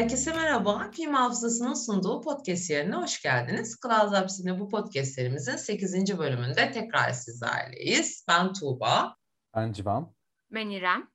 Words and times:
Herkese 0.00 0.32
merhaba. 0.32 0.90
Film 0.92 1.14
Hafızası'nın 1.14 1.74
sunduğu 1.74 2.20
podcast 2.20 2.70
yerine 2.70 2.96
hoş 2.96 3.22
geldiniz. 3.22 3.80
Klas 3.80 4.12
Hapsi'nde 4.12 4.60
bu 4.60 4.68
podcastlerimizin 4.68 5.56
8. 5.56 6.18
bölümünde 6.18 6.72
tekrar 6.72 7.12
sizlerleyiz. 7.12 8.24
Ben 8.28 8.52
Tuğba. 8.52 9.16
Ben 9.56 9.72
Civan. 9.72 10.14
Ben 10.50 10.68
İrem. 10.68 11.10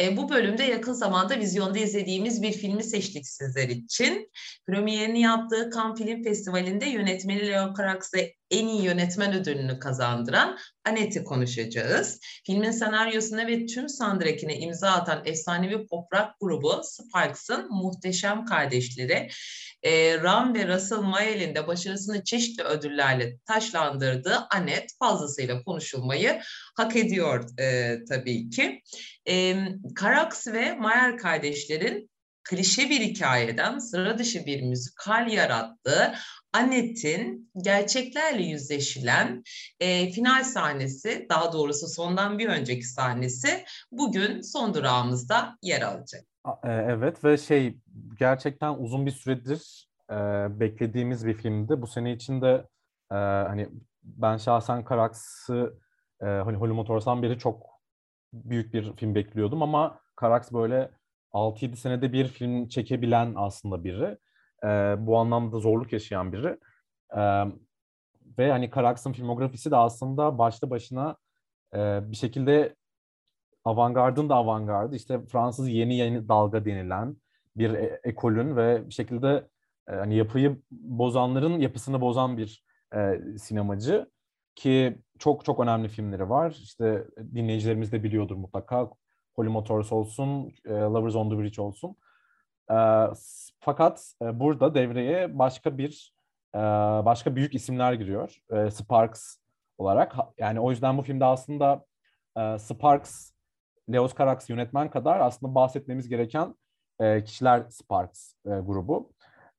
E, 0.00 0.16
bu 0.16 0.28
bölümde 0.28 0.64
yakın 0.64 0.92
zamanda 0.92 1.38
vizyonda 1.38 1.78
izlediğimiz 1.78 2.42
bir 2.42 2.52
filmi 2.52 2.84
seçtik 2.84 3.26
sizler 3.26 3.68
için. 3.68 4.30
Premierini 4.66 5.20
yaptığı 5.20 5.70
Cannes 5.74 5.98
Film 5.98 6.22
Festivali'nde 6.22 6.86
yönetmeni 6.86 7.46
Leo 7.46 7.74
Carax'e 7.78 8.34
en 8.50 8.66
iyi 8.66 8.82
yönetmen 8.82 9.34
ödülünü 9.34 9.78
kazandıran 9.78 10.58
Anet'i 10.84 11.24
konuşacağız. 11.24 12.20
Filmin 12.46 12.70
senaryosuna 12.70 13.46
ve 13.46 13.66
tüm 13.66 13.88
soundtrack'ine 13.88 14.58
imza 14.58 14.90
atan 14.90 15.22
efsanevi 15.24 15.86
pop 15.86 16.12
rock 16.14 16.30
grubu 16.40 16.80
Sparks'ın 16.84 17.68
muhteşem 17.70 18.44
kardeşleri 18.44 19.28
e, 19.86 20.22
Ram 20.22 20.54
ve 20.54 20.68
Russell 20.68 20.98
Mayel'in 20.98 21.54
de 21.54 21.66
başarısını 21.66 22.24
çeşitli 22.24 22.62
ödüllerle 22.62 23.38
taşlandırdığı 23.38 24.46
Anet 24.50 24.90
fazlasıyla 24.98 25.62
konuşulmayı 25.62 26.40
hak 26.76 26.96
ediyor 26.96 27.58
e, 27.60 27.98
tabii 28.08 28.50
ki. 28.50 28.82
E, 29.28 29.56
Carax 30.00 30.46
ve 30.46 30.72
Mayer 30.72 31.18
kardeşlerin 31.18 32.10
klişe 32.44 32.90
bir 32.90 33.00
hikayeden 33.00 33.78
sıra 33.78 34.18
dışı 34.18 34.46
bir 34.46 34.62
müzikal 34.62 35.32
yarattığı 35.32 36.14
Annette'in 36.52 37.52
gerçeklerle 37.62 38.42
yüzleşilen 38.42 39.42
e, 39.80 40.10
final 40.10 40.44
sahnesi, 40.44 41.26
daha 41.30 41.52
doğrusu 41.52 41.88
sondan 41.88 42.38
bir 42.38 42.48
önceki 42.48 42.84
sahnesi 42.84 43.64
bugün 43.92 44.40
son 44.40 44.74
durağımızda 44.74 45.58
yer 45.62 45.82
alacak. 45.82 46.24
E, 46.64 46.70
evet 46.70 47.24
ve 47.24 47.38
şey 47.38 47.74
gerçekten 48.18 48.74
uzun 48.74 49.06
bir 49.06 49.10
süredir 49.10 49.88
e, 50.10 50.14
beklediğimiz 50.60 51.26
bir 51.26 51.34
filmdi. 51.34 51.82
Bu 51.82 51.86
sene 51.86 52.12
içinde 52.12 52.68
e, 53.10 53.14
hani 53.14 53.68
ben 54.02 54.36
şahsen 54.36 54.84
Karaks'ı 54.84 55.78
e, 56.20 56.26
hani 56.26 56.56
Holly 56.56 56.72
Motors'tan 56.72 57.22
beri 57.22 57.38
çok 57.38 57.66
büyük 58.32 58.74
bir 58.74 58.96
film 58.96 59.14
bekliyordum 59.14 59.62
ama 59.62 60.00
Karaks 60.16 60.52
böyle 60.52 60.90
6-7 61.32 61.76
senede 61.76 62.12
bir 62.12 62.28
film 62.28 62.68
çekebilen 62.68 63.32
aslında 63.36 63.84
biri. 63.84 64.18
E, 64.64 64.66
bu 65.06 65.18
anlamda 65.18 65.58
zorluk 65.58 65.92
yaşayan 65.92 66.32
biri. 66.32 66.58
E, 67.16 67.44
ve 68.38 68.50
hani 68.50 68.70
Karaks'ın 68.70 69.12
filmografisi 69.12 69.70
de 69.70 69.76
aslında 69.76 70.38
başlı 70.38 70.70
başına 70.70 71.16
e, 71.74 72.10
bir 72.10 72.16
şekilde 72.16 72.76
avantgardın 73.64 74.28
da 74.28 74.34
avantgardı. 74.34 74.96
İşte 74.96 75.26
Fransız 75.26 75.68
yeni 75.68 75.96
yeni 75.96 76.28
dalga 76.28 76.64
denilen 76.64 77.16
bir 77.56 77.70
e- 77.70 78.00
ekolün 78.04 78.56
ve 78.56 78.88
bir 78.88 78.94
şekilde 78.94 79.48
e, 79.88 79.92
hani 79.92 80.16
yapıyı 80.16 80.62
bozanların 80.70 81.58
yapısını 81.60 82.00
bozan 82.00 82.36
bir 82.38 82.64
e, 82.94 83.20
sinemacı 83.38 84.10
ki 84.54 84.98
çok 85.18 85.44
çok 85.44 85.60
önemli 85.60 85.88
filmleri 85.88 86.30
var. 86.30 86.50
İşte 86.62 87.06
dinleyicilerimiz 87.34 87.92
de 87.92 88.02
biliyordur 88.02 88.36
mutlaka. 88.36 88.90
Holy 89.34 89.48
Motors 89.48 89.92
olsun, 89.92 90.52
e, 90.66 90.70
Lovers 90.70 91.14
on 91.16 91.30
the 91.30 91.38
Bridge 91.38 91.62
olsun. 91.62 91.96
E, 92.70 92.76
fakat 93.60 94.12
e, 94.22 94.40
burada 94.40 94.74
devreye 94.74 95.38
başka 95.38 95.78
bir 95.78 96.14
e, 96.54 96.58
başka 97.04 97.36
büyük 97.36 97.54
isimler 97.54 97.92
giriyor. 97.92 98.36
E, 98.50 98.70
Sparks 98.70 99.36
olarak. 99.78 100.16
Yani 100.38 100.60
o 100.60 100.70
yüzden 100.70 100.98
bu 100.98 101.02
filmde 101.02 101.24
aslında 101.24 101.84
e, 102.36 102.58
Sparks, 102.58 103.32
Leos 103.92 104.14
Carax 104.18 104.50
yönetmen 104.50 104.90
kadar 104.90 105.20
aslında 105.20 105.54
bahsetmemiz 105.54 106.08
gereken 106.08 106.54
e, 107.00 107.24
kişiler 107.24 107.62
Sparks 107.70 108.34
e, 108.46 108.50
grubu. 108.50 109.10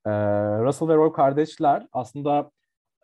E, 0.05 0.11
Russell 0.59 0.87
ve 0.87 0.95
Roy 0.95 1.13
kardeşler 1.13 1.87
aslında 1.93 2.51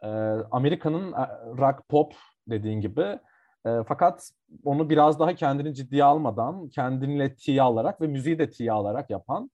e, 0.04 0.08
Amerika'nın 0.52 1.12
rock 1.58 1.90
pop 1.90 2.14
dediğin 2.48 2.82
gibi 2.82 3.20
e, 3.66 3.84
fakat 3.88 4.32
onu 4.64 4.90
biraz 4.90 5.20
daha 5.20 5.36
kendini 5.36 5.74
ciddiye 5.76 6.04
almadan, 6.04 6.70
kendinle 6.70 7.36
tiye 7.36 7.62
alarak 7.62 8.02
ve 8.02 8.08
müziği 8.08 8.40
de 8.40 8.50
tiye 8.50 8.72
alarak 8.72 9.10
yapan 9.10 9.50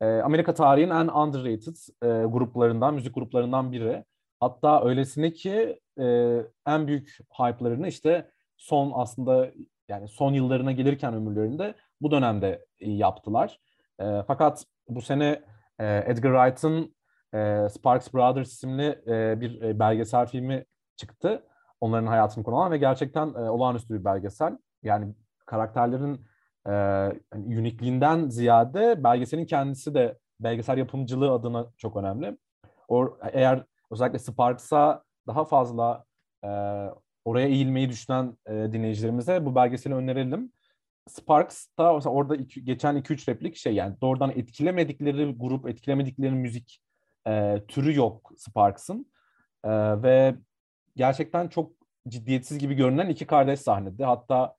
e, 0.00 0.06
Amerika 0.06 0.54
tarihinin 0.54 0.94
en 0.94 1.08
underrated 1.08 1.76
e, 2.02 2.26
gruplarından, 2.26 2.94
müzik 2.94 3.14
gruplarından 3.14 3.72
biri. 3.72 4.04
Hatta 4.40 4.84
öylesine 4.84 5.32
ki 5.32 5.80
e, 6.00 6.36
en 6.66 6.86
büyük 6.86 7.18
hype'larını 7.32 7.88
işte 7.88 8.30
son 8.56 8.92
aslında 8.94 9.50
yani 9.88 10.08
son 10.08 10.32
yıllarına 10.32 10.72
gelirken 10.72 11.14
ömürlerinde 11.14 11.74
bu 12.00 12.10
dönemde 12.10 12.66
yaptılar. 12.80 13.60
E, 14.00 14.22
fakat 14.26 14.64
bu 14.88 15.00
sene 15.02 15.42
e, 15.78 16.04
Edgar 16.06 16.32
Wright'ın 16.32 16.94
e, 17.34 17.68
Sparks 17.68 18.14
Brothers 18.14 18.52
isimli 18.52 19.02
e, 19.06 19.40
bir 19.40 19.62
e, 19.62 19.78
belgesel 19.78 20.26
filmi 20.26 20.64
çıktı 20.96 21.44
onların 21.80 22.06
hayatını 22.06 22.44
konu 22.44 22.56
alan 22.56 22.72
ve 22.72 22.78
gerçekten 22.78 23.28
e, 23.28 23.50
olağanüstü 23.50 23.94
bir 23.94 24.04
belgesel. 24.04 24.58
Yani 24.82 25.14
karakterlerin 25.46 26.26
e, 26.66 26.72
yani 26.72 27.60
unikliğinden 27.60 28.28
ziyade 28.28 29.04
belgeselin 29.04 29.46
kendisi 29.46 29.94
de 29.94 30.18
belgesel 30.40 30.78
yapımcılığı 30.78 31.32
adına 31.32 31.66
çok 31.78 31.96
önemli. 31.96 32.38
O, 32.88 33.18
eğer 33.32 33.64
özellikle 33.90 34.18
Sparks'a 34.18 35.02
daha 35.26 35.44
fazla 35.44 36.04
e, 36.44 36.48
oraya 37.24 37.48
eğilmeyi 37.48 37.88
düşünen 37.88 38.36
e, 38.46 38.52
dinleyicilerimize 38.52 39.46
bu 39.46 39.54
belgeseli 39.54 39.94
önerelim. 39.94 40.52
Sparks 41.10 41.66
da 41.78 41.92
orada 41.92 42.36
iki, 42.36 42.64
geçen 42.64 42.96
2-3 42.96 43.28
replik 43.28 43.56
şey 43.56 43.74
yani 43.74 44.00
doğrudan 44.00 44.30
etkilemedikleri 44.30 45.34
grup, 45.38 45.68
etkilemedikleri 45.68 46.30
müzik 46.30 46.82
e, 47.26 47.62
türü 47.68 47.96
yok 47.96 48.32
Sparks'ın. 48.36 49.06
E, 49.64 49.70
ve 50.02 50.34
gerçekten 50.96 51.48
çok 51.48 51.72
ciddiyetsiz 52.08 52.58
gibi 52.58 52.74
görünen 52.74 53.08
iki 53.08 53.26
kardeş 53.26 53.60
sahnede. 53.60 54.04
Hatta 54.04 54.54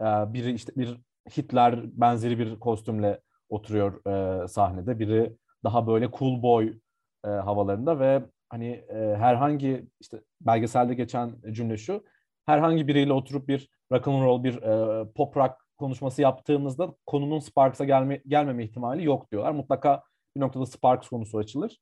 e, 0.00 0.04
biri 0.04 0.52
işte 0.52 0.72
bir 0.76 1.00
Hitler 1.36 2.00
benzeri 2.00 2.38
bir 2.38 2.60
kostümle 2.60 3.20
oturuyor 3.48 4.06
e, 4.06 4.48
sahnede. 4.48 4.98
Biri 4.98 5.36
daha 5.64 5.86
böyle 5.86 6.10
cool 6.18 6.42
boy 6.42 6.78
e, 7.24 7.28
havalarında 7.28 8.00
ve 8.00 8.22
hani 8.48 8.68
e, 8.68 9.16
herhangi 9.18 9.88
işte 10.00 10.20
belgeselde 10.40 10.94
geçen 10.94 11.36
cümle 11.50 11.76
şu. 11.76 12.04
Herhangi 12.46 12.88
biriyle 12.88 13.12
oturup 13.12 13.48
bir 13.48 13.68
rock 13.92 14.08
and 14.08 14.22
roll 14.22 14.44
bir 14.44 14.62
e, 14.62 15.04
pop 15.12 15.36
rock 15.36 15.65
konuşması 15.76 16.22
yaptığımızda 16.22 16.94
konunun 17.06 17.38
Sparks'a 17.38 17.84
gelme, 17.84 18.22
gelmeme 18.26 18.64
ihtimali 18.64 19.04
yok 19.04 19.30
diyorlar. 19.32 19.52
Mutlaka 19.52 20.02
bir 20.36 20.40
noktada 20.40 20.66
Sparks 20.66 21.08
konusu 21.08 21.38
açılır. 21.38 21.80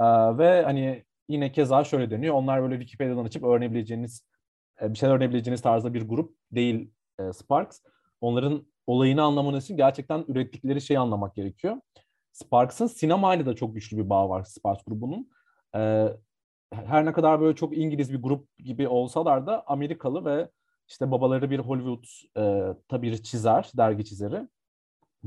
E, 0.00 0.04
ve 0.38 0.62
hani 0.62 1.04
yine 1.28 1.52
keza 1.52 1.84
şöyle 1.84 2.10
deniyor. 2.10 2.34
Onlar 2.34 2.62
böyle 2.62 2.74
Wikipedia'dan 2.74 3.24
açıp 3.24 3.44
öğrenebileceğiniz 3.44 4.22
e, 4.82 4.92
bir 4.92 4.98
şeyler 4.98 5.14
öğrenebileceğiniz 5.14 5.62
tarzda 5.62 5.94
bir 5.94 6.08
grup 6.08 6.36
değil 6.52 6.90
e, 7.18 7.32
Sparks. 7.32 7.80
Onların 8.20 8.66
olayını 8.86 9.22
anlamanız 9.22 9.64
için 9.64 9.76
gerçekten 9.76 10.24
ürettikleri 10.28 10.80
şeyi 10.80 10.98
anlamak 10.98 11.34
gerekiyor. 11.34 11.76
Sparks'ın 12.32 12.86
sinemayla 12.86 13.46
da 13.46 13.56
çok 13.56 13.74
güçlü 13.74 13.96
bir 13.96 14.10
bağ 14.10 14.28
var 14.28 14.44
Sparks 14.44 14.84
grubunun. 14.84 15.30
E, 15.76 16.08
her 16.72 17.04
ne 17.04 17.12
kadar 17.12 17.40
böyle 17.40 17.56
çok 17.56 17.76
İngiliz 17.76 18.12
bir 18.12 18.22
grup 18.22 18.58
gibi 18.58 18.88
olsalar 18.88 19.46
da 19.46 19.64
Amerikalı 19.66 20.24
ve 20.24 20.48
işte 20.88 21.10
babaları 21.10 21.50
bir 21.50 21.58
Hollywood 21.58 22.04
e, 22.36 22.74
tabii 22.88 23.12
bir 23.12 23.22
çizer, 23.22 23.70
dergi 23.76 24.04
çizeri. 24.04 24.48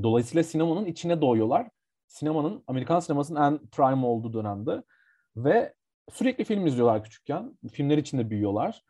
Dolayısıyla 0.02 0.44
sinemanın 0.44 0.84
içine 0.84 1.20
doğuyorlar. 1.20 1.68
Sinemanın, 2.08 2.64
Amerikan 2.66 3.00
sinemasının 3.00 3.40
en 3.40 3.58
prime 3.58 4.06
olduğu 4.06 4.32
dönemde. 4.32 4.82
Ve 5.36 5.74
sürekli 6.12 6.44
film 6.44 6.66
izliyorlar 6.66 7.04
küçükken. 7.04 7.58
Filmler 7.72 7.98
içinde 7.98 8.30
büyüyorlar. 8.30 8.82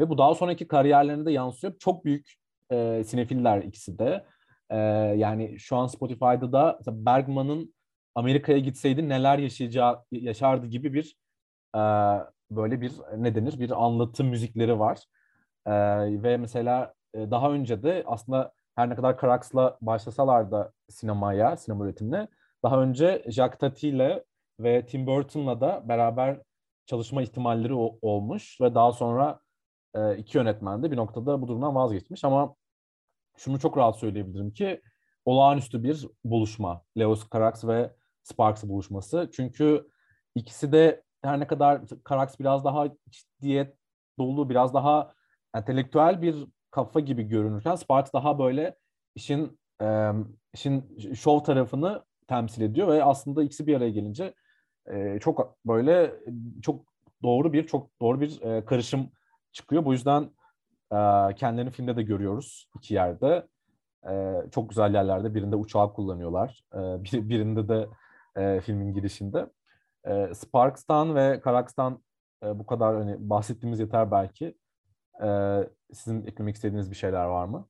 Ve 0.00 0.08
bu 0.08 0.18
daha 0.18 0.34
sonraki 0.34 0.68
kariyerlerine 0.68 1.26
de 1.26 1.32
yansıyor. 1.32 1.78
Çok 1.78 2.04
büyük 2.04 2.34
e, 2.72 3.04
sinefiller 3.04 3.62
ikisi 3.62 3.98
de. 3.98 4.24
E, 4.70 4.76
yani 5.16 5.58
şu 5.58 5.76
an 5.76 5.86
Spotify'da 5.86 6.52
da 6.52 6.78
Bergman'ın 6.86 7.74
Amerika'ya 8.14 8.58
gitseydi 8.58 9.08
neler 9.08 9.38
yaşayacağı 9.38 10.04
yaşardı 10.10 10.66
gibi 10.66 10.92
bir 10.94 11.16
e, 11.76 11.80
böyle 12.50 12.80
bir 12.80 12.92
ne 13.16 13.34
denir 13.34 13.60
bir 13.60 13.84
anlatı 13.84 14.24
müzikleri 14.24 14.78
var. 14.78 14.98
E, 15.68 15.72
ve 16.22 16.36
mesela 16.36 16.94
e, 17.14 17.30
daha 17.30 17.50
önce 17.52 17.82
de 17.82 18.04
aslında 18.06 18.52
her 18.74 18.90
ne 18.90 18.94
kadar 18.94 19.20
Carax'la 19.20 19.78
başlasalar 19.80 20.50
da 20.50 20.72
sinemaya, 20.88 21.56
sinema 21.56 21.84
üretimine 21.84 22.28
daha 22.62 22.82
önce 22.82 23.24
Jacques 23.28 23.58
Tati 23.58 23.88
ile 23.88 24.24
ve 24.60 24.86
Tim 24.86 25.06
Burton'la 25.06 25.60
da 25.60 25.88
beraber 25.88 26.40
çalışma 26.86 27.22
ihtimalleri 27.22 27.74
olmuş 28.02 28.60
ve 28.60 28.74
daha 28.74 28.92
sonra 28.92 29.40
e, 29.94 30.16
iki 30.16 30.38
yönetmen 30.38 30.82
de 30.82 30.90
bir 30.90 30.96
noktada 30.96 31.42
bu 31.42 31.48
durumdan 31.48 31.74
vazgeçmiş 31.74 32.24
ama 32.24 32.54
şunu 33.36 33.58
çok 33.60 33.78
rahat 33.78 33.96
söyleyebilirim 33.96 34.50
ki 34.50 34.82
olağanüstü 35.24 35.82
bir 35.82 36.06
buluşma. 36.24 36.82
Leos 36.98 37.30
Carax 37.32 37.64
ve 37.64 37.94
Sparks 38.22 38.64
buluşması. 38.64 39.30
Çünkü 39.32 39.88
ikisi 40.34 40.72
de 40.72 41.02
her 41.22 41.40
ne 41.40 41.46
kadar 41.46 41.82
Carax 42.08 42.40
biraz 42.40 42.64
daha 42.64 42.86
ciddiyet 43.10 43.76
dolu, 44.18 44.50
biraz 44.50 44.74
daha 44.74 45.12
entelektüel 45.54 46.22
bir 46.22 46.46
kafa 46.70 47.00
gibi 47.00 47.22
görünürken 47.22 47.74
Sparks 47.74 48.12
daha 48.12 48.38
böyle 48.38 48.76
işin 49.14 49.60
e, 49.82 50.10
işin 50.54 50.98
şov 51.14 51.40
tarafını 51.40 52.04
temsil 52.28 52.62
ediyor 52.62 52.88
ve 52.88 53.04
aslında 53.04 53.42
ikisi 53.42 53.66
bir 53.66 53.76
araya 53.76 53.90
gelince 53.90 54.34
e, 54.86 55.18
çok 55.20 55.56
böyle 55.66 56.14
çok 56.62 56.84
doğru 57.22 57.52
bir 57.52 57.66
çok 57.66 57.90
doğru 58.00 58.20
bir 58.20 58.42
e, 58.42 58.64
karışım 58.64 59.10
çıkıyor. 59.52 59.84
Bu 59.84 59.92
yüzden 59.92 60.22
e, 60.92 60.96
kendilerini 61.34 61.70
filmde 61.70 61.96
de 61.96 62.02
görüyoruz 62.02 62.70
iki 62.76 62.94
yerde. 62.94 63.46
E, 64.10 64.42
çok 64.50 64.68
güzel 64.68 64.94
yerlerde. 64.94 65.34
Birinde 65.34 65.56
uçağı 65.56 65.92
kullanıyorlar. 65.92 66.64
E, 66.74 66.78
bir, 67.04 67.28
birinde 67.28 67.68
de 67.68 67.88
e, 68.36 68.60
filmin 68.60 68.94
girişinde. 68.94 69.46
E, 70.04 70.34
Sparks'tan 70.34 71.14
ve 71.14 71.40
Karaks'tan 71.40 72.02
e, 72.44 72.58
bu 72.58 72.66
kadar 72.66 72.96
hani 72.96 73.30
bahsettiğimiz 73.30 73.80
yeter 73.80 74.10
belki. 74.10 74.54
E, 75.22 75.28
sizin 75.92 76.26
eklemek 76.26 76.54
istediğiniz 76.54 76.90
bir 76.90 76.96
şeyler 76.96 77.24
var 77.24 77.44
mı? 77.44 77.68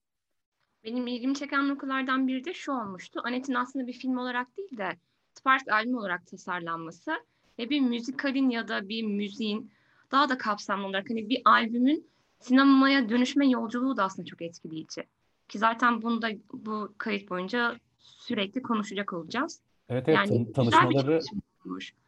Benim 0.84 1.06
ilgimi 1.06 1.34
çeken 1.34 1.68
noktalardan 1.68 2.28
biri 2.28 2.44
de 2.44 2.54
şu 2.54 2.72
olmuştu. 2.72 3.20
Anet'in 3.24 3.54
aslında 3.54 3.86
bir 3.86 3.92
film 3.92 4.18
olarak 4.18 4.56
değil 4.56 4.78
de 4.78 4.96
Sparks 5.34 5.68
albüm 5.68 5.98
olarak 5.98 6.26
tasarlanması 6.26 7.12
ve 7.58 7.70
bir 7.70 7.80
müzikalin 7.80 8.50
ya 8.50 8.68
da 8.68 8.88
bir 8.88 9.02
müziğin 9.02 9.70
daha 10.10 10.28
da 10.28 10.38
kapsamlı 10.38 10.86
olarak 10.86 11.10
hani 11.10 11.28
bir 11.28 11.42
albümün 11.44 12.06
sinemaya 12.40 13.08
dönüşme 13.08 13.48
yolculuğu 13.48 13.96
da 13.96 14.04
aslında 14.04 14.26
çok 14.26 14.42
etkileyici. 14.42 15.04
Ki 15.48 15.58
zaten 15.58 16.02
bunu 16.02 16.22
da 16.22 16.28
bu 16.52 16.94
kayıt 16.98 17.30
boyunca 17.30 17.76
sürekli 17.98 18.62
konuşacak 18.62 19.12
olacağız. 19.12 19.60
Evet 19.88 20.08
evet 20.08 20.30
yani 20.30 20.52
tanışmaları 20.52 21.20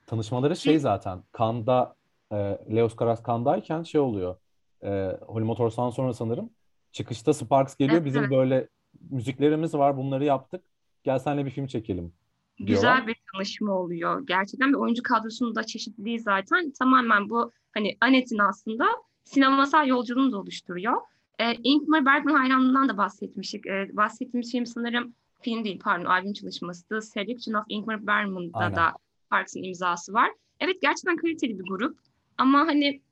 tanışmaları 0.07 0.57
şey 0.57 0.79
zaten 0.79 1.23
Kanda 1.33 1.95
e, 2.33 2.37
Leos 2.75 2.97
Karas 2.97 3.23
Kandayken 3.23 3.83
şey 3.83 4.01
oluyor. 4.01 4.37
E, 4.83 5.19
Holy 5.27 5.45
Motors'tan 5.45 5.91
sonra 5.91 6.13
sanırım 6.13 6.51
çıkışta 6.93 7.35
Sparks 7.35 7.77
geliyor. 7.77 8.05
Bizim 8.05 8.31
böyle 8.31 8.69
müziklerimiz 9.11 9.75
var. 9.75 9.97
Bunları 9.97 10.25
yaptık. 10.25 10.65
Gel 11.05 11.19
senle 11.19 11.47
bir 11.47 11.51
film 11.51 11.67
çekelim. 11.67 12.13
Diyorlar. 12.59 12.97
Güzel 12.97 13.07
bir 13.07 13.17
tanışma 13.33 13.73
oluyor. 13.73 14.27
Gerçekten 14.27 14.69
bir 14.69 14.79
oyuncu 14.79 15.03
kadrosunun 15.03 15.55
da 15.55 15.65
çeşitliliği 15.65 16.21
zaten 16.21 16.73
tamamen 16.79 17.31
bu 17.31 17.53
hani 17.73 17.97
Anet'in 18.01 18.39
aslında 18.39 18.87
sinemasal 19.25 19.87
yolculuğunu 19.87 20.33
da 20.33 20.39
oluşturuyor. 20.39 20.97
E, 21.39 21.55
Ingmar 21.63 22.07
Bergman 22.07 22.35
hayranlığından 22.35 22.89
da 22.89 22.97
bahsetmiştik. 22.97 23.67
E, 23.67 23.97
bahsettiğimiz 23.97 24.53
film 24.53 24.67
sanırım 24.67 25.15
film 25.41 25.65
değil 25.65 25.81
pardon 25.85 26.05
albüm 26.05 26.33
çalışması. 26.33 27.03
Selection 27.03 27.55
of 27.55 27.65
Ingmar 27.69 28.07
Bergman'da 28.07 28.59
Aynen. 28.59 28.77
da 28.77 28.93
Parks'ın 29.31 29.63
imzası 29.63 30.13
var. 30.13 30.31
Evet 30.61 30.77
gerçekten 30.83 31.17
kaliteli 31.17 31.59
bir 31.59 31.65
grup. 31.65 31.99
Ama 32.39 32.59
hani 32.59 33.03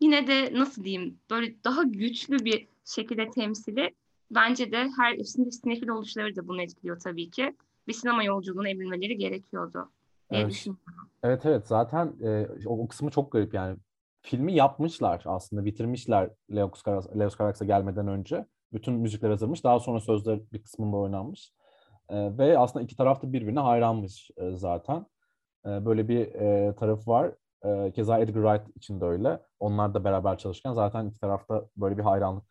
yine 0.00 0.26
de 0.26 0.54
nasıl 0.54 0.84
diyeyim 0.84 1.18
böyle 1.30 1.64
daha 1.64 1.82
güçlü 1.82 2.44
bir 2.44 2.68
şekilde 2.84 3.30
temsili 3.30 3.94
bence 4.30 4.72
de 4.72 4.88
her 4.96 5.16
sinefil 5.50 5.88
oluşları 5.88 6.36
da 6.36 6.48
bunu 6.48 6.62
etkiliyor 6.62 7.00
tabii 7.00 7.30
ki. 7.30 7.56
Bir 7.88 7.92
sinema 7.92 8.24
yolculuğuna 8.24 8.68
evrilmeleri 8.68 9.16
gerekiyordu 9.16 9.90
diye 10.30 10.40
evet. 10.40 10.50
düşünüyorum. 10.50 11.08
Evet 11.22 11.46
evet 11.46 11.66
zaten 11.66 12.12
e, 12.22 12.46
o, 12.66 12.82
o 12.82 12.88
kısmı 12.88 13.10
çok 13.10 13.32
garip 13.32 13.54
yani. 13.54 13.76
Filmi 14.22 14.54
yapmışlar 14.54 15.22
aslında 15.26 15.64
bitirmişler 15.64 16.30
Leos, 16.54 16.82
Karas, 16.82 17.16
Leos 17.18 17.38
Carax'a 17.38 17.64
gelmeden 17.64 18.08
önce. 18.08 18.46
Bütün 18.72 18.94
müzikler 18.94 19.30
hazırmış. 19.30 19.64
Daha 19.64 19.80
sonra 19.80 20.00
sözler 20.00 20.40
bir 20.52 20.62
kısmında 20.62 20.96
oynanmış. 20.96 21.52
E, 22.08 22.38
ve 22.38 22.58
aslında 22.58 22.84
iki 22.84 22.96
taraf 22.96 23.22
da 23.22 23.32
birbirine 23.32 23.60
hayranmış 23.60 24.30
e, 24.36 24.56
zaten. 24.56 25.06
E, 25.66 25.84
böyle 25.84 26.08
bir 26.08 26.26
e, 26.26 26.74
tarafı 26.74 27.10
var. 27.10 27.34
E, 27.64 27.92
keza 27.92 28.18
Edgar 28.18 28.42
Wright 28.42 28.76
için 28.76 29.00
de 29.00 29.04
öyle. 29.04 29.40
Onlar 29.60 29.94
da 29.94 30.04
beraber 30.04 30.38
çalışırken 30.38 30.72
zaten 30.72 31.06
iki 31.06 31.20
tarafta 31.20 31.64
böyle 31.76 31.98
bir 31.98 32.02
hayranlık 32.02 32.44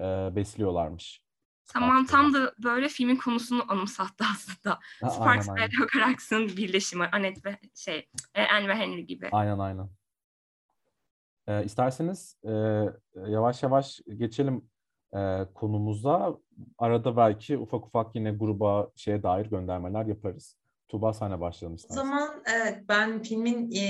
e, 0.00 0.04
besliyorlarmış. 0.36 1.24
Tamam 1.72 2.06
tam 2.06 2.34
da 2.34 2.54
böyle 2.64 2.88
filmin 2.88 3.16
konusunu 3.16 3.64
anımsattı 3.68 4.24
aslında. 4.34 4.78
Ha, 5.00 5.10
Sparks 5.10 5.48
aynen, 5.48 5.62
ve 5.62 5.66
Leo 5.66 5.86
Carax'ın 5.94 6.46
birleşimi. 6.46 7.08
Annette 7.12 7.50
ve 7.50 7.58
şey, 7.74 8.08
e, 8.34 8.42
Anne 8.46 8.68
ve 8.68 8.74
Henry 8.74 9.06
gibi. 9.06 9.28
Aynen 9.32 9.58
aynen. 9.58 9.88
E, 11.46 11.64
isterseniz 11.64 12.38
e, 12.44 12.50
yavaş 13.14 13.62
yavaş 13.62 14.00
geçelim 14.16 14.70
e, 15.16 15.46
konumuza. 15.54 16.36
Arada 16.78 17.16
belki 17.16 17.58
ufak 17.58 17.86
ufak 17.86 18.14
yine 18.14 18.30
gruba 18.30 18.90
şeye 18.96 19.22
dair 19.22 19.46
göndermeler 19.46 20.06
yaparız. 20.06 20.56
Tuğba 20.94 21.12
sana 21.12 21.40
başlayalım 21.40 21.76
istersen. 21.76 22.00
O 22.00 22.04
zaman 22.04 22.42
evet 22.46 22.78
ben 22.88 23.22
filmin 23.22 23.70
e, 23.72 23.82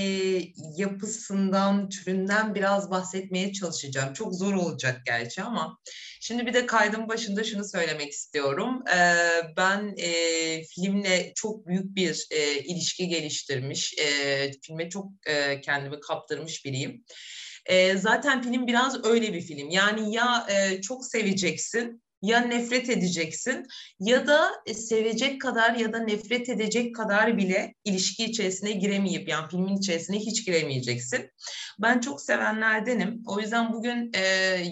yapısından, 0.77 1.89
türünden 1.89 2.55
biraz 2.55 2.91
bahsetmeye 2.91 3.53
çalışacağım. 3.53 4.13
Çok 4.13 4.35
zor 4.35 4.55
olacak 4.55 5.03
gerçi 5.07 5.43
ama 5.43 5.79
şimdi 6.21 6.47
bir 6.47 6.55
de 6.55 6.67
kaydın 6.67 7.09
başında 7.09 7.45
şunu 7.45 7.65
söylemek 7.65 8.13
istiyorum. 8.13 8.83
E, 8.89 8.99
ben 9.57 9.95
e, 9.97 10.11
filmle 10.65 11.33
çok 11.35 11.67
büyük 11.67 11.97
bir 11.97 12.27
e, 12.31 12.59
ilişki 12.59 13.09
geliştirmiş, 13.09 13.95
e, 13.99 14.51
filme 14.63 14.89
çok 14.89 15.07
e, 15.27 15.61
kendimi 15.61 16.01
kaptırmış 16.01 16.65
biriyim. 16.65 17.05
E, 17.67 17.97
zaten 17.97 18.43
film 18.43 18.67
biraz 18.67 19.05
öyle 19.05 19.33
bir 19.33 19.41
film. 19.41 19.71
Yani 19.71 20.15
ya 20.15 20.47
e, 20.51 20.81
çok 20.81 21.07
seveceksin 21.07 22.04
ya 22.25 22.41
nefret 22.41 22.91
edeceksin 22.91 23.67
ya 24.01 24.27
da 24.27 24.51
e, 24.67 24.75
sevecek 24.75 25.41
kadar 25.41 25.75
ya 25.75 25.93
da 25.93 25.99
nefret 25.99 26.49
edecek 26.49 26.95
kadar 26.95 27.37
bile 27.37 27.75
ilişki 27.85 28.25
içerisine 28.25 28.73
giremeyip 28.73 29.29
yani 29.29 29.49
filmin 29.51 29.77
içerisine 29.77 30.19
hiç 30.19 30.47
giremeyeceksin. 30.47 31.31
Ben 31.79 32.01
çok 32.01 32.21
sevenlerdenim. 32.21 33.23
O 33.27 33.41
yüzden 33.41 33.73
bugün 33.73 34.11
e, 34.15 34.23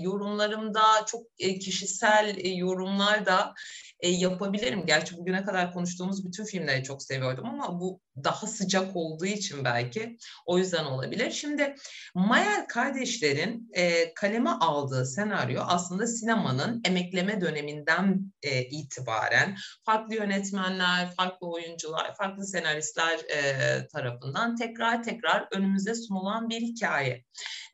yorumlarımda 0.01 0.83
çok 1.07 1.23
e, 1.39 1.59
kişisel 1.59 2.37
e, 2.39 2.49
yorumlar 2.49 3.27
da 3.27 3.55
e, 4.03 4.09
yapabilirim. 4.09 4.87
Gerçi 4.87 5.17
bugüne 5.17 5.45
kadar 5.45 5.73
konuştuğumuz 5.73 6.27
bütün 6.27 6.45
filmleri 6.45 6.83
çok 6.83 7.03
seviyordum 7.03 7.47
ama 7.47 7.81
bu 7.81 8.01
daha 8.25 8.47
sıcak 8.47 8.97
olduğu 8.97 9.27
için 9.27 9.65
belki 9.65 10.17
o 10.47 10.59
yüzden 10.59 10.85
olabilir. 10.85 11.31
Şimdi 11.31 11.75
Mayer 12.15 12.69
kardeşlerin 12.69 13.71
e, 13.73 14.15
kaleme 14.15 14.51
aldığı 14.51 15.07
senaryo 15.07 15.63
aslında 15.67 16.07
sinemanın 16.07 16.81
emekleme 16.85 17.41
döneminden 17.41 18.33
e, 18.43 18.63
itibaren 18.65 19.57
farklı 19.85 20.15
yönetmenler, 20.15 21.15
farklı 21.15 21.51
oyuncular, 21.51 22.15
farklı 22.15 22.47
senaristler 22.47 23.19
e, 23.19 23.87
tarafından 23.87 24.57
tekrar 24.57 25.03
tekrar 25.03 25.49
önümüze 25.53 25.95
sunulan 25.95 26.51
bir 26.51 26.61
hikaye. 26.61 27.25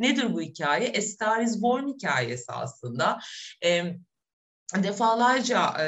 Nedir 0.00 0.32
bu 0.32 0.40
hikaye? 0.40 0.92
A 0.98 1.02
Star 1.02 1.42
is 1.42 1.62
Born 1.62 1.88
hikayesi 1.88 2.52
aslında. 2.52 3.18
E, 3.64 3.94
defalarca 4.76 5.74
e, 5.80 5.86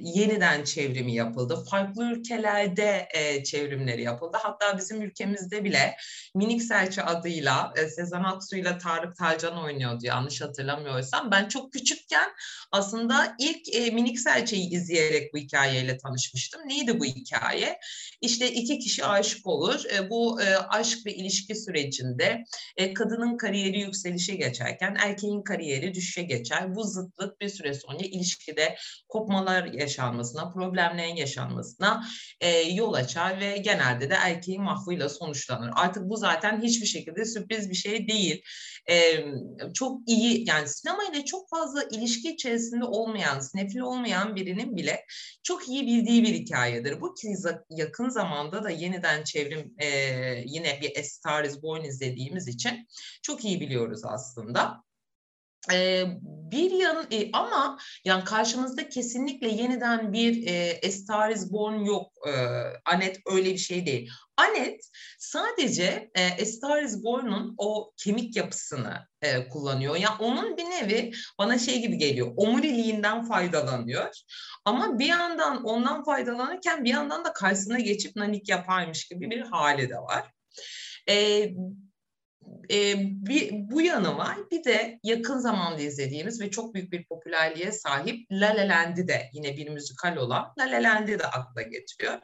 yeniden 0.00 0.64
çevrimi 0.64 1.14
yapıldı. 1.14 1.64
Farklı 1.70 2.12
ülkelerde 2.12 3.08
e, 3.14 3.44
çevrimleri 3.44 4.02
yapıldı. 4.02 4.38
Hatta 4.42 4.78
bizim 4.78 5.02
ülkemizde 5.02 5.64
bile 5.64 5.96
Minik 6.34 6.62
Serçe 6.62 7.02
adıyla 7.02 7.72
e, 7.76 7.88
Sezen 7.88 8.22
Aksu 8.22 8.56
ile 8.56 8.78
Tarık 8.78 9.16
Talcan 9.16 9.64
oynuyordu 9.64 10.06
yanlış 10.06 10.40
hatırlamıyorsam. 10.40 11.30
Ben 11.30 11.48
çok 11.48 11.72
küçükken 11.72 12.28
aslında 12.72 13.36
ilk 13.38 13.74
e, 13.74 13.90
Minik 13.90 14.20
Serçe'yi 14.20 14.70
izleyerek 14.70 15.34
bu 15.34 15.38
hikayeyle 15.38 15.98
tanışmıştım. 15.98 16.60
Neydi 16.68 17.00
bu 17.00 17.04
hikaye? 17.04 17.78
İşte 18.20 18.52
iki 18.52 18.78
kişi 18.78 19.04
aşık 19.04 19.46
olur. 19.46 19.84
E, 19.94 20.10
bu 20.10 20.42
e, 20.42 20.56
aşk 20.56 21.06
ve 21.06 21.14
ilişki 21.14 21.54
sürecinde 21.54 22.44
e, 22.76 22.94
kadının 22.94 23.36
kariyeri 23.36 23.80
yükselişe 23.80 24.34
geçerken 24.34 24.96
erkeğin 25.04 25.42
kariyeri 25.42 25.94
düşüşe 25.94 26.22
geçer. 26.22 26.74
Bu 26.74 26.84
zıtlık 26.84 27.40
bir 27.40 27.48
süre 27.48 27.74
sonra 27.74 28.07
ilişkide 28.10 28.76
kopmalar 29.08 29.64
yaşanmasına, 29.64 30.50
problemlerin 30.50 31.16
yaşanmasına 31.16 32.04
e, 32.40 32.60
yol 32.60 32.92
açar 32.92 33.40
ve 33.40 33.56
genelde 33.56 34.10
de 34.10 34.14
erkeğin 34.14 34.62
mahvuyla 34.62 35.08
sonuçlanır. 35.08 35.70
Artık 35.74 36.02
bu 36.02 36.16
zaten 36.16 36.62
hiçbir 36.62 36.86
şekilde 36.86 37.24
sürpriz 37.24 37.70
bir 37.70 37.74
şey 37.74 38.08
değil. 38.08 38.42
E, 38.90 39.24
çok 39.74 40.08
iyi 40.08 40.48
yani 40.48 40.68
sinema 40.68 41.04
ile 41.04 41.24
çok 41.24 41.50
fazla 41.50 41.82
ilişki 41.82 42.30
içerisinde 42.30 42.84
olmayan, 42.84 43.40
sinefil 43.40 43.78
olmayan 43.78 44.36
birinin 44.36 44.76
bile 44.76 45.04
çok 45.42 45.68
iyi 45.68 45.86
bildiği 45.86 46.22
bir 46.22 46.34
hikayedir. 46.34 47.00
Bu 47.00 47.14
ki 47.14 47.34
yakın 47.70 48.08
zamanda 48.08 48.64
da 48.64 48.70
yeniden 48.70 49.24
çevrim 49.24 49.74
e, 49.78 49.88
yine 50.46 50.80
bir 50.82 51.00
A 51.00 51.02
Star 51.02 51.44
is 51.44 51.62
Born 51.62 51.84
izlediğimiz 51.84 52.48
için 52.48 52.88
çok 53.22 53.44
iyi 53.44 53.60
biliyoruz 53.60 54.00
aslında. 54.04 54.87
Ee, 55.72 56.04
bir 56.50 56.70
yan 56.70 57.06
e, 57.10 57.30
ama 57.32 57.78
yani 58.04 58.24
karşımızda 58.24 58.88
kesinlikle 58.88 59.48
yeniden 59.48 60.12
bir 60.12 60.46
e, 60.46 60.80
A 60.86 60.90
Star 60.90 61.30
is 61.30 61.52
Born 61.52 61.84
yok. 61.84 62.12
E, 62.28 62.32
Anet 62.84 63.20
öyle 63.26 63.52
bir 63.52 63.58
şey 63.58 63.86
değil. 63.86 64.10
Anet 64.36 64.88
sadece 65.18 66.10
e, 66.14 66.42
A 66.42 66.46
Star 66.46 66.82
is 66.82 67.04
Born'un 67.04 67.54
o 67.58 67.92
kemik 67.96 68.36
yapısını 68.36 69.06
e, 69.22 69.48
kullanıyor. 69.48 69.96
Yani 69.96 70.16
onun 70.18 70.56
bir 70.56 70.64
nevi 70.64 71.12
bana 71.38 71.58
şey 71.58 71.80
gibi 71.80 71.98
geliyor. 71.98 72.32
Omuriliğinden 72.36 73.28
faydalanıyor. 73.28 74.22
Ama 74.64 74.98
bir 74.98 75.06
yandan 75.06 75.64
ondan 75.64 76.04
faydalanırken 76.04 76.84
bir 76.84 76.90
yandan 76.90 77.24
da 77.24 77.32
karşısına 77.32 77.78
geçip 77.78 78.16
nanik 78.16 78.48
yaparmış 78.48 79.08
gibi 79.08 79.30
bir 79.30 79.40
hali 79.40 79.88
de 79.88 79.96
var. 79.96 80.32
E, 81.08 81.46
e, 82.70 82.94
bir, 82.98 83.50
bu 83.52 83.80
yanı 83.80 84.16
var. 84.16 84.36
Bir 84.50 84.64
de 84.64 84.98
yakın 85.02 85.38
zamanda 85.38 85.82
izlediğimiz 85.82 86.40
ve 86.40 86.50
çok 86.50 86.74
büyük 86.74 86.92
bir 86.92 87.04
popülerliğe 87.04 87.72
sahip 87.72 88.26
La 88.32 88.48
La 88.56 88.68
Land'i 88.68 89.08
de 89.08 89.30
yine 89.32 89.56
bir 89.56 89.68
müzikal 89.68 90.16
olan 90.16 90.52
La 90.58 90.64
La 90.64 90.82
Land'i 90.82 91.18
de 91.18 91.26
akla 91.26 91.62
getiriyor. 91.62 92.18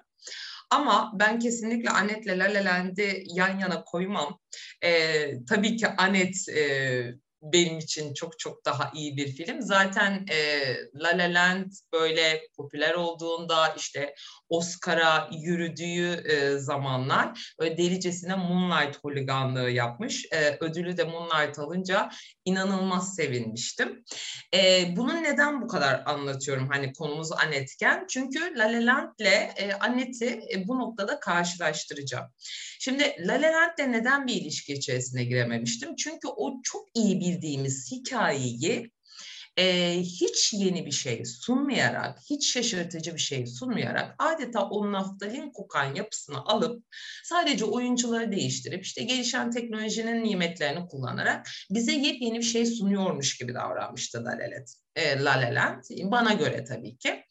Ama 0.71 1.13
ben 1.15 1.39
kesinlikle 1.39 1.91
Annet'le 1.91 2.27
La 2.27 2.55
La 2.55 2.65
Land'i 2.65 3.25
yan 3.27 3.59
yana 3.59 3.85
koymam. 3.85 4.39
E, 4.83 5.31
tabii 5.45 5.77
ki 5.77 5.89
Annet 5.89 6.49
e, 6.49 7.05
benim 7.43 7.79
için 7.79 8.15
çok 8.15 8.39
çok 8.39 8.65
daha 8.65 8.91
iyi 8.95 9.17
bir 9.17 9.29
film. 9.29 9.63
Zaten 9.63 10.27
e, 10.31 10.37
La 10.95 11.19
La 11.19 11.35
Land 11.35 11.73
böyle 11.93 12.43
popüler 12.57 12.95
olduğunda 12.95 13.75
işte 13.77 14.15
Oscar'a 14.55 15.29
yürüdüğü 15.33 16.29
e, 16.29 16.59
zamanlar 16.59 17.55
böyle 17.61 17.77
delicesine 17.77 18.35
Moonlight 18.35 19.05
holiganlığı 19.05 19.71
yapmış. 19.71 20.27
E, 20.33 20.57
ödülü 20.61 20.97
de 20.97 21.05
Moonlight 21.05 21.59
alınca 21.59 22.11
inanılmaz 22.45 23.15
sevinmiştim. 23.15 24.05
E, 24.55 24.89
bunu 24.97 25.23
neden 25.23 25.63
bu 25.63 25.69
kadar 25.69 26.03
anlatıyorum 26.07 26.69
hani 26.69 26.93
konumuz 26.93 27.33
Annetken? 27.33 28.07
Çünkü 28.09 28.59
La 28.59 28.65
La 28.65 28.87
Land'le 28.87 29.53
e, 29.57 29.73
Annet'i 29.81 30.41
e, 30.55 30.69
bu 30.69 30.79
noktada 30.79 31.21
karşılaştıracağım. 31.21 32.27
Şimdi 32.81 33.17
La 33.19 33.35
La 33.35 33.53
Land'le 33.53 33.93
neden 33.93 34.27
bir 34.27 34.35
ilişki 34.35 34.73
içerisine 34.73 35.25
girememiştim? 35.25 35.97
Çünkü 35.97 36.29
o 36.29 36.53
çok 36.63 36.89
iyi 36.95 37.21
bildiğimiz 37.21 37.93
hikayeyi 37.93 38.91
e, 39.57 39.97
hiç 40.01 40.53
yeni 40.53 40.87
bir 40.87 40.93
şey 40.93 41.25
sunmayarak, 41.25 42.19
hiç 42.31 42.53
şaşırtıcı 42.53 43.15
bir 43.15 43.21
şey 43.21 43.47
sunmayarak 43.47 44.15
adeta 44.19 44.69
o 44.69 44.93
naftalin 44.93 45.53
kokan 45.53 45.95
yapısını 45.95 46.45
alıp 46.45 46.85
sadece 47.25 47.65
oyuncuları 47.65 48.33
değiştirip 48.33 48.85
işte 48.85 49.03
gelişen 49.03 49.51
teknolojinin 49.51 50.25
nimetlerini 50.25 50.87
kullanarak 50.87 51.47
bize 51.71 51.93
yepyeni 51.93 52.39
bir 52.39 52.43
şey 52.43 52.67
sunuyormuş 52.67 53.39
gibi 53.39 53.55
davranmıştı 53.55 54.25
La 54.25 54.31
La 54.31 54.51
Land. 54.51 54.67
E, 54.97 55.25
La 55.25 55.33
La 55.33 55.55
Land. 55.55 55.83
Bana 55.91 56.33
göre 56.33 56.65
tabii 56.65 56.97
ki. 56.97 57.25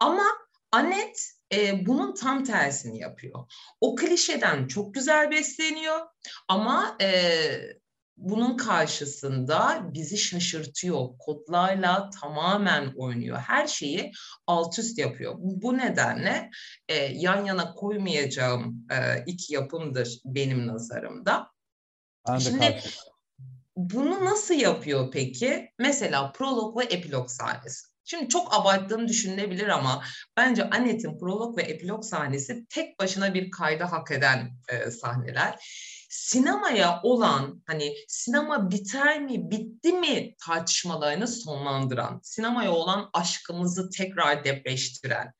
Ama 0.00 0.24
Anet 0.72 1.32
e, 1.52 1.86
bunun 1.86 2.14
tam 2.14 2.44
tersini 2.44 2.98
yapıyor. 2.98 3.52
O 3.80 3.94
klişeden 3.94 4.66
çok 4.66 4.94
güzel 4.94 5.30
besleniyor 5.30 6.00
ama 6.48 6.96
e, 7.00 7.08
bunun 8.16 8.56
karşısında 8.56 9.80
bizi 9.94 10.18
şaşırtıyor. 10.18 11.08
Kodlarla 11.18 12.10
tamamen 12.20 12.92
oynuyor. 12.96 13.38
Her 13.38 13.66
şeyi 13.66 14.12
alt 14.46 14.78
üst 14.78 14.98
yapıyor. 14.98 15.34
Bu 15.38 15.78
nedenle 15.78 16.50
e, 16.88 16.94
yan 16.96 17.44
yana 17.44 17.74
koymayacağım 17.74 18.86
e, 18.90 19.24
iki 19.26 19.54
yapımdır 19.54 20.20
benim 20.24 20.66
nazarımda. 20.66 21.48
Ben 22.28 22.38
Şimdi 22.38 22.58
karşı- 22.58 22.98
bunu 23.76 24.24
nasıl 24.24 24.54
yapıyor 24.54 25.10
peki? 25.12 25.70
Mesela 25.78 26.32
prolog 26.32 26.78
ve 26.78 26.84
epilog 26.84 27.28
sahnesi. 27.30 27.92
Şimdi 28.04 28.28
çok 28.28 28.54
abarttığım 28.54 29.08
düşünülebilir 29.08 29.68
ama 29.68 30.04
bence 30.36 30.70
Annette'in 30.70 31.18
prolog 31.18 31.58
ve 31.58 31.62
epilog 31.62 32.04
sahnesi 32.04 32.66
tek 32.68 32.98
başına 32.98 33.34
bir 33.34 33.50
kayda 33.50 33.92
hak 33.92 34.10
eden 34.10 34.50
e, 34.68 34.90
sahneler. 34.90 35.54
Sinemaya 36.12 37.00
olan 37.02 37.62
hani 37.66 37.94
sinema 38.08 38.70
biter 38.70 39.22
mi 39.22 39.50
bitti 39.50 39.92
mi 39.92 40.34
tartışmalarını 40.46 41.28
sonlandıran, 41.28 42.20
sinemaya 42.22 42.72
olan 42.72 43.10
aşkımızı 43.12 43.90
tekrar 43.90 44.44
depreştiren, 44.44 45.32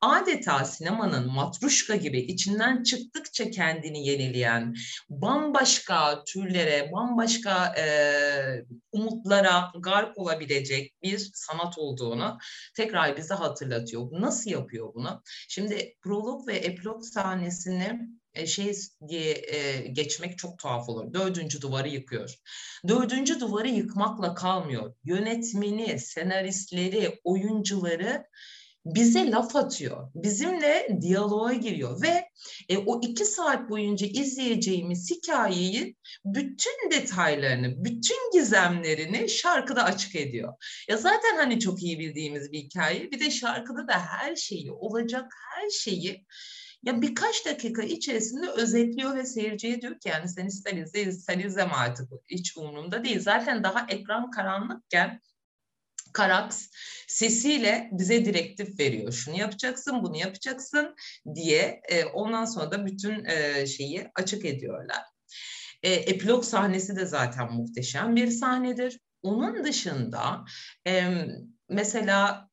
adeta 0.00 0.64
sinemanın 0.64 1.32
matruşka 1.32 1.96
gibi 1.96 2.20
içinden 2.20 2.82
çıktıkça 2.82 3.50
kendini 3.50 4.06
yenileyen, 4.06 4.74
bambaşka 5.08 6.24
türlere, 6.24 6.92
bambaşka 6.92 7.74
e, 7.78 7.84
umutlara 8.92 9.72
gark 9.80 10.18
olabilecek 10.18 10.94
bir 11.02 11.30
sanat 11.34 11.78
olduğunu 11.78 12.38
tekrar 12.76 13.16
bize 13.16 13.34
hatırlatıyor. 13.34 14.08
Nasıl 14.12 14.50
yapıyor 14.50 14.94
bunu? 14.94 15.22
Şimdi 15.48 15.94
prolog 16.02 16.48
ve 16.48 16.56
epilog 16.56 17.02
sahnesini 17.04 18.00
e, 18.34 18.46
şey 18.46 18.76
diye 19.08 19.42
e, 19.48 19.88
geçmek 19.88 20.38
çok 20.38 20.58
tuhaf 20.58 20.88
olur. 20.88 21.14
Dördüncü 21.14 21.60
duvarı 21.60 21.88
yıkıyor. 21.88 22.34
Dördüncü 22.88 23.40
duvarı 23.40 23.68
yıkmakla 23.68 24.34
kalmıyor. 24.34 24.94
Yönetmeni, 25.04 25.98
senaristleri, 25.98 27.20
oyuncuları 27.24 28.26
bize 28.84 29.30
laf 29.30 29.56
atıyor. 29.56 30.10
Bizimle 30.14 30.98
diyaloğa 31.00 31.52
giriyor 31.52 32.02
ve 32.02 32.28
e, 32.68 32.78
o 32.78 33.00
iki 33.02 33.24
saat 33.24 33.70
boyunca 33.70 34.06
izleyeceğimiz 34.06 35.10
hikayeyi 35.10 35.96
bütün 36.24 36.90
detaylarını, 36.90 37.84
bütün 37.84 38.32
gizemlerini 38.32 39.28
şarkıda 39.28 39.84
açık 39.84 40.16
ediyor. 40.16 40.54
Ya 40.88 40.96
zaten 40.96 41.36
hani 41.36 41.60
çok 41.60 41.82
iyi 41.82 41.98
bildiğimiz 41.98 42.52
bir 42.52 42.58
hikaye. 42.58 43.10
Bir 43.10 43.20
de 43.20 43.30
şarkıda 43.30 43.88
da 43.88 43.98
her 44.06 44.36
şeyi, 44.36 44.72
olacak 44.72 45.32
her 45.50 45.70
şeyi 45.70 46.24
ya 46.84 47.02
birkaç 47.02 47.46
dakika 47.46 47.82
içerisinde 47.82 48.48
özetliyor 48.48 49.16
ve 49.16 49.26
seyirciye 49.26 49.80
diyor 49.80 50.00
ki 50.00 50.08
yani 50.08 50.28
sen 50.28 50.46
ister 50.46 50.72
izle, 50.72 51.02
ister 51.02 51.38
izleme 51.38 51.72
artık 51.72 52.08
hiç 52.28 52.56
umurumda 52.56 53.04
değil. 53.04 53.20
Zaten 53.20 53.64
daha 53.64 53.86
ekran 53.88 54.30
karanlıkken 54.30 55.20
Karax 56.12 56.70
sesiyle 57.08 57.90
bize 57.92 58.24
direktif 58.24 58.80
veriyor. 58.80 59.12
Şunu 59.12 59.38
yapacaksın, 59.38 60.02
bunu 60.02 60.16
yapacaksın 60.16 60.94
diye 61.34 61.80
e, 61.88 62.04
ondan 62.04 62.44
sonra 62.44 62.70
da 62.70 62.86
bütün 62.86 63.24
e, 63.24 63.66
şeyi 63.66 64.10
açık 64.14 64.44
ediyorlar. 64.44 65.02
E, 65.82 65.92
epilog 65.92 66.44
sahnesi 66.44 66.96
de 66.96 67.06
zaten 67.06 67.52
muhteşem 67.52 68.16
bir 68.16 68.30
sahnedir. 68.30 69.00
Onun 69.22 69.64
dışında 69.64 70.44
e, 70.86 71.24
mesela 71.68 72.48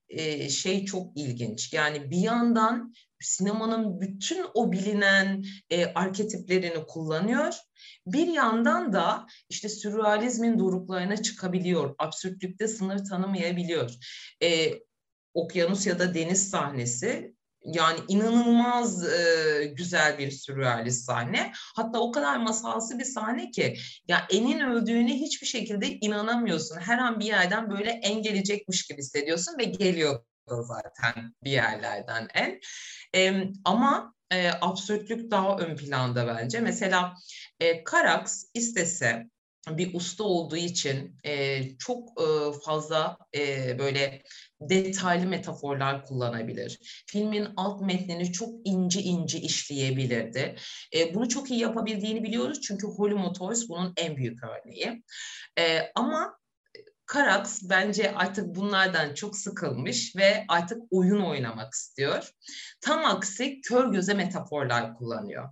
şey 0.50 0.86
çok 0.86 1.18
ilginç. 1.18 1.74
Yani 1.74 2.12
bir 2.12 2.18
yandan 2.18 2.94
sinemanın 3.20 4.02
bütün 4.02 4.46
o 4.54 4.72
bilinen 4.72 5.44
e, 5.70 5.86
arketiplerini 5.86 6.86
kullanıyor. 6.86 7.54
Bir 8.06 8.28
yandan 8.28 8.94
da 8.94 9.28
işte 9.50 9.70
sürrealizmin 9.70 10.60
doruklarına 10.60 11.18
çıkabiliyor. 11.18 11.96
Absürtlükte 12.00 12.68
sınır 12.68 13.06
tanımayabiliyor. 13.06 13.92
E, 14.44 14.74
okyanus 15.34 15.88
ya 15.88 16.00
da 16.00 16.14
deniz 16.14 16.50
sahnesi 16.50 17.36
yani 17.66 18.00
inanılmaz 18.08 19.10
e, 19.10 19.74
güzel 19.78 20.18
bir 20.18 20.32
sürrealist 20.32 21.06
sahne. 21.06 21.52
Hatta 21.76 22.00
o 22.00 22.12
kadar 22.12 22.38
masalsı 22.38 23.00
bir 23.00 23.06
sahne 23.06 23.52
ki 23.52 23.78
ya 24.08 24.28
enin 24.32 24.60
öldüğüne 24.60 25.14
hiçbir 25.14 25.48
şekilde 25.48 25.88
inanamıyorsun. 25.88 26.78
Her 26.78 26.98
an 26.98 27.20
bir 27.20 27.26
yerden 27.26 27.70
böyle 27.70 27.90
en 27.90 28.22
gelecekmiş 28.22 28.88
gibi 28.88 28.98
hissediyorsun 28.98 29.58
ve 29.60 29.64
geliyor 29.64 30.20
zaten 30.48 31.36
bir 31.44 31.52
yerlerden 31.52 32.28
en. 32.34 32.60
E, 33.16 33.44
ama 33.66 34.14
e, 34.32 34.52
absürtlük 34.62 35.32
daha 35.32 35.58
ön 35.58 35.76
planda 35.76 36.28
bence. 36.28 36.60
Mesela 36.60 37.14
e, 37.60 37.84
Karax 37.84 38.44
istese 38.54 39.28
bir 39.70 39.94
usta 39.94 40.24
olduğu 40.24 40.58
için 40.58 41.18
e, 41.24 41.62
çok 41.78 42.22
e, 42.22 42.26
fazla 42.66 43.18
e, 43.36 43.80
böyle 43.80 44.24
detaylı 44.62 45.28
metaforlar 45.28 46.06
kullanabilir. 46.06 47.04
Filmin 47.08 47.48
alt 47.58 47.82
metnini 47.82 48.32
çok 48.32 48.50
ince 48.64 49.02
ince 49.02 49.40
işleyebilirdi. 49.40 50.56
E, 50.96 51.14
bunu 51.14 51.30
çok 51.30 51.52
iyi 51.52 51.60
yapabildiğini 51.60 52.24
biliyoruz 52.24 52.62
çünkü 52.62 52.88
Holy 52.88 53.14
Motors 53.14 53.70
bunun 53.70 53.94
en 53.98 54.18
büyük 54.18 54.40
örneği. 54.44 55.04
E, 55.60 55.92
ama 55.96 56.42
Karax 57.12 57.62
bence 57.70 58.16
artık 58.16 58.56
bunlardan 58.56 59.14
çok 59.14 59.38
sıkılmış 59.38 60.16
ve 60.16 60.46
artık 60.48 60.82
oyun 60.92 61.22
oynamak 61.22 61.74
istiyor. 61.74 62.32
Tam 62.82 63.06
aksi 63.06 63.62
kör 63.62 63.92
göze 63.92 64.14
metaforlar 64.14 64.94
kullanıyor. 64.96 65.50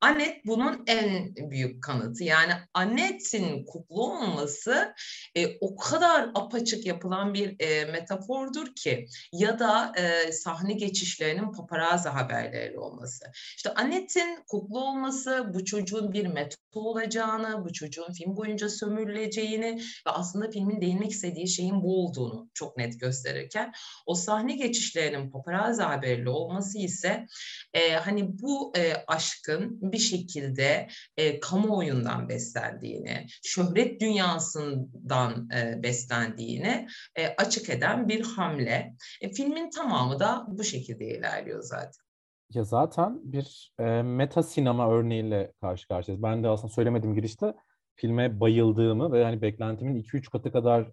Anet 0.00 0.46
bunun 0.46 0.84
en 0.86 1.36
büyük 1.50 1.82
kanıtı. 1.82 2.24
Yani 2.24 2.52
Anet'in 2.74 3.64
kuklu 3.64 4.02
olması 4.02 4.94
e, 5.34 5.58
o 5.60 5.76
kadar 5.76 6.30
apaçık 6.34 6.86
yapılan 6.86 7.34
bir 7.34 7.56
e, 7.60 7.84
metafordur 7.84 8.74
ki 8.74 9.06
ya 9.32 9.58
da 9.58 9.92
e, 9.96 10.32
sahne 10.32 10.72
geçişlerinin 10.72 11.52
paparazzi 11.52 12.08
haberleri 12.08 12.78
olması. 12.78 13.24
İşte 13.56 13.74
Anet'in 13.74 14.44
kuklu 14.48 14.80
olması 14.80 15.50
bu 15.54 15.64
çocuğun 15.64 16.12
bir 16.12 16.26
metot 16.26 16.58
olacağını, 16.72 17.64
bu 17.64 17.72
çocuğun 17.72 18.12
film 18.12 18.36
boyunca 18.36 18.68
sömürüleceğini 18.68 19.80
ve 20.06 20.10
aslında 20.10 20.50
filmin 20.50 20.80
değinmek 20.80 21.10
istediği 21.10 21.48
şeyin 21.48 21.82
bu 21.82 22.04
olduğunu 22.04 22.50
çok 22.54 22.76
net 22.76 23.00
gösterirken 23.00 23.72
o 24.06 24.14
sahne 24.14 24.56
geçişlerinin 24.56 25.30
paparazzi 25.30 25.82
haberli 25.82 26.28
olması 26.28 26.78
ise 26.78 27.26
e, 27.74 27.92
hani 27.92 28.38
bu 28.38 28.72
e, 28.76 28.94
aşkın 29.06 29.87
bir 29.92 29.98
şekilde 29.98 30.88
e, 31.16 31.40
kamuoyundan 31.40 32.28
beslendiğini, 32.28 33.26
şöhret 33.44 34.00
dünyasından 34.00 35.48
e, 35.50 35.82
beslendiğini 35.82 36.88
e, 37.16 37.26
açık 37.26 37.70
eden 37.70 38.08
bir 38.08 38.24
hamle. 38.24 38.94
E, 39.20 39.32
filmin 39.32 39.70
tamamı 39.70 40.20
da 40.20 40.46
bu 40.48 40.64
şekilde 40.64 41.04
ilerliyor 41.04 41.62
zaten. 41.62 42.08
Ya 42.54 42.64
zaten 42.64 43.20
bir 43.22 43.72
e, 43.78 44.02
meta 44.02 44.42
sinema 44.42 44.90
örneğiyle 44.90 45.52
karşı 45.60 45.88
karşıyayız. 45.88 46.22
Ben 46.22 46.44
de 46.44 46.48
aslında 46.48 46.72
söylemedim 46.72 47.14
girişte 47.14 47.54
filme 47.94 48.40
bayıldığımı 48.40 49.12
ve 49.12 49.18
yani 49.18 49.42
beklentimin 49.42 50.02
2-3 50.02 50.30
katı 50.30 50.52
kadar 50.52 50.90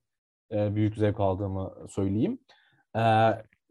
e, 0.52 0.76
büyük 0.76 0.96
zevk 0.96 1.20
aldığımı 1.20 1.74
söyleyeyim. 1.90 2.40
E, 2.98 3.02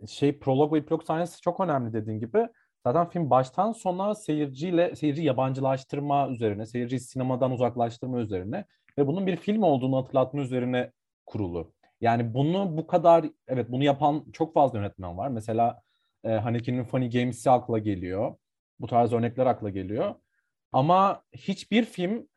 şey 0.07 0.39
prolog 0.39 0.73
ve 0.73 0.79
epilog 0.79 1.03
sahnesi 1.03 1.41
çok 1.41 1.61
önemli 1.61 1.93
dediğin 1.93 2.19
gibi. 2.19 2.49
Zaten 2.87 3.09
film 3.09 3.31
baştan 3.31 3.73
sona 3.73 4.15
seyirciyle 4.15 4.97
seyirci 4.97 5.23
yabancılaştırma 5.23 6.29
üzerine, 6.29 6.67
seyirci 6.67 7.01
sinemadan 7.01 7.51
uzaklaştırma 7.53 8.21
üzerine 8.21 8.65
ve 8.99 9.07
bunun 9.07 9.27
bir 9.27 9.37
film 9.37 9.63
olduğunu 9.63 9.97
hatırlatma 9.97 10.43
üzerine 10.43 10.93
kurulu. 11.27 11.73
Yani 12.01 12.35
bunu 12.35 12.77
bu 12.77 12.87
kadar 12.87 13.25
evet 13.49 13.71
bunu 13.71 13.85
yapan 13.85 14.25
çok 14.33 14.55
fazla 14.55 14.79
yönetmen 14.79 15.19
var. 15.19 15.29
Mesela 15.29 15.83
e, 16.25 16.29
Haneke'nin 16.29 16.85
Funny 16.85 17.11
Games'i 17.11 17.51
akla 17.51 17.79
geliyor. 17.79 18.35
Bu 18.81 18.87
tarz 18.87 19.13
örnekler 19.13 19.47
akla 19.47 19.71
geliyor. 19.71 20.15
Ama 20.73 21.23
hiçbir 21.33 21.85
film 21.85 22.29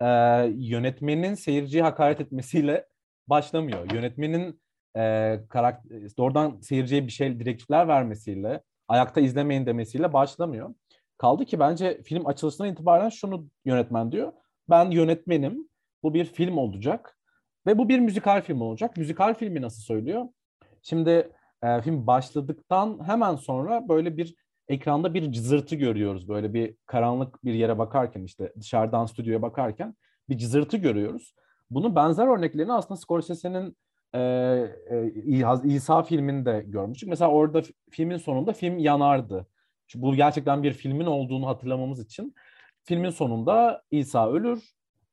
e, 0.00 0.06
yönetmenin 0.54 1.34
seyirciye 1.34 1.82
hakaret 1.82 2.20
etmesiyle 2.20 2.86
başlamıyor. 3.28 3.92
Yönetmenin 3.92 4.60
e, 4.96 5.40
karakter, 5.48 6.16
doğrudan 6.18 6.60
seyirciye 6.60 7.06
bir 7.06 7.12
şey 7.12 7.40
direktifler 7.40 7.88
vermesiyle, 7.88 8.62
ayakta 8.88 9.20
izlemeyin 9.20 9.66
demesiyle 9.66 10.12
başlamıyor. 10.12 10.74
Kaldı 11.18 11.44
ki 11.44 11.58
bence 11.58 12.02
film 12.02 12.26
açılışından 12.26 12.72
itibaren 12.72 13.08
şunu 13.08 13.46
yönetmen 13.64 14.12
diyor. 14.12 14.32
Ben 14.70 14.90
yönetmenim. 14.90 15.68
Bu 16.02 16.14
bir 16.14 16.24
film 16.24 16.58
olacak. 16.58 17.18
Ve 17.66 17.78
bu 17.78 17.88
bir 17.88 17.98
müzikal 17.98 18.42
film 18.42 18.60
olacak. 18.60 18.96
Müzikal 18.96 19.34
filmi 19.34 19.62
nasıl 19.62 19.82
söylüyor? 19.82 20.24
Şimdi 20.82 21.32
e, 21.62 21.80
film 21.82 22.06
başladıktan 22.06 22.98
hemen 23.06 23.36
sonra 23.36 23.88
böyle 23.88 24.16
bir 24.16 24.34
ekranda 24.68 25.14
bir 25.14 25.32
cızırtı 25.32 25.76
görüyoruz. 25.76 26.28
Böyle 26.28 26.54
bir 26.54 26.76
karanlık 26.86 27.44
bir 27.44 27.54
yere 27.54 27.78
bakarken 27.78 28.22
işte 28.24 28.52
dışarıdan 28.60 29.06
stüdyoya 29.06 29.42
bakarken 29.42 29.94
bir 30.28 30.38
cızırtı 30.38 30.76
görüyoruz. 30.76 31.34
Bunun 31.70 31.96
benzer 31.96 32.26
örneklerini 32.26 32.72
aslında 32.72 33.00
Scorsese'nin 33.00 33.76
e, 34.14 34.20
e, 34.90 35.12
İsa 35.64 36.02
filminde 36.02 36.64
görmüştük. 36.66 37.08
Mesela 37.08 37.30
orada 37.30 37.62
filmin 37.90 38.16
sonunda 38.16 38.52
film 38.52 38.78
yanardı. 38.78 39.46
Çünkü 39.86 40.02
bu 40.02 40.14
gerçekten 40.14 40.62
bir 40.62 40.72
filmin 40.72 41.06
olduğunu 41.06 41.46
hatırlamamız 41.46 42.00
için 42.00 42.34
filmin 42.84 43.10
sonunda 43.10 43.82
İsa 43.90 44.30
ölür 44.30 44.62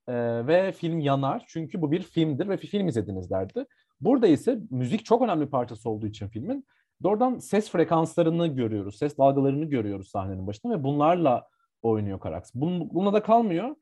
e, 0.08 0.48
ve 0.48 0.72
film 0.72 1.00
yanar. 1.00 1.44
Çünkü 1.48 1.82
bu 1.82 1.92
bir 1.92 2.02
filmdir 2.02 2.50
ve 2.50 2.58
film 2.58 2.88
izlediniz 2.88 3.30
derdi. 3.30 3.66
Burada 4.02 4.28
ise 4.28 4.60
müzik 4.70 5.06
çok 5.06 5.22
önemli 5.22 5.46
bir 5.46 5.52
parçası 5.52 5.90
olduğu 5.90 6.08
için 6.08 6.28
filmin 6.28 6.66
doğrudan 7.04 7.40
ses 7.40 7.70
frekanslarını 7.70 8.48
görüyoruz, 8.48 8.98
ses 8.98 9.18
dalgalarını 9.18 9.66
görüyoruz 9.66 10.08
sahnenin 10.08 10.48
başında 10.48 10.74
ve 10.74 10.84
bunlarla 10.84 11.48
oynuyor 11.82 12.20
Karax. 12.20 12.56
Bun, 12.56 12.90
buna 12.94 13.14
da 13.14 13.24
kalmıyor. 13.24 13.76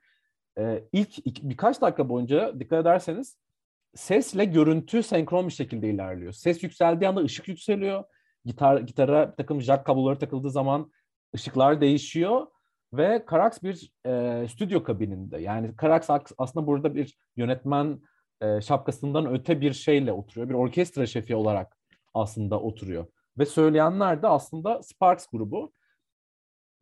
Ee, 0.58 0.84
ilk, 0.94 1.28
ilk 1.28 1.44
birkaç 1.44 1.82
dakika 1.82 2.10
boyunca 2.10 2.60
dikkat 2.60 2.82
ederseniz 2.82 3.38
sesle 3.96 4.46
görüntü 4.46 5.04
senkron 5.04 5.48
bir 5.48 5.54
şekilde 5.54 5.90
ilerliyor. 5.90 6.34
Ses 6.34 6.64
yükseldiği 6.64 7.10
anda 7.10 7.22
ışık 7.22 7.48
yükseliyor. 7.48 8.04
Gitar 8.46 8.78
gitara 8.78 9.32
bir 9.32 9.36
takım 9.36 9.62
jack 9.62 9.86
kabloları 9.86 10.20
takıldığı 10.20 10.52
zaman 10.52 10.92
ışıklar 11.36 11.82
değişiyor 11.82 12.48
ve 12.94 13.26
Karax 13.26 13.64
bir 13.64 13.94
e, 14.06 14.48
stüdyo 14.48 14.84
kabininde. 14.84 15.38
Yani 15.42 15.76
Karax 15.76 16.10
aslında 16.38 16.68
burada 16.68 16.96
bir 16.96 17.18
yönetmen 17.36 18.02
e, 18.42 18.62
şapkasından 18.62 19.34
öte 19.34 19.62
bir 19.62 19.74
şeyle 19.74 20.12
oturuyor. 20.12 20.50
Bir 20.50 20.54
orkestra 20.54 21.06
şefi 21.06 21.36
olarak 21.36 21.78
aslında 22.14 22.60
oturuyor. 22.60 23.06
Ve 23.38 23.46
söyleyenler 23.46 24.22
de 24.22 24.28
aslında 24.28 24.84
Sparks 24.84 25.26
grubu. 25.28 25.74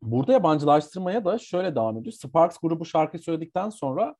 Burada 0.02 0.32
yabancılaştırmaya 0.32 1.24
da 1.24 1.38
şöyle 1.38 1.74
devam 1.74 1.96
ediyor. 1.96 2.12
Sparks 2.12 2.58
grubu 2.62 2.84
şarkı 2.84 3.18
söyledikten 3.18 3.70
sonra 3.70 4.16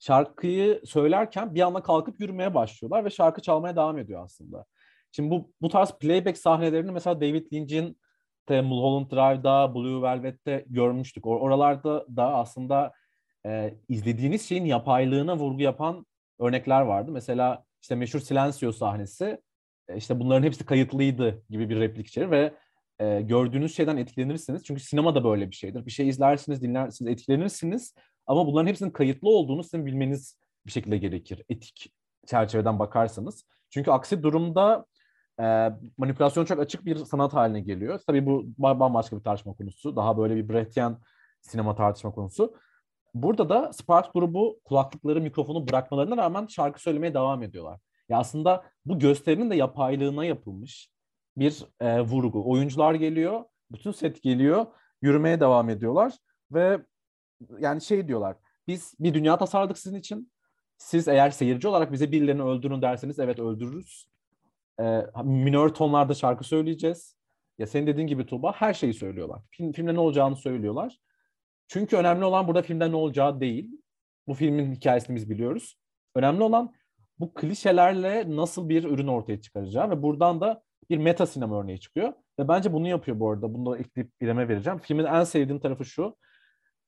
şarkıyı 0.00 0.82
söylerken 0.84 1.54
bir 1.54 1.60
anda 1.60 1.82
kalkıp 1.82 2.20
yürümeye 2.20 2.54
başlıyorlar 2.54 3.04
ve 3.04 3.10
şarkı 3.10 3.42
çalmaya 3.42 3.76
devam 3.76 3.98
ediyor 3.98 4.24
aslında. 4.24 4.64
Şimdi 5.12 5.30
bu 5.30 5.52
bu 5.60 5.68
tarz 5.68 5.90
playback 5.98 6.38
sahnelerini 6.38 6.92
mesela 6.92 7.20
David 7.20 7.52
Lynch'in 7.52 8.00
de 8.48 8.60
Mulholland 8.60 9.10
Drive'da, 9.10 9.74
Blue 9.74 10.02
Velvet'te 10.02 10.64
görmüştük. 10.68 11.24
Or- 11.24 11.40
oralarda 11.40 12.06
da 12.16 12.34
aslında 12.34 12.92
e, 13.46 13.74
izlediğiniz 13.88 14.48
şeyin 14.48 14.64
yapaylığına 14.64 15.36
vurgu 15.36 15.62
yapan 15.62 16.06
örnekler 16.40 16.80
vardı. 16.80 17.12
Mesela 17.12 17.64
işte 17.82 17.94
meşhur 17.94 18.20
Silencio 18.20 18.72
sahnesi 18.72 19.40
e, 19.88 19.96
işte 19.96 20.20
bunların 20.20 20.42
hepsi 20.42 20.66
kayıtlıydı 20.66 21.42
gibi 21.50 21.68
bir 21.70 21.80
replik 21.80 22.06
içerir 22.06 22.30
ve 22.30 22.54
e, 22.98 23.20
gördüğünüz 23.20 23.76
şeyden 23.76 23.96
etkilenirsiniz. 23.96 24.64
Çünkü 24.64 24.82
sinema 24.82 25.14
da 25.14 25.24
böyle 25.24 25.50
bir 25.50 25.56
şeydir. 25.56 25.86
Bir 25.86 25.90
şey 25.90 26.08
izlersiniz, 26.08 26.62
dinlersiniz, 26.62 27.12
etkilenirsiniz 27.12 27.94
ama 28.26 28.46
bunların 28.46 28.66
hepsinin 28.66 28.90
kayıtlı 28.90 29.28
olduğunu 29.28 29.62
sizin 29.62 29.86
bilmeniz 29.86 30.38
bir 30.66 30.72
şekilde 30.72 30.98
gerekir. 30.98 31.42
Etik 31.48 31.92
çerçeveden 32.26 32.78
bakarsanız. 32.78 33.44
Çünkü 33.70 33.90
aksi 33.90 34.22
durumda 34.22 34.86
e, 35.40 35.70
manipülasyon 35.98 36.44
çok 36.44 36.60
açık 36.60 36.84
bir 36.84 36.96
sanat 36.96 37.34
haline 37.34 37.60
geliyor. 37.60 38.00
Tabii 38.06 38.26
bu 38.26 38.44
bambaşka 38.58 39.16
bir 39.16 39.22
tartışma 39.22 39.54
konusu. 39.54 39.96
Daha 39.96 40.18
böyle 40.18 40.36
bir 40.36 40.48
Brechtian 40.48 41.00
sinema 41.40 41.74
tartışma 41.74 42.12
konusu. 42.12 42.54
Burada 43.14 43.48
da 43.48 43.72
Sparks 43.72 44.10
grubu 44.14 44.60
kulaklıkları, 44.64 45.20
mikrofonu 45.20 45.68
bırakmalarına 45.68 46.16
rağmen 46.16 46.46
şarkı 46.46 46.82
söylemeye 46.82 47.14
devam 47.14 47.42
ediyorlar. 47.42 47.80
Ya 48.08 48.18
aslında 48.18 48.64
bu 48.84 48.98
gösterinin 48.98 49.50
de 49.50 49.56
yapaylığına 49.56 50.24
yapılmış 50.24 50.90
bir 51.36 51.64
e, 51.80 52.00
vurgu. 52.00 52.50
Oyuncular 52.50 52.94
geliyor, 52.94 53.44
bütün 53.72 53.92
set 53.92 54.22
geliyor, 54.22 54.66
yürümeye 55.02 55.40
devam 55.40 55.68
ediyorlar 55.68 56.12
ve 56.52 56.80
yani 57.58 57.80
şey 57.80 58.08
diyorlar. 58.08 58.36
Biz 58.66 58.94
bir 59.00 59.14
dünya 59.14 59.38
tasarladık 59.38 59.78
sizin 59.78 59.98
için. 59.98 60.32
Siz 60.76 61.08
eğer 61.08 61.30
seyirci 61.30 61.68
olarak 61.68 61.92
bize 61.92 62.12
birilerini 62.12 62.42
öldürün 62.42 62.82
derseniz 62.82 63.18
evet 63.18 63.38
öldürürüz. 63.38 64.06
E, 64.80 65.06
minör 65.24 65.68
tonlarda 65.68 66.14
şarkı 66.14 66.44
söyleyeceğiz. 66.44 67.16
Ya 67.58 67.66
senin 67.66 67.86
dediğin 67.86 68.06
gibi 68.08 68.26
Tuğba 68.26 68.52
her 68.52 68.74
şeyi 68.74 68.94
söylüyorlar. 68.94 69.42
Film, 69.50 69.72
filmde 69.72 69.94
ne 69.94 70.00
olacağını 70.00 70.36
söylüyorlar. 70.36 70.98
Çünkü 71.68 71.96
önemli 71.96 72.24
olan 72.24 72.48
burada 72.48 72.62
filmde 72.62 72.90
ne 72.90 72.96
olacağı 72.96 73.40
değil. 73.40 73.70
Bu 74.26 74.34
filmin 74.34 74.74
hikayesini 74.74 75.16
biz 75.16 75.30
biliyoruz. 75.30 75.78
Önemli 76.14 76.42
olan 76.42 76.74
bu 77.18 77.34
klişelerle 77.34 78.36
nasıl 78.36 78.68
bir 78.68 78.84
ürün 78.84 79.06
ortaya 79.06 79.40
çıkaracağı 79.40 79.90
ve 79.90 80.02
buradan 80.02 80.40
da 80.40 80.62
bir 80.90 80.98
meta 80.98 81.26
sinema 81.26 81.60
örneği 81.60 81.80
çıkıyor. 81.80 82.12
Ve 82.38 82.48
bence 82.48 82.72
bunu 82.72 82.88
yapıyor 82.88 83.20
bu 83.20 83.30
arada. 83.30 83.54
Bunu 83.54 83.72
da 83.72 83.78
ekleyip 83.78 84.12
İrem'e 84.20 84.48
vereceğim. 84.48 84.78
Filmin 84.78 85.04
en 85.04 85.24
sevdiğim 85.24 85.60
tarafı 85.60 85.84
şu. 85.84 86.16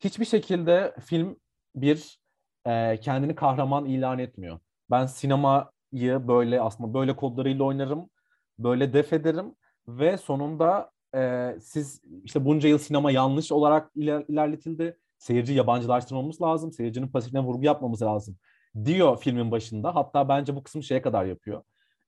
Hiçbir 0.04 0.24
şekilde 0.24 0.94
film 1.04 1.36
bir 1.74 2.18
e, 2.66 3.00
kendini 3.00 3.34
kahraman 3.34 3.84
ilan 3.84 4.18
etmiyor. 4.18 4.58
Ben 4.90 5.06
sinemayı 5.06 6.28
böyle 6.28 6.60
aslında 6.60 6.94
böyle 6.94 7.16
kodlarıyla 7.16 7.64
oynarım. 7.64 8.10
Böyle 8.58 8.92
def 8.92 9.12
ederim. 9.12 9.54
Ve 9.88 10.18
sonunda 10.18 10.90
e, 11.14 11.52
siz 11.60 12.00
işte 12.24 12.44
bunca 12.44 12.68
yıl 12.68 12.78
sinema 12.78 13.10
yanlış 13.10 13.52
olarak 13.52 13.90
iler, 13.94 14.24
ilerletildi. 14.28 14.98
Seyirci 15.18 15.52
yabancılaştırmamız 15.52 16.42
lazım. 16.42 16.72
Seyircinin 16.72 17.08
pasifine 17.08 17.40
vurgu 17.40 17.64
yapmamız 17.64 18.02
lazım 18.02 18.36
diyor 18.84 19.20
filmin 19.20 19.50
başında. 19.50 19.94
Hatta 19.94 20.28
bence 20.28 20.56
bu 20.56 20.62
kısmı 20.62 20.82
şeye 20.82 21.02
kadar 21.02 21.24
yapıyor. 21.24 21.62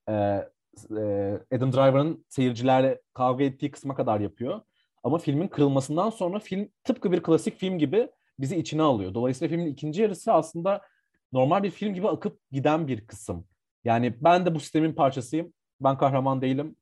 Ee, 0.09 0.12
e, 0.12 1.40
Adam 1.57 1.72
Driver'ın 1.72 2.24
seyircilerle 2.28 3.00
kavga 3.14 3.44
ettiği 3.44 3.70
kısma 3.70 3.94
kadar 3.94 4.20
yapıyor. 4.20 4.61
Ama 5.04 5.18
filmin 5.18 5.48
kırılmasından 5.48 6.10
sonra 6.10 6.38
film 6.38 6.68
tıpkı 6.84 7.12
bir 7.12 7.22
klasik 7.22 7.58
film 7.58 7.78
gibi 7.78 8.08
bizi 8.38 8.56
içine 8.56 8.82
alıyor. 8.82 9.14
Dolayısıyla 9.14 9.56
filmin 9.56 9.72
ikinci 9.72 10.02
yarısı 10.02 10.32
aslında 10.32 10.82
normal 11.32 11.62
bir 11.62 11.70
film 11.70 11.94
gibi 11.94 12.08
akıp 12.08 12.40
giden 12.52 12.88
bir 12.88 13.06
kısım. 13.06 13.46
Yani 13.84 14.14
ben 14.24 14.46
de 14.46 14.54
bu 14.54 14.60
sistemin 14.60 14.92
parçasıyım. 14.92 15.52
Ben 15.80 15.98
kahraman 15.98 16.42
değilim. 16.42 16.76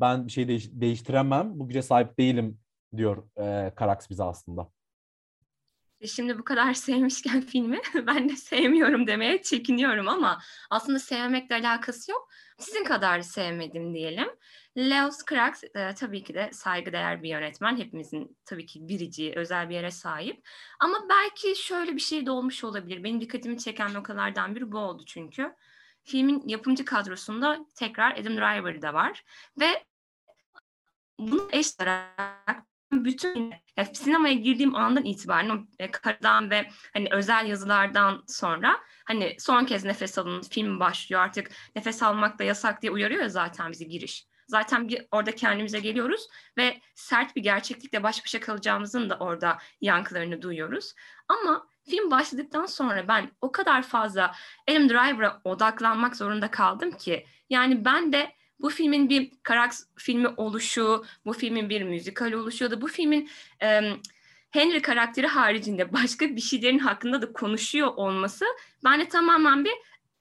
Ben 0.00 0.26
bir 0.26 0.32
şey 0.32 0.48
değiş- 0.48 0.70
değiştiremem. 0.72 1.58
Bu 1.60 1.68
güce 1.68 1.82
sahip 1.82 2.18
değilim 2.18 2.58
diyor 2.96 3.28
e, 3.38 3.72
Karax 3.74 4.10
bize 4.10 4.22
aslında. 4.24 4.68
E, 6.00 6.06
şimdi 6.06 6.38
bu 6.38 6.44
kadar 6.44 6.74
sevmişken 6.74 7.40
filmi 7.40 7.80
ben 8.06 8.28
de 8.28 8.36
sevmiyorum 8.36 9.06
demeye 9.06 9.42
çekiniyorum 9.42 10.08
ama 10.08 10.40
aslında 10.70 10.98
sevmekle 10.98 11.54
alakası 11.54 12.10
yok. 12.10 12.28
Sizin 12.58 12.84
kadar 12.84 13.20
sevmedim 13.20 13.94
diyelim. 13.94 14.28
Leos 14.76 15.22
Krax 15.22 15.64
e, 15.64 15.94
tabii 15.94 16.22
ki 16.24 16.34
de 16.34 16.50
saygıdeğer 16.52 17.22
bir 17.22 17.28
yönetmen. 17.28 17.76
Hepimizin 17.76 18.36
tabii 18.44 18.66
ki 18.66 18.88
birici, 18.88 19.32
özel 19.36 19.68
bir 19.68 19.74
yere 19.74 19.90
sahip. 19.90 20.48
Ama 20.80 21.06
belki 21.08 21.62
şöyle 21.62 21.94
bir 21.94 22.00
şey 22.00 22.26
de 22.26 22.30
olmuş 22.30 22.64
olabilir. 22.64 23.04
Benim 23.04 23.20
dikkatimi 23.20 23.58
çeken 23.58 23.94
noktalardan 23.94 24.54
biri 24.54 24.72
bu 24.72 24.78
oldu 24.78 25.02
çünkü. 25.06 25.54
Filmin 26.04 26.48
yapımcı 26.48 26.84
kadrosunda 26.84 27.66
tekrar 27.74 28.12
Adam 28.12 28.36
Driver 28.36 28.82
da 28.82 28.94
var. 28.94 29.24
Ve 29.60 29.84
bunu 31.18 31.48
eş 31.52 31.66
olarak 31.80 32.66
bütün 33.04 33.52
yani 33.76 33.94
sinemaya 33.94 34.34
girdiğim 34.34 34.74
andan 34.74 35.04
itibaren 35.04 35.68
e, 35.78 35.90
karadan 35.90 36.50
ve 36.50 36.70
hani 36.92 37.08
özel 37.10 37.46
yazılardan 37.46 38.24
sonra 38.26 38.80
hani 39.04 39.36
son 39.38 39.64
kez 39.64 39.84
nefes 39.84 40.18
alın 40.18 40.42
film 40.42 40.80
başlıyor 40.80 41.22
artık 41.22 41.50
nefes 41.76 42.02
almak 42.02 42.38
da 42.38 42.44
yasak 42.44 42.82
diye 42.82 42.92
uyarıyor 42.92 43.22
ya 43.22 43.28
zaten 43.28 43.72
bizi 43.72 43.88
giriş. 43.88 44.26
Zaten 44.46 44.88
bir 44.88 45.06
orada 45.10 45.34
kendimize 45.34 45.80
geliyoruz 45.80 46.28
ve 46.56 46.80
sert 46.94 47.36
bir 47.36 47.42
gerçeklikle 47.42 48.02
baş 48.02 48.24
başa 48.24 48.40
kalacağımızın 48.40 49.10
da 49.10 49.16
orada 49.18 49.58
yankılarını 49.80 50.42
duyuyoruz. 50.42 50.94
Ama 51.28 51.66
film 51.90 52.10
başladıktan 52.10 52.66
sonra 52.66 53.08
ben 53.08 53.30
o 53.40 53.52
kadar 53.52 53.82
fazla 53.82 54.34
Adam 54.70 54.88
Driver'a 54.88 55.40
odaklanmak 55.44 56.16
zorunda 56.16 56.50
kaldım 56.50 56.90
ki 56.90 57.26
yani 57.50 57.84
ben 57.84 58.12
de 58.12 58.32
bu 58.64 58.70
filmin 58.70 59.10
bir 59.10 59.30
karakter 59.42 59.78
filmi 59.96 60.28
oluşu, 60.28 61.04
bu 61.26 61.32
filmin 61.32 61.68
bir 61.70 61.82
müzikal 61.82 62.32
oluşu 62.32 62.64
ya 62.64 62.70
da 62.70 62.80
bu 62.80 62.88
filmin 62.88 63.30
e, 63.62 63.80
Henry 64.50 64.82
karakteri 64.82 65.26
haricinde 65.26 65.92
başka 65.92 66.36
bir 66.36 66.40
şeylerin 66.40 66.78
hakkında 66.78 67.22
da 67.22 67.32
konuşuyor 67.32 67.92
olması 67.96 68.44
bende 68.84 69.08
tamamen 69.08 69.64
bir 69.64 69.72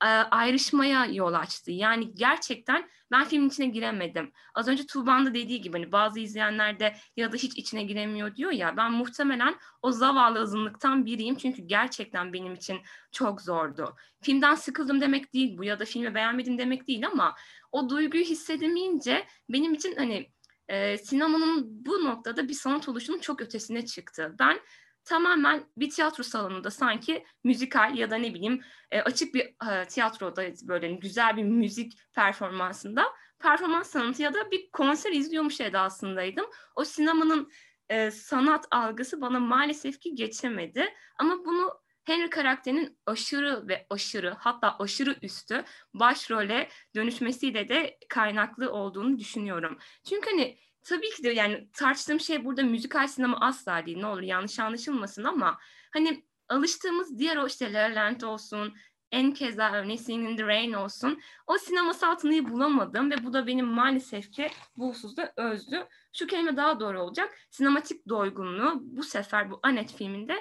ayrışmaya 0.10 1.06
yol 1.06 1.34
açtı. 1.34 1.72
Yani 1.72 2.16
gerçekten 2.16 2.90
ben 3.12 3.24
filmin 3.24 3.50
içine 3.50 3.66
giremedim. 3.66 4.32
Az 4.56 4.68
önce 4.68 4.86
Tuğba'nın 4.86 5.26
da 5.26 5.34
dediği 5.34 5.62
gibi 5.62 5.78
hani 5.78 5.92
bazı 5.92 6.20
izleyenler 6.20 6.80
de 6.80 6.96
ya 7.18 7.32
da 7.32 7.38
hiç 7.38 7.58
içine 7.58 7.84
giremiyor 7.84 8.36
diyor 8.36 8.52
ya 8.52 8.78
ben 8.78 8.92
muhtemelen 8.92 9.56
o 9.82 9.92
zavallı 9.92 10.40
azınlıktan 10.40 11.06
biriyim 11.06 11.36
çünkü 11.36 11.62
gerçekten 11.62 12.34
benim 12.34 12.54
için 12.54 12.82
çok 13.12 13.42
zordu. 13.42 13.96
Filmden 14.22 14.56
sıkıldım 14.56 15.02
demek 15.02 15.34
değil 15.34 15.58
bu 15.58 15.64
ya 15.64 15.80
da 15.80 15.86
filmi 15.86 16.16
beğenmedim 16.16 16.58
demek 16.58 16.88
değil 16.88 17.08
ama 17.08 17.36
o 17.72 17.90
duyguyu 17.90 18.24
hissedemeyince 18.24 19.26
benim 19.50 19.74
için 19.74 19.96
hani 19.96 20.30
e, 20.68 20.98
sinemanın 20.98 21.86
bu 21.86 22.04
noktada 22.06 22.48
bir 22.48 22.54
sanat 22.54 22.90
oluşunun 22.90 23.20
çok 23.20 23.42
ötesine 23.42 23.86
çıktı. 23.86 24.36
Ben 24.40 24.60
tamamen 25.06 25.64
bir 25.78 25.90
tiyatro 25.90 26.24
salonunda 26.24 26.72
sanki 26.72 27.26
müzikal 27.44 27.98
ya 27.98 28.12
da 28.12 28.16
ne 28.16 28.34
bileyim 28.34 28.62
e, 28.92 29.02
açık 29.02 29.34
bir 29.34 29.72
e, 29.72 29.88
tiyatroda 29.88 30.44
böyle 30.64 30.92
güzel 30.92 31.38
bir 31.38 31.44
müzik 31.44 32.00
performansında 32.14 33.06
performans 33.40 33.90
sanatı 33.90 34.22
ya 34.22 34.34
da 34.34 34.52
bir 34.52 34.72
konser 34.72 35.12
izliyormuş 35.12 35.62
edasındaydım. 35.62 36.46
O 36.76 36.86
sinemanın 36.86 37.52
e, 37.90 38.12
sanat 38.12 38.66
algısı 38.72 39.22
bana 39.22 39.40
maalesef 39.40 40.00
ki 40.00 40.16
geçemedi. 40.16 40.94
Ama 41.20 41.46
bunu 41.46 41.84
Henry 42.04 42.30
karakterinin 42.30 43.00
aşırı 43.06 43.68
ve 43.68 43.88
aşırı 43.90 44.36
hatta 44.40 44.76
aşırı 44.80 45.16
üstü 45.22 45.64
başrole 45.94 46.70
dönüşmesiyle 46.96 47.70
de 47.70 47.98
kaynaklı 48.10 48.72
olduğunu 48.72 49.20
düşünüyorum. 49.20 49.78
Çünkü 50.10 50.30
hani 50.30 50.58
tabii 50.84 51.10
ki 51.10 51.24
de 51.24 51.30
yani 51.30 51.70
tartıştığım 51.74 52.20
şey 52.20 52.46
burada 52.46 52.64
müzikal 52.64 53.08
sinema 53.08 53.38
asla 53.42 53.86
değil. 53.86 53.98
Ne 53.98 54.08
olur 54.08 54.22
yanlış 54.22 54.60
anlaşılmasın 54.60 55.24
ama 55.24 55.60
hani 55.94 56.24
alıştığımız 56.50 57.20
diğer 57.20 57.38
o 57.38 57.48
işte 57.48 57.74
La 57.74 57.80
La 57.80 57.96
Land 57.96 58.22
olsun, 58.22 58.74
en 59.12 59.34
keza 59.34 59.72
örneğin 59.72 59.98
Singing 59.98 60.32
in 60.32 60.38
the 60.38 60.48
Rain 60.48 60.74
olsun. 60.74 61.22
O 61.48 61.58
sinemasal 61.58 62.16
tınıyı 62.16 62.50
bulamadım 62.50 63.12
ve 63.12 63.24
bu 63.24 63.34
da 63.34 63.48
benim 63.48 63.66
maalesef 63.66 64.32
ki 64.32 64.50
bu 64.78 64.90
hususta 64.90 65.34
özdü. 65.38 65.88
Şu 66.14 66.28
kelime 66.28 66.58
daha 66.58 66.80
doğru 66.80 67.02
olacak. 67.02 67.38
Sinematik 67.50 68.10
doygunluğu 68.10 68.80
bu 68.82 69.04
sefer 69.04 69.52
bu 69.52 69.60
Anet 69.64 69.94
filminde 69.96 70.40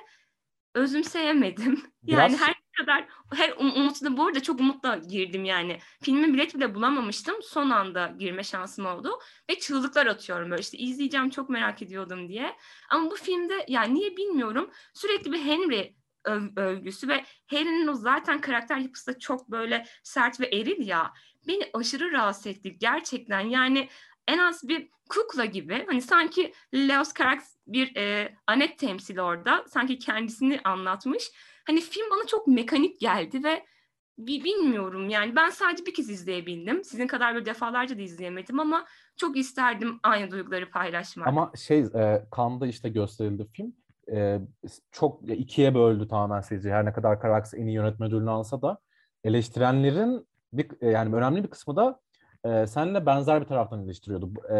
özümseyemedim. 0.74 1.82
Biraz... 2.02 2.32
Yani 2.32 2.36
her 2.36 2.61
kadar 2.82 3.08
her 3.34 3.50
um, 3.50 3.76
umutlu 3.76 4.16
bu 4.16 4.26
arada 4.26 4.42
çok 4.42 4.60
umutla 4.60 4.96
girdim 4.96 5.44
yani. 5.44 5.78
Filmin 6.02 6.34
bilet 6.34 6.54
bile 6.54 6.74
bulamamıştım. 6.74 7.36
Son 7.42 7.70
anda 7.70 8.14
girme 8.18 8.42
şansım 8.42 8.86
oldu 8.86 9.18
ve 9.50 9.58
çığlıklar 9.58 10.06
atıyorum 10.06 10.50
böyle 10.50 10.60
işte 10.60 10.78
izleyeceğim 10.78 11.30
çok 11.30 11.50
merak 11.50 11.82
ediyordum 11.82 12.28
diye. 12.28 12.56
Ama 12.90 13.10
bu 13.10 13.16
filmde 13.16 13.64
yani 13.68 13.94
niye 13.94 14.16
bilmiyorum 14.16 14.70
sürekli 14.94 15.32
bir 15.32 15.44
Henry 15.44 15.94
öv- 16.24 16.60
övgüsü 16.60 17.08
ve 17.08 17.24
Harry'nin 17.50 17.88
o 17.88 17.94
zaten 17.94 18.40
karakter 18.40 18.76
yapısı 18.76 19.14
da 19.14 19.18
çok 19.18 19.50
böyle 19.50 19.86
sert 20.02 20.40
ve 20.40 20.46
eril 20.46 20.86
ya. 20.86 21.12
Beni 21.48 21.70
aşırı 21.74 22.12
rahatsız 22.12 22.46
etti 22.46 22.78
gerçekten. 22.78 23.40
Yani 23.40 23.88
en 24.28 24.38
az 24.38 24.68
bir 24.68 24.88
kukla 25.08 25.44
gibi 25.44 25.84
hani 25.86 26.02
sanki 26.02 26.52
Leos 26.74 27.14
Carax 27.14 27.56
bir 27.66 27.96
e, 27.96 28.34
anet 28.46 28.78
temsili 28.78 29.22
orada 29.22 29.64
sanki 29.68 29.98
kendisini 29.98 30.60
anlatmış. 30.64 31.30
Hani 31.66 31.80
film 31.80 32.10
bana 32.10 32.26
çok 32.26 32.46
mekanik 32.46 33.00
geldi 33.00 33.44
ve 33.44 33.62
bilmiyorum 34.18 35.08
yani 35.08 35.36
ben 35.36 35.50
sadece 35.50 35.86
bir 35.86 35.94
kez 35.94 36.10
izleyebildim. 36.10 36.84
Sizin 36.84 37.06
kadar 37.06 37.34
böyle 37.34 37.46
defalarca 37.46 37.98
da 37.98 38.02
izleyemedim 38.02 38.60
ama 38.60 38.84
çok 39.16 39.36
isterdim 39.36 40.00
aynı 40.02 40.30
duyguları 40.30 40.70
paylaşmak. 40.70 41.28
Ama 41.28 41.52
şey 41.56 41.80
e, 41.80 42.26
Cannes'da 42.36 42.66
işte 42.66 42.88
gösterildi 42.88 43.46
film. 43.52 43.72
E, 44.12 44.38
çok 44.90 45.30
ikiye 45.30 45.74
böldü 45.74 46.08
tamamen 46.08 46.40
seyirci. 46.40 46.70
Her 46.70 46.84
ne 46.84 46.92
kadar 46.92 47.22
Carax 47.22 47.54
en 47.54 47.66
iyi 47.66 47.74
yönetmen 47.74 48.08
ödülünü 48.08 48.30
alsa 48.30 48.62
da 48.62 48.78
eleştirenlerin 49.24 50.26
bir, 50.52 50.66
e, 50.80 50.88
yani 50.88 51.14
önemli 51.14 51.44
bir 51.44 51.50
kısmı 51.50 51.76
da 51.76 52.00
e, 52.44 52.66
seninle 52.66 53.06
benzer 53.06 53.40
bir 53.40 53.46
taraftan 53.46 53.84
eleştiriyordu. 53.84 54.32
E, 54.50 54.56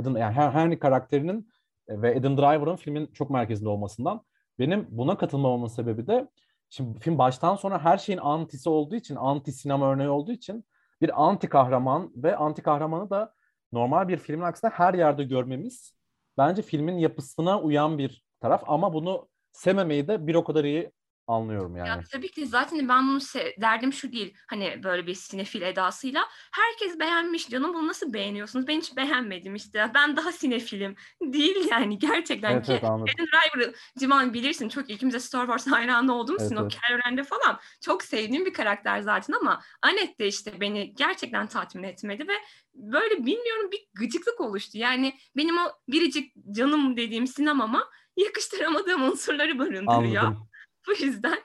Adam, 0.00 0.16
yani 0.16 0.34
Henry 0.34 0.78
karakterinin 0.78 1.48
e, 1.88 2.02
ve 2.02 2.18
Adam 2.18 2.36
Driver'ın 2.36 2.76
filmin 2.76 3.06
çok 3.06 3.30
merkezinde 3.30 3.68
olmasından. 3.68 4.22
Benim 4.58 4.86
buna 4.90 5.18
katılmamamın 5.18 5.66
sebebi 5.66 6.06
de 6.06 6.28
şimdi 6.74 7.00
film 7.00 7.18
baştan 7.18 7.56
sona 7.56 7.78
her 7.84 7.98
şeyin 7.98 8.18
antisi 8.18 8.68
olduğu 8.68 8.94
için, 8.94 9.16
anti 9.16 9.52
sinema 9.52 9.92
örneği 9.92 10.08
olduğu 10.08 10.32
için 10.32 10.64
bir 11.02 11.24
anti 11.24 11.48
kahraman 11.48 12.12
ve 12.16 12.36
anti 12.36 12.62
kahramanı 12.62 13.10
da 13.10 13.34
normal 13.72 14.08
bir 14.08 14.16
filmin 14.18 14.42
aksine 14.42 14.70
her 14.70 14.94
yerde 14.94 15.24
görmemiz 15.24 15.94
bence 16.38 16.62
filmin 16.62 16.98
yapısına 16.98 17.60
uyan 17.60 17.98
bir 17.98 18.24
taraf. 18.40 18.62
Ama 18.66 18.92
bunu 18.92 19.28
sevmemeyi 19.52 20.08
de 20.08 20.26
bir 20.26 20.34
o 20.34 20.44
kadar 20.44 20.64
iyi 20.64 20.92
Anlıyorum 21.26 21.76
yani. 21.76 21.88
Ya 21.88 22.00
tabii 22.12 22.30
ki 22.30 22.46
zaten 22.46 22.88
ben 22.88 23.08
bunu 23.08 23.18
derdim 23.60 23.92
şu 23.92 24.12
değil 24.12 24.34
hani 24.46 24.80
böyle 24.82 25.06
bir 25.06 25.14
sinefil 25.14 25.62
edasıyla 25.62 26.24
herkes 26.52 26.98
beğenmiş 26.98 27.48
canım 27.48 27.74
bunu 27.74 27.88
nasıl 27.88 28.12
beğeniyorsunuz 28.12 28.66
ben 28.66 28.78
hiç 28.78 28.96
beğenmedim 28.96 29.54
işte 29.54 29.90
ben 29.94 30.16
daha 30.16 30.32
sinefilim 30.32 30.96
değil 31.22 31.68
yani 31.70 31.98
gerçekten 31.98 32.52
evet, 32.52 32.66
ki 32.66 32.72
evet, 32.72 32.84
Adam 32.84 33.04
Driver'ı 33.06 33.74
Civan 33.98 34.34
bilirsin 34.34 34.68
çok 34.68 34.90
ikimiz 34.90 35.14
de 35.14 35.20
Star 35.20 35.46
Wars 35.46 35.66
hayranı 35.66 36.14
olduğumuz 36.14 36.42
evet, 36.42 36.52
için 36.52 36.62
evet. 36.62 36.76
o 36.90 36.92
Evrende 36.92 37.24
falan 37.24 37.60
çok 37.80 38.02
sevdiğim 38.02 38.46
bir 38.46 38.52
karakter 38.52 39.00
zaten 39.00 39.34
ama 39.34 39.60
Annette 39.82 40.18
de 40.18 40.26
işte 40.26 40.60
beni 40.60 40.94
gerçekten 40.94 41.46
tatmin 41.46 41.82
etmedi 41.82 42.28
ve 42.28 42.34
böyle 42.74 43.26
bilmiyorum 43.26 43.70
bir 43.72 43.88
gıcıklık 43.94 44.40
oluştu 44.40 44.78
yani 44.78 45.14
benim 45.36 45.58
o 45.58 45.70
biricik 45.88 46.32
canım 46.50 46.96
dediğim 46.96 47.26
sinemama 47.26 47.90
yakıştıramadığım 48.16 49.02
unsurları 49.10 49.58
barındırıyor. 49.58 50.22
Anladım. 50.22 50.48
Bu 50.88 51.04
yüzden. 51.04 51.38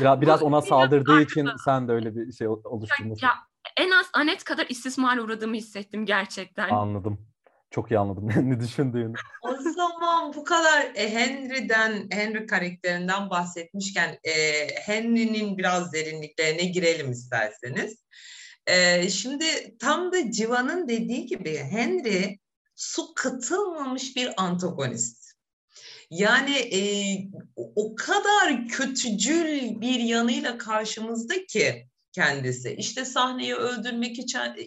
Biraz, 0.00 0.20
biraz 0.20 0.42
ona 0.42 0.62
saldırdığı 0.62 1.22
için 1.22 1.48
sen 1.64 1.88
de 1.88 1.92
öyle 1.92 2.16
bir 2.16 2.32
şey 2.32 2.48
oluşturmuşsun. 2.48 3.26
Ya, 3.26 3.32
en 3.76 3.90
az 3.90 4.06
Anet 4.12 4.44
kadar 4.44 4.66
istismar 4.68 5.18
uğradığımı 5.18 5.56
hissettim 5.56 6.06
gerçekten. 6.06 6.68
Anladım. 6.68 7.18
Çok 7.70 7.90
iyi 7.90 7.98
anladım 7.98 8.28
ne 8.50 8.60
düşündüğünü. 8.60 9.14
O 9.42 9.56
zaman 9.56 10.32
bu 10.34 10.44
kadar 10.44 10.82
e, 10.94 11.12
Henry'den, 11.12 12.08
Henry 12.10 12.46
karakterinden 12.46 13.30
bahsetmişken 13.30 14.18
e, 14.24 14.32
Henry'nin 14.86 15.58
biraz 15.58 15.92
derinliklerine 15.92 16.64
girelim 16.64 17.10
isterseniz. 17.10 18.04
E, 18.66 19.08
şimdi 19.10 19.78
tam 19.78 20.12
da 20.12 20.30
Civan'ın 20.30 20.88
dediği 20.88 21.26
gibi 21.26 21.56
Henry 21.56 22.38
su 22.76 23.14
katılmamış 23.14 24.16
bir 24.16 24.42
antagonist. 24.42 25.25
Yani 26.10 26.56
e, 26.56 26.80
o 27.56 27.94
kadar 27.94 28.68
kötücül 28.68 29.80
bir 29.80 30.00
yanıyla 30.00 30.58
karşımızda 30.58 31.46
ki 31.46 31.86
kendisi. 32.16 32.74
İşte 32.74 33.04
sahneyi 33.04 33.54
öldürmek 33.54 34.18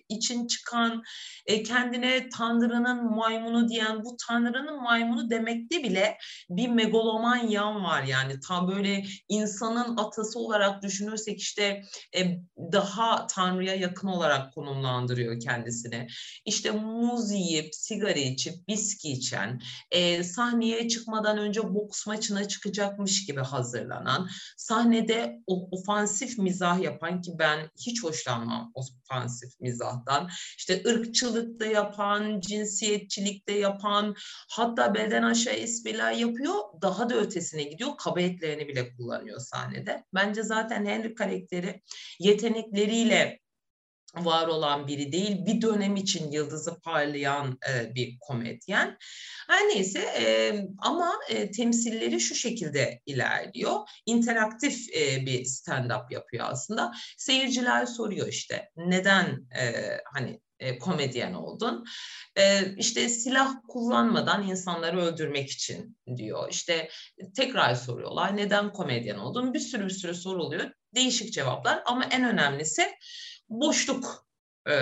için, 0.09 0.47
çıkan, 0.47 1.03
e, 1.45 1.63
kendine 1.63 2.29
Tanrı'nın 2.29 3.15
maymunu 3.15 3.69
diyen, 3.69 4.03
bu 4.03 4.17
Tanrı'nın 4.27 4.81
maymunu 4.83 5.29
demekte 5.29 5.83
bile 5.83 6.17
bir 6.49 6.67
megaloman 6.67 7.37
yan 7.37 7.83
var 7.83 8.03
yani. 8.03 8.39
Tam 8.47 8.67
böyle 8.67 9.05
insanın 9.29 9.97
atası 9.97 10.39
olarak 10.39 10.83
düşünürsek 10.83 11.39
işte 11.39 11.81
e, 12.15 12.39
daha 12.71 13.27
Tanrı'ya 13.27 13.75
yakın 13.75 14.07
olarak 14.07 14.53
konumlandırıyor 14.53 15.39
kendisini. 15.39 16.07
İşte 16.45 16.71
muz 16.71 17.31
yiyip, 17.31 17.75
sigara 17.75 18.19
içip, 18.19 18.53
viski 18.69 19.11
içen, 19.11 19.61
e, 19.91 20.23
sahneye 20.23 20.87
çıkmadan 20.87 21.37
önce 21.37 21.73
boks 21.73 22.07
maçına 22.07 22.47
çıkacakmış 22.47 23.25
gibi 23.25 23.41
hazırlanan, 23.41 24.29
sahnede 24.57 25.39
ofansif 25.47 26.37
mizah 26.37 26.81
yapan 26.81 27.21
ki 27.21 27.38
ben 27.39 27.69
hiç 27.79 28.03
hoşlanmam 28.03 28.71
ofansif 28.73 29.59
mizahtan. 29.59 30.29
İşte 30.57 30.83
ırkçılık 30.87 31.59
da 31.59 31.65
yapan, 31.65 32.39
cinsiyetçilik 32.39 33.47
de 33.47 33.51
yapan, 33.51 34.15
hatta 34.49 34.93
beden 34.93 35.23
aşağı 35.23 35.53
espriler 35.53 36.11
yapıyor. 36.11 36.55
Daha 36.81 37.09
da 37.09 37.15
ötesine 37.15 37.63
gidiyor. 37.63 37.89
Kaba 37.97 38.21
etlerini 38.21 38.67
bile 38.67 38.95
kullanıyor 38.95 39.39
sahnede. 39.39 40.03
Bence 40.13 40.43
zaten 40.43 40.85
Henry 40.85 41.15
karakteri 41.15 41.81
yetenekleriyle 42.19 43.39
var 44.15 44.47
olan 44.47 44.87
biri 44.87 45.11
değil, 45.11 45.45
bir 45.45 45.61
dönem 45.61 45.95
için 45.95 46.31
yıldızı 46.31 46.79
parlayan 46.79 47.59
e, 47.69 47.95
bir 47.95 48.19
komedyen. 48.19 48.97
Her 49.47 49.67
neyse 49.67 49.99
e, 49.99 50.53
ama 50.77 51.13
e, 51.29 51.51
temsilleri 51.51 52.19
şu 52.19 52.35
şekilde 52.35 53.01
ilerliyor. 53.05 53.79
İnteraktif 54.05 54.95
e, 54.95 55.25
bir 55.25 55.45
stand-up 55.45 56.13
yapıyor 56.13 56.45
aslında. 56.49 56.91
Seyirciler 57.17 57.85
soruyor 57.85 58.27
işte 58.27 58.69
neden 58.75 59.25
e, 59.59 59.73
hani 60.13 60.39
e, 60.59 60.79
komedyen 60.79 61.33
oldun. 61.33 61.85
E, 62.35 62.75
işte 62.77 63.09
silah 63.09 63.53
kullanmadan 63.67 64.47
insanları 64.47 65.01
öldürmek 65.01 65.49
için 65.49 65.97
diyor. 66.17 66.47
İşte 66.51 66.89
tekrar 67.35 67.75
soruyorlar 67.75 68.37
neden 68.37 68.73
komedyen 68.73 69.17
oldun? 69.17 69.53
Bir 69.53 69.59
sürü 69.59 69.85
bir 69.85 69.89
sürü 69.89 70.15
soru 70.15 70.43
oluyor. 70.43 70.71
Değişik 70.95 71.33
cevaplar 71.33 71.83
ama 71.85 72.05
en 72.05 72.23
önemlisi 72.23 72.87
boşluk 73.49 74.27
e, 74.69 74.73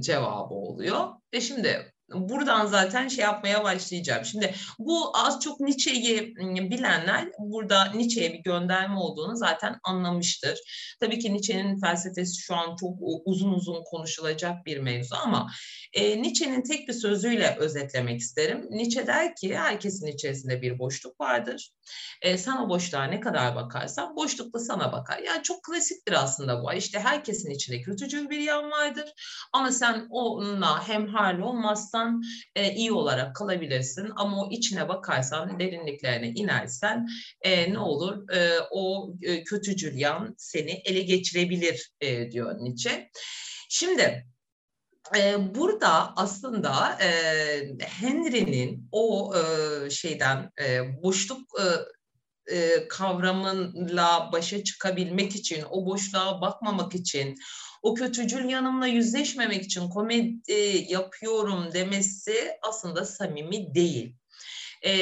cevabı 0.00 0.54
oluyor. 0.54 1.08
E 1.32 1.40
şimdi 1.40 1.89
buradan 2.14 2.66
zaten 2.66 3.08
şey 3.08 3.24
yapmaya 3.24 3.64
başlayacağım. 3.64 4.24
Şimdi 4.24 4.54
bu 4.78 5.16
az 5.16 5.40
çok 5.40 5.60
Nietzsche'yi 5.60 6.34
bilenler 6.70 7.28
burada 7.38 7.84
Nietzsche'ye 7.84 8.32
bir 8.32 8.38
gönderme 8.38 8.96
olduğunu 8.96 9.36
zaten 9.36 9.78
anlamıştır. 9.84 10.58
Tabii 11.00 11.18
ki 11.18 11.32
Nietzsche'nin 11.32 11.80
felsefesi 11.80 12.42
şu 12.42 12.54
an 12.54 12.76
çok 12.80 12.98
uzun 13.24 13.52
uzun 13.52 13.84
konuşulacak 13.84 14.66
bir 14.66 14.78
mevzu 14.78 15.16
ama 15.24 15.50
e, 15.92 16.22
Nietzsche'nin 16.22 16.62
tek 16.62 16.88
bir 16.88 16.92
sözüyle 16.92 17.56
özetlemek 17.58 18.20
isterim. 18.20 18.66
Nietzsche 18.70 19.06
der 19.06 19.34
ki 19.34 19.58
herkesin 19.58 20.06
içerisinde 20.06 20.62
bir 20.62 20.78
boşluk 20.78 21.20
vardır. 21.20 21.70
E, 22.22 22.38
sen 22.38 22.56
o 22.56 22.68
boşluğa 22.68 23.04
ne 23.04 23.20
kadar 23.20 23.56
bakarsan 23.56 24.16
boşluk 24.16 24.54
da 24.54 24.58
sana 24.58 24.92
bakar. 24.92 25.18
Yani 25.18 25.42
çok 25.42 25.64
klasiktir 25.64 26.12
aslında 26.12 26.62
bu. 26.62 26.72
İşte 26.72 27.00
herkesin 27.00 27.50
içinde 27.50 27.80
kötücül 27.80 28.30
bir 28.30 28.38
yan 28.38 28.70
vardır 28.70 29.12
ama 29.52 29.72
sen 29.72 30.06
onunla 30.10 30.88
hemhal 30.88 31.38
olmazsan 31.38 31.99
e, 32.56 32.74
iyi 32.74 32.92
olarak 32.92 33.36
kalabilirsin. 33.36 34.08
Ama 34.16 34.42
o 34.42 34.50
içine 34.50 34.88
bakarsan, 34.88 35.60
derinliklerine 35.60 36.28
inersen 36.28 37.06
e, 37.42 37.72
ne 37.72 37.78
olur? 37.78 38.28
E, 38.34 38.58
o 38.70 39.14
e, 39.22 39.44
kötücül 39.44 39.98
yan 39.98 40.34
seni 40.38 40.70
ele 40.70 41.00
geçirebilir 41.00 41.90
e, 42.00 42.30
diyor 42.30 42.58
Nietzsche. 42.58 43.10
Şimdi 43.68 44.26
e, 45.16 45.54
burada 45.54 46.16
aslında 46.16 46.98
e, 47.02 47.08
Henry'nin 47.80 48.88
o 48.92 49.34
e, 49.36 49.90
şeyden 49.90 50.50
e, 50.62 51.02
boşluk 51.02 51.40
e, 51.60 51.64
e, 52.50 52.88
kavramıyla 52.88 54.30
başa 54.32 54.64
çıkabilmek 54.64 55.36
için, 55.36 55.64
o 55.70 55.86
boşluğa 55.86 56.40
bakmamak 56.40 56.94
için, 56.94 57.36
o 57.82 57.94
kötücül 57.94 58.44
yanımla 58.44 58.86
yüzleşmemek 58.86 59.64
için 59.64 59.88
komedi 59.88 60.86
yapıyorum 60.88 61.72
demesi 61.72 62.58
aslında 62.62 63.04
samimi 63.04 63.74
değil. 63.74 64.14
E, 64.86 64.92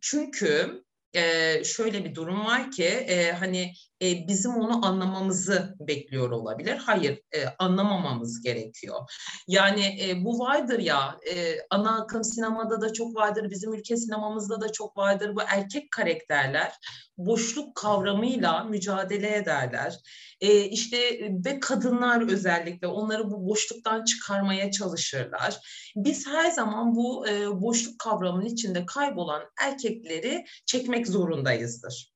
çünkü 0.00 0.82
e, 1.14 1.64
şöyle 1.64 2.04
bir 2.04 2.14
durum 2.14 2.44
var 2.44 2.70
ki 2.70 2.84
e, 2.84 3.32
hani 3.32 3.72
e, 4.02 4.28
bizim 4.28 4.54
onu 4.54 4.86
anlamamızı 4.86 5.76
bekliyor 5.80 6.30
olabilir. 6.30 6.76
Hayır, 6.76 7.20
e, 7.34 7.44
anlamamamız 7.58 8.42
gerekiyor. 8.42 9.00
Yani 9.48 9.96
e, 10.02 10.24
bu 10.24 10.38
vardır 10.38 10.78
ya, 10.78 11.18
e, 11.34 11.56
ana 11.70 12.02
akım 12.02 12.24
sinemada 12.24 12.80
da 12.80 12.92
çok 12.92 13.16
vardır, 13.16 13.50
bizim 13.50 13.74
ülke 13.74 13.96
sinemamızda 13.96 14.60
da 14.60 14.72
çok 14.72 14.96
vardır. 14.96 15.36
Bu 15.36 15.40
erkek 15.42 15.90
karakterler 15.90 16.72
boşluk 17.16 17.74
kavramıyla 17.74 18.64
mücadele 18.64 19.36
ederler. 19.36 19.98
E, 20.40 20.64
işte 20.64 20.98
ve 21.44 21.60
kadınlar 21.60 22.32
özellikle 22.32 22.86
onları 22.86 23.30
bu 23.30 23.48
boşluktan 23.48 24.04
çıkarmaya 24.04 24.70
çalışırlar. 24.70 25.58
Biz 25.96 26.26
her 26.26 26.50
zaman 26.50 26.94
bu 26.94 27.28
e, 27.28 27.60
boşluk 27.60 27.98
kavramının 27.98 28.46
içinde 28.46 28.86
kaybolan 28.86 29.42
erkekleri 29.60 30.44
çekmek 30.66 31.08
zorundayızdır. 31.08 32.11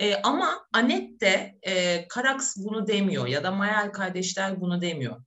E, 0.00 0.14
ama 0.22 0.66
Anet 0.72 1.20
de 1.20 1.58
e, 1.62 2.08
Karax 2.08 2.56
bunu 2.56 2.86
demiyor 2.86 3.26
ya 3.26 3.44
da 3.44 3.50
Mayal 3.50 3.92
kardeşler 3.92 4.60
bunu 4.60 4.80
demiyor. 4.80 5.24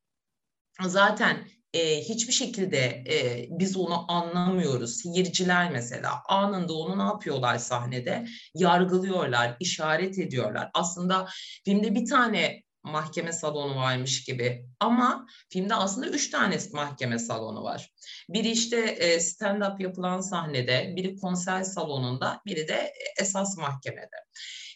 Zaten 0.82 1.48
e, 1.74 2.02
hiçbir 2.02 2.34
şekilde 2.34 3.04
e, 3.10 3.48
biz 3.50 3.78
onu 3.78 4.12
anlamıyoruz. 4.12 5.02
Seyirciler 5.02 5.72
mesela 5.72 6.22
anında 6.30 6.74
onu 6.74 6.98
ne 6.98 7.04
yapıyorlar 7.04 7.58
sahnede? 7.58 8.26
Yargılıyorlar, 8.54 9.58
işaret 9.60 10.20
ediyorlar. 10.20 10.70
Aslında 10.74 11.28
filmde 11.66 11.96
bir 11.96 12.06
tane 12.10 12.64
mahkeme 12.86 13.32
salonu 13.32 13.76
varmış 13.76 14.24
gibi. 14.24 14.66
Ama 14.80 15.26
filmde 15.50 15.76
aslında 15.76 16.08
üç 16.08 16.30
tane 16.30 16.58
mahkeme 16.74 17.20
salonu 17.20 17.64
var. 17.64 17.92
Biri 18.30 18.50
işte 18.50 18.78
e, 18.78 19.16
stand-up 19.20 19.84
yapılan 19.84 20.22
sahnede, 20.22 20.94
biri 20.96 21.16
konser 21.16 21.64
salonunda, 21.64 22.42
biri 22.46 22.68
de 22.68 22.94
esas 23.20 23.58
mahkemede. 23.58 24.18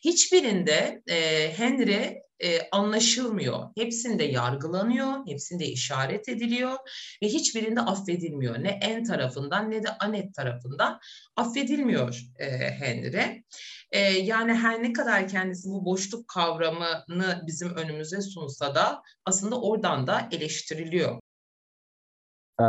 Hiçbirinde 0.04 1.02
e, 1.08 1.50
Henry 1.58 2.22
e, 2.40 2.70
anlaşılmıyor. 2.72 3.70
Hepsinde 3.78 4.24
yargılanıyor, 4.24 5.28
hepsinde 5.28 5.66
işaret 5.66 6.30
ediliyor 6.30 6.78
ve 7.24 7.28
hiçbirinde 7.28 7.82
affedilmiyor. 7.82 8.64
Ne 8.64 8.70
en 8.70 9.04
tarafından 9.04 9.72
ne 9.72 9.84
de 9.84 9.90
Anet 10.00 10.34
tarafından 10.34 11.00
affedilmiyor 11.36 12.22
e, 12.40 12.46
Henry. 12.72 13.44
E, 13.92 14.00
yani 14.02 14.54
her 14.54 14.84
ne 14.84 14.94
kadar 14.94 15.28
kendisi 15.28 15.70
bu 15.70 15.86
boşluk 15.86 16.28
kavramını 16.28 17.44
bizim 17.48 17.76
önümüze 17.76 18.22
sunsa 18.22 18.76
da 18.76 19.02
aslında 19.26 19.62
oradan 19.62 20.08
da 20.08 20.30
eleştiriliyor. 20.32 21.20
Ee, 22.60 22.64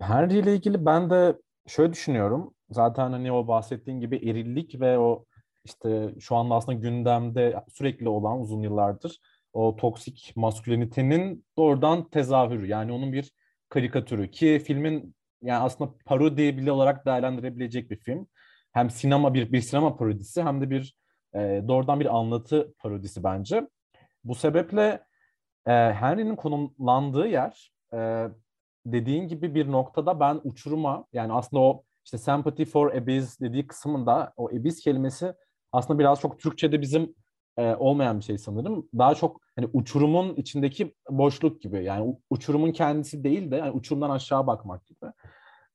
Henry 0.00 0.38
ile 0.38 0.54
ilgili 0.54 0.86
ben 0.86 1.10
de 1.10 1.36
şöyle 1.66 1.92
düşünüyorum. 1.92 2.54
Zaten 2.70 3.10
hani 3.10 3.32
o 3.32 3.48
bahsettiğin 3.48 4.00
gibi 4.00 4.16
erillik 4.16 4.80
ve 4.80 4.98
o 4.98 5.24
işte 5.64 6.14
şu 6.20 6.36
anda 6.36 6.54
aslında 6.54 6.78
gündemde 6.78 7.64
sürekli 7.68 8.08
olan 8.08 8.40
uzun 8.40 8.62
yıllardır 8.62 9.20
o 9.54 9.76
toksik 9.76 10.32
maskülenitenin 10.36 11.46
doğrudan 11.56 12.08
tezahürü. 12.10 12.66
Yani 12.66 12.92
onun 12.92 13.12
bir 13.12 13.32
karikatürü 13.68 14.30
ki 14.30 14.62
filmin 14.66 15.14
yani 15.42 15.62
aslında 15.62 15.94
parodi 16.04 16.58
bile 16.58 16.72
olarak 16.72 17.06
değerlendirebilecek 17.06 17.90
bir 17.90 17.96
film. 17.96 18.26
Hem 18.72 18.90
sinema 18.90 19.34
bir 19.34 19.52
bir 19.52 19.60
sinema 19.60 19.96
parodisi 19.96 20.42
hem 20.42 20.60
de 20.60 20.70
bir 20.70 20.96
e, 21.34 21.64
doğrudan 21.68 22.00
bir 22.00 22.16
anlatı 22.16 22.74
parodisi 22.78 23.24
bence. 23.24 23.68
Bu 24.24 24.34
sebeple 24.34 25.00
e, 25.66 25.72
Henry'nin 25.72 26.36
konumlandığı 26.36 27.26
yer 27.26 27.72
e, 27.94 28.28
dediğin 28.86 29.28
gibi 29.28 29.54
bir 29.54 29.72
noktada 29.72 30.20
ben 30.20 30.40
uçuruma 30.44 31.06
yani 31.12 31.32
aslında 31.32 31.62
o 31.62 31.84
işte 32.04 32.18
sympathy 32.18 32.64
for 32.64 32.92
abyss 32.92 33.40
dediği 33.40 33.66
kısmında 33.66 34.32
o 34.36 34.48
abyss 34.48 34.80
kelimesi 34.80 35.34
aslında 35.74 35.98
biraz 35.98 36.20
çok 36.20 36.38
Türkçe'de 36.40 36.80
bizim 36.80 37.14
e, 37.56 37.74
olmayan 37.74 38.18
bir 38.18 38.24
şey 38.24 38.38
sanırım. 38.38 38.88
Daha 38.98 39.14
çok 39.14 39.40
hani 39.56 39.68
uçurumun 39.72 40.34
içindeki 40.34 40.94
boşluk 41.10 41.62
gibi. 41.62 41.84
Yani 41.84 42.16
uçurumun 42.30 42.72
kendisi 42.72 43.24
değil 43.24 43.50
de 43.50 43.56
yani 43.56 43.70
uçurumdan 43.70 44.10
aşağı 44.10 44.46
bakmak 44.46 44.86
gibi. 44.86 45.06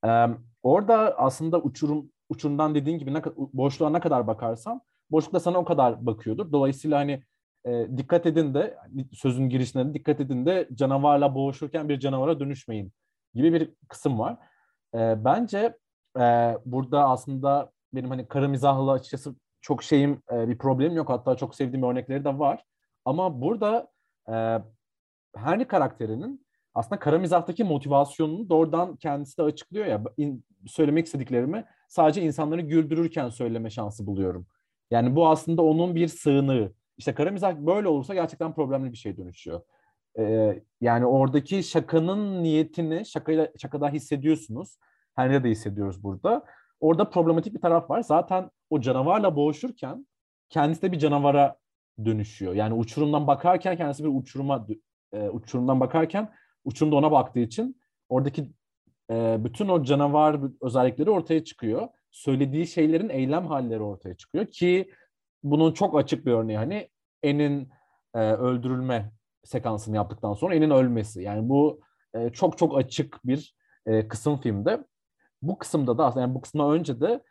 E, 0.06 0.28
orada 0.64 1.18
aslında 1.18 1.60
uçurum 1.62 2.12
uçurumdan 2.30 2.76
dediğin 2.76 3.00
gibi 3.00 3.14
ne, 3.14 3.22
boşluğa 3.36 3.90
ne 3.90 4.00
kadar 4.00 4.28
bakarsan 4.28 4.82
boşluk 5.12 5.34
da 5.34 5.40
sana 5.40 5.58
o 5.58 5.66
kadar 5.66 6.06
bakıyordur. 6.06 6.52
Dolayısıyla 6.52 7.00
hani 7.00 7.24
e, 7.66 7.98
dikkat 7.98 8.26
edin 8.26 8.54
de 8.54 8.78
sözün 9.14 9.50
girişine 9.50 9.90
de 9.90 9.94
dikkat 9.94 10.20
edin 10.20 10.46
de 10.46 10.70
canavarla 10.74 11.36
boğuşurken 11.36 11.90
bir 11.90 12.00
canavara 12.00 12.40
dönüşmeyin 12.40 12.94
gibi 13.34 13.54
bir 13.54 13.74
kısım 13.90 14.20
var. 14.20 14.38
E, 14.96 15.26
bence 15.26 15.78
e, 16.20 16.58
burada 16.66 17.10
aslında 17.10 17.72
benim 17.94 18.10
hani 18.10 18.28
kara 18.28 18.48
mizahla 18.48 18.92
açıkçası 18.92 19.36
çok 19.62 19.84
şeyim 19.84 20.22
e, 20.32 20.48
bir 20.48 20.58
problemim 20.58 20.98
yok. 20.98 21.10
Hatta 21.10 21.36
çok 21.36 21.56
sevdiğim 21.56 21.84
örnekleri 21.84 22.26
de 22.26 22.40
var. 22.40 22.64
Ama 23.06 23.42
burada 23.42 23.88
e, 24.32 24.58
Henry 25.36 25.68
karakterinin 25.68 26.46
aslında 26.74 27.00
kara 27.00 27.20
mizahtaki 27.20 27.64
motivasyonunu 27.64 28.50
doğrudan 28.50 28.96
kendisi 28.96 29.38
de 29.38 29.42
açıklıyor 29.44 29.86
ya. 29.86 30.04
In, 30.18 30.46
söylemek 30.68 31.06
istediklerimi 31.06 31.66
sadece 31.88 32.22
insanları 32.22 32.62
güldürürken 32.62 33.30
söyleme 33.30 33.70
şansı 33.70 34.06
buluyorum. 34.06 34.48
Yani 34.92 35.16
bu 35.16 35.28
aslında 35.28 35.62
onun 35.62 35.96
bir 35.96 36.08
sığınağı. 36.08 36.74
İşte 36.98 37.14
kara 37.14 37.32
mizah 37.32 37.56
böyle 37.56 37.88
olursa 37.88 38.14
gerçekten 38.14 38.54
problemli 38.54 38.92
bir 38.92 38.98
şey 38.98 39.18
dönüşüyor. 39.18 39.62
Ee, 40.20 40.64
yani 40.82 41.06
oradaki 41.06 41.64
şakanın 41.64 42.44
niyetini 42.44 43.06
şakayla, 43.06 43.48
şakada 43.58 43.90
hissediyorsunuz. 43.90 44.78
Henry'de 45.16 45.44
de 45.44 45.50
hissediyoruz 45.50 46.04
burada 46.04 46.46
orada 46.80 47.10
problematik 47.10 47.54
bir 47.54 47.62
taraf 47.62 47.90
var. 47.90 48.02
Zaten 48.02 48.50
o 48.70 48.82
canavarla 48.82 49.36
boğuşurken 49.36 50.08
kendisi 50.50 50.82
de 50.82 50.92
bir 50.92 51.00
canavara 51.00 51.58
dönüşüyor. 52.06 52.54
Yani 52.54 52.74
uçurumdan 52.74 53.28
bakarken 53.28 53.78
kendisi 53.78 54.04
bir 54.04 54.10
uçuruma 54.10 54.68
e, 55.14 55.30
uçurumdan 55.30 55.80
bakarken 55.80 56.34
uçurumda 56.66 56.96
ona 56.96 57.12
baktığı 57.12 57.40
için 57.40 57.82
oradaki 58.10 58.52
e, 59.12 59.38
bütün 59.40 59.68
o 59.68 59.84
canavar 59.84 60.40
özellikleri 60.62 61.10
ortaya 61.10 61.44
çıkıyor. 61.44 61.88
Söylediği 62.12 62.68
şeylerin 62.68 63.10
eylem 63.10 63.46
halleri 63.48 63.82
ortaya 63.82 64.18
çıkıyor 64.18 64.46
ki 64.46 64.92
bunun 65.44 65.72
çok 65.72 66.00
açık 66.00 66.26
bir 66.26 66.32
örneği 66.32 66.58
hani 66.58 66.90
En'in 67.24 67.70
e, 68.16 68.20
öldürülme 68.20 69.12
sekansını 69.44 69.96
yaptıktan 69.96 70.34
sonra 70.34 70.56
En'in 70.56 70.70
ölmesi. 70.70 71.22
Yani 71.22 71.50
bu 71.50 71.82
e, 72.14 72.30
çok 72.30 72.58
çok 72.58 72.78
açık 72.78 73.20
bir 73.24 73.56
e, 73.86 74.08
kısım 74.08 74.38
filmde 74.42 74.84
bu 75.42 75.58
kısımda 75.58 75.98
da 75.98 76.06
aslında 76.06 76.22
yani 76.22 76.36
bu 76.36 76.42
kısımda 76.42 76.72
önce 76.72 77.02
de 77.02 77.24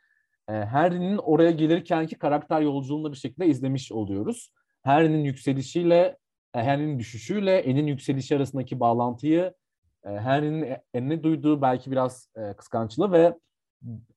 e, 0.49 0.53
Harry'nin 0.53 1.19
oraya 1.19 1.51
gelirkenki 1.51 2.19
karakter 2.19 2.61
yolculuğunu 2.61 3.13
bir 3.13 3.17
şekilde 3.17 3.47
izlemiş 3.47 3.93
oluyoruz. 3.93 4.53
Harry'nin 4.83 5.25
yükselişiyle, 5.25 6.19
e, 6.55 6.63
Harry'nin 6.65 6.99
düşüşüyle 6.99 7.59
En'in 7.59 7.87
yükselişi 7.87 8.37
arasındaki 8.37 8.81
bağlantıyı, 8.81 9.55
e, 10.05 10.09
Harry'nin 10.09 10.77
En'e 10.95 11.23
duyduğu 11.23 11.63
belki 11.63 11.91
biraz 11.91 12.29
e, 12.37 12.55
kıskançlığı 12.57 13.13
ve 13.13 13.35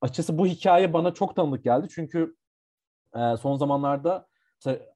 açıkçası 0.02 0.38
bu 0.38 0.46
hikaye 0.46 0.94
bana 0.94 1.14
çok 1.14 1.36
tanıdık 1.36 1.64
geldi. 1.64 1.88
Çünkü 1.90 2.36
e, 3.16 3.38
son 3.38 3.58
zamanlarda 3.58 4.28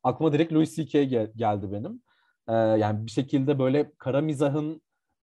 aklıma 0.03 0.33
direkt 0.33 0.53
Louis 0.53 0.75
C.K. 0.75 1.03
Gel- 1.03 1.31
geldi 1.35 1.71
benim. 1.71 2.01
E, 2.47 2.53
yani 2.53 3.05
bir 3.05 3.11
şekilde 3.11 3.59
böyle 3.59 3.91
kara 3.97 4.21
mizahın 4.21 4.81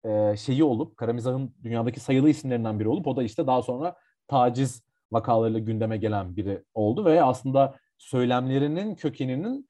e, 0.05 0.37
şeyi 0.37 0.63
olup, 0.63 0.97
Kara 0.97 1.13
Mizah'ın 1.13 1.55
dünyadaki 1.63 1.99
sayılı 1.99 2.29
isimlerinden 2.29 2.79
biri 2.79 2.87
olup 2.87 3.07
o 3.07 3.15
da 3.15 3.23
işte 3.23 3.47
daha 3.47 3.61
sonra 3.61 3.95
taciz 4.27 4.83
vakalarıyla 5.11 5.59
gündeme 5.59 5.97
gelen 5.97 6.35
biri 6.35 6.63
oldu 6.73 7.05
ve 7.05 7.23
aslında 7.23 7.75
söylemlerinin 7.97 8.95
kökeninin, 8.95 9.69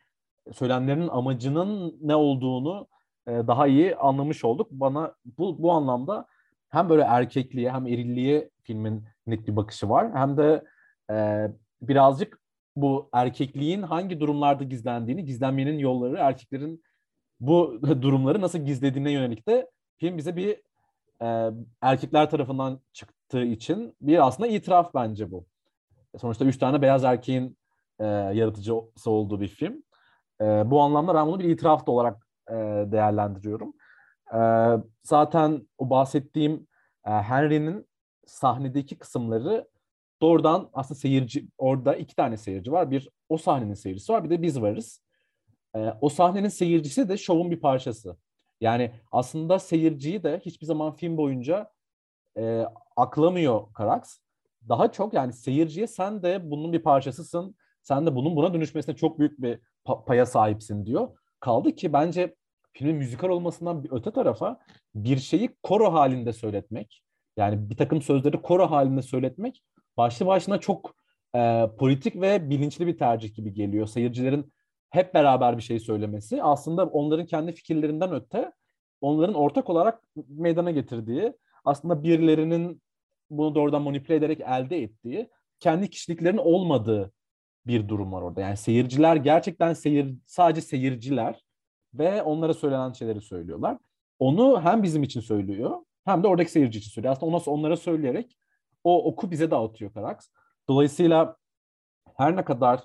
söylemlerinin 0.53 1.07
amacının 1.07 1.97
ne 2.01 2.15
olduğunu 2.15 2.87
e, 3.27 3.31
daha 3.31 3.67
iyi 3.67 3.95
anlamış 3.95 4.45
olduk. 4.45 4.67
Bana 4.71 5.15
bu, 5.37 5.63
bu 5.63 5.71
anlamda 5.71 6.25
hem 6.69 6.89
böyle 6.89 7.01
erkekliğe 7.01 7.71
hem 7.71 7.87
erilliğe 7.87 8.49
filmin 8.63 9.03
net 9.27 9.47
bir 9.47 9.55
bakışı 9.55 9.89
var. 9.89 10.13
Hem 10.13 10.37
de 10.37 10.63
e, 11.11 11.47
birazcık 11.81 12.39
bu 12.75 13.09
erkekliğin 13.13 13.81
hangi 13.81 14.19
durumlarda 14.19 14.63
gizlendiğini, 14.63 15.25
gizlenmenin 15.25 15.79
yolları, 15.79 16.17
erkeklerin 16.17 16.83
bu 17.39 17.79
durumları 18.01 18.41
nasıl 18.41 18.59
gizlediğine 18.59 19.11
yönelik 19.11 19.47
de 19.47 19.69
film 19.97 20.17
bize 20.17 20.35
bir 20.35 20.61
e, 21.21 21.51
erkekler 21.81 22.29
tarafından 22.29 22.79
çıktığı 22.93 23.43
için 23.43 23.95
bir 24.01 24.27
aslında 24.27 24.47
itiraf 24.47 24.93
bence 24.93 25.31
bu. 25.31 25.45
Sonuçta 26.17 26.45
üç 26.45 26.57
tane 26.57 26.81
beyaz 26.81 27.03
erkeğin 27.03 27.57
e, 27.99 28.05
yaratıcısı 28.05 29.11
olduğu 29.11 29.41
bir 29.41 29.47
film. 29.47 29.83
E, 30.41 30.45
bu 30.71 30.81
anlamda 30.81 31.15
ben 31.15 31.27
bunu 31.27 31.39
bir 31.39 31.49
itiraf 31.49 31.87
da 31.87 31.91
olarak 31.91 32.27
e, 32.49 32.53
değerlendiriyorum. 32.91 33.73
E, 34.33 34.39
zaten 35.03 35.67
o 35.77 35.89
bahsettiğim 35.89 36.67
e, 37.05 37.11
Henry'nin 37.11 37.87
sahnedeki 38.25 38.97
kısımları 38.97 39.67
doğrudan 40.21 40.69
aslında 40.73 40.99
seyirci 40.99 41.47
orada 41.57 41.95
iki 41.95 42.15
tane 42.15 42.37
seyirci 42.37 42.71
var. 42.71 42.91
Bir 42.91 43.09
o 43.29 43.37
sahnenin 43.37 43.73
seyircisi 43.73 44.13
var 44.13 44.23
bir 44.23 44.29
de 44.29 44.41
biz 44.41 44.61
varız. 44.61 45.01
E, 45.75 45.93
o 46.01 46.09
sahnenin 46.09 46.49
seyircisi 46.49 47.09
de 47.09 47.17
şovun 47.17 47.51
bir 47.51 47.59
parçası. 47.59 48.17
Yani 48.61 48.91
aslında 49.11 49.59
seyirciyi 49.59 50.23
de 50.23 50.41
hiçbir 50.45 50.65
zaman 50.65 50.95
film 50.95 51.17
boyunca 51.17 51.71
e, 52.37 52.65
aklamıyor 52.95 53.73
Karax. 53.73 54.19
Daha 54.69 54.91
çok 54.91 55.13
yani 55.13 55.33
seyirciye 55.33 55.87
sen 55.87 56.23
de 56.23 56.51
bunun 56.51 56.73
bir 56.73 56.83
parçasısın. 56.83 57.55
Sen 57.81 58.05
de 58.05 58.15
bunun 58.15 58.35
buna 58.35 58.53
dönüşmesine 58.53 58.95
çok 58.95 59.19
büyük 59.19 59.41
bir 59.41 59.59
paya 60.05 60.25
sahipsin 60.25 60.85
diyor. 60.85 61.17
Kaldı 61.39 61.75
ki 61.75 61.93
bence 61.93 62.35
filmin 62.73 62.95
müzikal 62.95 63.29
olmasından 63.29 63.83
bir 63.83 63.91
öte 63.91 64.11
tarafa 64.11 64.59
bir 64.95 65.17
şeyi 65.17 65.49
koro 65.63 65.93
halinde 65.93 66.33
söyletmek, 66.33 67.03
yani 67.37 67.69
bir 67.69 67.77
takım 67.77 68.01
sözleri 68.01 68.41
koro 68.41 68.71
halinde 68.71 69.01
söyletmek 69.01 69.63
başlı 69.97 70.25
başına 70.25 70.59
çok 70.59 70.95
e, 71.35 71.69
politik 71.79 72.15
ve 72.21 72.49
bilinçli 72.49 72.87
bir 72.87 72.97
tercih 72.97 73.35
gibi 73.35 73.53
geliyor. 73.53 73.87
Seyircilerin 73.87 74.53
hep 74.95 75.13
beraber 75.13 75.57
bir 75.57 75.61
şey 75.61 75.79
söylemesi 75.79 76.43
aslında 76.43 76.85
onların 76.85 77.25
kendi 77.25 77.51
fikirlerinden 77.51 78.13
öte 78.13 78.51
onların 79.01 79.35
ortak 79.35 79.69
olarak 79.69 80.03
meydana 80.27 80.71
getirdiği 80.71 81.33
aslında 81.65 82.03
birilerinin 82.03 82.81
bunu 83.29 83.55
doğrudan 83.55 83.81
manipüle 83.81 84.15
ederek 84.15 84.41
elde 84.41 84.83
ettiği 84.83 85.29
kendi 85.59 85.89
kişiliklerinin 85.89 86.41
olmadığı 86.41 87.11
bir 87.67 87.87
durum 87.89 88.13
var 88.13 88.21
orada. 88.21 88.41
Yani 88.41 88.57
seyirciler 88.57 89.15
gerçekten 89.15 89.73
seyir 89.73 90.15
sadece 90.25 90.61
seyirciler 90.61 91.45
ve 91.93 92.23
onlara 92.23 92.53
söylenen 92.53 92.91
şeyleri 92.91 93.21
söylüyorlar. 93.21 93.77
Onu 94.19 94.61
hem 94.61 94.83
bizim 94.83 95.03
için 95.03 95.21
söylüyor 95.21 95.77
hem 96.05 96.23
de 96.23 96.27
oradaki 96.27 96.51
seyirci 96.51 96.79
için 96.79 96.91
söylüyor. 96.91 97.11
Aslında 97.11 97.31
onlara, 97.31 97.43
onlara 97.45 97.77
söyleyerek 97.77 98.37
o 98.83 99.05
oku 99.05 99.31
bize 99.31 99.51
dağıtıyor 99.51 99.93
Karax. 99.93 100.29
Dolayısıyla 100.69 101.37
her 102.17 102.35
ne 102.35 102.45
kadar 102.45 102.83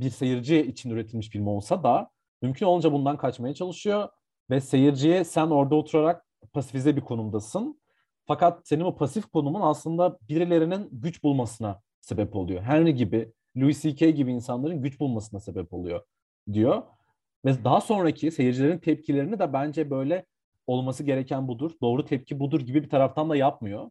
bir 0.00 0.10
seyirci 0.10 0.66
için 0.66 0.90
üretilmiş 0.90 1.28
film 1.28 1.46
olsa 1.46 1.82
da 1.82 2.10
mümkün 2.42 2.66
olunca 2.66 2.92
bundan 2.92 3.16
kaçmaya 3.16 3.54
çalışıyor 3.54 4.08
ve 4.50 4.60
seyirciye 4.60 5.24
sen 5.24 5.46
orada 5.46 5.74
oturarak 5.74 6.26
pasifize 6.52 6.96
bir 6.96 7.00
konumdasın. 7.00 7.80
Fakat 8.26 8.68
senin 8.68 8.84
o 8.84 8.96
pasif 8.96 9.26
konumun 9.26 9.60
aslında 9.60 10.18
birilerinin 10.28 10.88
güç 10.92 11.22
bulmasına 11.22 11.80
sebep 12.00 12.36
oluyor. 12.36 12.62
Henry 12.62 12.94
gibi, 12.94 13.32
Louis 13.56 13.82
C.K. 13.82 14.10
gibi 14.10 14.32
insanların 14.32 14.82
güç 14.82 15.00
bulmasına 15.00 15.40
sebep 15.40 15.72
oluyor 15.72 16.00
diyor. 16.52 16.82
Ve 17.44 17.64
daha 17.64 17.80
sonraki 17.80 18.30
seyircilerin 18.30 18.78
tepkilerini 18.78 19.38
de 19.38 19.52
bence 19.52 19.90
böyle 19.90 20.26
olması 20.66 21.04
gereken 21.04 21.48
budur, 21.48 21.70
doğru 21.82 22.04
tepki 22.04 22.40
budur 22.40 22.60
gibi 22.60 22.82
bir 22.82 22.90
taraftan 22.90 23.30
da 23.30 23.36
yapmıyor. 23.36 23.90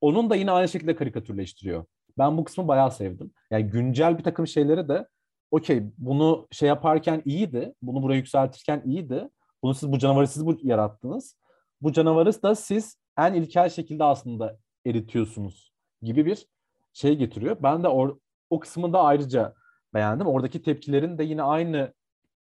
Onun 0.00 0.30
da 0.30 0.36
yine 0.36 0.50
aynı 0.50 0.68
şekilde 0.68 0.94
karikatürleştiriyor. 0.94 1.84
Ben 2.18 2.38
bu 2.38 2.44
kısmı 2.44 2.68
bayağı 2.68 2.90
sevdim. 2.90 3.30
Yani 3.50 3.64
güncel 3.66 4.18
bir 4.18 4.24
takım 4.24 4.46
şeyleri 4.46 4.88
de 4.88 5.08
okey 5.50 5.82
bunu 5.98 6.48
şey 6.50 6.68
yaparken 6.68 7.22
iyiydi. 7.24 7.74
Bunu 7.82 8.02
buraya 8.02 8.16
yükseltirken 8.16 8.82
iyiydi. 8.84 9.28
Bunu 9.62 9.74
siz 9.74 9.92
bu 9.92 9.98
canavarı 9.98 10.26
siz 10.26 10.46
bu 10.46 10.58
yarattınız. 10.62 11.36
Bu 11.80 11.92
canavarı 11.92 12.42
da 12.42 12.54
siz 12.54 12.96
en 13.18 13.34
ilkel 13.34 13.68
şekilde 13.68 14.04
aslında 14.04 14.58
eritiyorsunuz 14.86 15.72
gibi 16.02 16.26
bir 16.26 16.46
şey 16.92 17.16
getiriyor. 17.16 17.56
Ben 17.62 17.82
de 17.82 17.88
or, 17.88 18.16
o 18.50 18.60
kısmını 18.60 18.92
da 18.92 19.02
ayrıca 19.02 19.54
beğendim. 19.94 20.26
Oradaki 20.26 20.62
tepkilerin 20.62 21.18
de 21.18 21.24
yine 21.24 21.42
aynı 21.42 21.94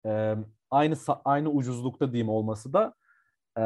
e, 0.06 0.36
aynı 0.70 0.96
aynı 1.24 1.50
ucuzlukta 1.50 2.12
diyeyim 2.12 2.28
olması 2.28 2.72
da 2.72 2.94
e, 3.58 3.62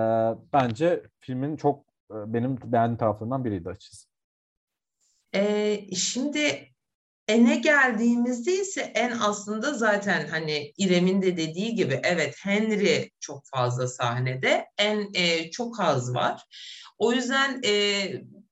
bence 0.53 1.03
filmin 1.21 1.57
çok 1.57 1.85
e, 2.11 2.35
benim 2.35 2.59
beğendiğim 2.65 2.99
taraflarından 2.99 3.45
biriydi 3.45 3.69
açıkçası. 3.69 4.10
E, 5.35 5.81
şimdi 5.97 6.71
ene 7.29 7.57
geldiğimizde 7.57 8.53
ise 8.53 8.81
en 8.81 9.11
aslında 9.21 9.75
zaten 9.75 10.29
hani 10.29 10.73
İrem'in 10.79 11.23
de 11.23 11.37
dediği 11.37 11.75
gibi 11.75 12.01
evet 12.03 12.35
Henry 12.43 13.11
çok 13.21 13.43
fazla 13.55 13.89
sahnede 13.89 14.67
en 14.79 15.09
e, 15.15 15.51
çok 15.51 15.81
az 15.81 16.15
var. 16.15 16.43
O 16.99 17.13
yüzden 17.13 17.61
e, 17.65 18.03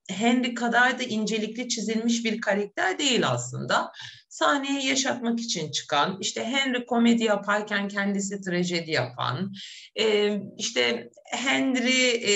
Henry 0.08 0.54
kadar 0.54 0.98
da 0.98 1.02
incelikli 1.02 1.68
çizilmiş 1.68 2.24
bir 2.24 2.40
karakter 2.40 2.98
değil 2.98 3.28
aslında 3.28 3.92
sahneye 4.28 4.86
yaşatmak 4.88 5.40
için 5.40 5.70
çıkan, 5.70 6.18
işte 6.20 6.44
Henry 6.44 6.86
komedi 6.86 7.24
yaparken 7.24 7.88
kendisi 7.88 8.40
trajedi 8.40 8.90
yapan, 8.90 9.52
e, 10.00 10.36
işte 10.58 11.10
Henry 11.24 12.08
e, 12.10 12.32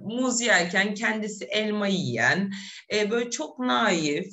muz 0.00 0.40
yerken 0.40 0.94
kendisi 0.94 1.44
elma 1.44 1.86
yiyen, 1.86 2.50
e, 2.94 3.10
böyle 3.10 3.30
çok 3.30 3.58
naif, 3.58 4.26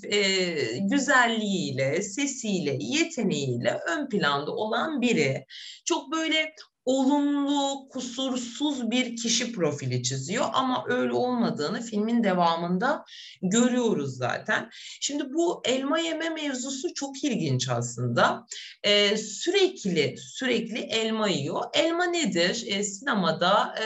güzelliğiyle, 0.81 2.01
sesiyle, 2.01 2.77
yeteneğiyle 2.79 3.79
ön 3.89 4.09
planda 4.09 4.51
olan 4.51 5.01
biri. 5.01 5.45
Çok 5.85 6.11
böyle 6.11 6.55
olumlu, 6.85 7.89
kusursuz 7.89 8.91
bir 8.91 9.15
kişi 9.15 9.51
profili 9.51 10.03
çiziyor 10.03 10.45
ama 10.53 10.85
öyle 10.87 11.13
olmadığını 11.13 11.81
filmin 11.81 12.23
devamında 12.23 13.05
görüyoruz 13.41 14.17
zaten. 14.17 14.69
Şimdi 15.01 15.33
bu 15.33 15.61
elma 15.65 15.99
yeme 15.99 16.29
mevzusu 16.29 16.93
çok 16.93 17.23
ilginç 17.23 17.69
aslında. 17.69 18.45
Ee, 18.83 19.17
sürekli 19.17 20.15
sürekli 20.17 20.79
elma 20.79 21.29
yiyor. 21.29 21.61
Elma 21.73 22.05
nedir? 22.05 22.63
Ee, 22.67 22.83
sinemada 22.83 23.75
e, 23.83 23.85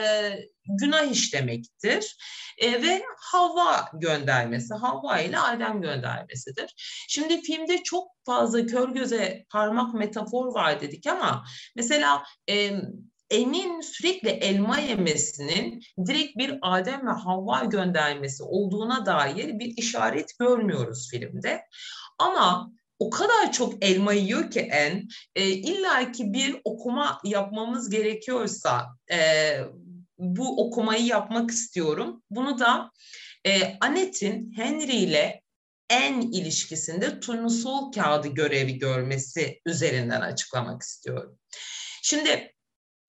günah 0.69 1.03
işlemektir 1.11 2.17
e, 2.57 2.81
ve 2.81 3.03
Havva 3.17 3.89
göndermesi, 3.93 4.73
Havva 4.73 5.19
ile 5.19 5.39
Adem 5.39 5.81
göndermesidir. 5.81 6.73
Şimdi 7.09 7.41
filmde 7.41 7.83
çok 7.83 8.07
fazla 8.25 8.65
kör 8.65 8.89
göze 8.89 9.45
parmak 9.49 9.93
metafor 9.93 10.53
var 10.53 10.81
dedik 10.81 11.07
ama 11.07 11.45
mesela 11.75 12.23
e, 12.49 12.71
En'in 13.29 13.81
sürekli 13.81 14.29
elma 14.29 14.79
yemesinin 14.79 15.81
direkt 16.05 16.37
bir 16.37 16.59
Adem 16.61 17.07
ve 17.07 17.11
Havva 17.11 17.63
göndermesi 17.63 18.43
olduğuna 18.43 19.05
dair 19.05 19.59
bir 19.59 19.73
işaret 19.77 20.39
görmüyoruz 20.39 21.09
filmde. 21.11 21.61
Ama 22.17 22.71
o 22.99 23.09
kadar 23.09 23.51
çok 23.51 23.85
elma 23.85 24.13
yiyor 24.13 24.51
ki 24.51 24.59
En, 24.59 25.07
e, 25.35 25.49
illa 25.49 26.11
ki 26.11 26.33
bir 26.33 26.61
okuma 26.63 27.19
yapmamız 27.23 27.89
gerekiyorsa 27.89 28.85
e, 29.11 29.17
bu 30.19 30.65
okumayı 30.65 31.05
yapmak 31.05 31.51
istiyorum. 31.51 32.23
Bunu 32.29 32.59
da 32.59 32.91
e, 33.45 33.77
Annette'in 33.81 34.53
Henry 34.55 34.95
ile 34.95 35.41
en 35.89 36.21
ilişkisinde 36.21 37.19
turnusol 37.19 37.91
kağıdı 37.91 38.27
görevi 38.27 38.77
görmesi 38.77 39.61
üzerinden 39.65 40.21
açıklamak 40.21 40.81
istiyorum. 40.81 41.39
Şimdi 42.01 42.53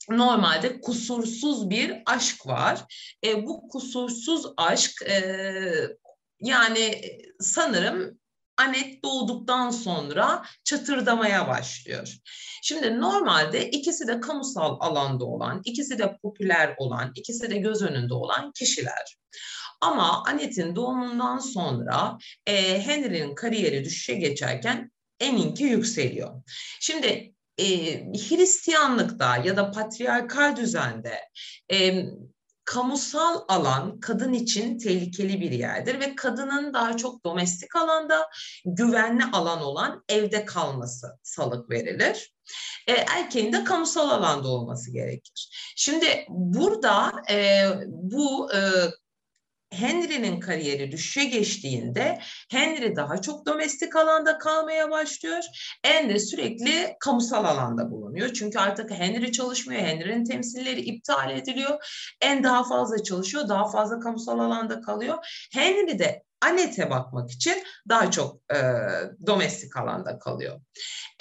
normalde 0.09 0.81
kusursuz 0.81 1.71
bir 1.71 2.03
aşk 2.07 2.47
var. 2.47 2.85
E, 3.25 3.47
bu 3.47 3.69
kusursuz 3.69 4.47
aşk 4.57 5.03
e, 5.03 5.23
yani 6.41 7.03
sanırım 7.41 8.20
Anet 8.61 9.05
doğduktan 9.05 9.71
sonra 9.71 10.45
çatırdamaya 10.65 11.49
başlıyor. 11.49 12.15
Şimdi 12.63 13.01
normalde 13.01 13.71
ikisi 13.71 14.07
de 14.07 14.21
kamusal 14.21 14.77
alanda 14.81 15.25
olan, 15.25 15.63
ikisi 15.65 15.99
de 15.99 16.17
popüler 16.23 16.75
olan, 16.79 17.13
ikisi 17.15 17.51
de 17.51 17.57
göz 17.57 17.83
önünde 17.83 18.15
olan 18.15 18.53
kişiler. 18.53 19.17
Ama 19.81 20.25
Anet'in 20.27 20.77
doğumundan 20.77 21.39
sonra 21.39 22.19
e, 22.47 22.83
Henry'nin 22.83 23.35
kariyeri 23.35 23.85
düşüşe 23.85 24.15
geçerken 24.15 24.91
Eninki 25.21 25.65
yükseliyor. 25.65 26.43
Şimdi 26.81 27.35
e, 27.59 27.67
Hristiyanlıkta 28.13 29.37
ya 29.37 29.57
da 29.57 29.71
patriarkal 29.71 30.57
düzende 30.57 31.21
e, 31.73 32.05
kamusal 32.71 33.45
alan 33.49 34.01
kadın 34.01 34.33
için 34.33 34.79
tehlikeli 34.79 35.41
bir 35.41 35.51
yerdir 35.51 36.01
ve 36.01 36.15
kadının 36.15 36.75
daha 36.75 36.97
çok 36.97 37.25
domestik 37.25 37.77
alanda 37.77 38.29
güvenli 38.65 39.25
alan 39.33 39.63
olan 39.63 40.05
evde 40.09 40.45
kalması 40.45 41.19
salık 41.23 41.71
verilir. 41.71 42.35
E, 42.87 42.93
erkeğin 42.93 43.53
de 43.53 43.65
kamusal 43.65 44.11
alanda 44.11 44.49
olması 44.49 44.93
gerekir. 44.93 45.73
Şimdi 45.77 46.27
burada 46.29 47.13
e, 47.31 47.65
bu 47.87 48.53
e, 48.53 48.59
Henry'nin 49.73 50.41
kariyeri 50.41 50.93
düşüşe 50.93 51.25
geçtiğinde 51.25 52.19
Henry 52.51 52.97
daha 52.97 53.21
çok 53.21 53.47
domestik 53.47 53.97
alanda 53.97 54.39
kalmaya 54.39 54.91
başlıyor. 54.91 55.45
Anne 55.87 56.19
sürekli 56.19 56.97
kamusal 57.01 57.45
alanda 57.45 57.91
bulunuyor. 57.91 58.33
Çünkü 58.33 58.59
artık 58.59 58.91
Henry 58.91 59.33
çalışmıyor. 59.33 59.83
Henry'nin 59.83 60.25
temsilleri 60.25 60.81
iptal 60.81 61.31
ediliyor. 61.31 61.85
En 62.21 62.45
daha 62.45 62.65
fazla 62.65 63.03
çalışıyor. 63.03 63.49
Daha 63.49 63.71
fazla 63.71 64.01
kamusal 64.01 64.39
alanda 64.39 64.81
kalıyor. 64.81 65.47
Henry 65.53 65.99
de 65.99 66.23
Annet'e 66.43 66.91
bakmak 66.91 67.31
için 67.31 67.65
daha 67.89 68.11
çok 68.11 68.53
e, 68.53 68.59
domestik 69.27 69.77
alanda 69.77 70.19
kalıyor. 70.19 70.61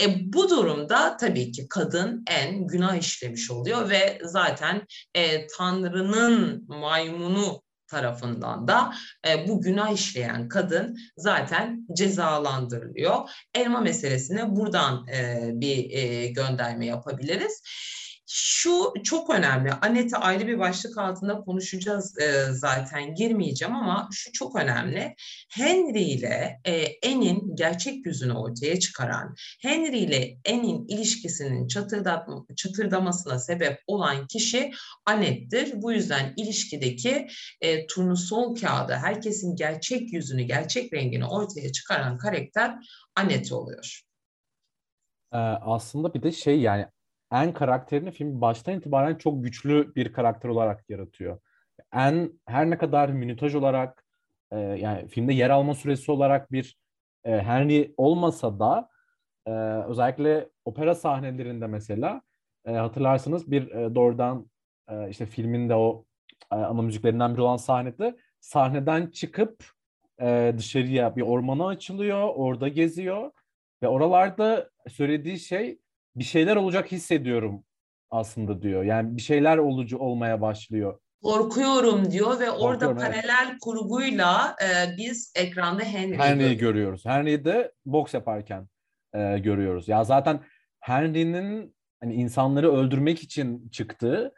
E, 0.02 0.34
bu 0.34 0.50
durumda 0.50 1.18
tabii 1.18 1.52
ki 1.52 1.68
kadın 1.70 2.24
en 2.28 2.68
günah 2.68 2.95
işlemiş 2.95 3.52
oluyor 3.52 3.89
ve 3.89 4.20
zaten 4.24 4.88
e, 5.16 5.47
Tanrı'nın 5.47 6.66
maymunu 6.68 7.62
tarafından 7.89 8.67
da 8.67 8.93
e, 9.27 9.47
bu 9.47 9.61
günah 9.61 9.91
işleyen 9.91 10.47
kadın 10.47 10.97
zaten 11.17 11.87
cezalandırılıyor. 11.93 13.29
Elma 13.55 13.81
meselesine 13.81 14.55
buradan 14.55 15.07
e, 15.07 15.49
bir 15.53 15.91
e, 15.91 16.27
gönderme 16.27 16.85
yapabiliriz. 16.85 17.63
Şu 18.32 18.93
çok 19.03 19.30
önemli. 19.30 19.71
Anet'e 19.71 20.17
ayrı 20.17 20.47
bir 20.47 20.59
başlık 20.59 20.97
altında 20.97 21.41
konuşacağız 21.41 22.19
e, 22.19 22.45
zaten 22.51 23.15
girmeyeceğim 23.15 23.75
ama 23.75 24.09
şu 24.11 24.32
çok 24.32 24.55
önemli. 24.55 25.15
Henry 25.51 26.01
ile 26.01 26.59
e, 26.65 26.86
Anne'in 27.09 27.55
gerçek 27.55 28.05
yüzünü 28.05 28.34
ortaya 28.34 28.80
çıkaran, 28.80 29.36
Henry 29.61 29.97
ile 29.97 30.38
Anne'in 30.49 30.88
ilişkisinin 30.88 31.67
çatırdamasına 32.55 33.39
sebep 33.39 33.80
olan 33.88 34.27
kişi 34.27 34.71
Annette'dir. 35.05 35.82
Bu 35.82 35.91
yüzden 35.91 36.34
ilişkideki 36.38 37.27
e, 37.61 37.88
turnusol 37.88 38.55
kağıdı, 38.55 38.93
herkesin 38.93 39.55
gerçek 39.55 40.13
yüzünü, 40.13 40.41
gerçek 40.41 40.93
rengini 40.93 41.25
ortaya 41.25 41.71
çıkaran 41.71 42.17
karakter 42.17 42.75
Annette 43.15 43.55
oluyor. 43.55 44.01
Ee, 45.34 45.38
aslında 45.38 46.13
bir 46.13 46.23
de 46.23 46.32
şey 46.32 46.59
yani 46.59 46.86
en 47.32 47.53
karakterini 47.53 48.11
film 48.11 48.41
baştan 48.41 48.77
itibaren 48.77 49.15
çok 49.15 49.43
güçlü 49.43 49.95
bir 49.95 50.13
karakter 50.13 50.49
olarak 50.49 50.89
yaratıyor. 50.89 51.39
En 51.93 52.32
her 52.45 52.69
ne 52.69 52.77
kadar 52.77 53.09
minütaj 53.09 53.55
olarak 53.55 54.05
e, 54.51 54.59
yani 54.59 55.07
filmde 55.07 55.34
yer 55.34 55.49
alma 55.49 55.75
süresi 55.75 56.11
olarak 56.11 56.51
bir 56.51 56.77
e, 57.23 57.39
Henry 57.39 57.93
olmasa 57.97 58.59
da 58.59 58.89
e, 59.45 59.51
özellikle 59.88 60.49
opera 60.65 60.95
sahnelerinde 60.95 61.67
mesela 61.67 62.21
e, 62.65 62.71
hatırlarsınız 62.71 63.51
bir 63.51 63.71
e, 63.71 63.95
doğrudan 63.95 64.49
e, 64.89 65.09
işte 65.09 65.25
filminde 65.25 65.75
o 65.75 66.05
e, 66.51 66.55
ana 66.55 66.82
müziklerinden 66.82 67.34
biri 67.34 67.41
olan 67.41 67.57
sahnede 67.57 68.17
sahneden 68.39 69.07
çıkıp 69.07 69.65
e, 70.21 70.53
dışarıya 70.57 71.15
bir 71.15 71.21
ormana 71.21 71.67
açılıyor, 71.67 72.30
orada 72.36 72.67
geziyor 72.67 73.32
ve 73.84 73.88
oralarda 73.88 74.69
söylediği 74.88 75.39
şey 75.39 75.80
bir 76.20 76.24
şeyler 76.24 76.55
olacak 76.55 76.91
hissediyorum 76.91 77.63
aslında 78.09 78.61
diyor. 78.61 78.84
Yani 78.84 79.17
bir 79.17 79.22
şeyler 79.22 79.57
olucu 79.57 79.97
olmaya 79.97 80.41
başlıyor. 80.41 80.99
Korkuyorum 81.24 82.11
diyor 82.11 82.39
ve 82.39 82.51
orada 82.51 82.86
Korkuyorum, 82.86 82.97
paralel 82.97 83.47
evet. 83.49 83.59
kurguyla 83.61 84.55
e, 84.63 84.97
biz 84.97 85.34
ekranda 85.36 85.84
Henry'yi 85.84 86.20
Henry'yi 86.20 86.57
görüyoruz. 86.57 87.05
Henry'yi 87.05 87.45
de 87.45 87.72
boks 87.86 88.13
yaparken 88.13 88.67
e, 89.13 89.39
görüyoruz. 89.39 89.88
Ya 89.88 90.03
zaten 90.03 90.39
Henry'nin 90.80 91.76
hani 92.01 92.13
insanları 92.13 92.76
öldürmek 92.76 93.24
için 93.24 93.70
çıktığı, 93.70 94.34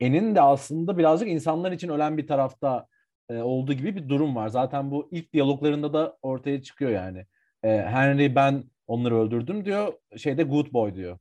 Enin 0.00 0.34
de 0.34 0.40
aslında 0.40 0.98
birazcık 0.98 1.28
insanlar 1.28 1.72
için 1.72 1.88
ölen 1.88 2.18
bir 2.18 2.26
tarafta 2.26 2.86
e, 3.30 3.36
olduğu 3.36 3.72
gibi 3.72 3.96
bir 3.96 4.08
durum 4.08 4.36
var. 4.36 4.48
Zaten 4.48 4.90
bu 4.90 5.08
ilk 5.10 5.32
diyaloglarında 5.32 5.92
da 5.92 6.18
ortaya 6.22 6.62
çıkıyor 6.62 6.90
yani. 6.90 7.26
E, 7.62 7.68
Henry 7.68 8.34
ben 8.34 8.64
onları 8.86 9.18
öldürdüm 9.18 9.64
diyor. 9.64 9.92
Şeyde 10.16 10.42
good 10.42 10.72
boy 10.72 10.94
diyor. 10.94 11.18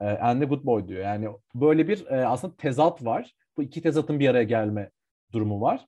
E, 0.00 0.04
and 0.04 0.40
the 0.40 0.46
good 0.46 0.64
boy 0.66 0.88
diyor. 0.88 1.04
Yani 1.04 1.28
böyle 1.54 1.88
bir 1.88 2.06
e, 2.06 2.26
aslında 2.26 2.56
tezat 2.56 3.04
var. 3.04 3.34
Bu 3.56 3.62
iki 3.62 3.82
tezatın 3.82 4.20
bir 4.20 4.28
araya 4.28 4.44
gelme 4.44 4.90
durumu 5.32 5.60
var. 5.60 5.86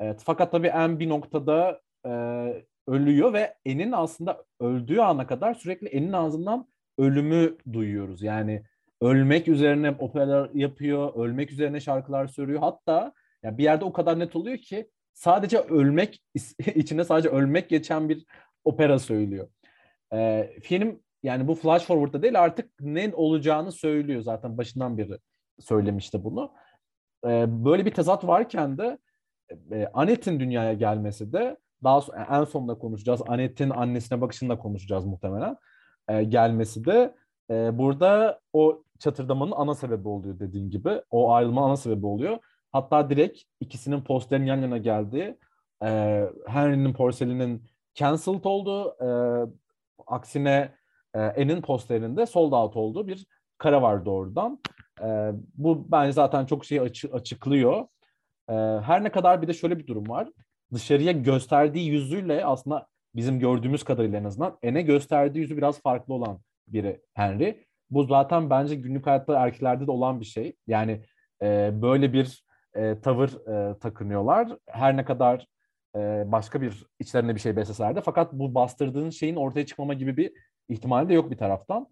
E, 0.00 0.14
fakat 0.18 0.52
tabii 0.52 0.66
en 0.66 0.98
bir 1.00 1.08
noktada 1.08 1.80
e, 2.06 2.10
ölüyor 2.86 3.32
ve 3.32 3.54
En'in 3.64 3.92
aslında 3.92 4.44
öldüğü 4.60 5.00
ana 5.00 5.26
kadar 5.26 5.54
sürekli 5.54 5.88
En'in 5.88 6.12
ağzından 6.12 6.68
ölümü 6.98 7.56
duyuyoruz. 7.72 8.22
Yani 8.22 8.62
ölmek 9.00 9.48
üzerine 9.48 9.90
operalar 9.90 10.50
yapıyor, 10.54 11.14
ölmek 11.14 11.52
üzerine 11.52 11.80
şarkılar 11.80 12.26
söylüyor. 12.26 12.60
Hatta 12.60 13.12
yani 13.42 13.58
bir 13.58 13.62
yerde 13.62 13.84
o 13.84 13.92
kadar 13.92 14.18
net 14.18 14.36
oluyor 14.36 14.58
ki 14.58 14.90
sadece 15.14 15.58
ölmek 15.58 16.22
içinde 16.74 17.04
sadece 17.04 17.28
ölmek 17.28 17.68
geçen 17.68 18.08
bir 18.08 18.24
opera 18.64 18.98
söylüyor. 18.98 19.48
E, 20.12 20.50
film 20.62 21.00
yani 21.22 21.48
bu 21.48 21.54
flash 21.54 21.84
forward'da 21.84 22.22
değil 22.22 22.40
artık 22.40 22.70
ne 22.80 23.12
olacağını 23.14 23.72
söylüyor 23.72 24.20
zaten 24.20 24.58
başından 24.58 24.98
beri 24.98 25.18
söylemişti 25.60 26.24
bunu. 26.24 26.52
E, 27.24 27.46
böyle 27.64 27.86
bir 27.86 27.94
tezat 27.94 28.26
varken 28.26 28.78
de 28.78 28.98
e, 29.72 29.86
Annette'in 29.94 30.40
dünyaya 30.40 30.72
gelmesi 30.72 31.32
de 31.32 31.56
daha 31.84 32.00
sonra, 32.00 32.26
en 32.30 32.44
sonunda 32.44 32.74
konuşacağız. 32.74 33.22
Annette'in 33.28 33.70
annesine 33.70 34.20
bakışını 34.20 34.48
da 34.48 34.58
konuşacağız 34.58 35.04
muhtemelen. 35.04 35.56
E, 36.08 36.24
gelmesi 36.24 36.84
de 36.84 37.14
e, 37.50 37.78
burada 37.78 38.40
o 38.52 38.82
çatırdamanın 38.98 39.52
ana 39.56 39.74
sebebi 39.74 40.08
oluyor 40.08 40.38
dediğim 40.38 40.70
gibi. 40.70 41.02
O 41.10 41.32
ayrılma 41.32 41.66
ana 41.66 41.76
sebebi 41.76 42.06
oluyor. 42.06 42.38
Hatta 42.72 43.10
direkt 43.10 43.42
ikisinin 43.60 44.00
posterinin 44.00 44.46
yan 44.46 44.62
yana 44.62 44.78
geldiği 44.78 45.38
e, 45.84 46.24
Henry'nin 46.46 46.92
porselinin 46.92 47.62
cancelled 47.94 48.44
olduğu 48.44 48.90
e, 48.90 49.08
Aksine 50.06 50.74
e, 51.14 51.20
En'in 51.20 51.60
posterinde 51.60 52.26
sold 52.26 52.52
out 52.52 52.76
olduğu 52.76 53.06
bir 53.08 53.26
kare 53.58 53.82
var 53.82 54.04
doğrudan. 54.04 54.58
E, 55.02 55.30
bu 55.54 55.92
bence 55.92 56.12
zaten 56.12 56.46
çok 56.46 56.64
şeyi 56.64 56.80
açı, 56.80 57.08
açıklıyor. 57.12 57.86
E, 58.48 58.54
her 58.82 59.04
ne 59.04 59.10
kadar 59.10 59.42
bir 59.42 59.48
de 59.48 59.52
şöyle 59.52 59.78
bir 59.78 59.86
durum 59.86 60.08
var. 60.08 60.28
Dışarıya 60.72 61.12
gösterdiği 61.12 61.88
yüzüyle 61.88 62.44
aslında 62.44 62.86
bizim 63.14 63.38
gördüğümüz 63.40 63.84
kadarıyla 63.84 64.18
en 64.18 64.24
azından 64.24 64.58
En'e 64.62 64.82
gösterdiği 64.82 65.38
yüzü 65.38 65.56
biraz 65.56 65.80
farklı 65.82 66.14
olan 66.14 66.40
biri 66.68 67.02
Henry. 67.14 67.64
Bu 67.90 68.04
zaten 68.04 68.50
bence 68.50 68.74
günlük 68.74 69.06
hayatta 69.06 69.40
erkeklerde 69.40 69.86
de 69.86 69.90
olan 69.90 70.20
bir 70.20 70.24
şey. 70.24 70.56
Yani 70.66 71.04
e, 71.42 71.70
böyle 71.82 72.12
bir 72.12 72.44
e, 72.74 73.00
tavır 73.00 73.28
e, 73.28 73.78
takınıyorlar. 73.78 74.56
Her 74.66 74.96
ne 74.96 75.04
kadar 75.04 75.46
başka 76.26 76.62
bir 76.62 76.86
içlerine 76.98 77.34
bir 77.34 77.40
şey 77.40 77.56
besleselerdi. 77.56 78.00
Fakat 78.04 78.32
bu 78.32 78.54
bastırdığın 78.54 79.10
şeyin 79.10 79.36
ortaya 79.36 79.66
çıkmama 79.66 79.94
gibi 79.94 80.16
bir 80.16 80.32
ihtimali 80.68 81.08
de 81.08 81.14
yok 81.14 81.30
bir 81.30 81.36
taraftan. 81.36 81.88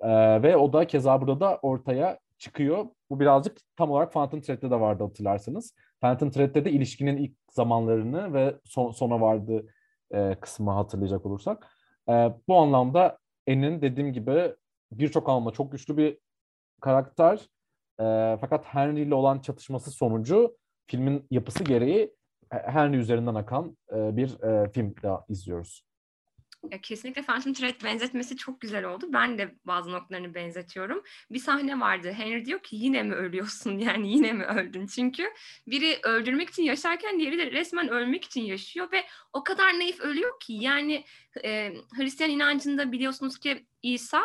E, 0.00 0.42
ve 0.42 0.56
o 0.56 0.72
da 0.72 0.86
keza 0.86 1.20
burada 1.20 1.40
da 1.40 1.58
ortaya 1.62 2.18
çıkıyor. 2.38 2.86
Bu 3.10 3.20
birazcık 3.20 3.58
tam 3.76 3.90
olarak 3.90 4.12
Phantom 4.12 4.40
Thread'de 4.40 4.70
de 4.70 4.80
vardı 4.80 5.04
hatırlarsanız. 5.04 5.74
Phantom 6.00 6.30
Thread'de 6.30 6.64
de 6.64 6.70
ilişkinin 6.70 7.16
ilk 7.16 7.36
zamanlarını 7.50 8.34
ve 8.34 8.56
son, 8.64 8.90
sona 8.90 9.20
vardığı 9.20 9.66
e, 10.10 10.36
kısmı 10.40 10.70
hatırlayacak 10.70 11.26
olursak. 11.26 11.66
E, 12.08 12.12
bu 12.48 12.56
anlamda 12.56 13.18
En'in 13.46 13.82
dediğim 13.82 14.12
gibi 14.12 14.54
birçok 14.92 15.28
anlamda 15.28 15.50
çok 15.50 15.72
güçlü 15.72 15.96
bir 15.96 16.18
karakter. 16.80 17.38
E, 18.00 18.36
fakat 18.40 18.64
Henry 18.64 19.00
ile 19.00 19.14
olan 19.14 19.38
çatışması 19.40 19.90
sonucu 19.90 20.56
filmin 20.86 21.26
yapısı 21.30 21.64
gereği 21.64 22.14
Henry 22.50 22.96
üzerinden 22.96 23.34
akan 23.34 23.76
e, 23.92 24.16
bir 24.16 24.42
e, 24.42 24.72
film 24.72 24.94
daha 25.02 25.24
izliyoruz. 25.28 25.84
Ya 26.70 26.80
kesinlikle 26.80 27.22
Phantom 27.22 27.52
Thread 27.52 27.84
benzetmesi 27.84 28.36
çok 28.36 28.60
güzel 28.60 28.84
oldu. 28.84 29.06
Ben 29.12 29.38
de 29.38 29.54
bazı 29.64 29.92
noktalarını 29.92 30.34
benzetiyorum. 30.34 31.02
Bir 31.30 31.38
sahne 31.38 31.80
vardı. 31.80 32.12
Henry 32.12 32.44
diyor 32.44 32.62
ki 32.62 32.76
yine 32.76 33.02
mi 33.02 33.14
ölüyorsun? 33.14 33.78
Yani 33.78 34.12
yine 34.12 34.32
mi 34.32 34.44
öldün? 34.44 34.86
Çünkü 34.86 35.24
biri 35.66 35.98
öldürmek 36.02 36.50
için 36.50 36.62
yaşarken 36.62 37.18
diğeri 37.18 37.38
de 37.38 37.50
resmen 37.50 37.88
ölmek 37.88 38.24
için 38.24 38.42
yaşıyor 38.42 38.92
ve 38.92 39.04
o 39.32 39.44
kadar 39.44 39.78
naif 39.78 40.00
ölüyor 40.00 40.40
ki. 40.40 40.52
Yani 40.52 41.04
e, 41.44 41.72
Hristiyan 41.96 42.30
inancında 42.30 42.92
biliyorsunuz 42.92 43.38
ki 43.38 43.66
İsa 43.82 44.22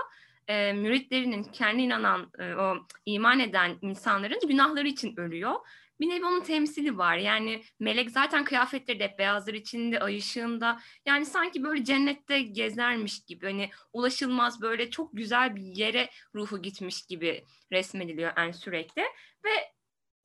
e, 0.47 0.73
müritlerinin 0.73 1.43
kendi 1.43 1.81
inanan, 1.81 2.31
e, 2.39 2.53
o 2.53 2.77
iman 3.05 3.39
eden 3.39 3.77
insanların 3.81 4.39
günahları 4.47 4.87
için 4.87 5.19
ölüyor 5.19 5.55
bir 5.99 6.09
nevi 6.09 6.25
onun 6.25 6.41
temsili 6.41 6.97
var. 6.97 7.17
Yani 7.17 7.63
melek 7.79 8.11
zaten 8.11 8.43
kıyafetleri 8.43 8.99
de 8.99 9.03
hep 9.03 9.19
beyazlar 9.19 9.53
içinde, 9.53 9.99
ay 9.99 10.17
ışığında. 10.17 10.79
Yani 11.05 11.25
sanki 11.25 11.63
böyle 11.63 11.83
cennette 11.83 12.41
gezermiş 12.41 13.25
gibi. 13.25 13.45
Hani 13.45 13.69
ulaşılmaz 13.93 14.61
böyle 14.61 14.89
çok 14.89 15.09
güzel 15.13 15.55
bir 15.55 15.61
yere 15.61 16.09
ruhu 16.35 16.61
gitmiş 16.61 17.05
gibi 17.05 17.43
resmediliyor 17.71 18.31
en 18.37 18.51
sürekli. 18.51 19.01
Ve 19.45 19.75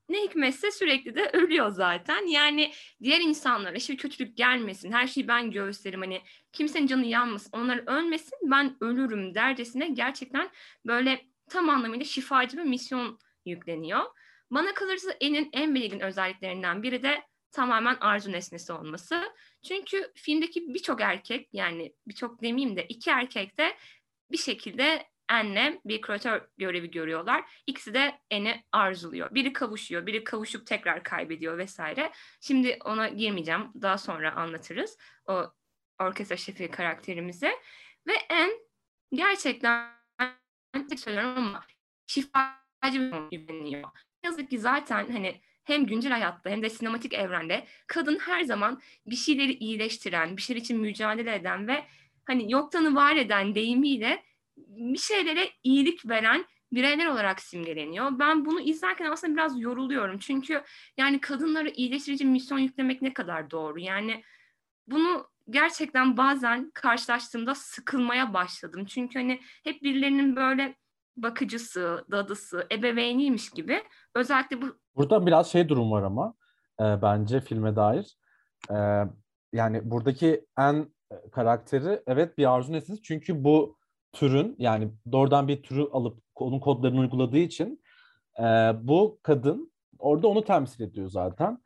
ne 0.09 0.23
hikmetse 0.23 0.71
sürekli 0.71 1.15
de 1.15 1.31
ölüyor 1.33 1.69
zaten. 1.69 2.27
Yani 2.27 2.73
diğer 3.03 3.21
insanlara 3.21 3.77
hiçbir 3.77 3.97
kötülük 3.97 4.37
gelmesin, 4.37 4.93
her 4.93 5.07
şeyi 5.07 5.29
ben 5.29 5.51
gösteririm. 5.51 6.01
Hani 6.01 6.23
kimsenin 6.53 6.87
canı 6.87 7.07
yanmasın, 7.07 7.51
onlar 7.53 7.83
ölmesin, 7.87 8.39
ben 8.43 8.77
ölürüm 8.81 9.35
dercesine 9.35 9.89
gerçekten 9.89 10.51
böyle 10.87 11.27
tam 11.51 11.69
anlamıyla 11.69 12.05
şifacı 12.05 12.57
bir 12.57 12.63
misyon 12.63 13.19
yükleniyor. 13.47 14.05
Bana 14.51 14.75
kalırsa 14.75 15.11
enin 15.21 15.51
en 15.53 15.75
belirgin 15.75 16.01
özelliklerinden 16.01 16.83
biri 16.83 17.03
de 17.03 17.23
tamamen 17.53 17.97
arzu 18.01 18.33
nesnesi 18.33 18.73
olması. 18.73 19.33
Çünkü 19.69 20.13
filmdeki 20.15 20.75
birçok 20.75 21.01
erkek 21.01 21.49
yani 21.53 21.95
birçok 22.09 22.43
demeyeyim 22.43 22.77
de 22.77 22.87
iki 22.87 23.11
erkek 23.11 23.59
de 23.59 23.77
bir 24.31 24.39
şekilde 24.39 25.11
Anne 25.29 25.81
bir 25.85 26.01
küratör 26.01 26.49
görevi 26.59 26.91
görüyorlar. 26.91 27.63
İkisi 27.67 27.95
de 27.95 28.21
Anne'i 28.33 28.65
arzuluyor. 28.73 29.35
Biri 29.35 29.53
kavuşuyor, 29.53 30.07
biri 30.07 30.25
kavuşup 30.25 30.67
tekrar 30.67 31.03
kaybediyor 31.03 31.59
vesaire. 31.59 32.13
Şimdi 32.41 32.79
ona 32.85 33.09
girmeyeceğim. 33.09 33.73
Daha 33.83 33.99
sonra 33.99 34.35
anlatırız 34.35 34.99
o 35.27 35.53
orkestra 36.01 36.37
şefi 36.37 36.71
karakterimize. 36.71 37.53
Ve 38.07 38.13
Anne 38.31 38.53
gerçekten 39.13 39.91
söylüyorum 40.97 41.39
ama 41.39 41.65
şifacı 42.07 43.29
güveniyor. 43.31 43.91
Yazık 44.25 44.51
ki 44.51 44.59
zaten 44.59 45.13
hani 45.13 45.41
hem 45.65 45.87
güncel 45.87 46.13
hayatta 46.13 46.51
hem 46.51 46.63
de 46.63 46.71
sinematik 46.71 47.15
evrende 47.15 47.67
kadın 47.87 48.19
her 48.19 48.43
zaman 48.43 48.81
bir 49.07 49.17
şeyleri 49.17 49.53
iyileştiren, 49.53 50.37
bir 50.37 50.43
şeyler 50.43 50.61
için 50.61 50.81
mücadele 50.81 51.35
eden 51.35 51.69
ve 51.69 51.85
hani 52.25 52.53
yoktanı 52.53 52.95
var 52.95 53.17
eden 53.17 53.55
deyimiyle 53.55 54.23
bir 54.57 54.99
şeylere 54.99 55.51
iyilik 55.63 56.09
veren 56.09 56.45
bireyler 56.73 57.07
olarak 57.07 57.41
simgeleniyor. 57.41 58.19
Ben 58.19 58.45
bunu 58.45 58.61
izlerken 58.61 59.11
aslında 59.11 59.35
biraz 59.35 59.61
yoruluyorum. 59.61 60.19
Çünkü 60.19 60.63
yani 60.97 61.21
kadınlara 61.21 61.69
iyileştirici 61.69 62.25
misyon 62.25 62.59
yüklemek 62.59 63.03
ne 63.03 63.13
kadar 63.13 63.51
doğru? 63.51 63.81
Yani 63.81 64.23
bunu 64.87 65.31
gerçekten 65.51 66.17
bazen 66.17 66.71
karşılaştığımda 66.75 67.55
sıkılmaya 67.55 68.35
başladım. 68.35 68.85
Çünkü 68.85 69.19
hani 69.19 69.41
hep 69.65 69.83
birilerinin 69.83 70.37
böyle 70.37 70.75
bakıcısı, 71.23 72.05
dadısı, 72.11 72.67
ebeveyniymiş 72.73 73.51
gibi. 73.51 73.83
Özellikle 74.15 74.63
bu... 74.63 74.67
Burada 74.97 75.27
biraz 75.27 75.51
şey 75.51 75.69
durum 75.69 75.91
var 75.91 76.03
ama 76.03 76.35
e, 76.81 76.85
bence 77.03 77.41
filme 77.41 77.77
dair. 77.77 78.17
E, 78.71 79.05
yani 79.53 79.91
buradaki 79.91 80.47
en 80.59 80.87
karakteri 81.33 82.03
evet 82.07 82.39
bir 82.39 82.55
arzu 82.55 82.73
nesnesi. 82.73 83.03
Çünkü 83.03 83.45
bu 83.45 83.77
türün 84.13 84.57
yani 84.59 84.93
doğrudan 85.13 85.49
bir 85.49 85.63
türü 85.63 85.83
alıp 85.83 86.23
onun 86.35 86.61
kodlarını 86.61 87.01
uyguladığı 87.01 87.39
için 87.39 87.83
e, 88.39 88.43
bu 88.83 89.19
kadın 89.23 89.73
orada 89.99 90.29
onu 90.29 90.45
temsil 90.45 90.85
ediyor 90.85 91.09
zaten. 91.09 91.59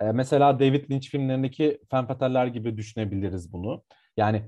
E, 0.00 0.04
mesela 0.04 0.60
David 0.60 0.90
Lynch 0.90 1.08
filmlerindeki 1.08 1.80
Femme 1.90 2.48
gibi 2.48 2.76
düşünebiliriz 2.76 3.52
bunu. 3.52 3.82
Yani 4.16 4.42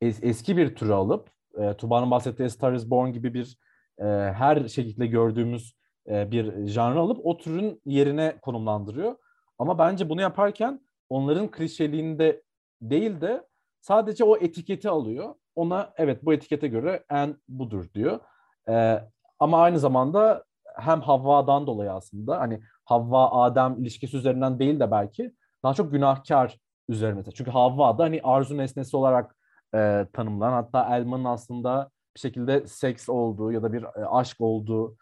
es, 0.00 0.18
eski 0.22 0.56
bir 0.56 0.76
türü 0.76 0.92
alıp 0.92 1.30
e, 1.58 1.76
Tuba'nın 1.76 2.10
bahsettiği 2.10 2.50
Star 2.50 2.72
is 2.72 2.90
Born 2.90 3.08
gibi 3.08 3.34
bir 3.34 3.58
e, 3.98 4.04
her 4.32 4.68
şekilde 4.68 5.06
gördüğümüz 5.06 5.74
e, 6.08 6.30
bir 6.30 6.66
janrı 6.66 7.00
alıp 7.00 7.26
o 7.26 7.36
türün 7.36 7.82
yerine 7.84 8.38
konumlandırıyor. 8.42 9.16
Ama 9.58 9.78
bence 9.78 10.08
bunu 10.08 10.20
yaparken 10.20 10.80
onların 11.08 11.50
klişeliğinde 11.50 12.42
değil 12.82 13.20
de 13.20 13.46
sadece 13.80 14.24
o 14.24 14.36
etiketi 14.36 14.88
alıyor 14.88 15.34
ona 15.58 15.92
evet 15.96 16.24
bu 16.24 16.32
etikete 16.32 16.68
göre 16.68 17.04
en 17.10 17.36
budur 17.48 17.88
diyor. 17.94 18.20
Ee, 18.68 19.00
ama 19.38 19.62
aynı 19.62 19.78
zamanda 19.78 20.44
hem 20.76 21.00
Havva'dan 21.00 21.66
dolayı 21.66 21.92
aslında 21.92 22.40
hani 22.40 22.60
Havva 22.84 23.30
Adem 23.30 23.76
ilişkisi 23.82 24.16
üzerinden 24.16 24.58
değil 24.58 24.80
de 24.80 24.90
belki 24.90 25.32
daha 25.62 25.74
çok 25.74 25.92
günahkar 25.92 26.58
üzerine. 26.88 27.22
Çünkü 27.34 27.50
Havva 27.50 27.98
da 27.98 28.02
hani 28.04 28.20
arzu 28.22 28.56
nesnesi 28.56 28.96
olarak 28.96 29.36
e, 29.74 30.06
tanımlanan 30.12 30.52
hatta 30.52 30.96
Elman'ın 30.96 31.24
aslında 31.24 31.90
bir 32.18 32.20
şekilde 32.20 32.66
seks 32.66 33.08
olduğu 33.08 33.52
ya 33.52 33.62
da 33.62 33.72
bir 33.72 33.82
e, 33.82 34.06
aşk 34.06 34.40
olduğu 34.40 34.96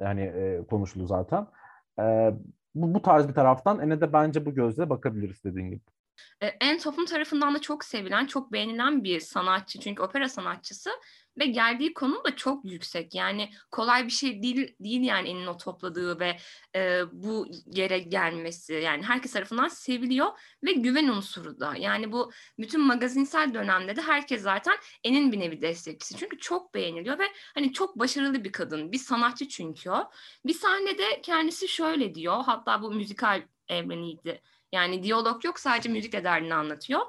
yani 0.00 0.20
e, 0.22 0.64
konuşuluyor 0.70 1.08
zaten. 1.08 1.46
E, 2.00 2.34
bu, 2.74 2.94
bu 2.94 3.02
tarz 3.02 3.28
bir 3.28 3.34
taraftan 3.34 3.80
ene 3.80 4.00
de 4.00 4.12
bence 4.12 4.46
bu 4.46 4.54
gözle 4.54 4.90
bakabiliriz 4.90 5.44
dediğin 5.44 5.70
gibi. 5.70 5.82
E, 6.42 6.46
en 6.46 6.78
toplum 6.78 7.06
tarafından 7.06 7.54
da 7.54 7.60
çok 7.60 7.84
sevilen, 7.84 8.26
çok 8.26 8.52
beğenilen 8.52 9.04
bir 9.04 9.20
sanatçı. 9.20 9.80
Çünkü 9.80 10.02
opera 10.02 10.28
sanatçısı 10.28 10.90
ve 11.38 11.46
geldiği 11.46 11.94
konum 11.94 12.24
da 12.24 12.36
çok 12.36 12.64
yüksek. 12.64 13.14
Yani 13.14 13.50
kolay 13.70 14.06
bir 14.06 14.10
şey 14.10 14.42
değil 14.42 14.74
değil 14.80 15.00
yani 15.00 15.28
elinin 15.28 15.46
o 15.46 15.56
topladığı 15.56 16.20
ve 16.20 16.36
e, 16.76 17.02
bu 17.12 17.46
yere 17.66 17.98
gelmesi. 17.98 18.72
Yani 18.72 19.02
herkes 19.02 19.32
tarafından 19.32 19.68
seviliyor 19.68 20.28
ve 20.64 20.72
güven 20.72 21.08
unsuru 21.08 21.60
da. 21.60 21.74
Yani 21.76 22.12
bu 22.12 22.32
bütün 22.58 22.80
magazinsel 22.80 23.54
dönemde 23.54 23.96
de 23.96 24.02
herkes 24.02 24.42
zaten 24.42 24.76
enin 25.04 25.32
bir 25.32 25.40
nevi 25.40 25.62
destekçisi. 25.62 26.16
Çünkü 26.16 26.38
çok 26.38 26.74
beğeniliyor 26.74 27.18
ve 27.18 27.24
hani 27.54 27.72
çok 27.72 27.98
başarılı 27.98 28.44
bir 28.44 28.52
kadın. 28.52 28.92
Bir 28.92 28.98
sanatçı 28.98 29.48
çünkü 29.48 29.90
o. 29.90 30.10
Bir 30.46 30.54
sahnede 30.54 31.20
kendisi 31.22 31.68
şöyle 31.68 32.14
diyor. 32.14 32.42
Hatta 32.46 32.82
bu 32.82 32.90
müzikal 32.92 33.42
evreniydi 33.68 34.42
yani 34.72 35.02
diyalog 35.02 35.44
yok 35.44 35.58
sadece 35.58 35.88
müzikle 35.88 36.24
derdini 36.24 36.54
anlatıyor. 36.54 37.00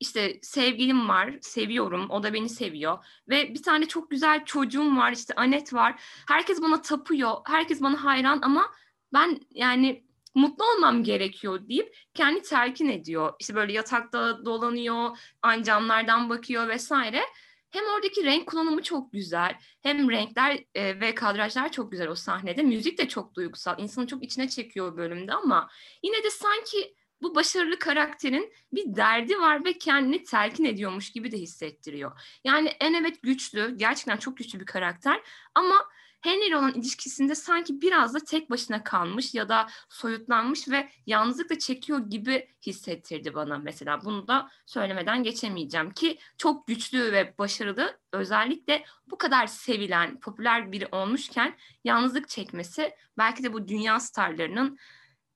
İşte 0.00 0.38
sevgilim 0.42 1.08
var, 1.08 1.34
seviyorum, 1.40 2.10
o 2.10 2.22
da 2.22 2.34
beni 2.34 2.48
seviyor. 2.48 3.04
Ve 3.28 3.54
bir 3.54 3.62
tane 3.62 3.88
çok 3.88 4.10
güzel 4.10 4.44
çocuğum 4.44 4.96
var, 4.96 5.12
işte 5.12 5.34
Anet 5.34 5.74
var. 5.74 6.02
Herkes 6.28 6.62
bana 6.62 6.82
tapıyor, 6.82 7.32
herkes 7.44 7.82
bana 7.82 8.04
hayran 8.04 8.38
ama 8.42 8.72
ben 9.12 9.40
yani 9.50 10.04
mutlu 10.34 10.64
olmam 10.64 11.02
gerekiyor 11.02 11.68
deyip 11.68 11.96
kendi 12.14 12.42
telkin 12.42 12.88
ediyor. 12.88 13.32
İşte 13.40 13.54
böyle 13.54 13.72
yatakta 13.72 14.44
dolanıyor, 14.44 15.18
ancamlardan 15.42 16.30
bakıyor 16.30 16.68
vesaire. 16.68 17.22
Hem 17.70 17.84
oradaki 17.84 18.24
renk 18.24 18.46
kullanımı 18.46 18.82
çok 18.82 19.12
güzel, 19.12 19.58
hem 19.82 20.10
renkler 20.10 20.64
e, 20.74 21.00
ve 21.00 21.14
kadrajlar 21.14 21.72
çok 21.72 21.92
güzel 21.92 22.08
o 22.08 22.14
sahnede. 22.14 22.62
Müzik 22.62 22.98
de 22.98 23.08
çok 23.08 23.34
duygusal, 23.34 23.78
insanı 23.78 24.06
çok 24.06 24.24
içine 24.24 24.48
çekiyor 24.48 24.96
bölümde 24.96 25.32
ama 25.32 25.68
yine 26.02 26.24
de 26.24 26.30
sanki 26.30 26.96
bu 27.22 27.34
başarılı 27.34 27.78
karakterin 27.78 28.52
bir 28.72 28.96
derdi 28.96 29.38
var 29.38 29.64
ve 29.64 29.72
kendini 29.72 30.24
telkin 30.24 30.64
ediyormuş 30.64 31.10
gibi 31.10 31.32
de 31.32 31.38
hissettiriyor. 31.38 32.20
Yani 32.44 32.68
en 32.68 32.94
evet 32.94 33.22
güçlü, 33.22 33.76
gerçekten 33.76 34.16
çok 34.16 34.36
güçlü 34.36 34.60
bir 34.60 34.66
karakter 34.66 35.20
ama 35.54 35.88
Henry 36.20 36.56
olan 36.56 36.74
ilişkisinde 36.74 37.34
sanki 37.34 37.80
biraz 37.80 38.14
da 38.14 38.18
tek 38.18 38.50
başına 38.50 38.84
kalmış 38.84 39.34
ya 39.34 39.48
da 39.48 39.66
soyutlanmış 39.88 40.68
ve 40.68 40.88
yalnızlık 41.06 41.60
çekiyor 41.60 41.98
gibi 42.10 42.48
hissettirdi 42.66 43.34
bana 43.34 43.58
mesela. 43.58 44.04
Bunu 44.04 44.28
da 44.28 44.50
söylemeden 44.66 45.22
geçemeyeceğim 45.22 45.90
ki 45.90 46.18
çok 46.38 46.66
güçlü 46.66 47.12
ve 47.12 47.34
başarılı 47.38 47.98
özellikle 48.12 48.84
bu 49.06 49.18
kadar 49.18 49.46
sevilen, 49.46 50.20
popüler 50.20 50.72
biri 50.72 50.88
olmuşken 50.92 51.56
yalnızlık 51.84 52.28
çekmesi 52.28 52.94
belki 53.18 53.42
de 53.42 53.52
bu 53.52 53.68
dünya 53.68 54.00
starlarının 54.00 54.78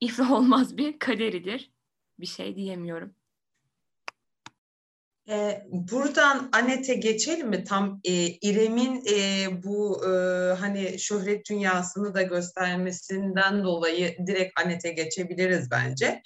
iflah 0.01 0.31
olmaz 0.31 0.77
bir 0.77 0.99
kaderidir. 0.99 1.72
Bir 2.23 2.27
şey 2.27 2.57
diyemiyorum. 2.57 3.15
E, 5.29 5.63
buradan 5.71 6.49
Anet'e 6.53 6.95
geçelim 6.95 7.49
mi? 7.49 7.65
Tam 7.65 8.01
e, 8.05 8.13
İrem'in 8.27 9.05
e, 9.15 9.47
bu 9.63 10.05
e, 10.07 10.09
hani 10.55 10.99
şöhret 10.99 11.51
dünyasını 11.51 12.15
da 12.15 12.23
göstermesinden 12.23 13.65
dolayı 13.65 14.17
direkt 14.27 14.61
Anet'e 14.61 14.91
geçebiliriz 14.91 15.71
bence. 15.71 16.23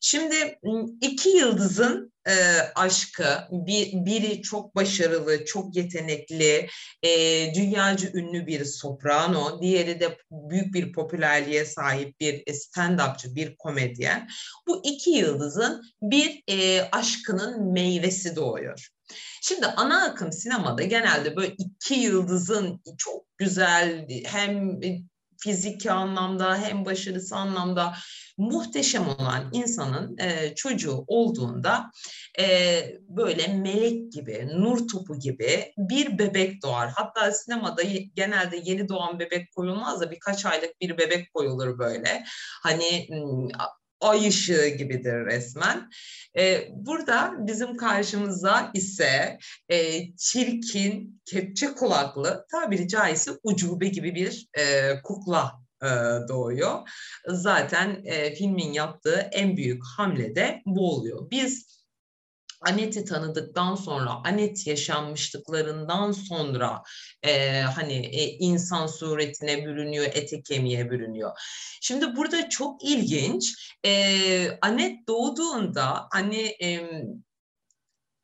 Şimdi 0.00 0.58
iki 1.00 1.28
yıldızın 1.28 2.12
e, 2.28 2.34
aşkı, 2.74 3.38
bir, 3.50 3.92
biri 3.92 4.42
çok 4.42 4.76
başarılı, 4.76 5.44
çok 5.44 5.76
yetenekli, 5.76 6.68
e, 7.02 7.10
dünyaca 7.54 8.08
ünlü 8.14 8.46
bir 8.46 8.64
soprano, 8.64 9.62
diğeri 9.62 10.00
de 10.00 10.18
büyük 10.30 10.74
bir 10.74 10.92
popülerliğe 10.92 11.64
sahip 11.64 12.20
bir 12.20 12.44
stand-upçı, 12.46 13.34
bir 13.34 13.56
komedyen. 13.56 14.28
Bu 14.66 14.82
iki 14.84 15.10
yıldızın 15.10 15.82
bir 16.02 16.42
e, 16.48 16.88
aşkının 16.92 17.72
meyvesi 17.72 18.36
doğuyor. 18.36 18.88
Şimdi 19.42 19.66
ana 19.66 20.04
akım 20.04 20.32
sinemada 20.32 20.82
genelde 20.82 21.36
böyle 21.36 21.54
iki 21.58 21.94
yıldızın 21.94 22.82
çok 22.98 23.24
güzel 23.38 24.08
hem 24.24 24.80
fiziki 25.40 25.90
anlamda 25.90 26.58
hem 26.58 26.84
başarısı 26.84 27.36
anlamda 27.36 27.94
muhteşem 28.38 29.08
olan 29.08 29.50
insanın 29.52 30.18
e, 30.18 30.54
çocuğu 30.54 31.04
olduğunda 31.06 31.90
e, 32.40 32.46
böyle 33.08 33.46
melek 33.46 34.12
gibi, 34.12 34.48
nur 34.54 34.88
topu 34.88 35.18
gibi 35.18 35.72
bir 35.78 36.18
bebek 36.18 36.62
doğar. 36.62 36.90
Hatta 36.94 37.32
sinemada 37.32 37.82
genelde 38.14 38.60
yeni 38.64 38.88
doğan 38.88 39.18
bebek 39.18 39.52
koyulmaz 39.52 40.00
da 40.00 40.10
birkaç 40.10 40.46
aylık 40.46 40.80
bir 40.80 40.98
bebek 40.98 41.34
koyulur 41.34 41.78
böyle. 41.78 42.24
Hani 42.62 43.08
ay 44.00 44.28
ışığı 44.28 44.68
gibidir 44.68 45.26
resmen. 45.26 45.90
Ee, 46.38 46.68
burada 46.72 47.34
bizim 47.38 47.76
karşımıza 47.76 48.70
ise 48.74 49.38
e, 49.68 50.06
çirkin, 50.16 51.22
kepçe 51.24 51.66
kulaklı, 51.74 52.46
tabiri 52.50 52.88
caizse 52.88 53.30
ucube 53.42 53.88
gibi 53.88 54.14
bir 54.14 54.48
e, 54.58 54.92
kukla 55.02 55.67
e, 55.82 55.88
doğuyor. 56.28 56.88
Zaten 57.26 58.02
e, 58.04 58.34
filmin 58.34 58.72
yaptığı 58.72 59.28
en 59.32 59.56
büyük 59.56 59.82
hamle 59.96 60.34
de 60.34 60.62
bu 60.66 60.94
oluyor. 60.94 61.30
Biz 61.30 61.78
Anet'i 62.60 63.04
tanıdıktan 63.04 63.74
sonra, 63.74 64.10
Anet 64.10 64.66
yaşanmışlıklarından 64.66 66.12
sonra 66.12 66.82
e, 67.22 67.60
hani 67.60 67.94
e, 67.94 68.24
insan 68.24 68.86
suretine 68.86 69.64
bürünüyor, 69.64 70.06
ete 70.06 70.42
kemiğe 70.42 70.90
bürünüyor. 70.90 71.30
Şimdi 71.80 72.16
burada 72.16 72.48
çok 72.48 72.84
ilginç. 72.84 73.74
E, 73.84 74.58
Anet 74.60 75.08
doğduğunda 75.08 76.08
hani 76.10 76.56
e, 76.62 76.80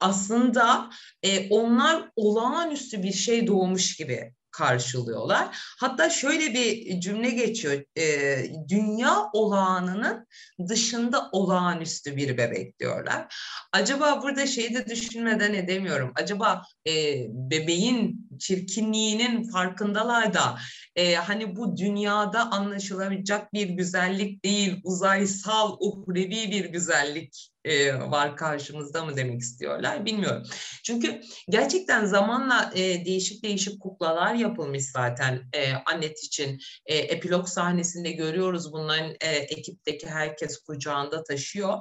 aslında 0.00 0.90
e, 1.22 1.48
onlar 1.48 2.10
olağanüstü 2.16 3.02
bir 3.02 3.12
şey 3.12 3.46
doğmuş 3.46 3.96
gibi 3.96 4.34
karşılıyorlar. 4.54 5.56
Hatta 5.78 6.10
şöyle 6.10 6.54
bir 6.54 7.00
cümle 7.00 7.30
geçiyor. 7.30 7.82
E, 7.98 8.36
dünya 8.68 9.16
olağanının 9.32 10.26
dışında 10.68 11.28
olağanüstü 11.32 12.16
bir 12.16 12.38
bebek 12.38 12.78
diyorlar. 12.78 13.36
Acaba 13.72 14.22
burada 14.22 14.46
şeyi 14.46 14.74
de 14.74 14.86
düşünmeden 14.86 15.54
edemiyorum. 15.54 16.12
Acaba 16.14 16.62
e, 16.88 16.92
bebeğin 17.28 18.28
çirkinliğinin 18.38 19.50
farkındalar 19.50 20.34
da 20.34 20.58
e, 20.96 21.14
hani 21.14 21.56
bu 21.56 21.76
dünyada 21.76 22.50
anlaşılabilecek 22.50 23.52
bir 23.52 23.68
güzellik 23.68 24.44
değil, 24.44 24.80
uzaysal, 24.84 25.76
uhrevi 25.80 26.50
bir 26.50 26.64
güzellik 26.64 27.54
e, 27.64 27.94
var 27.94 28.36
karşımızda 28.36 29.04
mı 29.04 29.16
demek 29.16 29.40
istiyorlar 29.40 30.04
bilmiyorum. 30.04 30.42
Çünkü 30.84 31.20
gerçekten 31.48 32.04
zamanla 32.04 32.70
e, 32.74 33.04
değişik 33.04 33.44
değişik 33.44 33.80
kuklalar 33.80 34.34
yapılmış 34.34 34.90
zaten 34.90 35.42
e, 35.52 35.72
Annet 35.72 36.24
için. 36.24 36.58
E, 36.86 36.96
epilog 36.96 37.48
sahnesinde 37.48 38.12
görüyoruz 38.12 38.72
bunların 38.72 39.14
e, 39.20 39.28
ekipteki 39.28 40.06
herkes 40.06 40.58
kucağında 40.58 41.22
taşıyor. 41.22 41.78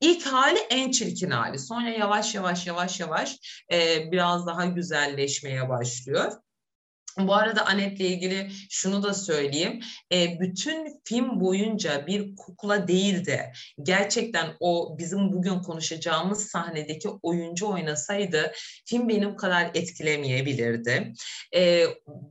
İlk 0.00 0.26
hali 0.26 0.58
en 0.70 0.90
çirkin 0.90 1.30
hali. 1.30 1.58
Sonra 1.58 1.88
yavaş 1.88 2.34
yavaş 2.34 2.66
yavaş 2.66 3.00
yavaş 3.00 3.36
e, 3.72 4.10
biraz 4.12 4.46
daha 4.46 4.64
güzelleşmeye 4.64 5.68
başlıyor. 5.68 6.32
Bu 7.18 7.34
arada 7.34 7.66
Anet'le 7.66 8.00
ilgili 8.00 8.50
şunu 8.70 9.02
da 9.02 9.14
söyleyeyim. 9.14 9.80
E, 10.12 10.40
bütün 10.40 11.00
film 11.04 11.40
boyunca 11.40 12.06
bir 12.06 12.36
kukla 12.36 12.88
değil 12.88 13.26
de 13.26 13.52
gerçekten 13.82 14.46
o 14.60 14.98
bizim 14.98 15.32
bugün 15.32 15.58
konuşacağımız 15.58 16.46
sahnedeki 16.46 17.08
oyuncu 17.22 17.68
oynasaydı 17.68 18.52
film 18.86 19.08
benim 19.08 19.36
kadar 19.36 19.70
etkilemeyebilirdi. 19.74 21.12
E, 21.54 21.84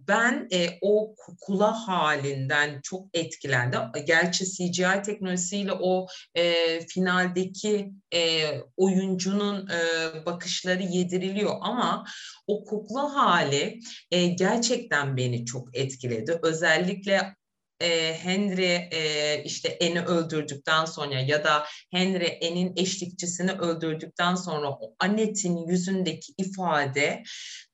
ben 0.08 0.48
e, 0.54 0.68
o 0.82 1.16
kukla 1.16 1.88
halinden 1.88 2.82
çok 2.84 3.08
etkilendim. 3.14 3.80
Gerçi 4.06 4.46
CGI 4.46 5.02
teknolojisiyle 5.06 5.72
o 5.74 6.08
e, 6.36 6.80
finaldeki 6.88 7.92
e, 8.14 8.50
oyuncunun 8.78 9.70
e, 9.70 9.80
bakışları 10.26 10.84
yediriliyor 10.84 11.56
ama 11.62 12.06
o 12.48 12.66
kukla 12.66 13.16
hali 13.16 13.80
e, 14.12 14.28
gerçekten 14.28 14.77
beni 15.18 15.46
çok 15.46 15.78
etkiledi. 15.78 16.40
Özellikle 16.44 17.36
e, 17.80 18.14
Henry 18.14 18.90
e, 18.92 19.44
işte 19.44 19.70
Eni 19.70 20.02
öldürdükten 20.02 20.86
sonra 20.86 21.20
ya 21.20 21.44
da 21.44 21.66
Henry 21.92 22.26
En'in 22.26 22.74
eşlikçisini 22.76 23.52
öldürdükten 23.52 24.36
sonra 24.36 24.70
o 24.70 24.96
Annette'in 25.00 25.68
yüzündeki 25.68 26.34
ifade 26.38 27.24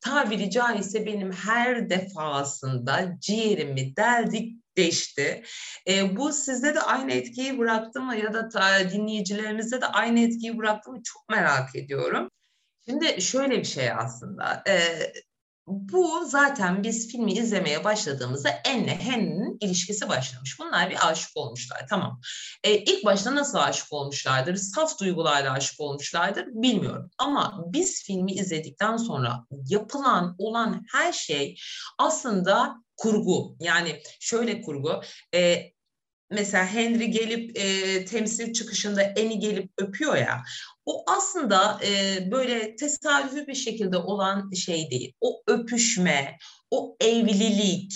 tabiri 0.02 0.50
caizse 0.50 1.06
benim 1.06 1.32
her 1.32 1.90
defasında 1.90 3.18
ciğerimi 3.20 3.96
deldik 3.96 4.64
değişti. 4.78 5.44
E, 5.88 6.18
bu 6.18 6.34
sizde 6.34 6.76
de 6.76 6.82
aynı 6.82 7.12
etkiyi 7.12 7.60
bıraktı 7.60 8.02
mı 8.02 8.16
ya 8.16 8.34
da 8.34 8.50
ta, 8.50 8.92
dinleyicilerimizde 8.92 9.82
de 9.82 9.86
aynı 9.86 10.20
etkiyi 10.20 10.58
bıraktı 10.58 10.92
mı 10.92 11.02
çok 11.04 11.30
merak 11.30 11.76
ediyorum. 11.76 12.30
Şimdi 12.86 13.22
şöyle 13.22 13.60
bir 13.60 13.66
şey 13.66 13.92
aslında. 13.92 14.64
E, 14.68 14.78
bu 15.68 16.26
zaten 16.28 16.84
biz 16.84 17.08
filmi 17.12 17.34
izlemeye 17.34 17.84
başladığımızda 17.84 18.50
Anne 18.68 18.96
Henry'nin 18.96 19.58
ilişkisi 19.62 20.10
başlamış. 20.10 20.60
Bunlar 20.60 20.90
bir 20.90 21.10
aşık 21.10 21.38
olmuşlar 21.38 21.88
tamam. 21.90 22.22
E, 22.64 22.78
ilk 22.78 23.06
başta 23.06 23.36
nasıl 23.36 23.58
aşık 23.58 23.94
olmuşlardır? 23.94 24.56
Saf 24.56 25.00
duygularla 25.00 25.52
aşık 25.52 25.80
olmuşlardır 25.80 26.46
bilmiyorum. 26.48 27.10
Ama 27.18 27.64
biz 27.68 28.04
filmi 28.04 28.32
izledikten 28.32 28.98
sonra 28.98 29.46
yapılan 29.70 30.36
olan 30.38 30.86
her 30.92 31.14
şey 31.14 31.60
aslında 31.98 32.76
kurgu. 32.98 33.56
Yani 33.60 34.02
şöyle 34.20 34.62
kurgu. 34.62 35.02
E, 35.34 35.74
mesela 36.34 36.74
Henry 36.74 37.12
gelip 37.12 37.58
e, 37.58 38.06
temsil 38.06 38.54
çıkışında 38.54 39.02
Eni 39.02 39.40
gelip 39.40 39.72
öpüyor 39.78 40.16
ya 40.16 40.44
o 40.86 41.04
aslında 41.08 41.80
e, 41.86 42.18
böyle 42.32 42.76
tesadüfi 42.76 43.48
bir 43.48 43.56
şekilde 43.56 43.98
olan 43.98 44.52
şey 44.52 44.92
değil. 44.92 45.14
O 45.22 45.44
öpüşme, 45.48 46.38
o 46.72 46.96
evlilik, 47.02 47.94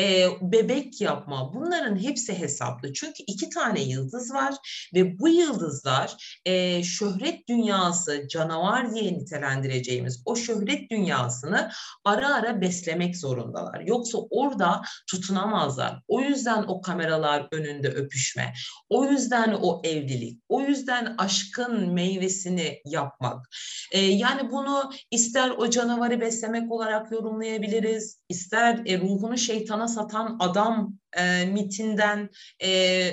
e, 0.00 0.26
bebek 0.40 1.00
yapma 1.00 1.54
bunların 1.54 2.02
hepsi 2.02 2.38
hesaplı. 2.38 2.92
Çünkü 2.92 3.22
iki 3.26 3.50
tane 3.50 3.82
yıldız 3.82 4.34
var 4.34 4.54
ve 4.94 5.18
bu 5.18 5.28
yıldızlar 5.28 6.40
e, 6.44 6.82
şöhret 6.82 7.48
dünyası 7.48 8.28
canavar 8.28 8.94
diye 8.94 9.12
nitelendireceğimiz 9.12 10.22
o 10.24 10.36
şöhret 10.36 10.90
dünyasını 10.90 11.70
ara 12.04 12.34
ara 12.34 12.60
beslemek 12.60 13.16
zorundalar. 13.16 13.80
Yoksa 13.80 14.18
orada 14.30 14.82
tutunamazlar. 15.10 16.02
O 16.08 16.20
yüzden 16.20 16.62
o 16.62 16.80
kameralar 16.80 17.48
önünde 17.52 17.88
öpüşme, 17.88 18.52
o 18.88 19.04
yüzden 19.04 19.58
o 19.62 19.80
evlilik, 19.84 20.40
o 20.48 20.60
yüzden 20.60 21.14
aşkın 21.18 21.92
meyvesini 21.92 22.80
yapmak. 22.84 23.48
E, 23.92 24.00
yani 24.00 24.50
bunu 24.50 24.90
ister 25.10 25.50
o 25.50 25.70
canavarı 25.70 26.20
beslemek 26.20 26.72
olarak 26.72 27.12
yorumlayabiliriz, 27.12 28.20
ister 28.28 28.82
e, 28.86 28.98
ruhunu 29.00 29.38
şeytana 29.58 29.88
satan 29.88 30.36
adam 30.40 30.98
e, 31.18 31.44
mitinden 31.44 32.30
e, 32.62 33.10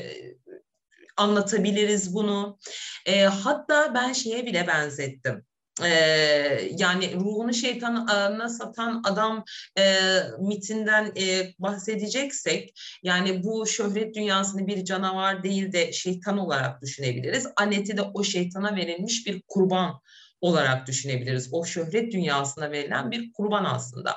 anlatabiliriz 1.18 2.14
bunu. 2.14 2.60
E, 3.06 3.24
hatta 3.24 3.94
ben 3.96 4.14
şeye 4.14 4.46
bile 4.46 4.68
benzettim. 4.68 5.46
Ee, 5.84 6.70
yani 6.78 7.16
ruhunu 7.16 7.54
şeytana 7.54 8.50
satan 8.50 9.02
adam 9.06 9.44
e, 9.80 9.96
mitinden 10.39 11.12
e, 11.18 11.54
bahsedeceksek 11.60 12.80
yani 13.04 13.44
bu 13.44 13.68
şöhret 13.68 14.16
dünyasını 14.16 14.68
bir 14.68 14.86
canavar 14.86 15.44
değil 15.44 15.74
de 15.74 15.91
şeytan 15.91 16.38
olarak 16.38 16.82
düşünebiliriz. 16.82 17.48
Anet'i 17.56 17.98
de 17.98 18.02
o 18.02 18.24
şeytana 18.24 18.76
verilmiş 18.76 19.28
bir 19.28 19.41
kurban 19.48 20.02
olarak 20.41 20.88
düşünebiliriz. 20.88 21.50
O 21.52 21.66
şöhret 21.66 22.12
dünyasına 22.12 22.72
verilen 22.72 23.12
bir 23.12 23.34
kurban 23.34 23.66
aslında. 23.66 24.16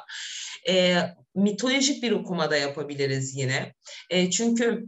E, 0.68 0.98
mitolojik 1.34 2.02
bir 2.02 2.12
okuma 2.12 2.50
da 2.50 2.56
yapabiliriz 2.56 3.36
yine. 3.36 3.74
E, 4.10 4.30
çünkü 4.30 4.86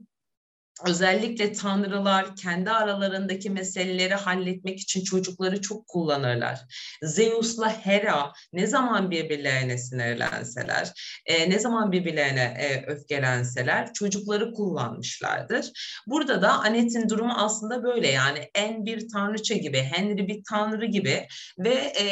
özellikle 0.87 1.53
tanrılar 1.53 2.37
kendi 2.37 2.71
aralarındaki 2.71 3.51
meseleleri 3.51 4.15
halletmek 4.15 4.81
için 4.81 5.05
çocukları 5.05 5.61
çok 5.61 5.87
kullanırlar. 5.87 6.61
Zeus'la 7.03 7.71
Hera 7.71 8.33
ne 8.53 8.67
zaman 8.67 9.11
birbirlerine 9.11 9.79
sinirlenseler, 9.79 10.93
e, 11.27 11.51
ne 11.51 11.59
zaman 11.59 11.93
birbirlerine 11.93 12.57
e, 12.59 12.87
öfkelenseler 12.87 13.93
çocukları 13.93 14.53
kullanmışlardır. 14.53 15.71
Burada 16.07 16.43
da 16.43 16.53
Anet'in 16.53 17.09
durumu 17.09 17.33
aslında 17.37 17.83
böyle 17.83 18.09
yani 18.09 18.51
en 18.55 18.85
bir 18.85 19.09
tanrıça 19.09 19.55
gibi, 19.55 19.79
Henry 19.79 20.29
bir 20.29 20.43
tanrı 20.51 20.87
gibi 20.87 21.27
ve 21.59 21.75
e, 21.75 22.05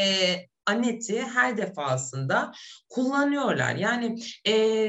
Anet'i 0.67 1.23
her 1.23 1.57
defasında 1.57 2.53
kullanıyorlar. 2.89 3.77
Yani 3.77 4.17
e, 4.47 4.89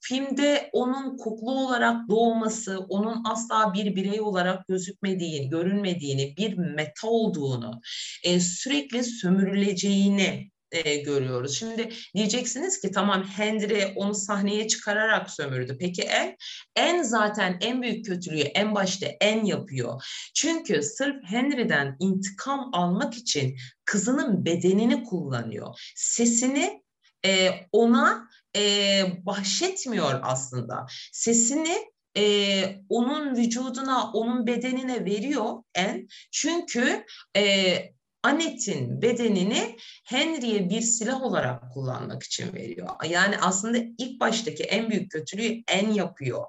filmde 0.00 0.70
onun 0.72 1.16
kuklu 1.16 1.52
olarak 1.52 2.08
doğması, 2.08 2.78
onun 2.78 3.24
asla 3.24 3.74
bir 3.74 3.96
birey 3.96 4.20
olarak 4.20 4.68
gözükmediğini, 4.68 5.48
görünmediğini, 5.48 6.36
bir 6.36 6.58
meta 6.58 7.08
olduğunu, 7.08 7.80
e, 8.24 8.40
sürekli 8.40 9.04
sömürüleceğini 9.04 10.51
e, 10.72 10.96
görüyoruz. 10.96 11.58
Şimdi 11.58 11.88
diyeceksiniz 12.14 12.80
ki 12.80 12.90
tamam 12.90 13.24
Henry 13.24 13.92
onu 13.96 14.14
sahneye 14.14 14.68
çıkararak 14.68 15.30
sömürdü. 15.30 15.76
Peki 15.80 16.02
en? 16.02 16.36
En 16.76 17.02
zaten 17.02 17.58
en 17.60 17.82
büyük 17.82 18.06
kötülüğü 18.06 18.40
en 18.40 18.74
başta 18.74 19.06
en 19.20 19.44
yapıyor. 19.44 20.02
Çünkü 20.34 20.82
sırf 20.82 21.16
Henry'den 21.24 21.96
intikam 22.00 22.70
almak 22.72 23.14
için 23.14 23.56
kızının 23.84 24.44
bedenini 24.44 25.04
kullanıyor. 25.04 25.92
Sesini 25.96 26.82
e, 27.26 27.50
ona 27.72 28.28
e, 28.56 29.02
bahşetmiyor 29.26 30.20
aslında. 30.22 30.86
Sesini 31.12 31.92
e, 32.16 32.82
onun 32.88 33.36
vücuduna, 33.36 34.12
onun 34.12 34.46
bedenine 34.46 35.04
veriyor 35.04 35.62
en. 35.74 36.08
Çünkü 36.30 37.04
e, 37.36 37.74
Annette'in 38.22 39.02
bedenini 39.02 39.76
Henry'e 40.04 40.70
bir 40.70 40.80
silah 40.80 41.22
olarak 41.22 41.72
kullanmak 41.72 42.22
için 42.22 42.52
veriyor. 42.52 42.88
Yani 43.08 43.38
aslında 43.38 43.78
ilk 43.98 44.20
baştaki 44.20 44.62
en 44.62 44.90
büyük 44.90 45.10
kötülüğü 45.10 45.62
en 45.68 45.90
yapıyor. 45.90 46.44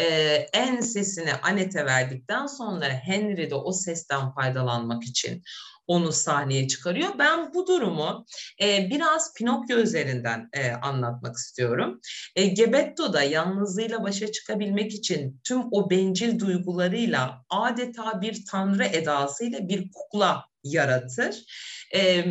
Ee, 0.00 0.06
en 0.52 0.80
sesini 0.80 1.34
Annette'e 1.34 1.84
verdikten 1.86 2.46
sonra 2.46 2.88
Henry 2.88 3.50
de 3.50 3.54
o 3.54 3.72
sesten 3.72 4.34
faydalanmak 4.34 5.04
için 5.04 5.42
onu 5.86 6.12
sahneye 6.12 6.68
çıkarıyor. 6.68 7.08
Ben 7.18 7.54
bu 7.54 7.66
durumu 7.66 8.26
e, 8.62 8.90
biraz 8.90 9.34
Pinokyo 9.34 9.78
üzerinden 9.78 10.48
e, 10.52 10.70
anlatmak 10.70 11.36
istiyorum. 11.36 12.00
E, 12.36 12.46
Gebetto 12.46 13.12
da 13.12 13.22
yalnızlığıyla 13.22 14.02
başa 14.02 14.32
çıkabilmek 14.32 14.94
için 14.94 15.40
tüm 15.44 15.62
o 15.70 15.90
bencil 15.90 16.38
duygularıyla 16.38 17.44
adeta 17.50 18.20
bir 18.20 18.44
tanrı 18.50 18.84
edasıyla 18.84 19.68
bir 19.68 19.90
kukla 19.90 20.44
yaratır. 20.70 21.44
E, 21.94 22.24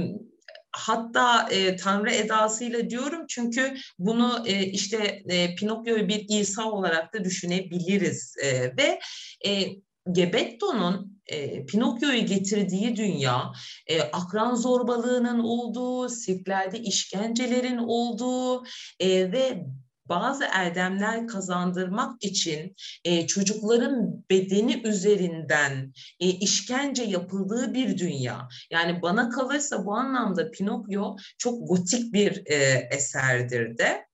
hatta 0.71 1.49
e, 1.49 1.75
tanrı 1.75 2.11
edasıyla 2.11 2.89
diyorum 2.89 3.25
çünkü 3.29 3.75
bunu 3.99 4.43
e, 4.45 4.65
işte 4.65 5.23
e, 5.29 5.55
Pinokyo'yu 5.55 6.07
bir 6.07 6.25
İsa 6.29 6.71
olarak 6.71 7.13
da 7.13 7.23
düşünebiliriz 7.23 8.35
e, 8.43 8.77
ve 8.77 8.99
e, 9.45 9.65
Gebetto'nun 10.11 11.21
e, 11.27 11.65
Pinokyo'yu 11.65 12.25
getirdiği 12.25 12.95
dünya 12.95 13.51
e, 13.87 14.01
akran 14.01 14.55
zorbalığının 14.55 15.39
olduğu, 15.39 16.09
sirklerde 16.09 16.79
işkencelerin 16.79 17.77
olduğu 17.77 18.63
e, 18.99 19.31
ve 19.31 19.65
bazı 20.09 20.45
erdemler 20.51 21.27
kazandırmak 21.27 22.23
için 22.23 22.75
e, 23.03 23.27
çocukların 23.27 24.23
bedeni 24.29 24.81
üzerinden 24.87 25.93
e, 26.19 26.27
işkence 26.29 27.03
yapıldığı 27.03 27.73
bir 27.73 27.97
dünya. 27.97 28.47
Yani 28.71 29.01
bana 29.01 29.29
kalırsa 29.29 29.85
bu 29.85 29.95
anlamda 29.95 30.51
Pinokyo 30.51 31.15
çok 31.37 31.67
gotik 31.67 32.13
bir 32.13 32.43
e, 32.45 32.87
eserdir 32.91 33.77
de. 33.77 34.05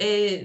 E, 0.00 0.40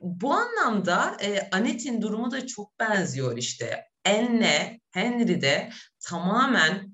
bu 0.00 0.32
anlamda 0.32 1.16
e, 1.22 1.48
Annette'in 1.52 2.02
durumu 2.02 2.30
da 2.30 2.46
çok 2.46 2.80
benziyor 2.80 3.36
işte. 3.36 3.84
Anne, 4.06 4.80
Henry 4.90 5.40
de 5.40 5.70
tamamen 6.00 6.89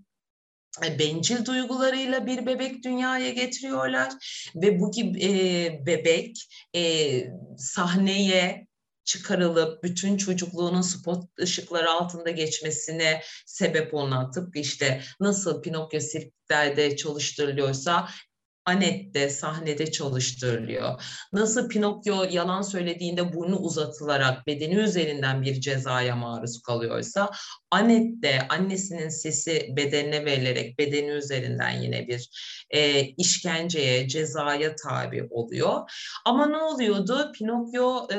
bencil 0.99 1.45
duygularıyla 1.45 2.27
bir 2.27 2.47
bebek 2.47 2.85
dünyaya 2.85 3.31
getiriyorlar 3.31 4.13
ve 4.55 4.81
bu 4.81 4.91
gibi 4.91 5.25
e, 5.25 5.87
bebek 5.87 6.49
e, 6.75 7.23
sahneye 7.59 8.67
çıkarılıp 9.05 9.83
bütün 9.83 10.17
çocukluğunun 10.17 10.83
spot 10.83 11.25
ışıkları 11.41 11.91
altında 11.91 12.31
geçmesine 12.31 13.23
sebep 13.47 13.95
olan 13.95 14.31
tıpkı 14.31 14.59
işte 14.59 15.03
nasıl 15.21 15.63
Pinokyo 15.63 16.01
sirklerde 16.01 16.97
çalıştırılıyorsa 16.97 18.09
Anet 18.67 19.15
de 19.15 19.29
sahnede 19.29 19.91
çalıştırılıyor. 19.91 21.03
Nasıl 21.33 21.69
Pinokyo 21.69 22.25
yalan 22.31 22.63
söylediğinde 22.63 23.33
burnu 23.33 23.57
uzatılarak 23.57 24.47
bedeni 24.47 24.75
üzerinden 24.75 25.43
bir 25.43 25.61
cezaya 25.61 26.17
maruz 26.17 26.63
kalıyorsa 26.63 27.31
Anet 27.71 28.23
de 28.23 28.49
annesinin 28.49 29.09
sesi 29.09 29.69
bedenine 29.77 30.25
verilerek 30.25 30.79
bedeni 30.79 31.11
üzerinden 31.11 31.71
yine 31.71 32.09
bir 32.09 32.31
e, 32.71 33.01
işkenceye, 33.01 34.09
cezaya 34.09 34.77
tabi 34.77 35.29
oluyor. 35.31 35.91
Ama 36.25 36.47
ne 36.47 36.57
oluyordu? 36.57 37.33
Pinokyo 37.39 38.07
e, 38.13 38.19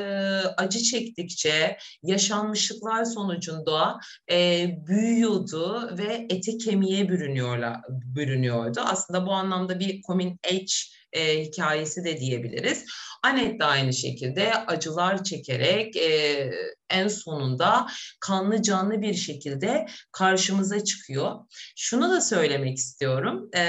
acı 0.56 0.78
çektikçe 0.78 1.76
yaşanmışlıklar 2.02 3.04
sonucunda 3.04 3.98
e, 4.30 4.66
büyüyordu 4.86 5.90
ve 5.98 6.26
eti 6.30 6.58
kemiğe 6.58 7.08
bürünüyordu. 7.08 8.80
Aslında 8.84 9.26
bu 9.26 9.32
anlamda 9.32 9.80
bir 9.80 10.02
coming 10.02 10.37
age 10.46 10.74
e, 11.12 11.44
hikayesi 11.44 12.04
de 12.04 12.18
diyebiliriz. 12.20 12.84
Anet 13.22 13.60
de 13.60 13.64
aynı 13.64 13.92
şekilde 13.92 14.54
acılar 14.54 15.24
çekerek 15.24 15.96
e, 15.96 16.50
en 16.90 17.08
sonunda 17.08 17.86
kanlı 18.20 18.62
canlı 18.62 19.02
bir 19.02 19.14
şekilde 19.14 19.86
karşımıza 20.12 20.84
çıkıyor. 20.84 21.34
Şunu 21.76 22.10
da 22.10 22.20
söylemek 22.20 22.78
istiyorum. 22.78 23.50
E, 23.56 23.64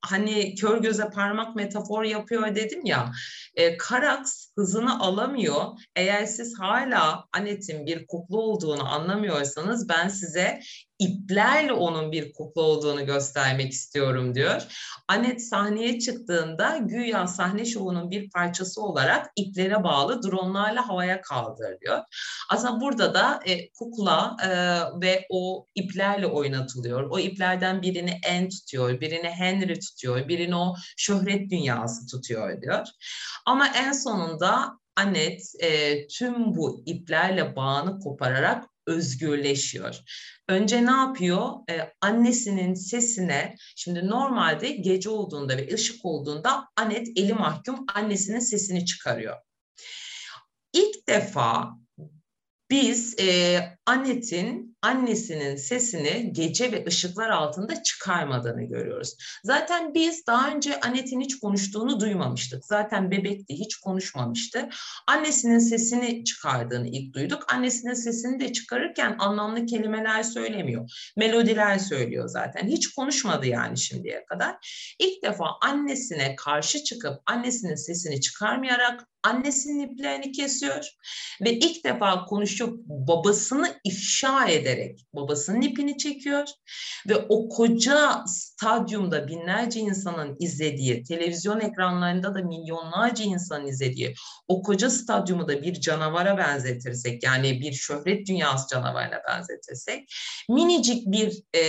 hani 0.00 0.54
kör 0.54 0.78
göze 0.78 1.10
parmak 1.10 1.56
metafor 1.56 2.04
yapıyor 2.04 2.54
dedim 2.54 2.84
ya. 2.84 3.12
E, 3.54 3.76
Karax 3.76 4.50
hızını 4.58 5.00
alamıyor. 5.00 5.64
Eğer 5.96 6.26
siz 6.26 6.58
hala 6.58 7.24
Anet'in 7.32 7.86
bir 7.86 8.06
kukla 8.06 8.36
olduğunu 8.36 8.92
anlamıyorsanız 8.92 9.88
ben 9.88 10.08
size 10.08 10.60
iplerle 10.98 11.72
onun 11.72 12.12
bir 12.12 12.32
kukla 12.32 12.62
olduğunu 12.62 13.06
göstermek 13.06 13.72
istiyorum 13.72 14.34
diyor. 14.34 14.62
Anet 15.08 15.48
sahneye 15.48 15.98
çıktığında 15.98 16.76
güya 16.76 17.26
sahne 17.26 17.64
şovunun 17.64 18.10
bir 18.10 18.30
parçası 18.30 18.82
olarak 18.82 19.30
iplere 19.36 19.84
bağlı 19.84 20.22
dronlarla 20.22 20.88
havaya 20.88 21.20
kaldırılıyor. 21.20 21.98
Aslında 22.50 22.80
burada 22.80 23.14
da 23.14 23.40
e, 23.46 23.70
kukla 23.70 24.36
e, 24.42 24.48
ve 25.00 25.26
o 25.30 25.66
iplerle 25.74 26.26
oynatılıyor. 26.26 27.10
O 27.10 27.18
iplerden 27.18 27.82
birini 27.82 28.20
En 28.24 28.48
tutuyor, 28.48 29.00
birini 29.00 29.30
Henry 29.30 29.80
tutuyor, 29.80 30.28
birini 30.28 30.56
o 30.56 30.74
şöhret 30.96 31.50
dünyası 31.50 32.06
tutuyor 32.06 32.62
diyor. 32.62 32.86
Ama 33.46 33.68
en 33.68 33.92
sonunda 33.92 34.78
Anet 34.96 35.42
e, 35.60 36.06
tüm 36.06 36.54
bu 36.54 36.82
iplerle 36.86 37.56
bağını 37.56 38.00
kopararak 38.00 38.73
özgürleşiyor. 38.86 39.96
Önce 40.48 40.86
ne 40.86 40.90
yapıyor? 40.90 41.50
Ee, 41.70 41.92
annesinin 42.00 42.74
sesine, 42.74 43.56
şimdi 43.76 44.06
normalde 44.06 44.70
gece 44.70 45.10
olduğunda 45.10 45.56
ve 45.56 45.74
ışık 45.74 46.04
olduğunda 46.04 46.68
Anet 46.76 47.08
eli 47.16 47.34
mahkum 47.34 47.86
annesinin 47.94 48.38
sesini 48.38 48.86
çıkarıyor. 48.86 49.36
İlk 50.72 51.08
defa 51.08 51.83
biz 52.70 53.20
e, 53.20 53.58
Annet'in 53.86 54.76
annesinin 54.82 55.56
sesini 55.56 56.32
gece 56.32 56.72
ve 56.72 56.84
ışıklar 56.86 57.30
altında 57.30 57.82
çıkarmadığını 57.82 58.62
görüyoruz. 58.62 59.16
Zaten 59.44 59.94
biz 59.94 60.26
daha 60.26 60.50
önce 60.54 60.80
Annet'in 60.80 61.20
hiç 61.20 61.38
konuştuğunu 61.38 62.00
duymamıştık. 62.00 62.64
Zaten 62.64 63.10
bebekti, 63.10 63.54
hiç 63.54 63.76
konuşmamıştı. 63.76 64.68
Annesinin 65.06 65.58
sesini 65.58 66.24
çıkardığını 66.24 66.88
ilk 66.88 67.14
duyduk. 67.14 67.52
Annesinin 67.52 67.94
sesini 67.94 68.40
de 68.40 68.52
çıkarırken 68.52 69.16
anlamlı 69.18 69.66
kelimeler 69.66 70.22
söylemiyor. 70.22 71.12
Melodiler 71.16 71.78
söylüyor 71.78 72.28
zaten. 72.28 72.66
Hiç 72.66 72.88
konuşmadı 72.88 73.46
yani 73.46 73.78
şimdiye 73.78 74.24
kadar. 74.24 74.56
İlk 74.98 75.22
defa 75.22 75.46
annesine 75.62 76.36
karşı 76.36 76.84
çıkıp 76.84 77.14
annesinin 77.26 77.74
sesini 77.74 78.20
çıkarmayarak 78.20 79.06
annesinin 79.24 79.88
iplerini 79.88 80.32
kesiyor 80.32 80.88
ve 81.44 81.52
ilk 81.52 81.84
defa 81.84 82.24
konuşup 82.24 82.86
babasını 82.86 83.80
ifşa 83.84 84.48
ederek 84.48 85.06
babasının 85.12 85.60
ipini 85.60 85.98
çekiyor 85.98 86.48
ve 87.08 87.16
o 87.28 87.48
koca 87.48 88.24
stadyumda 88.26 89.28
binlerce 89.28 89.80
insanın 89.80 90.36
izlediği, 90.40 91.02
televizyon 91.02 91.60
ekranlarında 91.60 92.34
da 92.34 92.42
milyonlarca 92.42 93.24
insanın 93.24 93.66
izlediği 93.66 94.14
o 94.48 94.62
koca 94.62 94.90
stadyumu 94.90 95.48
da 95.48 95.62
bir 95.62 95.80
canavara 95.80 96.38
benzetirsek 96.38 97.22
yani 97.22 97.60
bir 97.60 97.72
şöhret 97.72 98.26
dünyası 98.26 98.68
canavarına 98.68 99.20
benzetirsek 99.28 100.08
minicik 100.48 101.06
bir 101.06 101.42
e, 101.54 101.62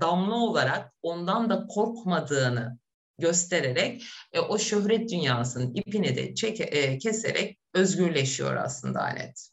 damla 0.00 0.34
olarak 0.34 0.92
ondan 1.02 1.50
da 1.50 1.66
korkmadığını 1.66 2.78
göstererek 3.20 4.02
e, 4.32 4.40
o 4.40 4.58
şöhret 4.58 5.10
dünyasının 5.10 5.74
ipini 5.74 6.16
de 6.16 6.34
çeke, 6.34 6.64
e, 6.64 6.98
keserek 6.98 7.58
özgürleşiyor 7.74 8.56
aslında 8.56 9.00
Anet. 9.00 9.50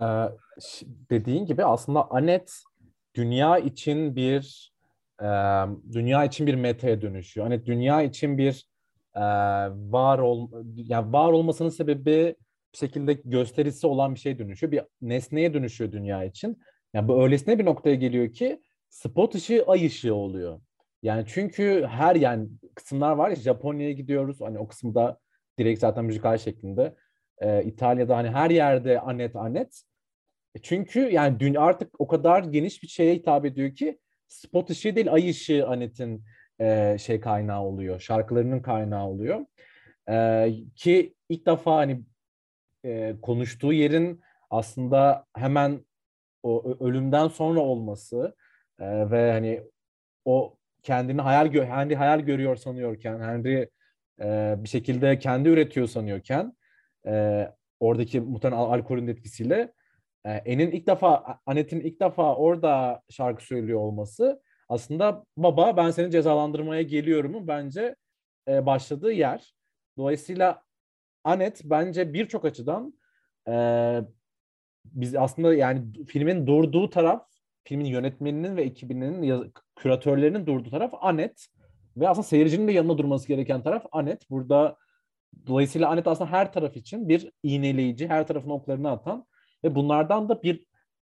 Ee, 0.00 0.04
dediğin 1.10 1.46
gibi 1.46 1.64
aslında 1.64 2.10
Anet 2.10 2.62
dünya 3.14 3.58
için 3.58 4.16
bir 4.16 4.72
e, 5.20 5.26
dünya 5.92 6.24
için 6.24 6.46
bir 6.46 6.54
metaya 6.54 7.02
dönüşüyor. 7.02 7.46
Anet 7.46 7.66
dünya 7.66 8.02
için 8.02 8.38
bir 8.38 8.66
e, 9.14 9.20
var 9.92 10.18
ol 10.18 10.50
yani 10.76 11.12
var 11.12 11.32
olmasının 11.32 11.68
sebebi 11.68 12.36
bir 12.72 12.78
şekilde 12.78 13.12
gösterisi 13.12 13.86
olan 13.86 14.14
bir 14.14 14.20
şey 14.20 14.38
dönüşüyor. 14.38 14.72
Bir 14.72 14.82
nesneye 15.02 15.54
dönüşüyor 15.54 15.92
dünya 15.92 16.24
için. 16.24 16.62
Yani 16.94 17.08
bu 17.08 17.22
öylesine 17.22 17.58
bir 17.58 17.64
noktaya 17.64 17.94
geliyor 17.94 18.32
ki 18.32 18.62
spot 18.88 19.34
ışığı 19.34 19.64
ay 19.66 19.86
ışığı 19.86 20.14
oluyor. 20.14 20.60
Yani 21.02 21.24
çünkü 21.26 21.86
her 21.86 22.16
yani 22.16 22.48
kısımlar 22.74 23.12
var 23.12 23.30
ya 23.30 23.36
Japonya'ya 23.36 23.92
gidiyoruz. 23.92 24.40
Hani 24.40 24.58
o 24.58 24.68
kısımda 24.68 25.18
direkt 25.58 25.80
zaten 25.80 26.04
müzikal 26.04 26.38
şeklinde. 26.38 26.94
Ee, 27.38 27.64
İtalya'da 27.64 28.16
hani 28.16 28.30
her 28.30 28.50
yerde 28.50 29.00
anet 29.00 29.36
anet. 29.36 29.82
E 30.54 30.58
çünkü 30.62 31.00
yani 31.00 31.40
dün 31.40 31.54
artık 31.54 32.00
o 32.00 32.06
kadar 32.06 32.44
geniş 32.44 32.82
bir 32.82 32.88
şeye 32.88 33.14
hitap 33.14 33.44
ediyor 33.44 33.74
ki 33.74 33.98
spot 34.28 34.70
ışığı 34.70 34.96
değil 34.96 35.12
ay 35.12 35.30
ışığı 35.30 35.68
anetin 35.68 36.24
e, 36.60 36.96
şey 36.98 37.20
kaynağı 37.20 37.62
oluyor. 37.62 38.00
Şarkılarının 38.00 38.60
kaynağı 38.60 39.06
oluyor. 39.06 39.46
E, 40.10 40.48
ki 40.76 41.14
ilk 41.28 41.46
defa 41.46 41.76
hani 41.76 42.02
e, 42.84 43.16
konuştuğu 43.22 43.72
yerin 43.72 44.20
aslında 44.50 45.26
hemen 45.36 45.84
o 46.42 46.76
ölümden 46.80 47.28
sonra 47.28 47.60
olması 47.60 48.36
e, 48.80 49.10
ve 49.10 49.32
hani 49.32 49.62
o 50.24 50.56
kendini 50.82 51.20
hayal 51.20 51.46
gö 51.46 51.64
Henry 51.64 51.94
hayal 51.94 52.20
görüyor 52.20 52.56
sanıyorken, 52.56 53.20
Henry 53.20 53.68
e, 54.20 54.54
bir 54.58 54.68
şekilde 54.68 55.18
kendi 55.18 55.48
üretiyor 55.48 55.86
sanıyorken 55.86 56.56
e, 57.06 57.46
oradaki 57.80 58.20
muhtemelen 58.20 58.60
al- 58.60 58.72
alkolün 58.72 59.06
etkisiyle 59.06 59.72
e, 60.24 60.30
En'in 60.30 60.70
ilk 60.70 60.86
defa 60.86 61.40
Anet'in 61.46 61.80
ilk 61.80 62.00
defa 62.00 62.36
orada 62.36 63.02
şarkı 63.10 63.44
söylüyor 63.44 63.80
olması 63.80 64.42
aslında 64.68 65.24
baba 65.36 65.76
ben 65.76 65.90
seni 65.90 66.10
cezalandırmaya 66.10 66.82
geliyorumu 66.82 67.48
bence 67.48 67.96
e, 68.48 68.66
başladığı 68.66 69.12
yer. 69.12 69.54
Dolayısıyla 69.98 70.62
Anet 71.24 71.60
bence 71.64 72.12
birçok 72.12 72.44
açıdan 72.44 72.94
e, 73.48 73.54
biz 74.84 75.16
aslında 75.16 75.54
yani 75.54 76.04
filmin 76.06 76.46
durduğu 76.46 76.90
taraf, 76.90 77.29
filmin 77.64 77.84
yönetmeninin 77.84 78.56
ve 78.56 78.62
ekibinin, 78.62 79.22
yaz- 79.22 79.46
küratörlerinin 79.76 80.46
durduğu 80.46 80.70
taraf 80.70 80.92
Anet 81.00 81.46
ve 81.96 82.08
aslında 82.08 82.26
seyircinin 82.26 82.68
de 82.68 82.72
yanında 82.72 82.98
durması 82.98 83.28
gereken 83.28 83.62
taraf 83.62 83.86
Anet. 83.92 84.30
Burada 84.30 84.76
dolayısıyla 85.46 85.88
Anet 85.88 86.06
aslında 86.06 86.30
her 86.30 86.52
taraf 86.52 86.76
için 86.76 87.08
bir 87.08 87.32
iğneleyici, 87.42 88.08
her 88.08 88.26
tarafına 88.26 88.52
oklarını 88.52 88.90
atan 88.90 89.26
ve 89.64 89.74
bunlardan 89.74 90.28
da 90.28 90.42
bir 90.42 90.64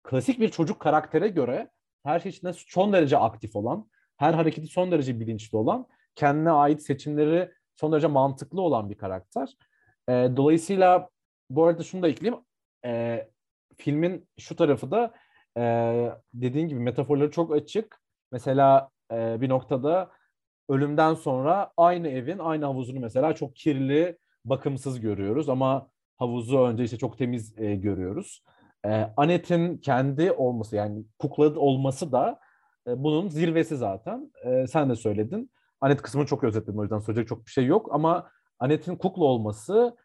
klasik 0.03 0.39
bir 0.39 0.49
çocuk 0.49 0.79
karaktere 0.79 1.27
göre 1.27 1.69
her 2.03 2.19
şey 2.19 2.29
içinde 2.29 2.53
son 2.53 2.93
derece 2.93 3.17
aktif 3.17 3.55
olan, 3.55 3.89
her 4.17 4.33
hareketi 4.33 4.67
son 4.67 4.91
derece 4.91 5.19
bilinçli 5.19 5.57
olan, 5.57 5.87
kendine 6.15 6.51
ait 6.51 6.81
seçimleri 6.83 7.51
son 7.75 7.91
derece 7.91 8.07
mantıklı 8.07 8.61
olan 8.61 8.89
bir 8.89 8.95
karakter. 8.95 9.49
E, 10.09 10.11
dolayısıyla 10.11 11.09
bu 11.49 11.65
arada 11.65 11.83
şunu 11.83 12.03
da 12.03 12.07
ekleyeyim. 12.07 12.43
E, 12.85 13.27
filmin 13.77 14.29
şu 14.39 14.55
tarafı 14.55 14.91
da 14.91 15.13
e, 15.58 15.64
dediğin 16.34 16.68
gibi 16.68 16.80
metaforları 16.80 17.32
çok 17.32 17.56
açık. 17.56 18.02
Mesela 18.32 18.89
e, 19.12 19.41
bir 19.41 19.49
noktada 19.49 20.12
ölümden 20.70 21.14
sonra 21.14 21.72
aynı 21.78 22.08
evin 22.08 22.39
aynı 22.39 22.66
havuzunu 22.66 22.99
mesela 22.99 23.36
çok 23.36 23.56
kirli, 23.56 24.18
bakımsız 24.45 24.99
görüyoruz 24.99 25.49
ama 25.49 25.88
havuzu 26.18 26.60
önce 26.60 26.84
işte 26.84 26.97
çok 26.97 27.18
temiz 27.18 27.60
e, 27.60 27.76
görüyoruz. 27.76 28.43
E, 28.86 29.14
Anet'in 29.18 29.78
kendi 29.78 30.32
olması 30.32 30.76
yani 30.76 31.06
kukla 31.20 31.60
olması 31.60 32.12
da 32.12 32.39
e, 32.88 33.04
bunun 33.04 33.30
zirvesi 33.30 33.78
zaten. 33.78 34.32
E, 34.45 34.68
sen 34.68 34.89
de 34.89 34.95
söyledin. 34.95 35.52
Anet 35.82 36.02
kısmını 36.02 36.26
çok 36.26 36.43
özetledim 36.43 36.80
o 36.80 36.84
yüzden 36.84 36.99
söyleyecek 36.99 37.28
çok 37.28 37.45
bir 37.45 37.52
şey 37.52 37.66
yok 37.66 37.89
ama 37.91 38.30
Anet'in 38.60 38.95
kukla 38.95 39.24
olması 39.24 39.95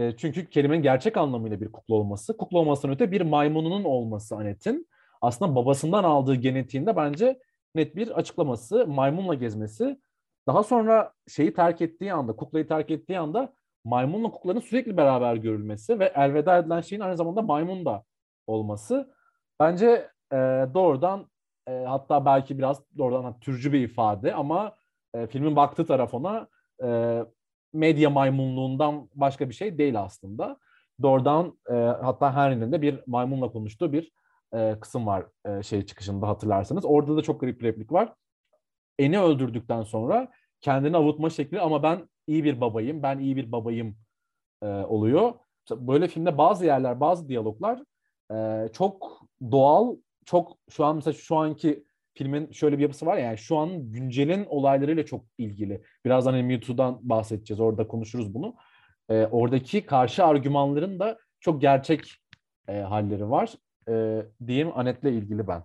e, 0.00 0.16
çünkü 0.16 0.50
kelimenin 0.50 0.82
gerçek 0.82 1.16
anlamıyla 1.16 1.60
bir 1.60 1.72
kukla 1.72 1.94
olması, 1.94 2.36
kukla 2.36 2.58
olmasından 2.58 2.94
öte 2.94 3.12
bir 3.12 3.20
maymununun 3.20 3.84
olması 3.84 4.36
Anet'in 4.36 4.88
aslında 5.20 5.54
babasından 5.54 6.04
aldığı 6.04 6.34
genetiğinde 6.34 6.96
bence 6.96 7.38
net 7.74 7.96
bir 7.96 8.10
açıklaması, 8.10 8.86
maymunla 8.86 9.34
gezmesi. 9.34 10.00
Daha 10.46 10.62
sonra 10.62 11.12
şeyi 11.28 11.54
terk 11.54 11.80
ettiği 11.80 12.12
anda, 12.12 12.36
kuklayı 12.36 12.68
terk 12.68 12.90
ettiği 12.90 13.18
anda 13.18 13.52
maymunla 13.84 14.30
kuklanın 14.30 14.60
sürekli 14.60 14.96
beraber 14.96 15.36
görülmesi 15.36 15.98
ve 15.98 16.12
elveda 16.16 16.58
edilen 16.58 16.80
şeyin 16.80 17.02
aynı 17.02 17.16
zamanda 17.16 17.42
maymun 17.42 17.84
da 17.84 18.04
olması. 18.46 19.14
Bence 19.60 20.10
e, 20.32 20.36
doğrudan 20.74 21.26
e, 21.68 21.72
hatta 21.72 22.24
belki 22.24 22.58
biraz 22.58 22.82
doğrudan 22.98 23.40
türcü 23.40 23.72
bir 23.72 23.80
ifade 23.80 24.34
ama 24.34 24.76
e, 25.14 25.26
filmin 25.26 25.56
baktığı 25.56 25.86
taraf 25.86 26.14
ona 26.14 26.48
e, 26.82 27.20
medya 27.72 28.10
maymunluğundan 28.10 29.08
başka 29.14 29.48
bir 29.48 29.54
şey 29.54 29.78
değil 29.78 30.00
aslında. 30.00 30.56
Doğrudan 31.02 31.58
e, 31.70 31.74
hatta 31.74 32.36
Henry'nin 32.36 32.72
de 32.72 32.82
bir 32.82 33.00
maymunla 33.06 33.52
konuştuğu 33.52 33.92
bir 33.92 34.12
e, 34.54 34.76
kısım 34.80 35.06
var 35.06 35.26
e, 35.46 35.62
şey 35.62 35.86
çıkışında 35.86 36.28
hatırlarsanız. 36.28 36.84
Orada 36.84 37.16
da 37.16 37.22
çok 37.22 37.40
garip 37.40 37.60
bir 37.60 37.66
replik 37.66 37.92
var. 37.92 38.14
Eni 38.98 39.20
öldürdükten 39.20 39.82
sonra 39.82 40.28
kendini 40.60 40.96
avutma 40.96 41.30
şekli 41.30 41.60
ama 41.60 41.82
ben 41.82 42.08
iyi 42.26 42.44
bir 42.44 42.60
babayım, 42.60 43.02
ben 43.02 43.18
iyi 43.18 43.36
bir 43.36 43.52
babayım 43.52 43.96
e, 44.62 44.66
oluyor. 44.66 45.32
Böyle 45.70 46.08
filmde 46.08 46.38
bazı 46.38 46.66
yerler, 46.66 47.00
bazı 47.00 47.28
diyaloglar 47.28 47.82
e, 48.32 48.68
çok 48.72 49.22
doğal, 49.50 49.96
çok 50.24 50.56
şu 50.70 50.84
an 50.84 50.96
mesela 50.96 51.14
şu 51.14 51.36
anki 51.36 51.84
filmin 52.14 52.52
şöyle 52.52 52.78
bir 52.78 52.82
yapısı 52.82 53.06
var 53.06 53.16
ya, 53.16 53.24
yani 53.24 53.38
şu 53.38 53.56
an 53.56 53.92
güncelin 53.92 54.46
olaylarıyla 54.48 55.06
çok 55.06 55.24
ilgili. 55.38 55.82
Birazdan 56.04 56.32
hani 56.32 56.42
MeToo'dan 56.42 56.98
bahsedeceğiz, 57.02 57.60
orada 57.60 57.88
konuşuruz 57.88 58.34
bunu. 58.34 58.54
E, 59.08 59.26
oradaki 59.26 59.86
karşı 59.86 60.24
argümanların 60.24 61.00
da 61.00 61.18
çok 61.40 61.60
gerçek 61.60 62.22
e, 62.68 62.78
halleri 62.78 63.30
var. 63.30 63.54
E, 63.88 64.22
diyeyim 64.46 64.70
Anet'le 64.74 65.04
ilgili 65.04 65.48
ben. 65.48 65.62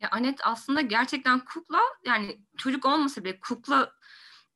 Ya 0.00 0.08
Anet 0.10 0.38
aslında 0.44 0.80
gerçekten 0.80 1.40
kukla 1.44 1.78
yani 2.06 2.36
çocuk 2.56 2.86
olmasa 2.86 3.24
bile 3.24 3.40
kukla 3.40 3.92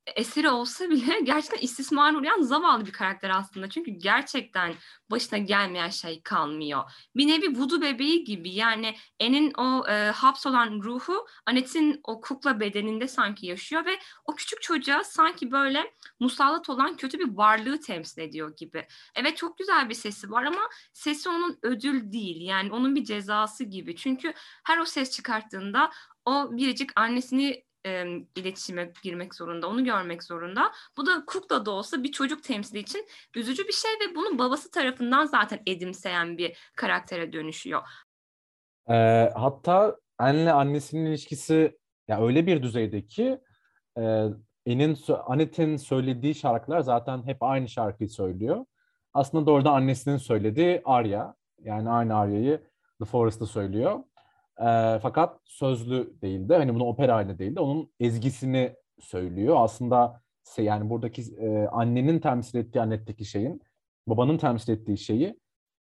eseri 0.06 0.50
olsa 0.50 0.90
bile 0.90 1.20
gerçekten 1.24 1.58
istismar 1.58 2.14
uğrayan 2.14 2.40
zavallı 2.42 2.86
bir 2.86 2.92
karakter 2.92 3.30
aslında. 3.30 3.68
Çünkü 3.68 3.90
gerçekten 3.90 4.74
başına 5.10 5.38
gelmeyen 5.38 5.88
şey 5.88 6.22
kalmıyor. 6.22 6.82
Bir 7.16 7.28
nevi 7.28 7.56
vudu 7.58 7.82
bebeği 7.82 8.24
gibi 8.24 8.50
yani 8.50 8.96
En'in 9.20 9.52
o 9.58 9.88
e, 9.88 10.10
hapsolan 10.10 10.82
ruhu 10.82 11.26
Anet'in 11.46 12.00
o 12.04 12.20
kukla 12.20 12.60
bedeninde 12.60 13.08
sanki 13.08 13.46
yaşıyor 13.46 13.86
ve 13.86 13.98
o 14.24 14.34
küçük 14.34 14.62
çocuğa 14.62 15.04
sanki 15.04 15.52
böyle 15.52 15.94
musallat 16.20 16.68
olan 16.70 16.96
kötü 16.96 17.18
bir 17.18 17.36
varlığı 17.36 17.80
temsil 17.80 18.22
ediyor 18.22 18.56
gibi. 18.56 18.86
Evet 19.14 19.36
çok 19.36 19.58
güzel 19.58 19.88
bir 19.88 19.94
sesi 19.94 20.30
var 20.30 20.44
ama 20.44 20.68
sesi 20.92 21.28
onun 21.28 21.58
ödül 21.62 22.12
değil 22.12 22.40
yani 22.40 22.72
onun 22.72 22.94
bir 22.94 23.04
cezası 23.04 23.64
gibi. 23.64 23.96
Çünkü 23.96 24.32
her 24.64 24.78
o 24.78 24.84
ses 24.84 25.10
çıkarttığında 25.10 25.90
o 26.24 26.56
biricik 26.56 26.90
annesini 27.00 27.64
e, 27.86 28.04
iletişime 28.36 28.92
girmek 29.02 29.34
zorunda, 29.34 29.68
onu 29.68 29.84
görmek 29.84 30.22
zorunda. 30.22 30.72
Bu 30.96 31.06
da 31.06 31.24
kukla 31.26 31.66
da 31.66 31.70
olsa 31.70 32.02
bir 32.02 32.12
çocuk 32.12 32.42
temsili 32.42 32.78
için 32.78 33.06
üzücü 33.36 33.68
bir 33.68 33.72
şey 33.72 33.90
ve 33.90 34.14
bunu 34.14 34.38
babası 34.38 34.70
tarafından 34.70 35.26
zaten 35.26 35.62
edimseyen 35.66 36.38
bir 36.38 36.56
karaktere 36.76 37.32
dönüşüyor. 37.32 37.82
E, 38.90 38.94
hatta 39.34 39.96
Anne'le 40.18 40.52
annesinin 40.52 41.06
ilişkisi 41.06 41.78
ya 42.08 42.26
öyle 42.26 42.46
bir 42.46 42.62
düzeyde 42.62 43.06
ki 43.06 43.40
e, 43.98 44.24
En'in 44.66 44.98
Anet'in 45.26 45.76
söylediği 45.76 46.34
şarkılar 46.34 46.80
zaten 46.80 47.26
hep 47.26 47.42
aynı 47.42 47.68
şarkıyı 47.68 48.10
söylüyor. 48.10 48.64
Aslında 49.14 49.46
doğrudan 49.46 49.74
annesinin 49.74 50.16
söylediği 50.16 50.82
Arya. 50.84 51.34
Yani 51.58 51.90
aynı 51.90 52.16
Arya'yı 52.16 52.60
The 52.98 53.04
Forest'ta 53.04 53.46
söylüyor. 53.46 54.00
E, 54.60 54.98
fakat 55.02 55.40
sözlü 55.44 56.20
değildi. 56.22 56.54
Hani 56.54 56.74
bunu 56.74 56.84
opera 56.84 57.14
haline 57.14 57.38
değildi. 57.38 57.60
Onun 57.60 57.90
ezgisini 58.00 58.76
söylüyor. 59.00 59.56
Aslında 59.58 60.22
yani 60.58 60.90
buradaki 60.90 61.22
e, 61.22 61.66
annenin 61.66 62.18
temsil 62.18 62.58
ettiği 62.58 62.80
annetteki 62.80 63.24
şeyin, 63.24 63.62
babanın 64.06 64.38
temsil 64.38 64.72
ettiği 64.72 64.98
şeyi 64.98 65.40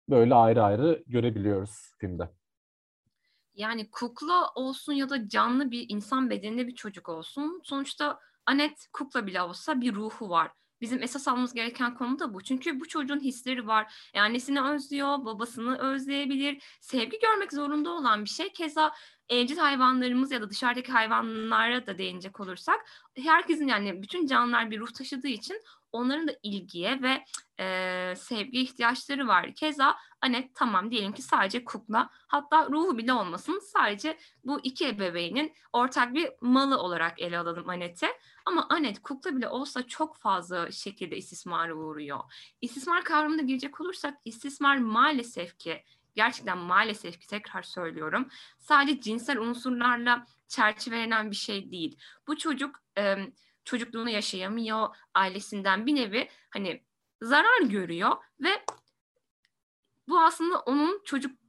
böyle 0.09 0.35
ayrı 0.35 0.63
ayrı 0.63 1.03
görebiliyoruz 1.07 1.93
filmde. 1.97 2.29
Yani 3.53 3.91
kukla 3.91 4.51
olsun 4.55 4.93
ya 4.93 5.09
da 5.09 5.29
canlı 5.29 5.71
bir 5.71 5.85
insan 5.89 6.29
bedeninde 6.29 6.67
bir 6.67 6.75
çocuk 6.75 7.09
olsun. 7.09 7.61
Sonuçta 7.63 8.19
Anet 8.45 8.87
kukla 8.93 9.27
bile 9.27 9.41
olsa 9.41 9.81
bir 9.81 9.95
ruhu 9.95 10.29
var. 10.29 10.51
Bizim 10.81 11.03
esas 11.03 11.27
almamız 11.27 11.53
gereken 11.53 11.95
konu 11.95 12.19
da 12.19 12.33
bu. 12.33 12.43
Çünkü 12.43 12.79
bu 12.79 12.87
çocuğun 12.87 13.19
hisleri 13.19 13.67
var. 13.67 13.93
E, 14.13 14.21
annesini 14.21 14.61
özlüyor, 14.61 15.25
babasını 15.25 15.77
özleyebilir. 15.77 16.63
Sevgi 16.81 17.19
görmek 17.19 17.53
zorunda 17.53 17.89
olan 17.89 18.23
bir 18.23 18.29
şey. 18.29 18.53
Keza 18.53 18.91
evcil 19.29 19.57
hayvanlarımız 19.57 20.31
ya 20.31 20.41
da 20.41 20.49
dışarıdaki 20.49 20.91
hayvanlara 20.91 21.87
da 21.87 21.97
değinecek 21.97 22.39
olursak 22.39 22.79
herkesin 23.17 23.67
yani 23.67 24.01
bütün 24.01 24.25
canlılar 24.25 24.71
bir 24.71 24.79
ruh 24.79 24.91
taşıdığı 24.91 25.27
için 25.27 25.61
onların 25.91 26.27
da 26.27 26.31
ilgiye 26.43 27.01
ve 27.01 27.25
e, 27.59 28.15
sevgi 28.15 28.61
ihtiyaçları 28.61 29.27
var. 29.27 29.55
Keza 29.55 29.97
Anet 30.21 30.55
tamam 30.55 30.91
diyelim 30.91 31.13
ki 31.13 31.21
sadece 31.21 31.63
kukla 31.63 32.09
hatta 32.27 32.67
ruhu 32.69 32.97
bile 32.97 33.13
olmasın 33.13 33.59
sadece 33.73 34.17
bu 34.43 34.59
iki 34.63 34.87
ebeveynin 34.87 35.53
ortak 35.73 36.13
bir 36.13 36.29
malı 36.41 36.77
olarak 36.77 37.21
ele 37.21 37.39
alalım 37.39 37.69
Anet'i. 37.69 38.07
Ama 38.45 38.67
Anet 38.69 39.01
kukla 39.01 39.35
bile 39.35 39.47
olsa 39.47 39.87
çok 39.87 40.17
fazla 40.17 40.71
şekilde 40.71 41.17
istismara 41.17 41.73
uğruyor. 41.75 42.19
İstismar 42.61 43.03
kavramına 43.03 43.41
girecek 43.41 43.81
olursak 43.81 44.17
istismar 44.25 44.77
maalesef 44.77 45.57
ki 45.57 45.83
gerçekten 46.15 46.57
maalesef 46.57 47.19
ki 47.19 47.27
tekrar 47.27 47.63
söylüyorum 47.63 48.29
sadece 48.57 49.01
cinsel 49.01 49.37
unsurlarla 49.37 50.25
çerçevelenen 50.47 51.31
bir 51.31 51.35
şey 51.35 51.71
değil. 51.71 51.97
Bu 52.27 52.37
çocuk 52.37 52.83
e, 52.97 53.15
çocukluğunu 53.65 54.09
yaşayamıyor 54.09 54.95
ailesinden 55.13 55.85
bir 55.85 55.95
nevi 55.95 56.29
hani 56.49 56.83
zarar 57.21 57.61
görüyor 57.61 58.11
ve 58.39 58.65
bu 60.07 60.19
aslında 60.19 60.59
onun 60.59 61.01
çocuk 61.05 61.41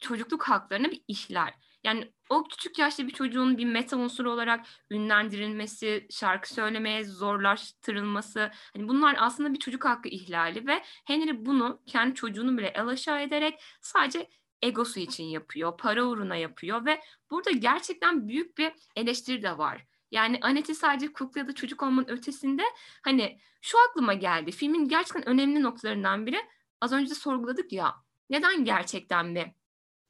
çocukluk 0.00 0.42
haklarına 0.42 0.90
bir 0.90 1.02
ihlal. 1.08 1.52
Yani 1.84 2.12
o 2.30 2.44
küçük 2.44 2.78
yaşta 2.78 3.06
bir 3.06 3.12
çocuğun 3.12 3.58
bir 3.58 3.64
meta 3.64 3.96
unsuru 3.96 4.30
olarak 4.30 4.66
ünlendirilmesi, 4.90 6.06
şarkı 6.10 6.54
söylemeye 6.54 7.04
zorlaştırılması, 7.04 8.50
hani 8.76 8.88
bunlar 8.88 9.16
aslında 9.18 9.52
bir 9.54 9.58
çocuk 9.58 9.84
hakkı 9.84 10.08
ihlali 10.08 10.66
ve 10.66 10.82
Henry 11.04 11.46
bunu 11.46 11.82
kendi 11.86 12.14
çocuğunu 12.14 12.58
bile 12.58 12.72
el 12.74 12.86
aşağı 12.86 13.22
ederek 13.22 13.62
sadece 13.80 14.28
egosu 14.62 15.00
için 15.00 15.24
yapıyor, 15.24 15.76
para 15.76 16.04
uğruna 16.04 16.36
yapıyor 16.36 16.86
ve 16.86 17.00
burada 17.30 17.50
gerçekten 17.50 18.28
büyük 18.28 18.58
bir 18.58 18.72
eleştiri 18.96 19.42
de 19.42 19.58
var. 19.58 19.86
Yani 20.10 20.38
Anet'i 20.42 20.74
sadece 20.74 21.12
kukla 21.12 21.40
ya 21.40 21.48
da 21.48 21.54
çocuk 21.54 21.82
olmanın 21.82 22.08
ötesinde 22.08 22.62
hani 23.02 23.38
şu 23.62 23.78
aklıma 23.88 24.14
geldi. 24.14 24.52
Filmin 24.52 24.88
gerçekten 24.88 25.28
önemli 25.28 25.62
noktalarından 25.62 26.26
biri 26.26 26.38
az 26.80 26.92
önce 26.92 27.10
de 27.10 27.14
sorguladık 27.14 27.72
ya. 27.72 27.94
Neden 28.30 28.64
gerçekten 28.64 29.34
bir 29.34 29.46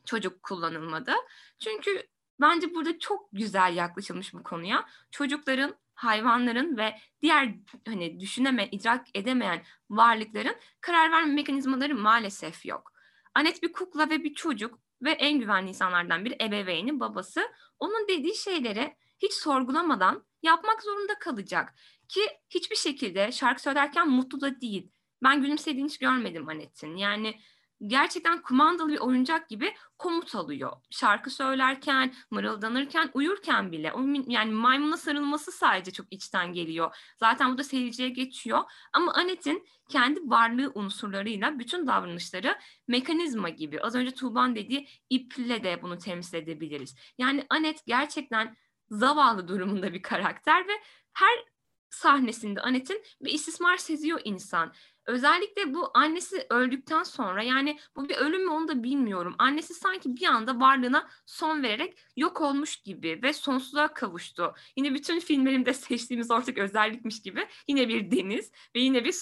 çocuk 0.04 0.42
kullanılmadı? 0.42 1.12
Çünkü 1.58 2.02
bence 2.40 2.74
burada 2.74 2.98
çok 2.98 3.28
güzel 3.32 3.76
yaklaşılmış 3.76 4.34
bu 4.34 4.42
konuya. 4.42 4.86
Çocukların 5.10 5.74
hayvanların 5.94 6.76
ve 6.76 6.98
diğer 7.22 7.54
hani 7.88 8.20
düşüneme, 8.20 8.68
idrak 8.72 9.06
edemeyen 9.14 9.62
varlıkların 9.90 10.56
karar 10.80 11.12
verme 11.12 11.32
mekanizmaları 11.32 11.94
maalesef 11.94 12.66
yok. 12.66 12.92
Anet 13.34 13.62
bir 13.62 13.72
kukla 13.72 14.10
ve 14.10 14.24
bir 14.24 14.34
çocuk 14.34 14.78
ve 15.02 15.10
en 15.10 15.38
güvenli 15.38 15.68
insanlardan 15.68 16.24
biri 16.24 16.36
ebeveyni, 16.40 17.00
babası. 17.00 17.42
Onun 17.78 18.08
dediği 18.08 18.36
şeyleri 18.36 18.96
hiç 19.18 19.32
sorgulamadan 19.32 20.24
yapmak 20.42 20.82
zorunda 20.82 21.18
kalacak. 21.18 21.74
Ki 22.08 22.20
hiçbir 22.50 22.76
şekilde 22.76 23.32
şarkı 23.32 23.62
söylerken 23.62 24.08
mutlu 24.08 24.40
da 24.40 24.60
değil. 24.60 24.90
Ben 25.22 25.42
gülümsediğini 25.42 25.88
hiç 25.88 25.98
görmedim 25.98 26.48
Anet'in. 26.48 26.96
Yani 26.96 27.40
gerçekten 27.86 28.42
kumandalı 28.42 28.88
bir 28.88 28.98
oyuncak 28.98 29.48
gibi 29.48 29.74
komut 29.98 30.34
alıyor. 30.34 30.72
Şarkı 30.90 31.30
söylerken, 31.30 32.14
mırıldanırken, 32.30 33.10
uyurken 33.14 33.72
bile. 33.72 33.92
Yani 34.26 34.52
maymuna 34.52 34.96
sarılması 34.96 35.52
sadece 35.52 35.90
çok 35.90 36.06
içten 36.10 36.52
geliyor. 36.52 36.96
Zaten 37.18 37.52
bu 37.52 37.58
da 37.58 37.64
seyirciye 37.64 38.08
geçiyor. 38.08 38.60
Ama 38.92 39.12
Anet'in 39.14 39.66
kendi 39.88 40.20
varlığı 40.20 40.72
unsurlarıyla 40.74 41.58
bütün 41.58 41.86
davranışları 41.86 42.58
mekanizma 42.88 43.48
gibi. 43.48 43.80
Az 43.80 43.94
önce 43.94 44.10
Tuğban 44.10 44.56
dediği 44.56 44.88
iple 45.10 45.64
de 45.64 45.82
bunu 45.82 45.98
temsil 45.98 46.36
edebiliriz. 46.36 46.96
Yani 47.18 47.46
Anet 47.50 47.86
gerçekten 47.86 48.56
zavallı 48.90 49.48
durumunda 49.48 49.92
bir 49.92 50.02
karakter 50.02 50.68
ve 50.68 50.72
her 51.12 51.44
sahnesinde 51.90 52.60
Anet'in 52.60 53.02
bir 53.20 53.32
istismar 53.32 53.76
seziyor 53.76 54.20
insan. 54.24 54.72
Özellikle 55.06 55.74
bu 55.74 55.90
annesi 55.94 56.46
öldükten 56.50 57.02
sonra 57.02 57.42
yani 57.42 57.78
bu 57.96 58.08
bir 58.08 58.16
ölüm 58.16 58.44
mü 58.44 58.50
onu 58.50 58.68
da 58.68 58.82
bilmiyorum. 58.82 59.34
Annesi 59.38 59.74
sanki 59.74 60.16
bir 60.16 60.26
anda 60.26 60.60
varlığına 60.60 61.08
son 61.26 61.62
vererek 61.62 61.98
yok 62.16 62.40
olmuş 62.40 62.76
gibi 62.76 63.20
ve 63.22 63.32
sonsuzluğa 63.32 63.94
kavuştu. 63.94 64.54
Yine 64.76 64.94
bütün 64.94 65.20
filmlerimde 65.20 65.74
seçtiğimiz 65.74 66.30
ortak 66.30 66.58
özellikmiş 66.58 67.22
gibi 67.22 67.48
yine 67.68 67.88
bir 67.88 68.10
deniz 68.10 68.52
ve 68.76 68.80
yine 68.80 69.04
bir 69.04 69.14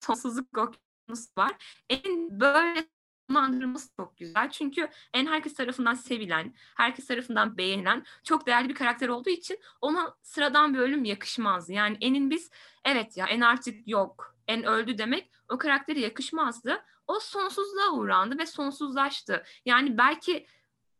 sonsuzluk 0.00 0.48
okyanusu 0.58 1.30
var. 1.38 1.82
En 1.88 2.40
böyle 2.40 2.86
sonlandırılması 3.32 3.88
çok 3.96 4.16
güzel. 4.16 4.50
Çünkü 4.50 4.88
en 5.14 5.26
herkes 5.26 5.54
tarafından 5.54 5.94
sevilen, 5.94 6.54
herkes 6.74 7.06
tarafından 7.06 7.56
beğenilen 7.56 8.04
çok 8.24 8.46
değerli 8.46 8.68
bir 8.68 8.74
karakter 8.74 9.08
olduğu 9.08 9.30
için 9.30 9.58
ona 9.80 10.14
sıradan 10.22 10.74
bir 10.74 10.78
ölüm 10.78 11.04
yakışmaz. 11.04 11.70
Yani 11.70 11.96
En'in 12.00 12.30
biz 12.30 12.50
evet 12.84 13.16
ya 13.16 13.26
En 13.26 13.40
artık 13.40 13.88
yok, 13.88 14.36
En 14.48 14.64
öldü 14.64 14.98
demek 14.98 15.30
o 15.48 15.58
karaktere 15.58 16.00
yakışmazdı. 16.00 16.82
O 17.06 17.20
sonsuzluğa 17.20 17.90
uğrandı 17.92 18.38
ve 18.38 18.46
sonsuzlaştı. 18.46 19.42
Yani 19.64 19.98
belki 19.98 20.46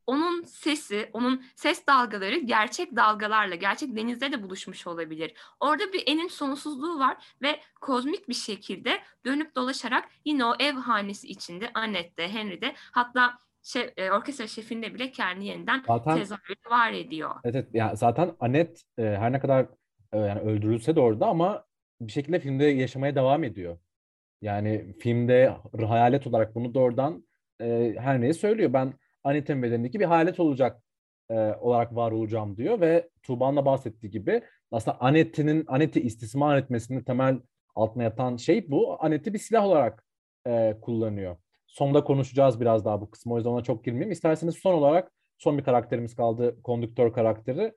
onun 0.07 0.43
sesi, 0.43 1.11
onun 1.13 1.45
ses 1.57 1.87
dalgaları 1.87 2.37
gerçek 2.39 2.97
dalgalarla, 2.97 3.55
gerçek 3.55 3.97
denizde 3.97 4.33
de 4.33 4.43
buluşmuş 4.43 4.87
olabilir. 4.87 5.35
Orada 5.61 5.93
bir 5.93 6.03
enin 6.07 6.29
sonsuzluğu 6.29 6.99
var 6.99 7.37
ve 7.43 7.61
kozmik 7.81 8.29
bir 8.29 8.35
şekilde 8.35 9.01
dönüp 9.25 9.57
dolaşarak 9.57 10.09
yine 10.25 10.45
o 10.45 10.55
ev 10.61 10.75
hanesi 10.75 11.29
içinde 11.29 11.71
Annette'de, 11.75 12.29
Henry'de 12.29 12.75
hatta 12.77 13.39
şey, 13.63 13.91
e, 13.97 14.11
orkestra 14.11 14.47
şefinde 14.47 14.95
bile 14.95 15.11
kendini 15.11 15.47
yeniden 15.47 15.83
zaten, 15.87 16.17
tezahürü 16.17 16.71
var 16.71 16.93
ediyor. 16.93 17.31
Evet, 17.45 17.55
evet 17.55 17.69
yani 17.73 17.97
zaten 17.97 18.33
Annette 18.41 18.81
e, 18.99 19.03
her 19.03 19.33
ne 19.33 19.41
kadar 19.41 19.67
e, 20.13 20.19
yani 20.19 20.41
öldürülse 20.41 20.97
de 20.97 21.01
orada 21.01 21.27
ama 21.27 21.65
bir 22.01 22.13
şekilde 22.13 22.41
filmde 22.41 22.65
yaşamaya 22.65 23.15
devam 23.15 23.45
ediyor. 23.45 23.79
Yani 24.43 24.95
filmde 25.01 25.57
hayalet 25.89 26.27
olarak 26.27 26.55
bunu 26.55 26.75
doğrudan 26.75 27.27
e, 27.61 27.95
her 27.99 28.21
neyi 28.21 28.35
söylüyor. 28.35 28.73
Ben 28.73 28.95
Anet'in 29.25 29.63
bedenindeki 29.63 30.01
bir 30.01 30.05
hayalet 30.05 30.41
olacak 30.41 30.83
e, 31.31 31.35
olarak 31.61 31.95
var 31.95 32.13
olacağım 32.13 32.57
diyor 32.57 32.81
ve 32.81 33.09
Tuğba'nın 33.23 33.65
bahsettiği 33.65 34.11
gibi 34.11 34.43
aslında 34.71 35.01
Anet'in 35.01 35.65
Anet'i 35.67 36.01
istismar 36.01 36.59
etmesinin 36.59 37.05
temel 37.05 37.41
altına 37.75 38.03
yatan 38.03 38.37
şey 38.37 38.71
bu. 38.71 38.97
Anet'i 39.05 39.35
bir 39.35 39.39
silah 39.39 39.65
olarak 39.65 40.05
e, 40.47 40.77
kullanıyor. 40.81 41.37
Sonda 41.67 42.05
konuşacağız 42.05 42.61
biraz 42.61 42.85
daha 42.85 43.01
bu 43.01 43.11
kısmı 43.11 43.35
o 43.35 43.37
yüzden 43.37 43.51
ona 43.51 43.63
çok 43.63 43.85
girmeyeyim. 43.85 44.13
İsterseniz 44.13 44.55
son 44.55 44.75
olarak 44.75 45.13
son 45.39 45.59
bir 45.59 45.65
karakterimiz 45.65 46.17
kaldı. 46.17 46.63
Kondüktör 46.63 47.13
karakteri. 47.13 47.73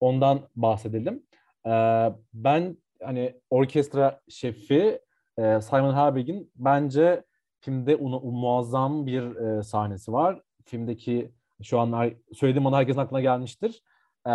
Ondan 0.00 0.48
bahsedelim. 0.56 1.22
E, 1.66 1.70
ben 2.34 2.76
hani 3.02 3.40
orkestra 3.50 4.20
şefi 4.28 5.00
e, 5.38 5.60
Simon 5.60 5.94
Herbig'in 5.94 6.52
bence 6.56 7.24
filmde 7.60 7.96
onu, 7.96 8.20
muazzam 8.20 9.06
bir 9.06 9.36
e, 9.36 9.62
sahnesi 9.62 10.12
var 10.12 10.42
filmdeki 10.68 11.32
şu 11.62 11.80
an 11.80 12.10
söylediğim 12.34 12.66
anda 12.66 12.76
herkesin 12.76 13.00
aklına 13.00 13.20
gelmiştir. 13.20 13.82
E, 14.26 14.30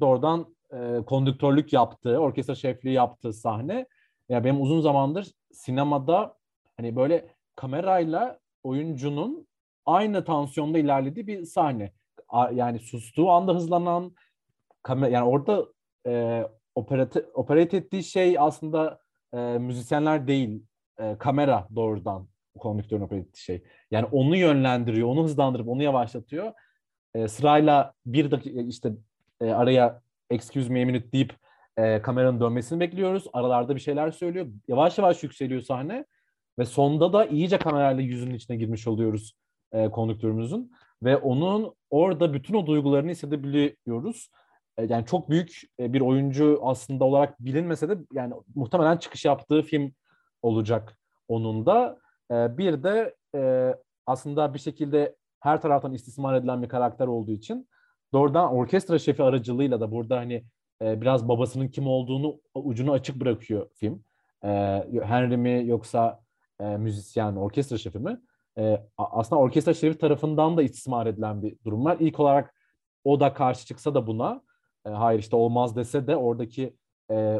doğrudan 0.00 0.54
e, 0.72 1.02
kondüktörlük 1.06 1.72
yaptığı, 1.72 2.18
orkestra 2.18 2.54
şefliği 2.54 2.94
yaptığı 2.94 3.32
sahne. 3.32 3.86
Ya 4.28 4.44
benim 4.44 4.62
uzun 4.62 4.80
zamandır 4.80 5.32
sinemada 5.52 6.36
hani 6.76 6.96
böyle 6.96 7.28
kamerayla 7.56 8.38
oyuncunun 8.62 9.46
aynı 9.86 10.24
tansiyonda 10.24 10.78
ilerlediği 10.78 11.26
bir 11.26 11.44
sahne. 11.44 11.92
Yani 12.52 12.78
sustuğu 12.78 13.30
anda 13.30 13.54
hızlanan 13.54 14.14
kamera 14.82 15.10
yani 15.10 15.28
orada 15.28 15.66
e, 16.06 16.44
operate, 16.74 17.26
operate 17.34 17.76
ettiği 17.76 18.04
şey 18.04 18.38
aslında 18.38 19.00
e, 19.34 19.38
müzisyenler 19.38 20.26
değil, 20.26 20.66
e, 20.98 21.18
kamera 21.18 21.68
doğrudan 21.76 22.28
konduktörün 22.58 23.02
operatif 23.02 23.36
şey. 23.36 23.62
Yani 23.90 24.06
onu 24.12 24.36
yönlendiriyor, 24.36 25.08
onu 25.08 25.24
hızlandırıp 25.24 25.68
onu 25.68 25.82
yavaşlatıyor. 25.82 26.52
E, 27.14 27.28
sırayla 27.28 27.92
bir 28.06 28.30
dakika 28.30 28.60
işte 28.60 28.92
e, 29.40 29.50
araya 29.50 30.00
excuse 30.30 30.72
me 30.72 30.84
minute 30.84 31.12
deyip 31.12 31.34
e, 31.76 32.02
kameranın 32.02 32.40
dönmesini 32.40 32.80
bekliyoruz. 32.80 33.26
Aralarda 33.32 33.74
bir 33.74 33.80
şeyler 33.80 34.10
söylüyor. 34.10 34.46
Yavaş 34.68 34.98
yavaş 34.98 35.22
yükseliyor 35.22 35.60
sahne. 35.60 36.04
Ve 36.58 36.64
sonda 36.64 37.12
da 37.12 37.26
iyice 37.26 37.58
kamerayla 37.58 38.02
yüzünün 38.02 38.34
içine 38.34 38.56
girmiş 38.56 38.86
oluyoruz 38.86 39.34
e, 39.72 39.90
konduktörümüzün. 39.90 40.72
Ve 41.02 41.16
onun 41.16 41.74
orada 41.90 42.32
bütün 42.34 42.54
o 42.54 42.66
duygularını 42.66 43.10
hissedebiliyoruz. 43.10 44.30
E, 44.78 44.84
yani 44.84 45.06
çok 45.06 45.30
büyük 45.30 45.62
e, 45.80 45.92
bir 45.92 46.00
oyuncu 46.00 46.60
aslında 46.62 47.04
olarak 47.04 47.40
bilinmese 47.40 47.88
de 47.88 47.98
yani 48.12 48.34
muhtemelen 48.54 48.96
çıkış 48.96 49.24
yaptığı 49.24 49.62
film 49.62 49.92
olacak 50.42 50.98
onun 51.28 51.66
da. 51.66 51.98
E, 52.30 52.58
bir 52.58 52.82
de 52.82 53.14
e, 53.34 53.74
aslında 54.06 54.54
bir 54.54 54.58
şekilde 54.58 55.16
her 55.40 55.60
taraftan 55.60 55.92
istismar 55.92 56.34
edilen 56.34 56.62
bir 56.62 56.68
karakter 56.68 57.06
olduğu 57.06 57.32
için 57.32 57.68
doğrudan 58.12 58.52
orkestra 58.54 58.98
şefi 58.98 59.22
aracılığıyla 59.22 59.80
da 59.80 59.92
burada 59.92 60.16
hani 60.16 60.44
e, 60.82 61.00
biraz 61.00 61.28
babasının 61.28 61.68
kim 61.68 61.86
olduğunu 61.86 62.40
ucunu 62.54 62.92
açık 62.92 63.20
bırakıyor 63.20 63.70
film. 63.74 64.04
E, 64.44 64.48
Henry 65.02 65.36
mi 65.36 65.62
yoksa 65.66 66.24
müzisyen, 66.78 67.36
orkestra 67.36 67.78
şefi 67.78 67.98
mi? 67.98 68.20
Aslında 68.98 69.42
orkestra 69.42 69.74
şefi 69.74 69.98
tarafından 69.98 70.56
da 70.56 70.62
istismar 70.62 71.06
edilen 71.06 71.42
bir 71.42 71.56
durum 71.64 71.84
var. 71.84 71.96
İlk 72.00 72.20
olarak 72.20 72.54
o 73.04 73.20
da 73.20 73.34
karşı 73.34 73.66
çıksa 73.66 73.94
da 73.94 74.06
buna 74.06 74.42
hayır 74.84 75.18
işte 75.18 75.36
olmaz 75.36 75.76
dese 75.76 76.06
de 76.06 76.16
oradaki 76.16 76.76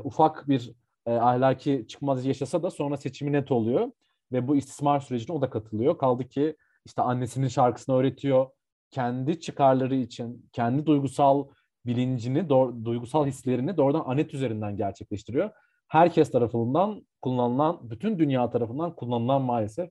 ufak 0.05 0.49
bir 0.49 0.73
ahlaki 1.07 1.85
çıkmaz 1.89 2.27
yaşasa 2.27 2.63
da 2.63 2.71
sonra 2.71 2.97
seçimi 2.97 3.33
net 3.33 3.51
oluyor 3.53 3.91
ve 4.33 4.49
bu 4.49 4.57
istismar 4.57 5.01
sürecine 5.01 5.37
o 5.37 5.43
da 5.43 5.51
katılıyor. 5.51 5.99
Kaldı 5.99 6.29
ki 6.29 6.57
işte 6.87 7.03
annesinin 7.03 7.49
şarkısını 7.49 7.97
öğretiyor. 7.97 8.47
Kendi 8.91 9.41
çıkarları 9.41 9.95
için, 9.95 10.49
kendi 10.53 10.87
duygusal 10.87 11.49
bilincini, 11.87 12.39
do- 12.39 12.85
duygusal 12.85 13.27
hislerini 13.27 13.77
doğrudan 13.77 14.05
Anet 14.07 14.35
üzerinden 14.35 14.77
gerçekleştiriyor. 14.77 15.51
Herkes 15.89 16.31
tarafından 16.31 17.07
kullanılan, 17.23 17.91
bütün 17.91 18.19
dünya 18.19 18.51
tarafından 18.51 18.97
kullanılan 18.97 19.43
maalesef 19.43 19.91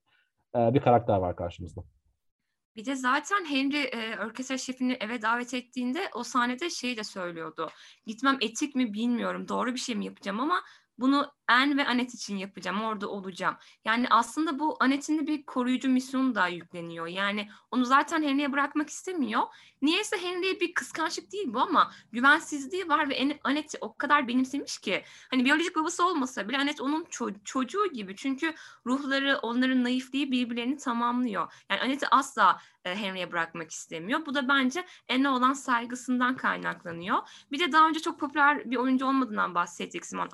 e, 0.55 0.73
bir 0.73 0.81
karakter 0.81 1.17
var 1.17 1.35
karşımızda. 1.35 1.83
Bir 2.75 2.85
de 2.85 2.95
zaten 2.95 3.45
Henry 3.45 3.83
e, 3.83 4.19
orkestra 4.25 4.57
şefini 4.57 4.97
eve 4.99 5.21
davet 5.21 5.53
ettiğinde 5.53 5.99
o 6.15 6.23
sahnede 6.23 6.69
şey 6.69 6.97
de 6.97 7.03
söylüyordu. 7.03 7.69
Gitmem 8.05 8.37
etik 8.41 8.75
mi 8.75 8.93
bilmiyorum, 8.93 9.47
doğru 9.47 9.73
bir 9.73 9.79
şey 9.79 9.95
mi 9.95 10.05
yapacağım 10.05 10.39
ama 10.39 10.61
bunu 10.99 11.31
En 11.49 11.77
ve 11.77 11.87
Anet 11.87 12.13
için 12.13 12.37
yapacağım, 12.37 12.81
orada 12.81 13.07
olacağım. 13.09 13.55
Yani 13.85 14.07
aslında 14.09 14.59
bu 14.59 14.77
Anet'in 14.79 15.19
de 15.19 15.27
bir 15.27 15.45
koruyucu 15.45 15.89
misyonu 15.89 16.35
da 16.35 16.47
yükleniyor. 16.47 17.07
Yani 17.07 17.49
onu 17.71 17.85
zaten 17.85 18.23
Henry'e 18.23 18.51
bırakmak 18.51 18.89
istemiyor. 18.89 19.41
Niyeyse 19.81 20.17
Henry'e 20.17 20.59
bir 20.59 20.73
kıskançlık 20.73 21.31
değil 21.31 21.53
bu 21.53 21.59
ama 21.59 21.91
güvensizliği 22.11 22.89
var 22.89 23.09
ve 23.09 23.39
Anet'i 23.43 23.77
o 23.81 23.95
kadar 23.95 24.27
benimsemiş 24.27 24.77
ki. 24.77 25.03
Hani 25.29 25.45
biyolojik 25.45 25.75
babası 25.75 26.07
olmasa 26.07 26.49
bile 26.49 26.57
Anet 26.57 26.81
onun 26.81 27.03
ço- 27.03 27.43
çocuğu 27.43 27.87
gibi. 27.93 28.15
Çünkü 28.15 28.53
ruhları, 28.85 29.39
onların 29.41 29.83
naifliği 29.83 30.31
birbirlerini 30.31 30.77
tamamlıyor. 30.77 31.53
Yani 31.69 31.81
Anet'i 31.81 32.07
asla 32.07 32.59
e, 32.85 32.95
Henry'e 32.95 33.31
bırakmak 33.31 33.71
istemiyor. 33.71 34.25
Bu 34.25 34.33
da 34.33 34.47
bence 34.47 34.85
Anne'e 35.09 35.29
olan 35.29 35.53
saygısından 35.53 36.37
kaynaklanıyor. 36.37 37.17
Bir 37.51 37.59
de 37.59 37.71
daha 37.71 37.87
önce 37.87 37.99
çok 37.99 38.19
popüler 38.19 38.71
bir 38.71 38.77
oyuncu 38.77 39.05
olmadığından 39.05 39.55
bahsettik 39.55 40.05
Simon 40.05 40.29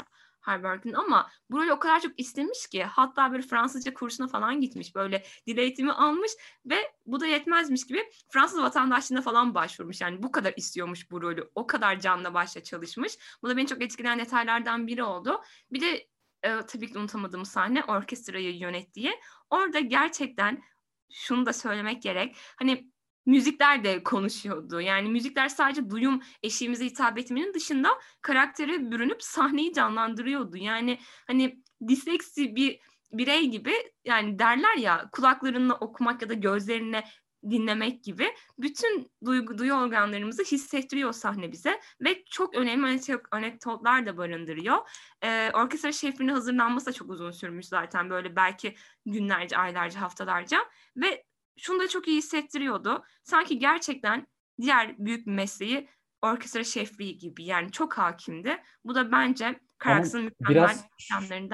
Harbert'in 0.50 0.94
ama 0.94 1.30
bu 1.52 1.58
rolü 1.58 1.72
o 1.72 1.80
kadar 1.80 2.00
çok 2.00 2.20
istemiş 2.20 2.68
ki 2.68 2.84
hatta 2.84 3.32
böyle 3.32 3.42
Fransızca 3.42 3.94
kursuna 3.94 4.28
falan 4.28 4.62
gitmiş 4.62 4.96
böyle 4.96 5.24
dil 5.48 5.58
eğitimi 5.58 5.92
almış 5.92 6.32
ve 6.66 6.92
bu 7.06 7.20
da 7.20 7.28
yetmezmiş 7.28 7.86
gibi 7.88 8.10
Fransız 8.30 8.62
vatandaşlığına 8.62 9.22
falan 9.22 9.56
başvurmuş. 9.56 10.02
Yani 10.02 10.24
bu 10.24 10.32
kadar 10.32 10.54
istiyormuş 10.58 11.12
bu 11.12 11.22
rolü 11.22 11.50
o 11.56 11.68
kadar 11.68 12.00
canla 12.00 12.34
başla 12.34 12.64
çalışmış. 12.64 13.18
Bu 13.44 13.50
da 13.50 13.58
beni 13.58 13.68
çok 13.68 13.82
etkileyen 13.82 14.20
detaylardan 14.20 14.88
biri 14.88 15.04
oldu. 15.04 15.42
Bir 15.72 15.82
de 15.82 16.08
e, 16.44 16.66
tabii 16.68 16.92
ki 16.92 17.00
unutamadığım 17.00 17.46
sahne 17.46 17.84
orkestrayı 17.84 18.58
yönettiği. 18.58 19.20
Orada 19.50 19.80
gerçekten 19.80 20.64
şunu 21.12 21.46
da 21.46 21.54
söylemek 21.54 22.02
gerek. 22.02 22.36
Hani 22.56 22.92
müzikler 23.26 23.84
de 23.84 24.04
konuşuyordu. 24.04 24.82
Yani 24.82 25.10
müzikler 25.10 25.50
sadece 25.50 25.90
duyum 25.90 26.22
eşiğimize 26.44 26.86
hitap 26.86 27.18
etmenin 27.18 27.54
dışında 27.54 27.90
karaktere 28.22 28.92
bürünüp 28.92 29.24
sahneyi 29.24 29.74
canlandırıyordu. 29.74 30.58
Yani 30.58 31.00
hani 31.28 31.64
disleksi 31.88 32.56
bir 32.56 32.80
birey 33.12 33.50
gibi 33.50 33.74
yani 34.06 34.40
derler 34.40 34.78
ya 34.78 35.10
kulaklarınla 35.12 35.74
okumak 35.74 36.22
ya 36.22 36.30
da 36.30 36.34
gözlerine 36.34 37.04
dinlemek 37.50 38.04
gibi 38.04 38.28
bütün 38.58 39.12
duygu 39.26 39.58
duyu 39.58 39.74
organlarımızı 39.74 40.44
hissettiriyor 40.44 41.14
sahne 41.14 41.52
bize 41.52 41.80
ve 42.02 42.24
çok 42.26 42.56
önemli 42.56 43.02
anekdotlar 43.32 44.06
da 44.06 44.18
barındırıyor. 44.18 44.78
Ee, 45.24 45.52
orkestra 45.54 45.92
şefliğinin 45.92 46.34
hazırlanması 46.34 46.86
da 46.86 46.92
çok 46.92 47.10
uzun 47.10 47.32
sürmüş 47.32 47.66
zaten 47.66 48.10
böyle 48.10 48.36
belki 48.36 48.76
günlerce, 49.06 49.58
aylarca, 49.58 50.02
haftalarca 50.02 50.58
ve 50.98 51.26
şunu 51.60 51.80
da 51.80 51.88
çok 51.88 52.08
iyi 52.08 52.18
hissettiriyordu. 52.18 53.04
Sanki 53.24 53.60
gerçekten 53.60 54.28
diğer 54.62 54.96
büyük 54.98 55.28
bir 55.28 55.32
mesleği 55.32 55.90
orkestra 56.22 56.64
şefliği 56.64 57.18
gibi 57.18 57.44
yani 57.44 57.72
çok 57.72 57.94
hakimdi. 57.94 58.58
Bu 58.86 58.96
da 58.96 59.12
bence 59.12 59.60
Karaks'ın 59.78 60.24
mükemmel 60.24 60.50
biraz 60.50 60.86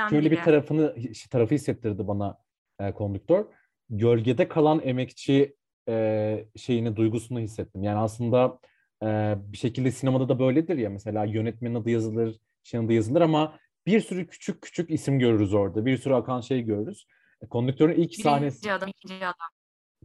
şöyle 0.10 0.32
biri. 0.32 0.38
bir 0.38 0.44
tarafını 0.44 0.96
tarafı 1.32 1.56
hissettirdi 1.56 2.08
bana 2.08 2.38
e, 2.80 2.92
kondüktör. 2.92 3.46
Gölgede 3.90 4.48
kalan 4.48 4.82
emekçi 4.84 5.56
e, 5.90 6.46
şeyini 6.56 6.96
duygusunu 6.96 7.40
hissettim. 7.40 7.84
Yani 7.84 8.00
aslında 8.00 8.60
e, 9.04 9.36
bir 9.38 9.58
şekilde 9.58 9.92
sinemada 9.92 10.30
da 10.30 10.40
böyledir 10.40 10.78
ya 10.78 10.90
mesela 10.90 11.26
yönetmenin 11.26 11.76
adı 11.76 11.90
yazılır, 11.90 12.40
şeyin 12.64 12.86
adı 12.86 12.94
yazılır 12.94 13.22
ama 13.22 13.60
bir 13.86 14.02
sürü 14.02 14.28
küçük 14.28 14.62
küçük 14.62 14.90
isim 14.90 15.20
görürüz 15.20 15.54
orada. 15.54 15.86
Bir 15.86 15.98
sürü 15.98 16.14
akan 16.14 16.42
şey 16.42 16.62
görürüz. 16.62 17.08
E, 17.42 17.48
kondüktörün 17.48 17.94
ilk 17.94 17.98
Birinci 17.98 18.22
sahnesi... 18.22 18.74
adam, 18.74 18.90
ikinci 18.90 19.26
adam. 19.26 19.50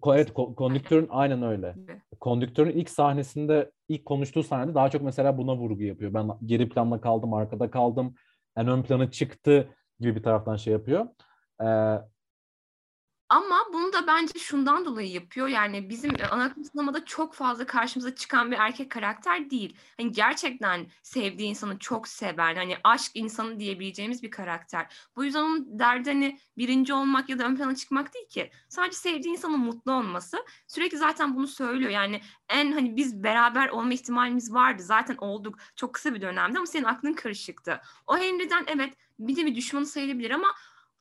Evet, 0.06 0.32
kondüktörün 0.32 1.08
aynen 1.10 1.42
öyle. 1.42 1.76
Kondüktörün 2.20 2.70
ilk 2.70 2.90
sahnesinde, 2.90 3.70
ilk 3.88 4.04
konuştuğu 4.04 4.42
sahnede 4.42 4.74
daha 4.74 4.90
çok 4.90 5.02
mesela 5.02 5.38
buna 5.38 5.56
vurgu 5.56 5.82
yapıyor. 5.82 6.14
Ben 6.14 6.30
geri 6.46 6.68
planda 6.68 7.00
kaldım, 7.00 7.34
arkada 7.34 7.70
kaldım, 7.70 8.14
en 8.56 8.68
ön 8.68 8.82
plana 8.82 9.10
çıktı 9.10 9.68
gibi 10.00 10.16
bir 10.16 10.22
taraftan 10.22 10.56
şey 10.56 10.72
yapıyor. 10.72 11.06
Ee, 11.60 11.98
ama 13.28 13.56
da 14.00 14.06
bence 14.06 14.38
şundan 14.38 14.84
dolayı 14.84 15.10
yapıyor. 15.10 15.48
Yani 15.48 15.88
bizim 15.88 16.10
e, 16.10 16.26
ana 16.26 16.44
akım 16.44 16.64
sinemada 16.64 17.04
çok 17.04 17.34
fazla 17.34 17.66
karşımıza 17.66 18.14
çıkan 18.14 18.50
bir 18.50 18.56
erkek 18.56 18.90
karakter 18.90 19.50
değil. 19.50 19.76
Hani 19.96 20.12
gerçekten 20.12 20.86
sevdiği 21.02 21.48
insanı 21.48 21.78
çok 21.78 22.08
seven, 22.08 22.56
hani 22.56 22.76
aşk 22.84 23.10
insanı 23.14 23.60
diyebileceğimiz 23.60 24.22
bir 24.22 24.30
karakter. 24.30 24.86
Bu 25.16 25.24
yüzden 25.24 25.42
onun 25.42 25.78
derdi 25.78 26.10
hani 26.10 26.38
birinci 26.58 26.94
olmak 26.94 27.28
ya 27.28 27.38
da 27.38 27.44
ön 27.44 27.56
plana 27.56 27.74
çıkmak 27.74 28.14
değil 28.14 28.28
ki. 28.28 28.50
Sadece 28.68 28.96
sevdiği 28.96 29.34
insanın 29.34 29.58
mutlu 29.58 29.92
olması. 29.92 30.44
Sürekli 30.66 30.98
zaten 30.98 31.36
bunu 31.36 31.46
söylüyor. 31.46 31.90
Yani 31.90 32.20
en 32.48 32.72
hani 32.72 32.96
biz 32.96 33.22
beraber 33.24 33.68
olma 33.68 33.92
ihtimalimiz 33.92 34.54
vardı. 34.54 34.82
Zaten 34.82 35.16
olduk 35.16 35.58
çok 35.76 35.94
kısa 35.94 36.14
bir 36.14 36.20
dönemde 36.20 36.58
ama 36.58 36.66
senin 36.66 36.84
aklın 36.84 37.12
karışıktı. 37.12 37.80
O 38.06 38.18
Henry'den 38.18 38.64
evet 38.66 38.94
bir 39.20 39.36
de 39.36 39.46
bir 39.46 39.54
düşmanı 39.54 39.86
sayılabilir 39.86 40.30
ama 40.30 40.48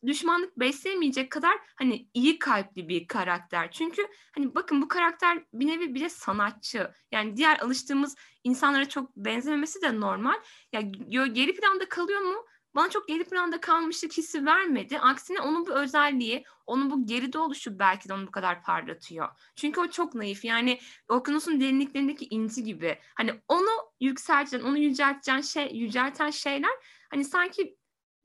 düşmanlık 0.06 0.60
besleyemeyecek 0.60 1.32
kadar 1.32 1.60
hani 1.76 2.08
iyi 2.14 2.40
kalpli 2.40 2.90
bir 2.90 3.08
karakter. 3.08 3.72
Çünkü 3.72 4.08
hani 4.36 4.56
bakın 4.56 4.82
bu 4.82 4.88
karakter 4.88 5.44
bir 5.54 5.68
nevi 5.68 5.96
bile 5.96 6.10
sanatçı. 6.10 6.92
Yani 7.12 7.38
diğer 7.38 7.60
alıştığımız 7.60 8.16
insanlara 8.44 8.90
çok 8.90 9.16
benzememesi 9.16 9.82
de 9.82 10.00
normal. 10.00 10.36
Ya 10.74 10.82
geri 11.28 11.56
planda 11.56 11.90
kalıyor 11.90 12.22
mu? 12.22 12.46
Bana 12.76 12.90
çok 12.90 13.08
geri 13.08 13.24
planda 13.24 13.62
kalmışlık 13.62 14.14
hissi 14.18 14.46
vermedi. 14.46 15.00
Aksine 15.00 15.42
onun 15.42 15.68
bu 15.68 15.72
özelliği, 15.72 16.46
onun 16.68 16.92
bu 16.92 17.06
geride 17.06 17.40
oluşu 17.40 17.80
belki 17.80 18.10
de 18.10 18.14
onu 18.14 18.28
bu 18.28 18.32
kadar 18.32 18.64
parlatıyor. 18.64 19.30
Çünkü 19.56 19.80
o 19.80 19.88
çok 19.88 20.16
naif. 20.16 20.46
Yani 20.46 20.80
okyanusun 21.08 21.62
derinliklerindeki 21.62 22.26
inci 22.26 22.64
gibi. 22.64 23.00
Hani 23.16 23.34
onu 23.48 23.70
yükselten, 24.00 24.62
onu 24.62 24.78
yücelten 24.78 25.42
şey, 25.42 25.72
yücelten 25.74 26.30
şeyler 26.30 26.72
hani 27.10 27.26
sanki 27.26 27.78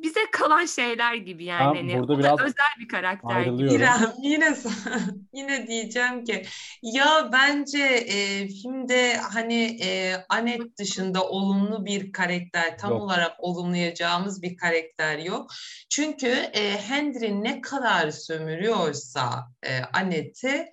bize 0.02 0.20
kalan 0.32 0.66
şeyler 0.66 1.14
gibi 1.14 1.44
yani. 1.44 1.74
Ben 1.74 1.88
hani 1.88 2.00
burada 2.00 2.18
biraz 2.18 2.40
özel 2.40 2.74
bir 2.80 2.88
karakter. 2.88 3.46
İrem 3.46 4.12
yine 4.22 4.56
yine 5.32 5.66
diyeceğim 5.66 6.24
ki 6.24 6.42
ya 6.82 7.30
bence 7.32 7.82
e, 7.82 8.48
filmde 8.48 9.16
hani 9.16 9.78
e, 9.82 10.16
Anet 10.28 10.78
dışında 10.78 11.28
olumlu 11.28 11.84
bir 11.86 12.12
karakter 12.12 12.78
tam 12.78 12.90
Yok. 12.90 13.02
olarak 13.02 13.32
olumlayacağımız 13.38 14.42
bir 14.42 14.56
karakter 14.56 15.18
yok. 15.18 15.50
Çünkü 15.90 16.28
e, 16.28 16.80
Henry 16.80 17.42
ne 17.42 17.60
kadar 17.60 18.10
sömürüyorsa 18.10 19.46
e, 19.62 19.80
Anet'i 19.92 20.66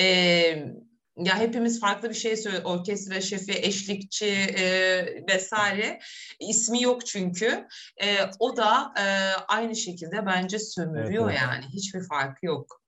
e, 0.00 0.06
ya 1.16 1.38
hepimiz 1.38 1.80
farklı 1.80 2.10
bir 2.10 2.14
şey 2.14 2.36
söylüyoruz. 2.36 2.70
Orkestra 2.70 3.20
şefi, 3.20 3.52
eşlikçi 3.52 4.26
e, 4.26 4.64
vesaire. 5.28 5.98
ismi 6.40 6.82
yok 6.82 7.06
çünkü. 7.06 7.66
E, 8.02 8.16
o 8.38 8.56
da 8.56 8.92
e, 8.98 9.04
aynı 9.48 9.76
şekilde 9.76 10.26
bence 10.26 10.58
sömürüyor 10.58 11.30
Evet, 11.30 11.40
evet. 11.42 11.52
yani. 11.52 11.64
Hiçbir 11.72 12.08
farkı 12.08 12.46
yok. 12.46 12.80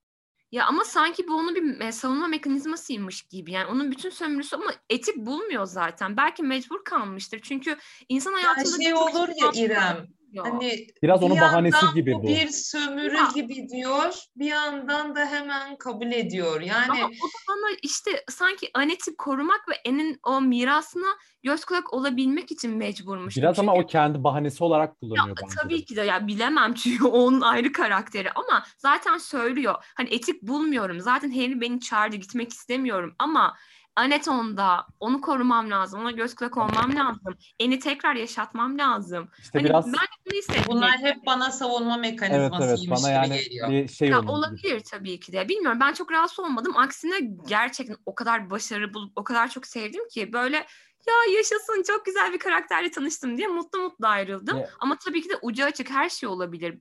Ya 0.52 0.66
ama 0.66 0.84
sanki 0.84 1.28
bu 1.28 1.34
onun 1.34 1.54
bir 1.54 1.92
savunma 1.92 2.28
mekanizmasıymış 2.28 3.22
gibi. 3.22 3.52
Yani 3.52 3.66
onun 3.66 3.90
bütün 3.90 4.10
sömürüsü 4.10 4.56
ama 4.56 4.72
etik 4.90 5.16
bulmuyor 5.16 5.66
zaten. 5.66 6.16
Belki 6.16 6.42
mecbur 6.42 6.84
kalmıştır. 6.84 7.40
Çünkü 7.42 7.76
insan 8.08 8.32
hayatında 8.32 8.82
şey 8.82 8.92
birçok 8.92 9.14
olur 9.14 9.28
ya 9.28 9.52
şey 9.52 9.64
İrem, 9.64 10.06
Hani 10.36 10.86
Biraz 11.02 11.22
onun 11.22 11.36
bir 11.36 11.40
bahanesi 11.40 11.76
yandan 11.76 11.94
gibi 11.94 12.12
bu 12.14 12.22
bir 12.26 12.48
sömürü 12.48 13.16
Ya. 13.16 13.28
gibi 13.34 13.68
diyor, 13.68 14.14
bir 14.36 14.46
yandan 14.46 15.16
da 15.16 15.26
hemen 15.26 15.76
kabul 15.76 16.12
ediyor. 16.12 16.60
Yani 16.60 16.90
Ama 17.02 17.06
o 17.06 17.26
da 17.26 17.38
bana 17.48 17.76
işte 17.82 18.24
sanki 18.30 18.70
Anet'i 18.74 19.16
korumak 19.16 19.68
ve 19.68 19.74
En'in 19.84 20.18
o 20.26 20.40
mirasına 20.40 21.06
göz 21.42 21.64
kulak 21.64 21.92
olabilmek 21.94 22.52
için 22.52 22.76
mecburmuş. 22.76 23.36
Biraz 23.36 23.58
ama 23.58 23.72
Çünkü- 23.74 23.84
o 23.84 23.88
kendi 23.88 24.24
bahanesi 24.24 24.64
olarak 24.64 24.88
Ya, 24.88 24.94
kullanıyor 25.00 25.36
bence. 25.42 25.52
de. 25.56 25.60
tabii 25.62 25.84
ki 25.84 25.96
de 25.96 26.00
ya 26.02 26.26
bilemem 26.26 26.74
çünkü 26.74 27.04
onun 27.06 27.40
ayrı 27.40 27.72
karakteri 27.72 28.30
ama 28.32 28.64
zaten 28.78 29.18
söylüyor. 29.18 29.74
Hani 29.96 30.14
etik 30.14 30.42
bulmuyorum. 30.42 31.00
Zaten 31.00 31.30
Henry 31.30 31.60
beni 31.60 31.80
çağırdı 31.80 32.16
gitmek 32.16 32.52
istemiyorum 32.52 33.14
ama 33.18 33.56
Anet 33.98 34.28
onda. 34.28 34.86
Onu 35.00 35.20
korumam 35.20 35.70
lazım. 35.70 36.00
Ona 36.00 36.10
göz 36.10 36.34
kulak 36.34 36.56
olmam 36.56 36.96
lazım. 36.96 37.36
Eni 37.60 37.78
tekrar 37.78 38.14
yaşatmam 38.14 38.78
lazım. 38.78 39.28
İşte 39.38 39.58
Hani 39.58 39.68
biraz 39.68 39.86
ben 39.86 39.92
bunu 40.26 40.38
hissettim. 40.38 40.64
bunlar 40.68 40.90
hep 40.98 41.26
bana 41.26 41.50
savunma 41.50 41.94
evet 41.98 42.10
mekanizmasıymış 42.12 42.80
evet 42.80 43.04
bana 43.04 43.24
gibi 43.24 43.32
yani 43.34 43.44
geliyor. 43.44 43.68
bir 43.70 43.88
şey 43.88 44.08
Ya 44.08 44.20
olabilir 44.20 44.80
tabii 44.80 45.20
ki 45.20 45.32
de. 45.32 45.48
Bilmiyorum 45.48 45.78
ben 45.80 45.92
çok 45.92 46.12
rahatsız 46.12 46.38
olmadım. 46.38 46.76
Aksine 46.76 47.20
gerçekten 47.48 47.96
o 48.06 48.14
kadar 48.14 48.50
başarılı 48.50 48.94
bulup 48.94 49.12
o 49.16 49.24
kadar 49.24 49.48
çok 49.50 49.66
sevdim 49.66 50.08
ki 50.08 50.32
böyle 50.32 50.56
ya 51.08 51.14
yaşasın 51.36 51.82
çok 51.86 52.04
güzel 52.06 52.32
bir 52.32 52.38
karakterle 52.38 52.90
tanıştım 52.90 53.36
diye 53.36 53.46
mutlu 53.48 53.78
mutlu 53.78 54.06
ayrıldım. 54.06 54.58
Ya- 54.58 54.70
Ama 54.80 54.96
tabii 55.04 55.22
ki 55.22 55.28
de 55.28 55.34
ucu 55.42 55.64
açık 55.64 55.90
her 55.90 56.08
şey 56.08 56.28
olabilir. 56.28 56.78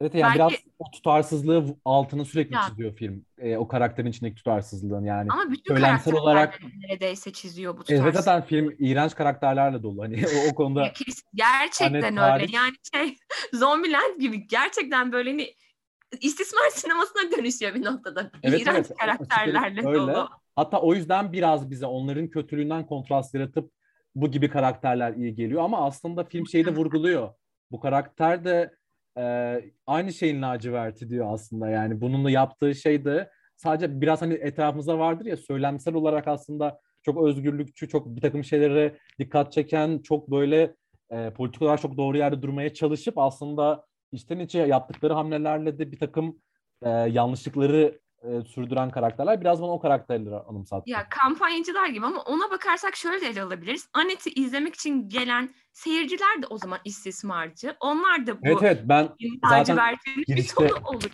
Evet 0.00 0.14
yani 0.14 0.38
Belki- 0.38 0.38
biraz 0.38 0.52
o 0.78 0.90
tutarsızlığı 0.90 1.64
altını 1.84 2.24
sürekli 2.24 2.54
Ya. 2.54 2.60
çiziyor 2.68 2.94
film. 2.96 3.24
E, 3.38 3.56
o 3.56 3.68
karakterin 3.68 4.08
içindeki 4.08 4.36
tutarsızlığın 4.36 5.04
yani. 5.04 5.28
Ama 5.32 5.50
bütün 5.50 5.74
karakterler 5.74 6.18
olarak- 6.18 6.60
neredeyse 6.88 7.32
çiziyor 7.32 7.72
bu 7.72 7.78
Evet 7.78 7.86
tutarsızlığı. 7.88 8.22
zaten 8.22 8.42
film 8.48 8.74
iğrenç 8.78 9.14
karakterlerle 9.14 9.82
dolu. 9.82 10.02
Hani 10.02 10.24
o, 10.26 10.50
o 10.50 10.54
konuda 10.54 10.82
Ya 10.82 10.92
Gerçekten 11.34 12.02
öyle. 12.04 12.20
hariç. 12.20 12.54
Yani 12.54 12.72
şey 12.94 13.16
Zombieland 13.54 14.20
gibi 14.20 14.46
gerçekten 14.46 15.12
böyle 15.12 15.30
hani 15.30 15.54
istismar 16.20 16.70
sinemasına 16.72 17.22
dönüşüyor 17.38 17.74
bir 17.74 17.84
noktada. 17.84 18.30
Evet, 18.42 18.60
İğrenç 18.62 18.76
evet. 18.76 18.98
karakterlerle 19.00 19.86
öyle. 19.88 19.98
dolu. 19.98 20.28
hatta 20.56 20.80
o 20.80 20.94
yüzden 20.94 21.32
biraz 21.32 21.70
bize 21.70 21.86
onların 21.86 22.28
kötülüğünden 22.28 22.86
kontrast 22.86 23.34
yaratıp 23.34 23.70
bu 24.14 24.30
gibi 24.30 24.50
karakterler 24.50 25.14
iyi 25.14 25.34
geliyor 25.34 25.62
ama 25.62 25.86
aslında 25.86 26.24
film 26.24 26.46
şeyi 26.46 26.64
de 26.66 26.74
vurguluyor. 26.76 27.30
bu 27.70 27.80
karakter 27.80 28.44
de 28.44 28.74
e, 29.18 29.60
aynı 29.86 30.12
şeyin 30.12 30.42
laciverti 30.42 31.08
diyor 31.08 31.26
aslında. 31.34 31.68
Yani 31.68 32.00
bununla 32.00 32.30
yaptığı 32.30 32.74
şey 32.74 33.04
de 33.04 33.30
sadece 33.56 34.00
biraz 34.00 34.22
hani 34.22 34.34
etrafımızda 34.34 34.98
vardır 34.98 35.26
ya 35.26 35.36
söylemsel 35.36 35.94
olarak 35.94 36.28
aslında 36.28 36.80
çok 37.02 37.24
özgürlükçü, 37.24 37.88
çok 37.88 38.16
bir 38.16 38.20
takım 38.20 38.44
şeylere 38.44 38.96
dikkat 39.18 39.52
çeken, 39.52 39.98
çok 39.98 40.30
böyle 40.30 40.74
e, 41.10 41.30
politik 41.30 41.62
olarak 41.62 41.80
çok 41.80 41.96
doğru 41.96 42.16
yerde 42.16 42.42
durmaya 42.42 42.74
çalışıp 42.74 43.18
aslında 43.18 43.86
içten 44.12 44.38
içe 44.38 44.58
yaptıkları 44.58 45.12
hamlelerle 45.12 45.78
de 45.78 45.92
bir 45.92 45.98
takım 45.98 46.38
e, 46.82 46.88
yanlışlıkları 46.90 48.00
e, 48.22 48.42
sürdüren 48.44 48.90
karakterler 48.90 49.40
biraz 49.40 49.62
bana 49.62 49.70
o 49.70 49.80
karakterleri 49.80 50.34
anımsattı. 50.36 50.90
Ya 50.90 51.06
kampanyacılar 51.10 51.86
gibi 51.88 52.06
ama 52.06 52.22
ona 52.22 52.50
bakarsak 52.50 52.96
şöyle 52.96 53.20
de 53.20 53.26
ele 53.26 53.42
alabiliriz. 53.42 53.88
Anet'i 53.92 54.30
izlemek 54.30 54.74
için 54.74 55.08
gelen 55.08 55.54
seyirciler 55.72 56.42
de 56.42 56.46
o 56.50 56.58
zaman 56.58 56.78
istismarcı. 56.84 57.76
Onlar 57.80 58.26
da 58.26 58.34
bu 58.36 58.40
Evet 58.42 58.58
evet 58.62 58.82
ben 58.84 59.08
zaten 59.48 59.76
verdiğiniz 59.76 60.18
bir 60.18 60.26
girişte 60.26 60.68
sonu 60.68 60.84
oluyor. 60.86 61.10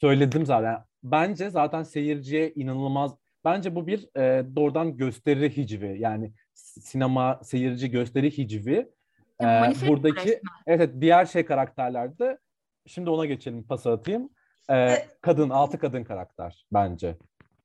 söyledim 0.00 0.46
zaten. 0.46 0.84
Bence 1.02 1.50
zaten 1.50 1.82
seyirciye 1.82 2.52
inanılmaz 2.54 3.14
bence 3.44 3.74
bu 3.74 3.86
bir 3.86 4.16
e, 4.16 4.56
doğrudan 4.56 4.96
gösteri 4.96 5.56
hicvi. 5.56 5.96
Yani 6.00 6.32
sinema 6.54 7.40
seyirci 7.42 7.90
gösteri 7.90 8.38
hicvi. 8.38 8.88
E, 9.40 9.44
Ya 9.46 9.72
buradaki 9.86 10.16
resmen. 10.20 10.40
evet, 10.66 10.80
evet 10.80 10.90
diğer 11.00 11.26
şey 11.26 11.44
karakterlerde 11.44 12.38
şimdi 12.86 13.10
ona 13.10 13.26
geçelim 13.26 13.62
pas 13.66 13.86
atayım. 13.86 14.30
E, 14.68 14.74
Evet. 14.74 15.08
kadın 15.20 15.50
altı 15.50 15.78
kadın 15.78 16.04
karakter 16.04 16.66
bence. 16.72 17.16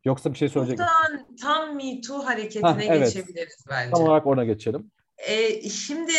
Yoksa 0.06 0.34
bir 0.34 0.38
şey 0.38 0.50
söyleyecek? 0.50 0.80
Buradan 0.80 1.36
tam 1.42 1.76
Me 1.76 2.02
Too 2.02 2.26
hareketine 2.26 2.70
Hah, 2.70 2.82
evet. 2.82 3.14
geçebiliriz 3.14 3.66
bence. 3.70 3.92
Tam 3.92 4.04
olarak 4.04 4.28
ona 4.28 4.46
geçelim. 4.46 4.92
Ee, 5.28 5.70
şimdi 5.70 6.12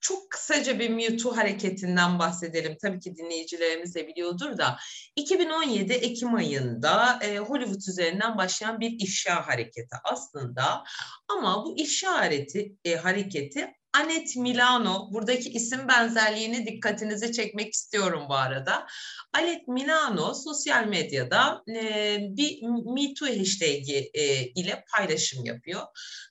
çok 0.00 0.30
kısaca 0.30 0.78
bir 0.78 0.90
Me 0.90 1.16
Too 1.16 1.36
hareketinden 1.36 2.18
bahsedelim. 2.18 2.76
Tabii 2.82 3.00
ki 3.00 3.16
dinleyicilerimiz 3.16 3.94
de 3.94 4.08
biliyordur 4.08 4.58
da 4.58 4.76
2017 5.16 5.92
Ekim 5.92 6.34
ayında 6.34 7.18
e, 7.22 7.38
Hollywood 7.38 7.80
üzerinden 7.88 8.38
başlayan 8.38 8.80
bir 8.80 8.90
ifşa 9.00 9.46
hareketi 9.46 9.96
aslında. 10.04 10.84
Ama 11.28 11.64
bu 11.64 11.78
ifşa 11.78 12.18
hareketi, 12.18 12.76
e, 12.84 12.96
hareketi 12.96 13.74
Anet 14.00 14.36
Milano, 14.36 15.08
buradaki 15.12 15.50
isim 15.50 15.88
benzerliğini 15.88 16.66
dikkatinizi 16.66 17.32
çekmek 17.32 17.72
istiyorum 17.72 18.26
bu 18.28 18.34
arada. 18.34 18.86
Anet 19.32 19.68
Milano 19.68 20.34
sosyal 20.34 20.86
medyada 20.86 21.62
e, 21.68 22.18
bir 22.20 22.62
Me 22.94 23.14
Too 23.14 23.28
hashtag'i 23.28 24.10
e, 24.14 24.46
ile 24.46 24.84
paylaşım 24.96 25.44
yapıyor. 25.44 25.82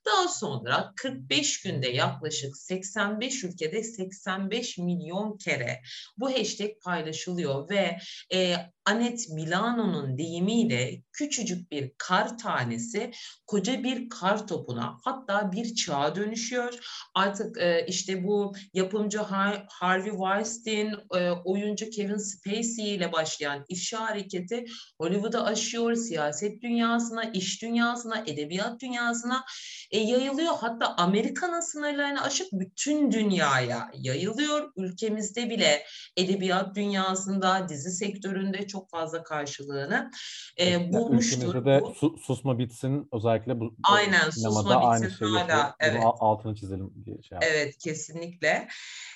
Daha 0.06 0.28
sonra 0.28 0.94
45 0.96 1.62
günde 1.62 1.88
yaklaşık 1.90 2.58
85 2.58 3.44
ülkede 3.44 3.84
85 3.84 4.78
milyon 4.78 5.38
kere 5.38 5.82
bu 6.18 6.32
hashtag 6.32 6.72
paylaşılıyor 6.84 7.70
ve 7.70 7.98
e, 8.34 8.56
Anet 8.86 9.30
Milano'nun 9.30 10.18
deyimiyle 10.18 11.02
küçücük 11.14 11.72
bir 11.72 11.91
kar 11.98 12.38
tanesi 12.38 13.12
koca 13.48 13.84
bir 13.84 14.10
kar 14.10 14.48
topuna 14.48 14.98
hatta 15.03 15.52
bir 15.52 15.76
çağa 15.76 16.16
dönüşüyor. 16.16 16.80
Artık 17.16 17.57
e, 17.57 17.86
işte 17.88 18.24
bu 18.24 18.53
yapımcı 18.74 19.18
Har- 19.18 19.66
Harvey 19.70 20.12
Weinstein, 20.12 20.94
e, 21.16 21.32
oyuncu 21.32 21.90
Kevin 21.90 22.18
Spacey 22.18 22.95
ile 22.95 23.12
başlayan 23.12 23.66
ifşa 23.70 24.02
hareketi 24.02 24.66
Hollywood'a 25.02 25.44
aşıyor, 25.44 25.95
siyaset 25.95 26.62
dünyasına, 26.62 27.24
iş 27.24 27.62
dünyasına, 27.62 28.24
edebiyat 28.28 28.82
dünyasına 28.82 29.45
e, 29.91 29.99
yayılıyor. 29.99 30.53
Hatta 30.60 30.95
Amerika'nın 30.98 31.60
sınırlarını 31.60 32.22
aşıp 32.24 32.48
bütün 32.52 33.12
dünyaya 33.12 33.91
yayılıyor. 33.94 34.72
Ülkemizde 34.78 35.49
bile 35.49 35.84
edebiyat 36.18 36.76
dünyasında, 36.76 37.70
dizi 37.70 37.91
sektöründe 37.91 38.68
çok 38.68 38.74
fazla 38.81 39.23
karşılığını 39.23 40.11
e, 40.60 40.93
bulmuştur. 40.93 41.38
Ülkemizde 41.38 41.65
de 41.65 41.81
bu. 41.81 41.93
su- 41.93 42.18
susma 42.18 42.60
bitsin 42.60 43.10
özellikle 43.14 43.60
bu 43.60 43.76
Aynen, 43.84 44.30
sinemada 44.30 44.60
susma 44.60 44.89
aynı 44.89 45.06
bitsin 45.06 45.18
şey 45.18 45.27
hala, 45.27 45.39
yapıyor. 45.39 45.64
Bunu 45.64 45.89
evet. 45.89 46.03
al- 46.06 46.18
altını 46.19 46.56
çizelim 46.56 46.93
diye 47.06 47.22
şey 47.22 47.35
yaptım. 47.35 47.52
Evet 47.53 47.77
kesinlikle. 47.77 48.68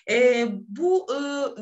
Ee, 0.10 0.48
bu 0.68 1.07
e, 1.14 1.19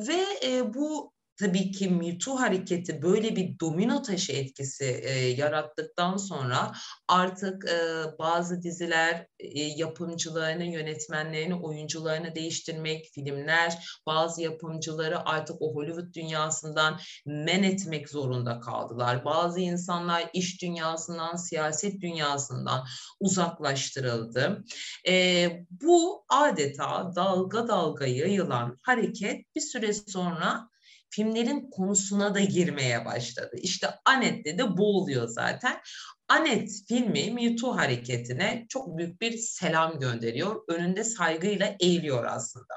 ve 0.07 0.48
e, 0.48 0.74
bu 0.74 1.16
tabii 1.40 1.72
ki 1.72 1.90
Me 1.90 2.18
Too 2.18 2.40
hareketi 2.40 3.02
böyle 3.02 3.36
bir 3.36 3.60
domino 3.60 4.02
taşı 4.02 4.32
etkisi 4.32 4.86
e, 4.86 5.12
yarattıktan 5.14 6.18
sonra 6.18 6.72
artık 7.08 7.70
e, 7.70 7.78
bazı 8.20 8.62
diziler 8.62 9.28
e, 9.40 9.62
yapımcılarını, 9.62 10.64
yönetmenlerini, 10.64 11.56
oyuncularını 11.56 12.36
değiştirmek, 12.36 13.06
filmler 13.14 14.00
bazı 14.06 14.42
yapımcıları 14.42 15.30
artık 15.30 15.56
o 15.60 15.76
Hollywood 15.76 16.14
dünyasından 16.14 17.00
men 17.26 17.64
etmek 17.64 18.10
zorunda 18.10 18.60
kaldılar. 18.60 19.26
Bazı 19.26 19.60
insanlar 19.60 20.30
iş 20.34 20.62
dünyasından, 20.62 21.36
siyaset 21.36 22.02
dünyasından 22.02 22.86
uzaklaştırıldı. 23.20 24.64
E, 25.08 25.48
bu 25.72 26.26
adeta 26.30 27.16
dalga 27.16 27.68
dalga 27.68 28.06
yayılan 28.06 28.78
hareket 28.84 29.56
bir 29.56 29.62
süre 29.62 29.94
sonra 29.94 30.70
filmlerin 31.10 31.70
konusuna 31.70 32.36
da 32.36 32.40
girmeye 32.40 33.06
başladı. 33.06 33.52
İşte 33.62 33.88
Anet'te 34.06 34.58
de 34.58 34.78
bu 34.78 34.98
oluyor 34.98 35.28
zaten. 35.28 35.82
Anet 36.28 36.72
filmi 36.88 37.32
Me 37.32 37.56
Too 37.56 37.76
hareketine 37.76 38.66
çok 38.70 38.98
büyük 38.98 39.22
bir 39.22 39.38
selam 39.38 40.00
gönderiyor. 40.00 40.64
Önünde 40.68 41.04
saygıyla 41.04 41.76
eğiliyor 41.80 42.26
aslında. 42.26 42.74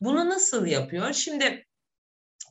Bunu 0.00 0.28
nasıl 0.28 0.66
yapıyor? 0.66 1.12
Şimdi 1.12 1.64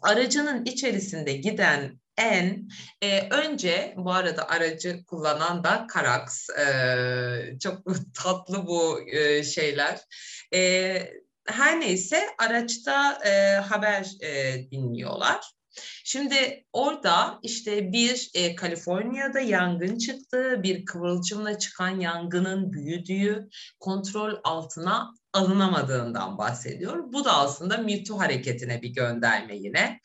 aracının 0.02 0.66
içerisinde 0.66 1.34
giden 1.34 2.00
en 2.18 2.70
e, 3.02 3.30
önce 3.30 3.94
bu 3.98 4.12
arada 4.12 4.50
aracı 4.50 5.06
kullanan 5.06 5.64
da 5.64 5.88
Karax. 5.88 6.50
E, 6.50 7.60
çok 7.60 7.84
tatlı 8.14 8.68
bu 8.68 9.10
e, 9.10 9.44
şeyler. 9.44 10.00
E, 10.54 10.94
her 11.48 11.80
neyse 11.80 12.24
araçta 12.38 13.20
e, 13.26 13.56
haber 13.56 14.12
e, 14.22 14.62
dinliyorlar. 14.72 15.58
Şimdi 16.04 16.66
orada 16.74 17.40
işte 17.44 17.92
bir 17.92 18.30
e, 18.34 18.56
Kaliforniya'da 18.56 19.40
yangın 19.40 19.98
çıktı, 19.98 20.60
bir 20.64 20.86
kıvılcımla 20.86 21.60
çıkan 21.60 22.00
yangının 22.00 22.74
büyüdüğü, 22.74 23.50
kontrol 23.80 24.36
altına 24.44 25.14
alınamadığından 25.34 26.38
bahsediyor. 26.38 27.14
Bu 27.14 27.26
da 27.26 27.38
aslında 27.38 27.78
Me 27.78 28.04
Too 28.04 28.20
hareketine 28.20 28.82
bir 28.82 28.90
gönderme 28.90 29.56
yine. 29.56 30.00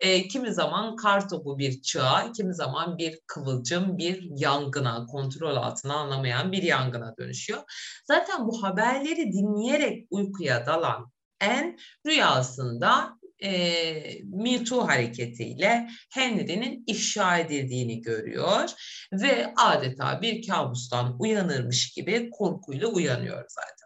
E, 0.00 0.28
kimi 0.28 0.54
zaman 0.54 0.96
kar 0.96 1.28
topu 1.28 1.58
bir 1.58 1.82
çığa, 1.82 2.32
kimi 2.32 2.54
zaman 2.54 2.98
bir 2.98 3.20
kıvılcım 3.26 3.98
bir 3.98 4.28
yangına, 4.36 5.06
kontrol 5.06 5.56
altına 5.56 5.94
alınamayan 5.94 6.52
bir 6.52 6.62
yangına 6.62 7.14
dönüşüyor. 7.18 7.62
Zaten 8.04 8.46
bu 8.46 8.62
haberleri 8.62 9.32
dinleyerek 9.32 10.06
uykuya 10.10 10.66
dalan 10.66 11.12
en 11.40 11.78
rüyasında 12.06 13.18
e, 13.42 14.22
Me 14.24 14.64
Too 14.64 14.88
hareketiyle 14.88 15.88
Henry'nin 16.10 16.84
ifşa 16.86 17.38
edildiğini 17.38 18.00
görüyor 18.00 18.70
ve 19.12 19.54
adeta 19.56 20.22
bir 20.22 20.46
kabustan 20.46 21.16
uyanırmış 21.20 21.90
gibi 21.90 22.30
korkuyla 22.30 22.88
uyanıyor 22.88 23.44
zaten. 23.48 23.85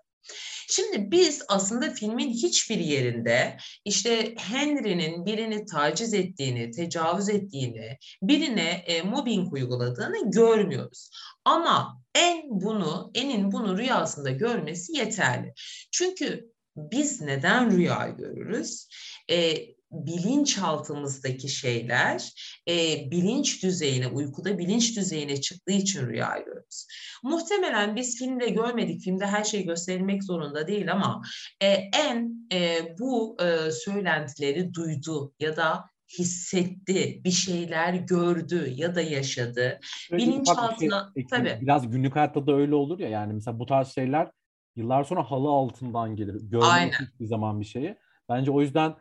Şimdi 0.71 1.11
biz 1.11 1.43
aslında 1.49 1.91
filmin 1.91 2.31
hiçbir 2.31 2.79
yerinde 2.79 3.57
işte 3.85 4.35
Henry'nin 4.39 5.27
birini 5.27 5.67
taciz 5.67 6.15
ettiğini, 6.15 6.71
tecavüz 6.71 7.29
ettiğini, 7.29 7.99
birine 8.23 8.71
e, 8.71 9.03
mobbing 9.03 9.53
uyguladığını 9.53 10.31
görmüyoruz. 10.31 11.11
Ama 11.45 12.03
en 12.15 12.43
bunu, 12.47 13.11
enin 13.15 13.53
bunu 13.53 13.79
rüyasında 13.79 14.31
görmesi 14.31 14.97
yeterli. 14.97 15.53
Çünkü 15.93 16.51
biz 16.77 17.21
neden 17.21 17.71
rüya 17.71 18.09
görürüz? 18.19 18.89
E, 19.31 19.55
bilinçaltımızdaki 19.91 21.49
şeyler 21.49 22.33
e, 22.69 23.11
bilinç 23.11 23.63
düzeyine, 23.63 24.07
uykuda 24.07 24.59
bilinç 24.59 24.97
düzeyine 24.97 25.41
çıktığı 25.41 25.73
için 25.73 26.07
rüya 26.07 26.39
görürüz. 26.47 26.87
Muhtemelen 27.23 27.97
biz 27.97 28.19
filmde 28.19 28.49
görmedik, 28.49 29.03
filmde 29.03 29.27
her 29.27 29.45
şey 29.45 29.65
gösterilmek 29.65 30.25
zorunda 30.25 30.67
değil 30.67 30.93
ama 30.93 31.23
e, 31.61 31.67
en 32.07 32.49
e, 32.53 32.79
bu 32.99 33.37
e, 33.43 33.71
söylentileri 33.71 34.75
duydu 34.75 35.33
ya 35.41 35.57
da 35.57 35.85
hissetti, 36.19 37.21
bir 37.25 37.31
şeyler 37.31 37.95
gördü 37.95 38.73
ya 38.77 38.95
da 38.95 39.01
yaşadı. 39.01 39.79
Ufak 39.81 40.19
bir 40.19 40.19
şey 40.19 40.33
Bilinçaltına, 40.33 41.13
tabii. 41.31 41.59
Biraz 41.61 41.91
günlük 41.91 42.17
hayatta 42.17 42.47
da 42.47 42.55
öyle 42.55 42.75
olur 42.75 42.99
ya 42.99 43.09
yani 43.09 43.33
mesela 43.33 43.59
bu 43.59 43.67
tarz 43.67 43.89
şeyler 43.89 44.31
yıllar 44.77 45.05
sonra 45.05 45.31
halı 45.31 45.49
altından 45.49 46.17
gelir. 46.17 46.35
Görmedik 46.43 46.95
hiçbir 47.01 47.27
zaman 47.27 47.61
bir 47.61 47.65
şeyi. 47.65 47.97
Bence 48.29 48.51
o 48.51 48.61
yüzden 48.61 48.95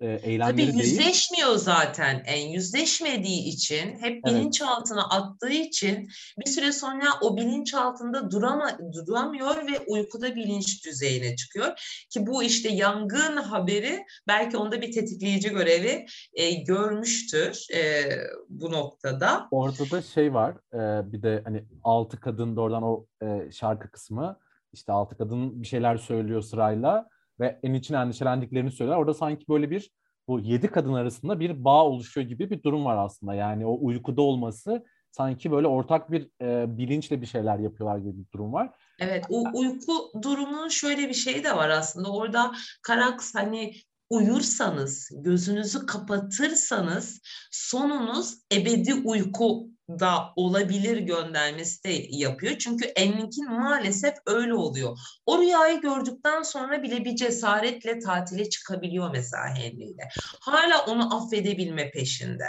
e, 0.00 0.20
eylemleri 0.22 0.52
Tabii 0.52 0.66
değil. 0.66 0.78
yüzleşmiyor 0.78 1.56
zaten. 1.56 2.22
En 2.26 2.48
yüzleşmediği 2.48 3.44
için, 3.44 3.98
hep 4.00 4.24
bilinçaltına 4.24 5.02
attığı 5.08 5.52
için 5.52 6.08
bir 6.38 6.50
süre 6.50 6.72
sonra 6.72 7.04
o 7.22 7.36
bilinçaltında 7.36 8.30
durama, 8.30 8.78
duramıyor 9.06 9.56
ve 9.56 9.78
uykuda 9.86 10.36
bilinç 10.36 10.86
düzeyine 10.86 11.36
çıkıyor. 11.36 11.66
Ki 12.10 12.26
bu 12.26 12.42
işte 12.42 12.68
yangın 12.68 13.36
haberi 13.36 14.04
belki 14.28 14.56
onda 14.56 14.80
bir 14.80 14.92
tetikleyici 14.92 15.48
görevi 15.48 16.06
e, 16.34 16.52
görmüştür 16.52 17.66
e, 17.74 18.04
bu 18.48 18.72
noktada. 18.72 19.48
Orada 19.50 19.90
da 19.90 20.02
şey 20.02 20.34
var, 20.34 20.54
e, 20.74 21.12
bir 21.12 21.22
de 21.22 21.42
hani 21.44 21.64
altı 21.84 22.20
kadın 22.20 22.56
da 22.56 22.60
oradan 22.60 22.82
o 22.82 23.06
e, 23.22 23.52
şarkı 23.52 23.90
kısmı, 23.90 24.38
işte 24.72 24.92
altı 24.92 25.16
kadın 25.16 25.62
bir 25.62 25.66
şeyler 25.66 25.96
söylüyor 25.96 26.42
sırayla 26.42 27.08
ve 27.40 27.60
en 27.62 27.74
için 27.74 27.94
endişelendiklerini 27.94 28.70
söylüyorlar. 28.70 29.02
Orada 29.02 29.14
sanki 29.14 29.48
böyle 29.48 29.70
bir 29.70 29.90
bu 30.28 30.40
yedi 30.40 30.68
kadın 30.68 30.92
arasında 30.92 31.40
bir 31.40 31.64
bağ 31.64 31.84
oluşuyor 31.84 32.26
gibi 32.26 32.50
bir 32.50 32.62
durum 32.62 32.84
var 32.84 33.04
aslında. 33.04 33.34
Yani 33.34 33.66
o 33.66 33.78
uykuda 33.80 34.22
olması 34.22 34.84
sanki 35.10 35.50
böyle 35.50 35.66
ortak 35.66 36.12
bir 36.12 36.30
e, 36.42 36.78
bilinçle 36.78 37.20
bir 37.20 37.26
şeyler 37.26 37.58
yapıyorlar 37.58 37.98
gibi 37.98 38.18
bir 38.18 38.32
durum 38.32 38.52
var. 38.52 38.70
Evet, 38.98 39.24
o 39.28 39.44
uyku 39.54 39.92
durumunun 40.22 40.68
şöyle 40.68 41.08
bir 41.08 41.14
şeyi 41.14 41.44
de 41.44 41.56
var 41.56 41.68
aslında. 41.68 42.12
Orada 42.12 42.52
Karaks 42.82 43.34
hani 43.34 43.74
uyursanız, 44.10 45.10
gözünüzü 45.12 45.86
kapatırsanız 45.86 47.20
sonunuz 47.50 48.34
ebedi 48.52 48.94
uyku 48.94 49.69
da 49.98 50.32
olabilir 50.36 50.98
göndermesi 50.98 51.84
de 51.84 52.06
yapıyor. 52.10 52.58
Çünkü 52.58 52.84
Enlink'in 52.84 53.50
maalesef 53.50 54.14
öyle 54.26 54.54
oluyor. 54.54 54.98
O 55.26 55.38
rüyayı 55.38 55.80
gördükten 55.80 56.42
sonra 56.42 56.82
bile 56.82 57.04
bir 57.04 57.16
cesaretle 57.16 57.98
tatile 57.98 58.48
çıkabiliyor 58.50 59.10
mesela 59.10 59.48
Henry 59.48 59.84
ile. 59.84 60.08
Hala 60.40 60.84
onu 60.88 61.16
affedebilme 61.16 61.90
peşinde. 61.90 62.44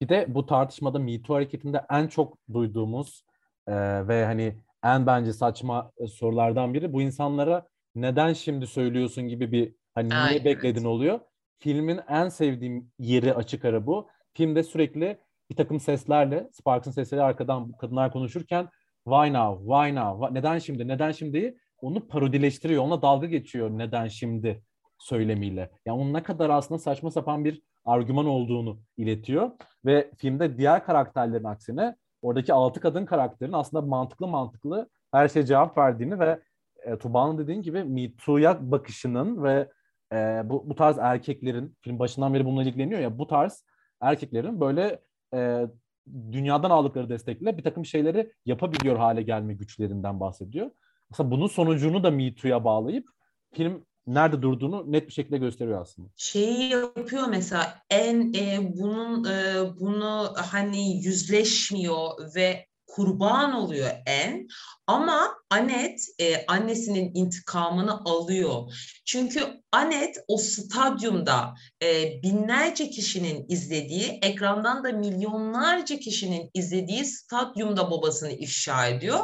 Bir 0.00 0.08
de 0.08 0.26
bu 0.28 0.46
tartışmada 0.46 0.98
Me 0.98 1.22
Too 1.22 1.36
hareketinde 1.36 1.84
en 1.90 2.08
çok 2.08 2.38
duyduğumuz 2.52 3.24
e, 3.66 3.74
ve 4.08 4.24
hani 4.24 4.56
en 4.84 5.06
bence 5.06 5.32
saçma 5.32 5.92
e, 5.98 6.06
sorulardan 6.06 6.74
biri 6.74 6.92
bu 6.92 7.02
insanlara 7.02 7.68
neden 7.94 8.32
şimdi 8.32 8.66
söylüyorsun 8.66 9.28
gibi 9.28 9.52
bir 9.52 9.74
hani 9.94 10.08
niye 10.08 10.20
Aynen. 10.20 10.44
bekledin 10.44 10.84
oluyor. 10.84 11.20
Filmin 11.58 12.00
en 12.08 12.28
sevdiğim 12.28 12.92
yeri 12.98 13.34
açık 13.34 13.64
ara 13.64 13.86
bu. 13.86 14.08
Filmde 14.32 14.62
sürekli 14.62 15.18
bir 15.50 15.56
takım 15.56 15.80
seslerle, 15.80 16.48
Sparks'ın 16.52 16.90
sesleri 16.90 17.22
arkadan 17.22 17.72
kadınlar 17.72 18.12
konuşurken 18.12 18.68
why 19.04 19.32
now, 19.32 19.64
why 19.64 19.94
now, 19.94 20.34
neden 20.34 20.58
şimdi, 20.58 20.88
neden 20.88 21.12
şimdi? 21.12 21.58
onu 21.82 22.08
parodileştiriyor, 22.08 22.84
ona 22.84 23.02
dalga 23.02 23.26
geçiyor 23.26 23.70
neden 23.70 24.08
şimdi? 24.08 24.62
söylemiyle. 25.00 25.70
Yani 25.86 26.00
onun 26.00 26.12
ne 26.12 26.22
kadar 26.22 26.50
aslında 26.50 26.78
saçma 26.78 27.10
sapan 27.10 27.44
bir 27.44 27.62
argüman 27.84 28.26
olduğunu 28.26 28.80
iletiyor. 28.96 29.50
Ve 29.84 30.10
filmde 30.18 30.58
diğer 30.58 30.84
karakterlerin 30.84 31.44
aksine 31.44 31.96
oradaki 32.22 32.52
altı 32.52 32.80
kadın 32.80 33.06
karakterin 33.06 33.52
aslında 33.52 33.86
mantıklı 33.86 34.26
mantıklı 34.26 34.88
her 35.12 35.28
şeye 35.28 35.46
cevap 35.46 35.78
verdiğini 35.78 36.18
ve 36.18 36.40
e, 36.82 36.98
Tuba'nın 36.98 37.38
dediğin 37.38 37.62
gibi 37.62 37.84
Me 37.84 38.16
Too'ya 38.16 38.70
bakışının 38.70 39.42
ve 39.42 39.68
e, 40.12 40.42
bu, 40.44 40.70
bu 40.70 40.74
tarz 40.74 40.98
erkeklerin, 40.98 41.76
film 41.80 41.98
başından 41.98 42.34
beri 42.34 42.44
bununla 42.44 42.62
ilgileniyor 42.62 43.00
ya, 43.00 43.18
bu 43.18 43.26
tarz 43.26 43.64
erkeklerin 44.00 44.60
böyle 44.60 45.00
e, 45.34 45.66
dünyadan 46.32 46.70
aldıkları 46.70 47.08
destekle 47.08 47.58
bir 47.58 47.62
takım 47.62 47.84
şeyleri 47.84 48.32
yapabiliyor 48.46 48.96
hale 48.96 49.22
gelme 49.22 49.54
güçlerinden 49.54 50.20
bahsediyor. 50.20 50.70
Mesela 51.10 51.30
bunun 51.30 51.46
sonucunu 51.46 52.04
da 52.04 52.10
Me 52.10 52.34
Too'ya 52.34 52.64
bağlayıp 52.64 53.08
film 53.54 53.86
nerede 54.06 54.42
durduğunu 54.42 54.92
net 54.92 55.06
bir 55.06 55.12
şekilde 55.12 55.38
gösteriyor 55.38 55.80
aslında. 55.80 56.08
Şeyi 56.16 56.70
yapıyor 56.70 57.26
mesela 57.28 57.78
en 57.90 58.32
e, 58.32 58.72
bunun 58.78 59.24
e, 59.24 59.54
bunu 59.80 60.32
hani 60.36 61.04
yüzleşmiyor 61.04 62.34
ve 62.34 62.66
kurban 62.90 63.52
oluyor 63.54 63.90
en 64.06 64.48
ama 64.86 65.34
Anet 65.50 66.00
e, 66.18 66.46
annesinin 66.46 67.10
intikamını 67.14 68.00
alıyor. 68.04 68.72
Çünkü 69.04 69.40
Anet 69.72 70.16
o 70.28 70.36
stadyumda 70.36 71.54
e, 71.82 72.22
binlerce 72.22 72.90
kişinin 72.90 73.46
izlediği, 73.48 74.18
ekrandan 74.22 74.84
da 74.84 74.92
milyonlarca 74.92 75.96
kişinin 75.96 76.50
izlediği 76.54 77.04
stadyumda 77.04 77.90
babasını 77.90 78.32
ifşa 78.32 78.86
ediyor. 78.86 79.18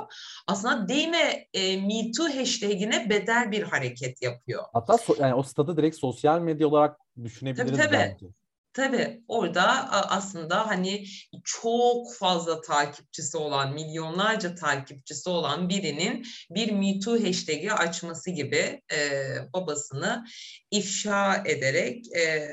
Aslında 0.46 0.88
değme 0.88 1.46
e, 1.54 1.76
Me 1.80 2.10
Too 2.16 2.38
hashtagine 2.40 3.10
bedel 3.10 3.52
bir 3.52 3.62
hareket 3.62 4.22
yapıyor. 4.22 4.64
Hatta 4.72 4.92
so- 4.92 5.22
yani 5.22 5.34
o 5.34 5.42
stadı 5.42 5.76
direkt 5.76 5.96
sosyal 5.96 6.40
medya 6.40 6.68
olarak 6.68 6.96
düşünebiliriz 7.24 7.70
Tabii, 7.70 7.82
tabii. 7.82 7.92
bence. 7.92 8.26
Tabii 8.76 9.22
orada 9.28 9.90
aslında 9.90 10.66
hani 10.66 11.04
çok 11.44 12.14
fazla 12.14 12.60
takipçisi 12.60 13.36
olan, 13.36 13.74
milyonlarca 13.74 14.54
takipçisi 14.54 15.28
olan 15.28 15.68
birinin 15.68 16.26
bir 16.50 16.72
Me 16.72 17.00
Too 17.00 17.24
hashtag'i 17.26 17.72
açması 17.72 18.30
gibi 18.30 18.82
e, 18.92 19.20
babasını 19.52 20.24
ifşa 20.70 21.42
ederek 21.46 22.16
e, 22.16 22.52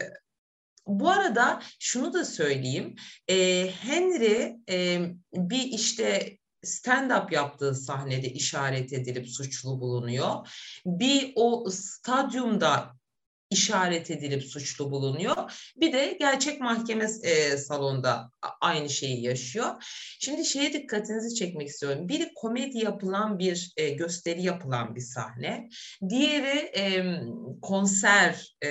bu 0.88 1.10
arada 1.10 1.62
şunu 1.80 2.14
da 2.14 2.26
söyleyeyim. 2.26 2.96
E, 3.28 3.68
Henry 3.72 4.56
e, 4.70 5.02
bir 5.34 5.64
işte 5.64 6.38
stand-up 6.66 7.34
yaptığı 7.34 7.76
sahnede 7.76 8.30
işaret 8.30 8.94
edilip 8.94 9.30
suçlu 9.30 9.82
bulunuyor. 9.82 10.48
Bir 10.86 11.34
o 11.36 11.70
stadyumda 11.70 13.03
işaret 13.54 14.12
edilip 14.12 14.44
suçlu 14.44 14.92
bulunuyor. 14.92 15.72
Bir 15.76 15.94
de 15.94 16.18
gerçek 16.20 16.62
mahkeme 16.62 17.08
e, 17.24 17.58
salonda 17.58 18.32
aynı 18.62 18.90
şeyi 18.90 19.24
yaşıyor. 19.24 19.84
Şimdi 20.20 20.46
şeye 20.46 20.74
dikkatinizi 20.74 21.36
çekmek 21.36 21.68
istiyorum. 21.68 22.10
Biri 22.10 22.32
komedi 22.36 22.78
yapılan 22.78 23.40
bir 23.40 23.74
e, 23.78 23.90
gösteri 23.90 24.44
yapılan 24.44 24.96
bir 24.96 25.02
sahne. 25.02 25.70
Diğeri 26.10 26.72
e, 26.78 27.06
konser 27.62 28.56
e, 28.64 28.70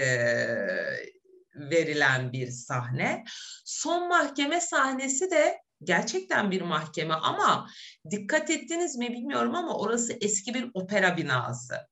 verilen 1.54 2.32
bir 2.32 2.50
sahne. 2.50 3.24
Son 3.64 4.08
mahkeme 4.08 4.60
sahnesi 4.60 5.30
de 5.30 5.62
gerçekten 5.84 6.50
bir 6.50 6.62
mahkeme 6.62 7.14
ama 7.14 7.68
dikkat 8.10 8.50
ettiniz 8.50 8.96
mi 8.96 9.12
bilmiyorum 9.12 9.54
ama 9.54 9.78
orası 9.78 10.18
eski 10.20 10.54
bir 10.54 10.70
opera 10.74 11.16
binası. 11.16 11.91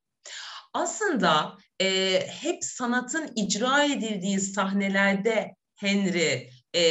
Aslında 0.72 1.56
e, 1.80 2.20
hep 2.26 2.64
sanatın 2.64 3.30
icra 3.36 3.84
edildiği 3.84 4.40
sahnelerde 4.40 5.54
Henry 5.76 6.50
e, 6.76 6.82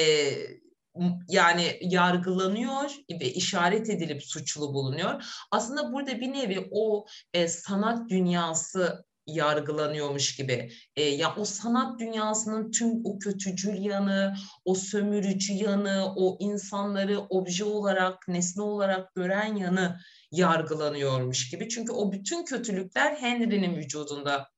yani 1.28 1.78
yargılanıyor 1.82 2.92
ve 3.22 3.34
işaret 3.34 3.90
edilip 3.90 4.24
suçlu 4.24 4.74
bulunuyor. 4.74 5.24
Aslında 5.52 5.94
burada 5.94 6.20
bir 6.20 6.34
nevi 6.34 6.68
o 6.72 7.06
e, 7.34 7.48
sanat 7.48 8.10
dünyası 8.10 9.06
yargılanıyormuş 9.28 10.36
gibi. 10.36 10.72
E, 10.96 11.04
ya 11.04 11.36
o 11.36 11.46
sanat 11.46 12.00
dünyasının 12.00 12.72
tüm 12.72 13.06
o 13.06 13.20
kötücül 13.20 13.86
yanı, 13.86 14.36
o 14.66 14.76
sömürücü 14.76 15.54
yanı, 15.54 16.14
o 16.16 16.38
insanları 16.40 17.20
obje 17.20 17.64
olarak, 17.64 18.28
nesne 18.28 18.64
olarak 18.64 19.16
gören 19.16 19.56
yanı 19.56 20.00
yargılanıyormuş 20.32 21.50
gibi. 21.50 21.70
Çünkü 21.70 21.92
o 21.92 22.12
bütün 22.12 22.46
kötülükler 22.46 23.16
Henry'nin 23.16 23.76
vücudunda 23.76 24.50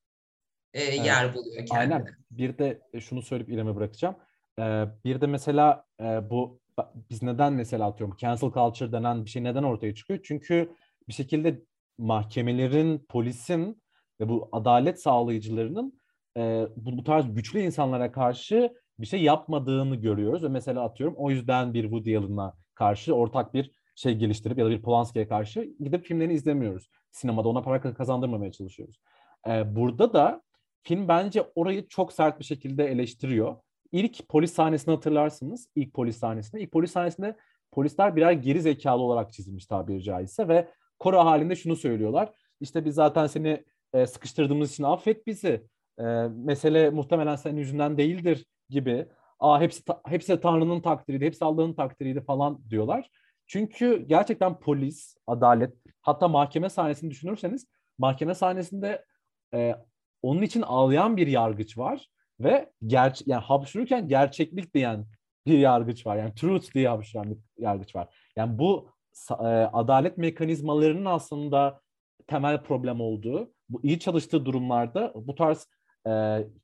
e, 0.74 0.84
yer 0.84 1.34
buluyor 1.34 1.66
kendine. 1.66 1.96
Aynen. 1.96 2.08
Bir 2.32 2.58
de 2.58 2.82
şunu 3.00 3.22
söyleyip 3.22 3.50
İrem'e 3.50 3.76
bırakacağım. 3.76 4.16
Ee, 4.60 4.86
bir 5.06 5.22
de 5.22 5.28
mesela 5.28 5.86
e, 6.02 6.30
bu 6.30 6.62
biz 7.10 7.24
neden 7.24 7.54
mesela 7.54 7.88
atıyorum 7.88 8.18
cancel 8.18 8.52
culture 8.52 8.92
denen 8.92 9.26
bir 9.26 9.30
şey 9.30 9.44
neden 9.44 9.64
ortaya 9.64 9.96
çıkıyor? 9.96 10.20
Çünkü 10.24 10.76
bir 11.08 11.14
şekilde 11.14 11.62
mahkemelerin, 11.98 13.06
polisin 13.10 13.84
ve 14.20 14.30
bu 14.30 14.50
adalet 14.52 15.02
sağlayıcılarının 15.02 16.02
e, 16.38 16.68
bu, 16.76 16.98
bu 16.98 17.04
tarz 17.04 17.34
güçlü 17.34 17.60
insanlara 17.60 18.12
karşı 18.12 18.74
bir 19.00 19.06
şey 19.06 19.22
yapmadığını 19.22 19.96
görüyoruz. 19.96 20.44
Ve 20.44 20.48
mesela 20.48 20.84
atıyorum 20.84 21.16
o 21.18 21.30
yüzden 21.32 21.74
bir 21.74 21.84
Woody 21.84 22.18
Allen'a 22.18 22.54
karşı 22.76 23.16
ortak 23.16 23.54
bir 23.54 23.72
şey 23.96 24.16
geliştirip 24.16 24.58
ya 24.58 24.66
da 24.66 24.70
bir 24.70 24.82
Polanski'ye 24.82 25.28
karşı 25.28 25.74
gidip 25.80 26.06
filmlerini 26.06 26.34
izlemiyoruz. 26.34 26.90
Sinemada 27.12 27.50
ona 27.50 27.62
para 27.62 27.94
kazandırmamaya 27.94 28.52
çalışıyoruz. 28.52 29.00
Ee, 29.48 29.76
burada 29.76 30.14
da 30.14 30.42
film 30.84 31.08
bence 31.08 31.44
orayı 31.56 31.88
çok 31.88 32.14
sert 32.14 32.40
bir 32.40 32.46
şekilde 32.46 32.88
eleştiriyor. 32.88 33.56
İlk 33.92 34.30
polis 34.30 34.54
sahnesini 34.54 34.96
hatırlarsınız. 34.96 35.70
İlk 35.76 35.94
polis 35.94 36.18
sahnesinde. 36.18 36.62
İlk 36.62 36.72
polis 36.72 36.92
sahnesinde 36.92 37.38
polisler 37.72 38.16
birer 38.16 38.32
geri 38.32 38.62
zekalı 38.62 39.02
olarak 39.02 39.34
çizilmiş 39.34 39.66
tabiri 39.66 40.04
caizse 40.04 40.48
ve 40.48 40.68
koro 41.00 41.26
halinde 41.26 41.56
şunu 41.56 41.76
söylüyorlar. 41.76 42.34
İşte 42.60 42.86
biz 42.86 42.96
zaten 42.96 43.28
seni 43.28 43.64
e, 43.94 44.08
sıkıştırdığımız 44.08 44.72
için 44.72 44.84
affet 44.84 45.28
bizi. 45.28 45.68
E, 46.00 46.04
mesele 46.36 46.90
muhtemelen 46.90 47.36
senin 47.36 47.58
yüzünden 47.58 47.98
değildir 47.98 48.46
gibi. 48.70 49.08
Aa 49.40 49.62
hepsi 49.62 49.86
ta- 49.86 50.02
hepsi 50.06 50.42
Tanrı'nın 50.42 50.82
takdiriydi, 50.82 51.26
hepsi 51.26 51.46
Allah'ın 51.46 51.74
takdiriydi 51.74 52.22
falan 52.22 52.60
diyorlar. 52.70 53.10
Çünkü 53.52 54.06
gerçekten 54.08 54.60
polis, 54.60 55.16
adalet, 55.28 55.74
hatta 56.02 56.28
mahkeme 56.28 56.70
sahnesini 56.70 57.12
düşünürseniz 57.12 57.68
mahkeme 57.98 58.36
sahnesinde 58.36 59.06
e, 59.54 59.76
onun 60.22 60.42
için 60.42 60.62
ağlayan 60.62 61.18
bir 61.18 61.28
yargıç 61.28 61.78
var 61.78 62.10
ve 62.40 62.72
gerçek 62.88 63.28
yani 63.28 63.42
hapşırırken 63.44 64.08
gerçeklik 64.08 64.74
diyen 64.74 65.06
bir 65.46 65.58
yargıç 65.60 66.06
var. 66.06 66.18
Yani 66.18 66.36
truth 66.36 66.74
diye 66.74 66.90
hapşıran 66.90 67.30
bir 67.30 67.38
yargıç 67.58 67.96
var. 67.96 68.16
Yani 68.36 68.60
bu 68.60 68.90
e, 69.32 69.44
adalet 69.74 70.18
mekanizmalarının 70.18 71.06
aslında 71.06 71.82
temel 72.28 72.64
problem 72.64 73.02
olduğu, 73.02 73.54
bu 73.70 73.80
iyi 73.84 74.00
çalıştığı 74.00 74.46
durumlarda 74.46 75.14
bu 75.16 75.36
tarz 75.36 75.68
e, 76.08 76.12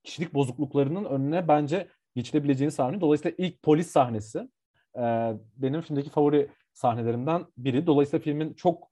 kişilik 0.03 0.33
bozukluklarının 0.33 1.05
önüne 1.05 1.47
bence 1.47 1.87
geçilebileceğini 2.15 2.71
sahnesi. 2.71 3.01
Dolayısıyla 3.01 3.35
ilk 3.37 3.61
polis 3.63 3.87
sahnesi 3.87 4.49
e, 4.95 5.33
benim 5.57 5.81
filmdeki 5.81 6.09
favori 6.09 6.49
sahnelerimden 6.77 7.45
biri. 7.57 7.87
Dolayısıyla 7.87 8.23
filmin 8.23 8.53
çok 8.53 8.87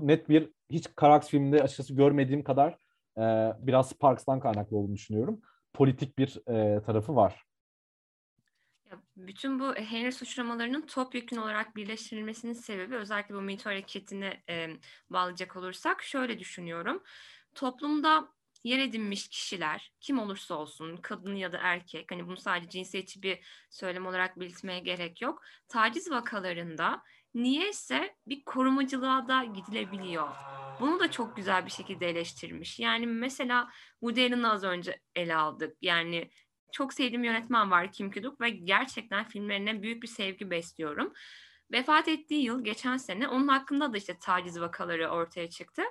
net 0.00 0.28
bir 0.28 0.50
hiç 0.70 0.86
Carax 1.00 1.28
filminde 1.28 1.62
açıkçası 1.62 1.94
görmediğim 1.94 2.44
kadar 2.44 2.78
e, 3.18 3.22
biraz 3.58 3.88
Sparks'tan 3.88 4.40
kaynaklı 4.40 4.76
olduğunu 4.76 4.94
düşünüyorum. 4.94 5.40
Politik 5.72 6.18
bir 6.18 6.48
e, 6.48 6.82
tarafı 6.82 7.16
var. 7.16 7.44
Ya, 8.90 8.98
bütün 9.16 9.60
bu 9.60 9.74
Henry 9.74 10.12
suçlamalarının 10.12 10.86
topyekun 10.86 11.36
olarak 11.36 11.76
birleştirilmesinin 11.76 12.52
sebebi 12.52 12.96
özellikle 12.96 13.34
bu 13.34 13.40
MeToo 13.40 13.70
hareketine 13.70 14.42
e, 14.48 14.68
bağlayacak 15.10 15.56
olursak 15.56 16.02
şöyle 16.02 16.38
düşünüyorum. 16.38 17.02
Toplumda 17.54 18.28
yer 18.64 18.78
edinmiş 18.78 19.28
kişiler 19.28 19.92
kim 20.00 20.18
olursa 20.18 20.54
olsun 20.54 20.96
kadın 20.96 21.34
ya 21.34 21.52
da 21.52 21.58
erkek 21.62 22.12
hani 22.12 22.26
bunu 22.26 22.36
sadece 22.36 22.68
cinsiyetçi 22.68 23.22
bir 23.22 23.38
söylem 23.70 24.06
olarak 24.06 24.40
belirtmeye 24.40 24.80
gerek 24.80 25.22
yok. 25.22 25.42
Taciz 25.68 26.10
vakalarında 26.10 27.02
niyeyse 27.42 28.16
bir 28.26 28.44
korumacılığa 28.44 29.28
da 29.28 29.44
gidilebiliyor. 29.44 30.28
Bunu 30.80 31.00
da 31.00 31.10
çok 31.10 31.36
güzel 31.36 31.66
bir 31.66 31.70
şekilde 31.70 32.10
eleştirmiş. 32.10 32.78
Yani 32.78 33.06
mesela 33.06 33.68
Woody 34.00 34.26
Allen'ı 34.26 34.52
az 34.52 34.64
önce 34.64 35.00
ele 35.14 35.36
aldık. 35.36 35.76
Yani 35.82 36.30
çok 36.72 36.94
sevdiğim 36.94 37.24
yönetmen 37.24 37.70
var 37.70 37.92
Kim 37.92 38.10
Kuduk 38.12 38.40
ve 38.40 38.50
gerçekten 38.50 39.28
filmlerine 39.28 39.82
büyük 39.82 40.02
bir 40.02 40.08
sevgi 40.08 40.50
besliyorum. 40.50 41.12
Vefat 41.72 42.08
ettiği 42.08 42.42
yıl 42.42 42.64
geçen 42.64 42.96
sene 42.96 43.28
onun 43.28 43.48
hakkında 43.48 43.92
da 43.92 43.96
işte 43.96 44.18
taciz 44.18 44.60
vakaları 44.60 45.08
ortaya 45.08 45.50
çıktı. 45.50 45.82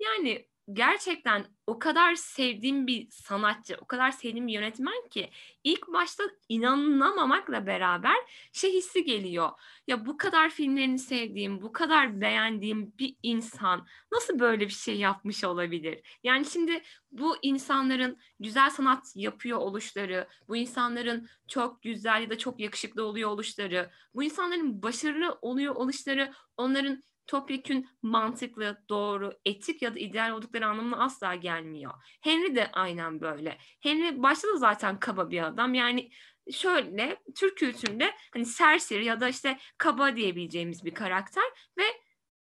Yani 0.00 0.46
gerçekten 0.72 1.46
o 1.66 1.78
kadar 1.78 2.14
sevdiğim 2.14 2.86
bir 2.86 3.08
sanatçı, 3.10 3.76
o 3.80 3.84
kadar 3.84 4.10
sevdiğim 4.10 4.46
bir 4.46 4.52
yönetmen 4.52 5.08
ki 5.10 5.30
ilk 5.64 5.88
başta 5.88 6.24
inanamamakla 6.48 7.66
beraber 7.66 8.16
şey 8.52 8.72
hissi 8.72 9.04
geliyor. 9.04 9.50
Ya 9.86 10.06
bu 10.06 10.16
kadar 10.16 10.50
filmlerini 10.50 10.98
sevdiğim, 10.98 11.62
bu 11.62 11.72
kadar 11.72 12.20
beğendiğim 12.20 12.92
bir 12.98 13.16
insan 13.22 13.86
nasıl 14.12 14.38
böyle 14.38 14.60
bir 14.60 14.72
şey 14.72 14.96
yapmış 14.96 15.44
olabilir? 15.44 16.18
Yani 16.22 16.44
şimdi 16.44 16.82
bu 17.12 17.36
insanların 17.42 18.18
güzel 18.40 18.70
sanat 18.70 19.12
yapıyor 19.14 19.58
oluşları, 19.58 20.28
bu 20.48 20.56
insanların 20.56 21.28
çok 21.48 21.82
güzel 21.82 22.22
ya 22.22 22.30
da 22.30 22.38
çok 22.38 22.60
yakışıklı 22.60 23.04
oluyor 23.04 23.30
oluşları, 23.30 23.90
bu 24.14 24.22
insanların 24.22 24.82
başarılı 24.82 25.38
oluyor 25.42 25.74
oluşları 25.74 26.32
onların 26.56 27.02
topyekün 27.32 27.88
mantıklı, 28.02 28.84
doğru, 28.88 29.32
etik 29.44 29.82
ya 29.82 29.94
da 29.94 29.98
ideal 29.98 30.30
oldukları 30.30 30.66
anlamına 30.66 31.04
asla 31.04 31.34
gelmiyor. 31.34 31.92
Henry 32.20 32.56
de 32.56 32.70
aynen 32.72 33.20
böyle. 33.20 33.58
Henry 33.80 34.22
başta 34.22 34.48
da 34.48 34.56
zaten 34.56 35.00
kaba 35.00 35.30
bir 35.30 35.42
adam. 35.42 35.74
Yani 35.74 36.10
şöyle 36.52 37.22
Türk 37.34 37.58
kültüründe 37.58 38.14
hani 38.32 38.46
serseri 38.46 39.04
ya 39.04 39.20
da 39.20 39.28
işte 39.28 39.58
kaba 39.78 40.16
diyebileceğimiz 40.16 40.84
bir 40.84 40.94
karakter 40.94 41.44
ve 41.78 41.84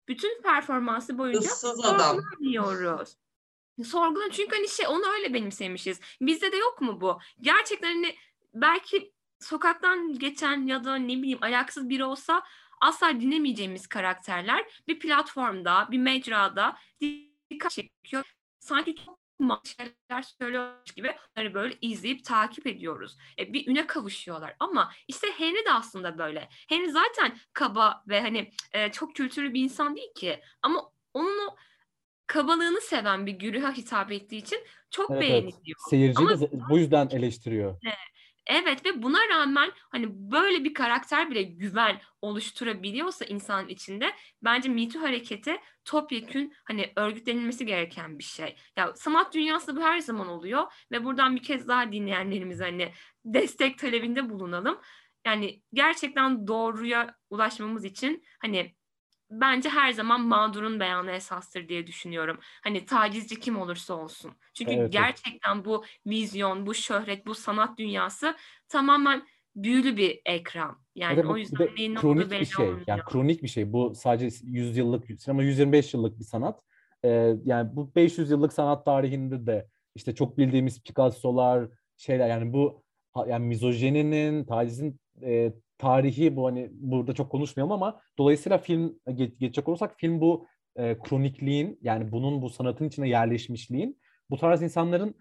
bütün 0.08 0.42
performansı 0.42 1.18
boyunca 1.18 1.50
sorgulamıyoruz. 1.50 3.18
Sorgulan 3.84 4.30
çünkü 4.30 4.56
hani 4.56 4.70
şey 4.70 4.88
onu 4.88 5.08
öyle 5.08 5.34
benimsemişiz. 5.34 6.00
Bizde 6.22 6.52
de 6.52 6.58
yok 6.58 6.82
mu 6.82 7.02
bu? 7.02 7.20
Gerçekten 7.42 7.88
hani 7.88 8.16
belki 8.54 9.14
sokaktan 9.40 10.20
geçen 10.20 10.68
ya 10.68 10.84
da 10.84 10.96
ne 10.96 11.18
bileyim 11.18 11.40
ayaksız 11.42 11.90
biri 11.90 12.04
olsa 12.04 12.44
asla 12.86 13.22
dinlemeyeceğimiz 13.22 13.88
karakterler 13.88 14.66
bir 14.88 15.00
platformda, 15.00 15.88
bir 15.92 15.98
mecrada 15.98 16.78
dikkat 17.52 17.72
çekiyor. 17.72 18.36
Sanki 18.60 18.96
çok 18.96 19.20
şeyler 19.66 20.22
söylüyormuş 20.22 20.92
gibi 20.92 21.16
onları 21.38 21.54
böyle 21.54 21.78
izleyip 21.82 22.26
takip 22.26 22.68
ediyoruz. 22.68 23.18
E, 23.40 23.54
bir 23.54 23.68
üne 23.68 23.88
kavuşuyorlar. 23.88 24.56
Ama 24.60 24.92
işte 25.08 25.28
Henry 25.38 25.66
de 25.66 25.72
aslında 25.72 26.18
böyle. 26.18 26.50
Henry 26.70 26.92
zaten 26.92 27.38
kaba 27.54 28.04
ve 28.08 28.22
hani 28.22 28.52
e, 28.72 28.92
çok 28.92 29.16
kültürlü 29.16 29.54
bir 29.54 29.64
insan 29.64 29.96
değil 29.96 30.14
ki. 30.16 30.42
Ama 30.62 30.92
onun 31.14 31.48
o 31.48 31.56
kabalığını 32.28 32.82
seven 32.82 33.26
bir 33.26 33.32
güruha 33.32 33.72
hitap 33.72 34.12
ettiği 34.12 34.38
için 34.38 34.60
çok 34.92 35.12
evet, 35.12 35.22
beğeniliyor. 35.22 35.56
Evet. 35.66 35.90
Seyirciyi 35.90 36.30
de 36.30 36.70
bu 36.70 36.78
yüzden 36.78 37.10
eleştiriyor. 37.10 37.78
Evet. 37.84 38.15
Evet 38.48 38.86
ve 38.86 39.04
buna 39.04 39.20
rağmen 39.30 39.72
hani 39.90 40.08
böyle 40.10 40.64
bir 40.64 40.74
karakter 40.74 41.32
bile 41.32 41.44
güven 41.44 42.02
oluşturabiliyorsa 42.22 43.26
insanın 43.26 43.68
içinde 43.68 44.12
bence 44.44 44.70
Me 44.70 44.90
Too 44.90 45.02
hareketi 45.02 45.58
topyekün 45.86 46.54
hani 46.64 46.94
örgütlenilmesi 46.96 47.66
gereken 47.66 48.20
bir 48.20 48.24
şey. 48.24 48.56
Ya 48.78 48.94
sanat 48.96 49.34
dünyası 49.34 49.76
bu 49.76 49.82
her 49.82 50.00
zaman 50.00 50.28
oluyor 50.28 50.64
ve 50.92 51.04
buradan 51.06 51.36
bir 51.36 51.44
kez 51.44 51.68
daha 51.68 51.92
dinleyenlerimiz 51.92 52.60
hani 52.62 52.92
destek 53.26 53.78
talebinde 53.78 54.30
bulunalım. 54.30 54.82
Yani 55.26 55.62
gerçekten 55.74 56.48
doğruya 56.48 57.16
ulaşmamız 57.30 57.86
için 57.86 58.24
hani 58.42 58.76
bence 59.30 59.70
her 59.70 59.92
zaman 59.92 60.22
mağdurun 60.22 60.80
beyanı 60.80 61.12
esastır 61.12 61.70
diye 61.70 61.88
düşünüyorum. 61.88 62.40
Hani 62.64 62.86
tacizci 62.86 63.40
kim 63.40 63.60
olursa 63.60 63.94
olsun. 63.94 64.32
Çünkü 64.54 64.74
evet, 64.74 64.92
gerçekten 64.92 65.66
bu 65.66 65.86
vizyon, 66.08 66.66
bu 66.66 66.74
şöhret, 66.74 67.26
bu 67.26 67.36
sanat 67.36 67.78
dünyası 67.78 68.36
tamamen 68.70 69.28
büyülü 69.56 69.98
bir 69.98 70.22
ekran. 70.26 70.78
Yani 70.96 71.14
evet, 71.14 71.26
o 71.26 71.38
yüzden 71.38 71.68
bir 71.76 71.96
de 71.96 72.00
kronik 72.00 72.32
bir 72.32 72.46
şey. 72.46 72.66
Olmuyor. 72.66 72.86
Yani 72.88 73.02
kronik 73.06 73.44
bir 73.44 73.48
şey. 73.48 73.74
Bu 73.74 73.96
sadece 73.96 74.38
100 74.44 74.78
yıllık 74.78 75.22
sinema 75.22 75.44
125 75.44 75.94
yıllık 75.94 76.20
bir 76.20 76.24
sanat. 76.24 76.62
Ee, 77.06 77.36
yani 77.46 77.76
bu 77.76 77.96
500 77.96 78.32
yıllık 78.32 78.54
sanat 78.54 78.86
tarihinde 78.86 79.46
de 79.46 79.68
işte 79.96 80.16
çok 80.16 80.38
bildiğimiz 80.38 80.84
Picasso'lar 80.84 81.70
şeyler 81.98 82.30
yani 82.30 82.54
bu 82.54 82.84
yani 83.28 83.46
mizojeninin, 83.46 84.46
tacizin 84.46 85.00
e, 85.22 85.54
tarihi 85.78 86.36
bu 86.36 86.48
hani 86.48 86.70
burada 86.72 87.14
çok 87.14 87.32
konuşmayalım 87.32 87.72
ama 87.72 88.02
dolayısıyla 88.18 88.58
film 88.58 89.00
geç, 89.14 89.40
geçecek 89.40 89.68
olursak 89.68 89.96
film 89.98 90.22
bu 90.22 90.48
e, 90.76 91.00
kronikliğin 91.00 91.80
yani 91.82 92.12
bunun 92.12 92.42
bu 92.42 92.50
sanatın 92.50 92.86
içine 92.86 93.10
yerleşmişliğin 93.10 94.00
bu 94.30 94.38
tarz 94.38 94.62
insanların 94.62 95.16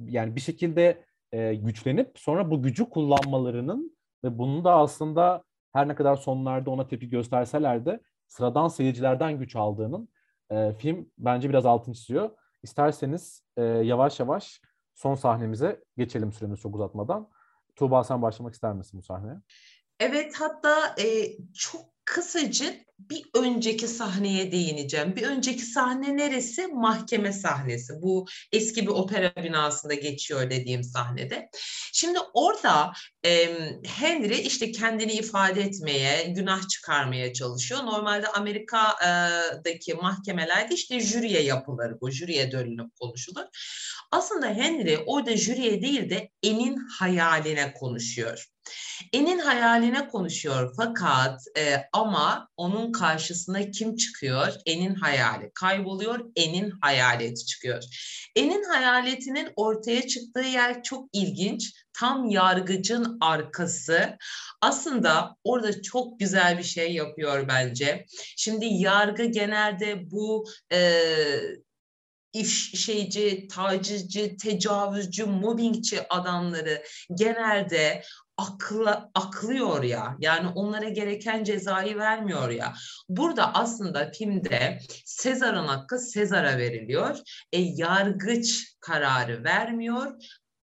yani 0.00 0.36
bir 0.36 0.40
şekilde 0.40 1.04
e, 1.32 1.54
güçlenip 1.54 2.18
sonra 2.18 2.50
bu 2.50 2.62
gücü 2.62 2.90
kullanmalarının 2.90 3.96
ve 4.24 4.38
bunun 4.38 4.64
da 4.64 4.74
aslında 4.74 5.42
her 5.72 5.88
ne 5.88 5.94
kadar 5.94 6.16
sonlarda 6.16 6.70
ona 6.70 6.88
tepki 6.88 7.08
gösterseler 7.08 7.86
de 7.86 8.00
sıradan 8.26 8.68
seyircilerden 8.68 9.38
güç 9.38 9.56
aldığının 9.56 10.08
e, 10.50 10.72
film 10.72 11.10
bence 11.18 11.48
biraz 11.48 11.66
altın 11.66 11.92
çiziyor. 11.92 12.30
İsterseniz 12.62 13.44
e, 13.56 13.62
yavaş 13.62 14.20
yavaş 14.20 14.60
son 14.94 15.14
sahnemize 15.14 15.84
geçelim 15.96 16.32
süremiz 16.32 16.60
çok 16.60 16.74
uzatmadan. 16.74 17.28
Tuğba 17.76 18.04
sen 18.04 18.22
başlamak 18.22 18.54
ister 18.54 18.72
misin 18.72 18.98
bu 18.98 19.02
sahneye? 19.02 19.36
Evet 20.00 20.34
hatta 20.34 20.94
e, 20.98 21.36
çok 21.54 21.82
kısacık 22.04 22.88
bir 22.98 23.24
önceki 23.34 23.88
sahneye 23.88 24.52
değineceğim. 24.52 25.16
Bir 25.16 25.22
önceki 25.22 25.62
sahne 25.62 26.16
neresi? 26.16 26.66
Mahkeme 26.66 27.32
sahnesi. 27.32 27.92
Bu 28.02 28.26
eski 28.52 28.82
bir 28.82 28.88
opera 28.88 29.32
binasında 29.36 29.94
geçiyor 29.94 30.50
dediğim 30.50 30.84
sahnede. 30.84 31.48
Şimdi 31.92 32.18
orada 32.34 32.92
e, 33.24 33.48
Henry 33.86 34.38
işte 34.38 34.72
kendini 34.72 35.12
ifade 35.12 35.62
etmeye, 35.62 36.22
günah 36.22 36.68
çıkarmaya 36.68 37.32
çalışıyor. 37.32 37.80
Normalde 37.80 38.28
Amerika'daki 38.28 39.94
mahkemelerde 39.94 40.74
işte 40.74 41.00
jüriye 41.00 41.42
yapılır 41.42 42.00
bu. 42.00 42.10
Jüriye 42.10 42.52
dönülüp 42.52 42.96
konuşulur. 43.00 43.44
Aslında 44.10 44.46
Henry 44.46 44.98
orada 45.06 45.36
jüriye 45.36 45.82
değil 45.82 46.10
de 46.10 46.30
enin 46.42 46.76
hayaline 46.76 47.72
konuşuyor. 47.72 48.46
Enin 49.12 49.38
hayaline 49.38 50.08
konuşuyor 50.08 50.74
fakat 50.76 51.40
e, 51.58 51.76
ama 51.92 52.48
onun 52.56 52.92
karşısına 52.92 53.70
kim 53.70 53.96
çıkıyor? 53.96 54.52
Enin 54.66 54.94
hayali 54.94 55.50
kayboluyor, 55.54 56.20
Enin 56.36 56.72
hayaleti 56.80 57.46
çıkıyor. 57.46 57.82
Enin 58.36 58.64
hayaletinin 58.64 59.48
ortaya 59.56 60.06
çıktığı 60.06 60.40
yer 60.40 60.82
çok 60.82 61.08
ilginç. 61.12 61.72
Tam 61.92 62.28
yargıcın 62.28 63.18
arkası. 63.20 64.16
Aslında 64.60 65.36
orada 65.44 65.82
çok 65.82 66.20
güzel 66.20 66.58
bir 66.58 66.62
şey 66.62 66.92
yapıyor 66.92 67.48
bence. 67.48 68.04
Şimdi 68.36 68.66
yargı 68.66 69.24
genelde 69.24 70.10
bu 70.10 70.44
e, 70.72 70.78
iş 72.38 72.84
şeyci, 72.84 73.48
tacizci, 73.48 74.36
tecavüzcü, 74.36 75.24
mobbingçi 75.24 76.08
adamları 76.08 76.82
genelde 77.14 78.02
akla, 78.36 79.10
aklıyor 79.14 79.82
ya. 79.82 80.16
Yani 80.20 80.48
onlara 80.48 80.88
gereken 80.88 81.44
cezayı 81.44 81.96
vermiyor 81.96 82.50
ya. 82.50 82.74
Burada 83.08 83.54
aslında 83.54 84.10
filmde 84.10 84.78
Sezar'ın 85.04 85.66
hakkı 85.66 85.98
Sezar'a 85.98 86.58
veriliyor. 86.58 87.18
E, 87.52 87.60
yargıç 87.60 88.76
kararı 88.80 89.44
vermiyor. 89.44 90.12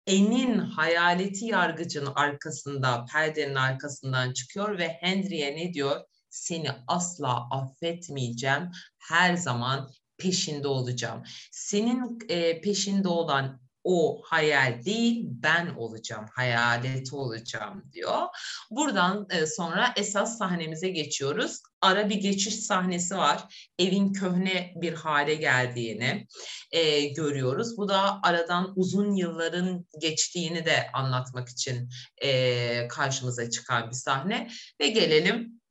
En'in 0.07 0.57
hayaleti 0.59 1.45
yargıcının 1.45 2.11
arkasında, 2.15 3.05
perdenin 3.11 3.55
arkasından 3.55 4.33
çıkıyor 4.33 4.77
ve 4.77 4.87
Henry'e 4.87 5.55
ne 5.55 5.73
diyor? 5.73 6.01
Seni 6.29 6.71
asla 6.87 7.47
affetmeyeceğim. 7.51 8.71
Her 8.99 9.35
zaman 9.35 9.91
peşinde 10.21 10.67
olacağım. 10.67 11.23
Senin 11.51 12.19
e, 12.29 12.61
peşinde 12.61 13.07
olan 13.07 13.61
o 13.83 14.21
hayal 14.25 14.85
değil 14.85 15.23
ben 15.25 15.67
olacağım, 15.67 16.25
hayaleti 16.31 17.15
olacağım 17.15 17.83
diyor. 17.93 18.27
Buradan 18.71 19.27
e, 19.29 19.45
sonra 19.45 19.93
esas 19.97 20.37
sahnemize 20.37 20.89
geçiyoruz. 20.89 21.61
Ara 21.81 22.09
bir 22.09 22.15
geçiş 22.15 22.55
sahnesi 22.55 23.17
var. 23.17 23.69
Evin 23.79 24.13
köhne 24.13 24.73
bir 24.75 24.93
hale 24.93 25.35
geldiğini 25.35 26.27
e, 26.71 27.05
görüyoruz. 27.05 27.77
Bu 27.77 27.89
da 27.89 28.19
aradan 28.23 28.73
uzun 28.75 29.15
yılların 29.15 29.85
geçtiğini 30.01 30.65
de 30.65 30.91
anlatmak 30.93 31.49
için 31.49 31.89
e, 32.23 32.87
karşımıza 32.87 33.49
çıkan 33.49 33.89
bir 33.89 33.95
sahne. 33.95 34.49
Ve 34.81 34.87
gelelim 34.87 35.61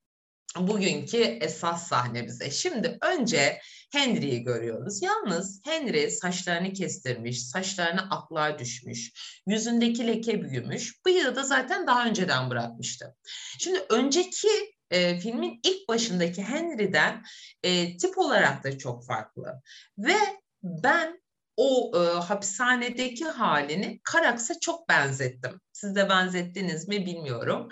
bugünkü 0.57 1.23
esas 1.23 1.89
sahnemize. 1.89 2.51
Şimdi 2.51 2.99
önce 3.03 3.61
Henry'yi 3.93 4.43
görüyoruz. 4.43 5.03
Yalnız 5.03 5.61
Henry 5.65 6.11
saçlarını 6.11 6.73
kestirmiş, 6.73 7.43
saçlarına 7.47 8.09
aklar 8.11 8.59
düşmüş, 8.59 9.13
yüzündeki 9.47 10.07
leke 10.07 10.43
büyümüş. 10.43 11.05
Bıyığı 11.07 11.37
da 11.37 11.43
zaten 11.43 11.87
daha 11.87 12.07
önceden 12.07 12.51
bırakmıştı. 12.51 13.17
Şimdi 13.59 13.85
önceki 13.91 14.49
e, 14.91 15.21
filmin 15.21 15.61
ilk 15.65 15.89
başındaki 15.89 16.43
Henry'den 16.43 17.23
e, 17.63 17.97
tip 17.97 18.19
olarak 18.19 18.65
da 18.65 18.79
çok 18.79 19.07
farklı. 19.07 19.63
Ve 19.99 20.17
ben 20.63 21.21
o 21.57 21.93
e, 21.95 21.99
hapishanedeki 22.21 23.25
halini 23.25 24.01
Karaks'a 24.05 24.61
çok 24.61 24.89
benzettim. 24.89 25.61
Siz 25.73 25.97
de 25.97 26.09
benzettiniz 26.09 26.89
mi 26.89 27.07
bilmiyorum. 27.07 27.69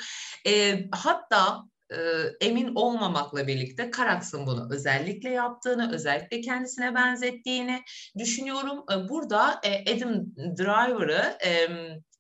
E, 0.47 0.85
hatta 0.93 1.65
e, 1.93 1.99
emin 2.47 2.75
olmamakla 2.75 3.47
birlikte 3.47 3.91
Karaks'ın 3.91 4.47
bunu 4.47 4.69
özellikle 4.71 5.31
yaptığını, 5.31 5.93
özellikle 5.95 6.41
kendisine 6.41 6.95
benzettiğini 6.95 7.83
düşünüyorum. 8.19 8.85
E, 8.93 9.09
burada 9.09 9.61
e, 9.65 9.97
Adam 9.97 10.27
Driver'ı 10.37 11.39
e, 11.45 11.69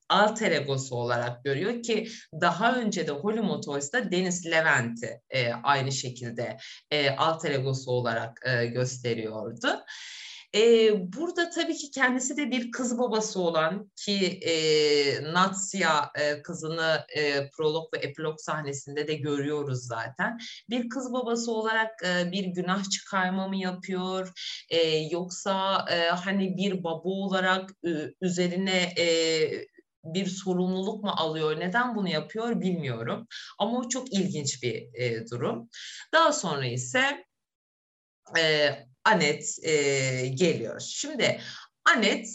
alter 0.08 0.52
egosu 0.52 0.96
olarak 0.96 1.44
görüyor 1.44 1.82
ki 1.82 2.08
daha 2.40 2.74
önce 2.74 3.06
de 3.06 3.12
Holly 3.12 3.40
Motors'ta 3.40 4.10
Dennis 4.10 4.46
Levent'i 4.46 5.20
e, 5.30 5.52
aynı 5.52 5.92
şekilde 5.92 6.56
e, 6.90 7.10
alter 7.10 7.50
egosu 7.50 7.90
olarak 7.90 8.40
e, 8.46 8.66
gösteriyordu. 8.66 9.84
E, 10.54 10.90
burada 11.12 11.50
tabii 11.50 11.76
ki 11.76 11.90
kendisi 11.90 12.36
de 12.36 12.50
bir 12.50 12.70
kız 12.70 12.98
babası 12.98 13.40
olan 13.40 13.90
ki 13.96 14.40
e, 14.42 14.52
Natsya 15.32 16.10
e, 16.14 16.42
kızını 16.42 17.06
e, 17.16 17.50
prolog 17.50 17.94
ve 17.94 17.98
epilog 17.98 18.38
sahnesinde 18.40 19.08
de 19.08 19.14
görüyoruz 19.14 19.86
zaten. 19.86 20.38
Bir 20.70 20.88
kız 20.88 21.12
babası 21.12 21.52
olarak 21.52 22.02
e, 22.04 22.32
bir 22.32 22.44
günah 22.44 22.90
çıkarma 22.90 23.48
mı 23.48 23.56
yapıyor 23.56 24.32
e, 24.70 24.96
yoksa 24.96 25.86
e, 25.90 26.08
hani 26.08 26.56
bir 26.56 26.84
baba 26.84 27.08
olarak 27.08 27.70
e, 27.86 27.90
üzerine 28.20 28.92
e, 28.98 29.06
bir 30.04 30.26
sorumluluk 30.26 31.04
mu 31.04 31.10
alıyor, 31.10 31.60
neden 31.60 31.94
bunu 31.94 32.08
yapıyor 32.08 32.60
bilmiyorum. 32.60 33.26
Ama 33.58 33.78
o 33.78 33.88
çok 33.88 34.12
ilginç 34.12 34.62
bir 34.62 34.94
e, 34.94 35.26
durum. 35.30 35.68
Daha 36.12 36.32
sonra 36.32 36.66
ise 36.66 37.24
e, 38.38 38.70
Anet 39.04 39.58
e, 39.62 39.72
geliyor. 40.28 40.80
Şimdi 40.80 41.40
Anet 41.84 42.28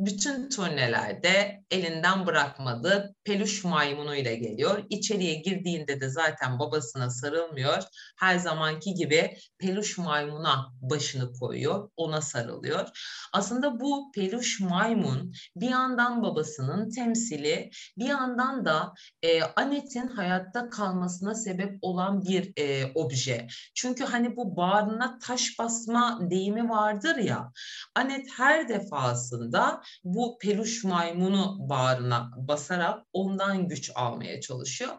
bütün 0.00 0.48
turnelerde 0.48 1.62
elinden 1.70 2.26
bırakmadı. 2.26 3.15
Peluş 3.26 3.64
maymunuyla 3.64 4.34
geliyor. 4.34 4.84
İçeriye 4.90 5.34
girdiğinde 5.34 6.00
de 6.00 6.08
zaten 6.08 6.58
babasına 6.58 7.10
sarılmıyor. 7.10 7.82
Her 8.18 8.38
zamanki 8.38 8.94
gibi 8.94 9.36
peluş 9.58 9.98
maymuna 9.98 10.72
başını 10.80 11.32
koyuyor. 11.32 11.90
Ona 11.96 12.20
sarılıyor. 12.20 12.88
Aslında 13.32 13.80
bu 13.80 14.12
peluş 14.12 14.60
maymun 14.60 15.32
bir 15.56 15.70
yandan 15.70 16.22
babasının 16.22 16.90
temsili, 16.90 17.70
bir 17.98 18.04
yandan 18.04 18.64
da 18.64 18.94
e, 19.22 19.42
Anet'in 19.42 20.08
hayatta 20.08 20.70
kalmasına 20.70 21.34
sebep 21.34 21.78
olan 21.82 22.22
bir 22.22 22.52
e, 22.56 22.92
obje. 22.94 23.46
Çünkü 23.74 24.04
hani 24.04 24.36
bu 24.36 24.56
bağrına 24.56 25.18
taş 25.18 25.58
basma 25.58 26.18
deyimi 26.30 26.68
vardır 26.68 27.16
ya. 27.16 27.52
Anet 27.94 28.26
her 28.36 28.68
defasında 28.68 29.82
bu 30.04 30.38
peluş 30.38 30.84
maymunu 30.84 31.56
bağrına 31.68 32.30
basarak 32.36 33.02
ondan 33.16 33.68
güç 33.68 33.90
almaya 33.94 34.40
çalışıyor. 34.40 34.94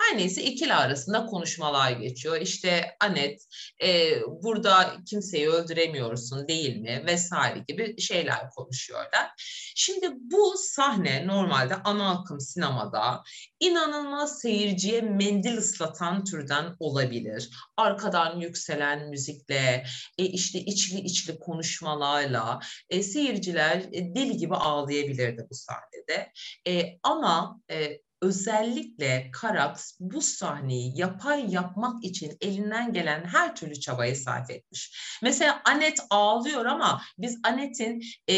Her 0.00 0.18
neyse 0.18 0.42
ikili 0.42 0.74
arasında 0.74 1.26
konuşmalar 1.26 1.90
geçiyor. 1.90 2.40
İşte 2.40 2.96
Anet 3.00 3.42
e, 3.84 4.20
burada 4.42 4.96
kimseyi 5.06 5.48
öldüremiyorsun 5.48 6.48
değil 6.48 6.76
mi 6.76 7.02
vesaire 7.06 7.64
gibi 7.68 8.00
şeyler 8.00 8.50
konuşuyorlar. 8.50 9.30
Şimdi 9.76 10.06
bu 10.12 10.54
sahne 10.58 11.26
normalde 11.26 11.74
ana 11.74 12.10
akım 12.10 12.40
sinemada 12.40 13.22
inanılmaz 13.60 14.38
seyirciye 14.40 15.00
mendil 15.00 15.56
ıslatan 15.56 16.24
türden 16.24 16.76
olabilir. 16.80 17.50
Arkadan 17.76 18.40
yükselen 18.40 19.08
müzikle, 19.08 19.84
e, 20.18 20.24
işte 20.24 20.58
içli 20.58 21.00
içli 21.00 21.38
konuşmalarla 21.38 22.60
e, 22.90 23.02
seyirciler 23.02 23.76
e, 23.92 24.14
deli 24.14 24.36
gibi 24.36 24.54
ağlayabilirdi 24.54 25.46
bu 25.50 25.54
sahnede. 25.54 26.32
E, 26.68 26.98
ama 27.02 27.57
e, 27.70 28.00
özellikle 28.22 29.30
Karax 29.32 29.96
bu 30.00 30.22
sahneyi 30.22 30.98
yapay 30.98 31.54
yapmak 31.54 32.04
için 32.04 32.36
elinden 32.40 32.92
gelen 32.92 33.24
her 33.24 33.56
türlü 33.56 33.80
çabayı 33.80 34.16
sarf 34.16 34.50
etmiş. 34.50 35.18
Mesela 35.22 35.62
Anet 35.64 35.98
ağlıyor 36.10 36.64
ama 36.64 37.02
biz 37.18 37.38
Anet'in 37.42 38.02
e, 38.28 38.36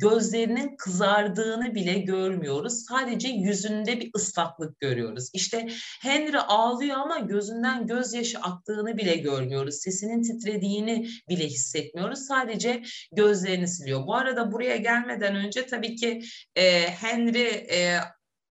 gözlerinin 0.00 0.76
kızardığını 0.76 1.74
bile 1.74 1.98
görmüyoruz. 1.98 2.84
Sadece 2.88 3.28
yüzünde 3.28 4.00
bir 4.00 4.10
ıslaklık 4.16 4.80
görüyoruz. 4.80 5.30
İşte 5.32 5.66
Henry 6.00 6.38
ağlıyor 6.38 6.96
ama 6.96 7.18
gözünden 7.18 7.86
gözyaşı 7.86 8.38
aktığını 8.38 8.96
bile 8.96 9.16
görmüyoruz. 9.16 9.74
Sesinin 9.74 10.22
titrediğini 10.22 11.08
bile 11.28 11.46
hissetmiyoruz. 11.46 12.18
Sadece 12.18 12.82
gözlerini 13.12 13.68
siliyor. 13.68 14.06
Bu 14.06 14.14
arada 14.14 14.52
buraya 14.52 14.76
gelmeden 14.76 15.36
önce 15.36 15.66
tabii 15.66 15.96
ki 15.96 16.22
e, 16.56 16.90
Henry 16.90 17.48
e, 17.48 17.98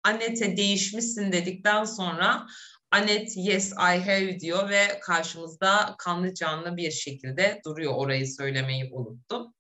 Annette 0.03 0.57
değişmişsin 0.57 1.31
dedikten 1.31 1.84
sonra 1.84 2.47
Anet 2.91 3.38
yes 3.38 3.71
I 3.71 3.99
have 3.99 4.39
diyor 4.39 4.69
ve 4.69 4.99
karşımızda 5.01 5.95
kanlı 5.97 6.34
canlı 6.34 6.77
bir 6.77 6.91
şekilde 6.91 7.61
duruyor. 7.65 7.93
Orayı 7.95 8.27
söylemeyi 8.27 8.89
unuttum. 8.93 9.53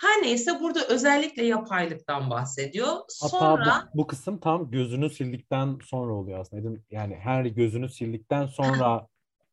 Her 0.00 0.22
neyse 0.22 0.60
burada 0.60 0.86
özellikle 0.86 1.44
yapaylıktan 1.44 2.30
bahsediyor. 2.30 2.96
Sonra 3.08 3.66
Hatta 3.66 3.90
bu, 3.94 3.98
bu 3.98 4.06
kısım 4.06 4.40
tam 4.40 4.70
gözünü 4.70 5.10
sildikten 5.10 5.78
sonra 5.84 6.14
oluyor 6.14 6.40
aslında. 6.40 6.78
Yani 6.90 7.14
her 7.14 7.44
gözünü 7.44 7.88
sildikten 7.88 8.46
sonra 8.46 9.06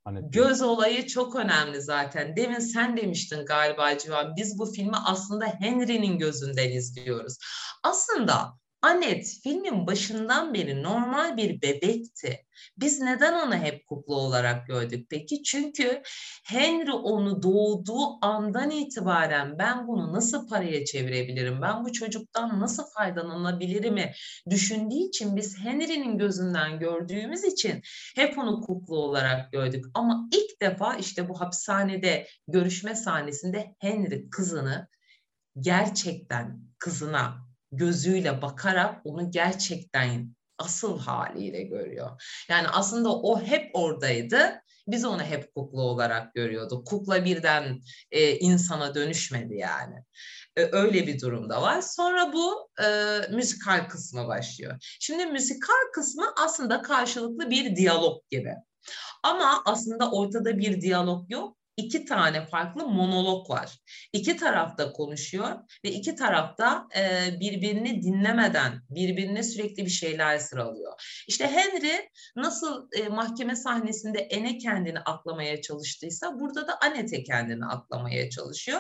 hani 0.04 0.20
göz 0.32 0.62
olayı 0.62 1.08
çok 1.08 1.36
önemli 1.36 1.82
zaten. 1.82 2.36
Demin 2.36 2.60
sen 2.60 2.98
demiştin 2.98 3.46
galiba 3.46 3.98
Civan. 3.98 4.36
Biz 4.38 4.60
bu 4.60 4.72
filmi 4.72 4.98
aslında 5.06 5.46
Henry'nin 5.46 6.18
gözünden 6.18 6.72
izliyoruz. 6.72 7.38
Aslında 7.84 8.61
Anet 8.82 9.40
filmin 9.44 9.88
başından 9.88 10.54
beri 10.54 10.84
normal 10.84 11.38
bir 11.38 11.62
bebekti. 11.62 12.46
Biz 12.78 13.00
neden 13.00 13.34
onu 13.34 13.56
hep 13.56 13.88
kukla 13.88 14.16
olarak 14.16 14.68
gördük 14.68 15.08
peki? 15.10 15.44
Çünkü 15.44 16.02
Henry 16.46 16.92
onu 16.92 17.44
doğduğu 17.44 18.26
andan 18.26 18.70
itibaren 18.70 19.60
ben 19.60 19.88
bunu 19.88 20.14
nasıl 20.14 20.48
paraya 20.48 20.86
çevirebilirim, 20.86 21.62
ben 21.62 21.86
bu 21.86 21.94
çocuktan 21.94 22.60
nasıl 22.60 22.84
faydalanabilirim 22.98 23.98
düşündüğü 24.50 24.96
için 24.96 25.36
biz 25.36 25.58
Henry'nin 25.60 26.18
gözünden 26.18 26.80
gördüğümüz 26.80 27.44
için 27.44 27.82
hep 28.16 28.38
onu 28.38 28.62
kukla 28.62 28.96
olarak 28.96 29.52
gördük. 29.52 29.86
Ama 29.94 30.30
ilk 30.32 30.62
defa 30.62 30.96
işte 30.96 31.30
bu 31.30 31.42
hapishanede 31.42 32.28
görüşme 32.48 32.96
sahnesinde 32.96 33.76
Henry 33.80 34.30
kızını 34.30 34.88
gerçekten 35.60 36.62
kızına 36.80 37.51
gözüyle 37.72 38.42
bakarak 38.42 39.02
onu 39.04 39.32
gerçekten 39.32 40.36
asıl 40.58 41.00
haliyle 41.00 41.64
görüyor. 41.64 42.22
Yani 42.50 42.68
aslında 42.68 43.16
o 43.16 43.42
hep 43.42 43.70
oradaydı. 43.74 44.62
Biz 44.88 45.06
onu 45.06 45.22
hep 45.24 45.56
kukla 45.56 45.82
olarak 45.82 46.34
görüyorduk. 46.34 46.88
Kukla 46.88 47.26
birden 47.26 47.82
e, 48.12 48.38
insana 48.38 48.96
dönüşmedi 48.96 49.56
yani. 49.56 49.96
E, 50.58 50.64
öyle 50.72 51.08
bir 51.08 51.22
durumda 51.22 51.62
var. 51.62 51.82
Sonra 51.82 52.34
bu 52.34 52.70
e, 52.84 53.20
müzikal 53.36 53.90
kısmı 53.90 54.28
başlıyor. 54.28 54.98
Şimdi 55.00 55.26
müzikal 55.26 55.92
kısmı 55.94 56.26
aslında 56.44 56.82
karşılıklı 56.82 57.50
bir 57.50 57.76
diyalog 57.76 58.30
gibi. 58.30 58.56
Ama 59.24 59.62
aslında 59.66 60.12
ortada 60.12 60.58
bir 60.58 60.82
diyalog 60.82 61.32
yok. 61.32 61.58
İki 61.78 62.06
tane 62.06 62.46
farklı 62.46 62.88
monolog 62.88 63.50
var. 63.50 63.80
İki 64.14 64.38
tarafta 64.38 64.92
konuşuyor 64.92 65.56
ve 65.86 65.92
iki 65.92 66.16
tarafta 66.16 66.88
e, 66.98 67.30
birbirini 67.40 68.04
dinlemeden 68.04 68.82
birbirine 68.90 69.44
sürekli 69.44 69.86
bir 69.86 69.90
şeyler 69.90 70.40
sıralıyor. 70.40 71.24
İşte 71.28 71.48
Henry 71.48 72.10
nasıl 72.36 72.88
e, 72.92 73.08
mahkeme 73.08 73.56
sahnesinde 73.56 74.20
Ene 74.20 74.58
kendini 74.58 75.00
aklamaya 75.00 75.62
çalıştıysa 75.62 76.40
burada 76.40 76.68
da 76.68 76.78
Annette 76.82 77.24
kendini 77.24 77.66
aklamaya 77.66 78.30
çalışıyor 78.30 78.80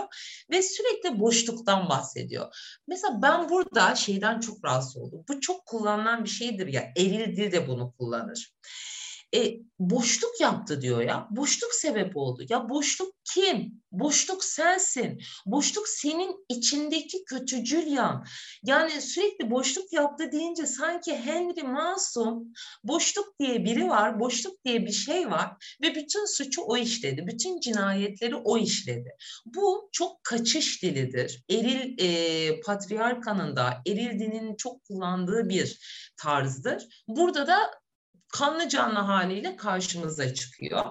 ve 0.51 0.61
sürekli 0.61 1.19
boşluktan 1.19 1.89
bahsediyor. 1.89 2.55
Mesela 2.87 3.21
ben 3.21 3.49
burada 3.49 3.95
şeyden 3.95 4.39
çok 4.39 4.65
rahatsız 4.65 4.97
oldum. 4.97 5.23
Bu 5.29 5.41
çok 5.41 5.65
kullanılan 5.65 6.23
bir 6.23 6.29
şeydir 6.29 6.67
ya. 6.67 6.93
Eril 6.97 7.37
dil 7.37 7.51
de 7.51 7.67
bunu 7.67 7.93
kullanır. 7.97 8.51
E, 9.35 9.57
boşluk 9.79 10.41
yaptı 10.41 10.81
diyor 10.81 11.01
ya. 11.01 11.27
Boşluk 11.31 11.73
sebep 11.73 12.17
oldu. 12.17 12.43
Ya 12.49 12.69
boşluk 12.69 13.13
kim? 13.33 13.81
Boşluk 13.91 14.43
sensin. 14.43 15.19
Boşluk 15.45 15.87
senin 15.87 16.45
içindeki 16.49 17.25
kötücül 17.25 17.87
yan. 17.87 18.25
Yani 18.63 19.01
sürekli 19.01 19.51
boşluk 19.51 19.93
yaptı 19.93 20.31
deyince 20.31 20.65
sanki 20.65 21.15
Henry 21.15 21.63
masum, 21.63 22.53
boşluk 22.83 23.39
diye 23.39 23.65
biri 23.65 23.89
var, 23.89 24.19
boşluk 24.19 24.65
diye 24.65 24.85
bir 24.85 24.91
şey 24.91 25.29
var 25.29 25.77
ve 25.83 25.95
bütün 25.95 26.25
suçu 26.25 26.61
o 26.61 26.77
işledi. 26.77 27.27
Bütün 27.27 27.59
cinayetleri 27.59 28.35
o 28.35 28.57
işledi. 28.57 29.09
Bu 29.45 29.89
çok 29.91 30.23
kaçış 30.23 30.83
dilidir. 30.83 31.43
Eril 31.49 31.95
e, 31.99 32.61
patriarkanın 32.61 33.55
da, 33.55 33.81
eril 33.87 34.19
dinin 34.19 34.55
çok 34.55 34.83
kullandığı 34.83 35.49
bir 35.49 35.79
tarzdır. 36.17 37.03
Burada 37.07 37.47
da 37.47 37.80
kanlı 38.31 38.69
canlı 38.69 38.99
haliyle 38.99 39.55
karşımıza 39.55 40.33
çıkıyor. 40.33 40.85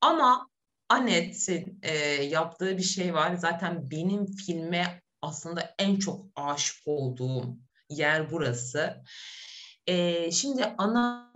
Ama 0.00 0.48
Anet'in 0.88 1.78
e, 1.82 1.96
yaptığı 2.22 2.78
bir 2.78 2.82
şey 2.82 3.14
var. 3.14 3.34
Zaten 3.34 3.90
benim 3.90 4.26
filme 4.26 5.02
aslında 5.22 5.74
en 5.78 5.96
çok 5.96 6.26
aşık 6.36 6.76
olduğum 6.86 7.56
yer 7.90 8.30
burası. 8.30 9.02
E, 9.86 10.30
şimdi 10.30 10.64
ana 10.78 11.32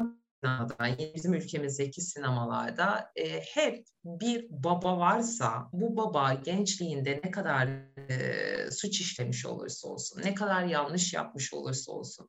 bizim 0.98 1.34
ülkemizdeki 1.34 2.00
sinemalarda 2.00 3.10
e, 3.16 3.40
hep 3.40 3.86
bir 4.04 4.46
baba 4.50 4.98
varsa 4.98 5.68
bu 5.72 5.96
baba 5.96 6.34
gençliğinde 6.34 7.20
ne 7.24 7.30
kadar 7.30 7.66
e, 8.10 8.70
suç 8.70 9.00
işlemiş 9.00 9.46
olursa 9.46 9.88
olsun, 9.88 10.22
ne 10.24 10.34
kadar 10.34 10.64
yanlış 10.64 11.14
yapmış 11.14 11.54
olursa 11.54 11.92
olsun 11.92 12.28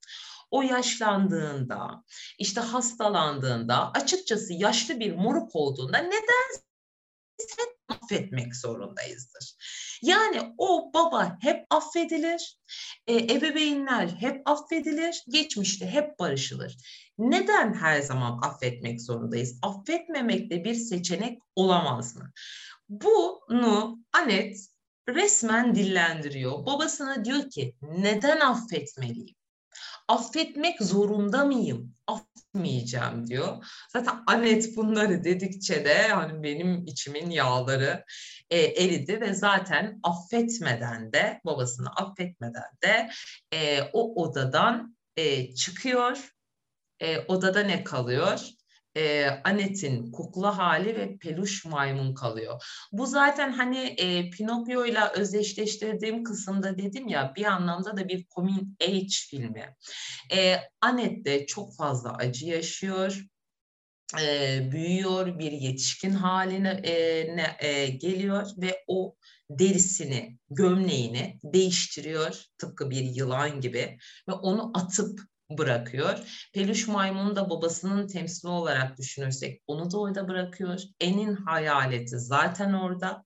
o 0.51 0.61
yaşlandığında, 0.61 2.03
işte 2.39 2.61
hastalandığında, 2.61 3.91
açıkçası 3.91 4.53
yaşlı 4.53 4.99
bir 4.99 5.15
moruk 5.15 5.55
olduğunda 5.55 5.97
neden 5.97 6.61
affetmek 7.89 8.55
zorundayızdır. 8.55 9.55
Yani 10.01 10.53
o 10.57 10.93
baba 10.93 11.37
hep 11.41 11.65
affedilir, 11.69 12.57
e, 13.07 13.15
ebeveynler 13.15 14.07
hep 14.07 14.41
affedilir, 14.45 15.23
geçmişte 15.29 15.85
hep 15.85 16.19
barışılır. 16.19 16.77
Neden 17.17 17.73
her 17.73 18.01
zaman 18.01 18.39
affetmek 18.43 19.01
zorundayız? 19.01 19.59
Affetmemek 19.61 20.51
de 20.51 20.63
bir 20.63 20.75
seçenek 20.75 21.39
olamaz 21.55 22.15
mı? 22.15 22.31
Bunu 22.89 23.99
Anet 24.13 24.57
resmen 25.09 25.75
dillendiriyor. 25.75 26.65
Babasına 26.65 27.25
diyor 27.25 27.49
ki 27.49 27.75
neden 27.81 28.39
affetmeliyim? 28.39 29.38
Affetmek 30.09 30.81
zorunda 30.81 31.45
mıyım? 31.45 31.95
Affetmeyeceğim 32.07 33.27
diyor. 33.27 33.65
Zaten 33.93 34.23
Anet 34.27 34.77
bunları 34.77 35.23
dedikçe 35.23 35.85
de 35.85 36.07
hani 36.07 36.43
benim 36.43 36.85
içimin 36.85 37.29
yağları 37.29 38.05
e, 38.49 38.57
eridi 38.59 39.21
ve 39.21 39.33
zaten 39.33 39.99
affetmeden 40.03 41.13
de 41.13 41.41
babasını 41.45 41.89
affetmeden 41.89 42.71
de 42.83 43.09
e, 43.53 43.81
o 43.93 44.23
odadan 44.23 44.97
e, 45.17 45.55
çıkıyor. 45.55 46.33
E, 46.99 47.19
odada 47.19 47.63
ne 47.63 47.83
kalıyor? 47.83 48.39
E, 48.99 49.29
Anet'in 49.43 50.11
kukla 50.11 50.57
hali 50.57 50.95
ve 50.95 51.17
peluş 51.17 51.65
maymun 51.65 52.13
kalıyor. 52.13 52.63
Bu 52.91 53.05
zaten 53.05 53.51
hani 53.51 53.79
e, 53.79 54.29
Pinokyo 54.29 54.85
ile 54.85 54.99
özdeşleştirdiğim 55.15 56.23
kısımda 56.23 56.77
dedim 56.77 57.07
ya 57.07 57.33
bir 57.35 57.45
anlamda 57.45 57.97
da 57.97 58.07
bir 58.07 58.25
coming 58.35 58.67
age 58.81 59.07
filmi. 59.29 59.75
E, 60.33 60.55
Anet 60.81 61.25
de 61.25 61.45
çok 61.45 61.75
fazla 61.75 62.13
acı 62.13 62.45
yaşıyor 62.45 63.23
e, 64.21 64.71
büyüyor, 64.71 65.39
bir 65.39 65.51
yetişkin 65.51 66.11
haline 66.11 66.69
e, 66.69 67.25
ne, 67.35 67.57
e, 67.59 67.87
geliyor 67.87 68.47
ve 68.57 68.83
o 68.87 69.15
derisini, 69.49 70.37
gömleğini 70.49 71.39
değiştiriyor 71.43 72.43
tıpkı 72.57 72.89
bir 72.89 73.03
yılan 73.03 73.61
gibi 73.61 73.97
ve 74.29 74.31
onu 74.31 74.71
atıp 74.73 75.19
bırakıyor. 75.49 76.19
Peluş 76.53 76.87
maymunu 76.87 77.35
da 77.35 77.49
babasının 77.49 78.07
temsili 78.07 78.49
olarak 78.49 78.97
düşünürsek 78.97 79.61
onu 79.67 79.91
da 79.91 79.99
orada 79.99 80.27
bırakıyor. 80.27 80.81
En'in 80.99 81.35
hayaleti 81.35 82.19
zaten 82.19 82.73
orada. 82.73 83.25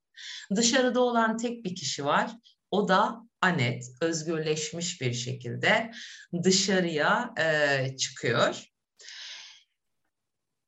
Dışarıda 0.55 0.99
olan 0.99 1.37
tek 1.37 1.65
bir 1.65 1.75
kişi 1.75 2.05
var. 2.05 2.31
O 2.71 2.87
da 2.87 3.21
Anet 3.41 3.85
özgürleşmiş 4.01 5.01
bir 5.01 5.13
şekilde 5.13 5.91
dışarıya 6.43 7.33
e, 7.39 7.97
çıkıyor. 7.97 8.63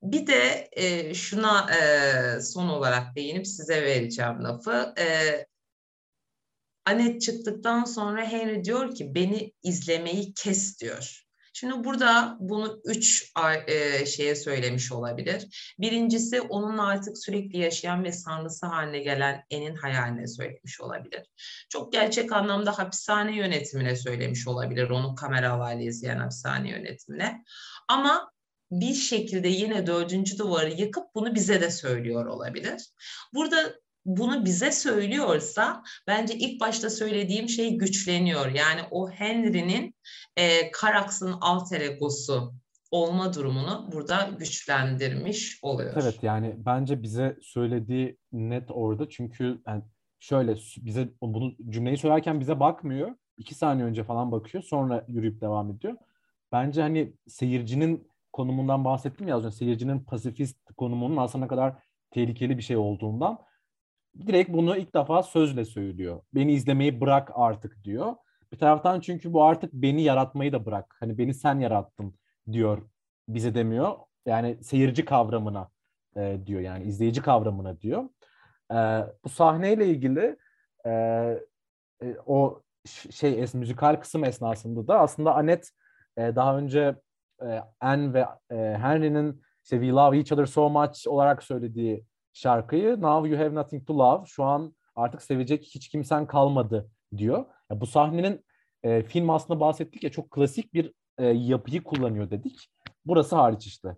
Bir 0.01 0.27
de 0.27 0.69
e, 0.71 1.13
şuna 1.13 1.75
e, 1.75 2.41
son 2.41 2.67
olarak 2.67 3.15
değinip 3.15 3.47
size 3.47 3.81
vereceğim 3.81 4.43
lafı. 4.43 4.93
E, 4.99 5.05
Anet 6.85 7.21
çıktıktan 7.21 7.85
sonra 7.85 8.25
Henry 8.25 8.63
diyor 8.63 8.95
ki 8.95 9.15
beni 9.15 9.53
izlemeyi 9.63 10.33
kes 10.33 10.79
diyor. 10.79 11.24
Şimdi 11.57 11.83
burada 11.83 12.37
bunu 12.39 12.81
üç 12.85 13.31
e, 13.67 14.05
şeye 14.05 14.35
söylemiş 14.35 14.91
olabilir. 14.91 15.73
Birincisi 15.79 16.41
onun 16.41 16.77
artık 16.77 17.17
sürekli 17.17 17.59
yaşayan 17.59 18.03
ve 18.03 18.11
sanrısı 18.11 18.65
haline 18.65 18.99
gelen 18.99 19.43
En'in 19.49 19.75
hayaline 19.75 20.27
söylemiş 20.27 20.81
olabilir. 20.81 21.23
Çok 21.69 21.93
gerçek 21.93 22.31
anlamda 22.31 22.77
hapishane 22.77 23.37
yönetimine 23.37 23.95
söylemiş 23.95 24.47
olabilir. 24.47 24.89
Onu 24.89 25.15
kameralarla 25.15 25.81
izleyen 25.81 26.17
hapishane 26.17 26.69
yönetimine. 26.69 27.43
Ama 27.87 28.31
bir 28.71 28.93
şekilde 28.93 29.47
yine 29.47 29.87
dördüncü 29.87 30.37
duvarı 30.37 30.71
yıkıp 30.71 31.15
bunu 31.15 31.35
bize 31.35 31.61
de 31.61 31.71
söylüyor 31.71 32.25
olabilir. 32.25 32.89
Burada 33.33 33.75
bunu 34.05 34.45
bize 34.45 34.71
söylüyorsa 34.71 35.83
bence 36.07 36.33
ilk 36.33 36.61
başta 36.61 36.89
söylediğim 36.89 37.49
şey 37.49 37.77
güçleniyor. 37.77 38.51
Yani 38.51 38.81
o 38.91 39.09
Henry'nin 39.09 39.95
e, 40.37 40.71
Karaks'ın 40.71 41.35
alter 41.41 41.81
egosu 41.81 42.53
olma 42.91 43.33
durumunu 43.33 43.89
burada 43.91 44.29
güçlendirmiş 44.39 45.59
oluyor. 45.61 45.93
Evet 45.95 46.23
yani 46.23 46.55
bence 46.57 47.03
bize 47.03 47.37
söylediği 47.41 48.17
net 48.31 48.63
orada 48.69 49.09
çünkü 49.09 49.61
yani 49.67 49.83
şöyle 50.19 50.55
bize 50.77 51.09
bunu 51.21 51.53
cümleyi 51.69 51.97
söylerken 51.97 52.39
bize 52.39 52.59
bakmıyor. 52.59 53.15
iki 53.37 53.55
saniye 53.55 53.85
önce 53.85 54.03
falan 54.03 54.31
bakıyor 54.31 54.63
sonra 54.63 55.05
yürüyüp 55.07 55.41
devam 55.41 55.71
ediyor. 55.71 55.95
Bence 56.51 56.81
hani 56.81 57.13
seyircinin 57.27 58.07
konumundan 58.33 58.85
bahsettim 58.85 59.27
ya 59.27 59.35
az 59.35 59.45
önce 59.45 59.55
seyircinin 59.55 59.99
pasifist 59.99 60.57
konumunun 60.77 61.17
aslında 61.17 61.47
kadar 61.47 61.73
tehlikeli 62.11 62.57
bir 62.57 62.63
şey 62.63 62.77
olduğundan 62.77 63.39
direkt 64.27 64.53
bunu 64.53 64.77
ilk 64.77 64.95
defa 64.95 65.23
sözle 65.23 65.65
söylüyor. 65.65 66.21
Beni 66.33 66.53
izlemeyi 66.53 67.01
bırak 67.01 67.31
artık 67.33 67.83
diyor. 67.83 68.15
Bir 68.51 68.57
taraftan 68.57 68.99
çünkü 68.99 69.33
bu 69.33 69.43
artık 69.43 69.73
beni 69.73 70.01
yaratmayı 70.01 70.53
da 70.53 70.65
bırak. 70.65 70.95
Hani 70.99 71.17
beni 71.17 71.33
sen 71.33 71.59
yarattın 71.59 72.15
diyor. 72.51 72.81
Bize 73.27 73.55
demiyor. 73.55 73.95
Yani 74.25 74.63
seyirci 74.63 75.05
kavramına 75.05 75.69
e, 76.17 76.39
diyor 76.45 76.61
yani 76.61 76.83
izleyici 76.83 77.21
kavramına 77.21 77.81
diyor. 77.81 78.09
E, 78.71 78.75
bu 79.23 79.29
sahneyle 79.29 79.87
ilgili 79.87 80.37
e, 80.85 80.91
e, 82.01 82.17
o 82.25 82.61
şey 83.11 83.43
es, 83.43 83.53
müzikal 83.53 83.95
kısım 83.95 84.23
esnasında 84.23 84.87
da 84.87 84.99
aslında 84.99 85.35
Anet 85.35 85.71
e, 86.17 86.35
daha 86.35 86.57
önce 86.57 86.95
e, 87.41 87.61
Anne 87.79 88.13
ve 88.13 88.25
e, 88.51 88.55
Henry'nin 88.55 89.41
işte 89.63 89.75
We 89.77 89.89
Love 89.89 90.17
Each 90.17 90.31
Other 90.31 90.45
So 90.45 90.69
Much 90.69 91.07
olarak 91.07 91.43
söylediği 91.43 92.05
şarkıyı 92.35 93.01
Now 93.01 93.29
You 93.29 93.39
Have 93.39 93.55
Nothing 93.55 93.87
to 93.87 93.99
Love 93.99 94.25
şu 94.25 94.43
an 94.43 94.75
artık 94.95 95.21
sevecek 95.21 95.63
hiç 95.63 95.89
kimsen 95.89 96.27
kalmadı 96.27 96.89
diyor. 97.17 97.45
Ya 97.71 97.81
bu 97.81 97.85
sahnenin 97.85 98.45
e, 98.83 99.03
film 99.03 99.29
aslında 99.29 99.59
bahsettik 99.59 100.03
ya 100.03 100.11
çok 100.11 100.31
klasik 100.31 100.73
bir 100.73 100.93
e, 101.17 101.25
yapıyı 101.25 101.83
kullanıyor 101.83 102.31
dedik. 102.31 102.69
Burası 103.05 103.35
hariç 103.35 103.67
işte. 103.67 103.97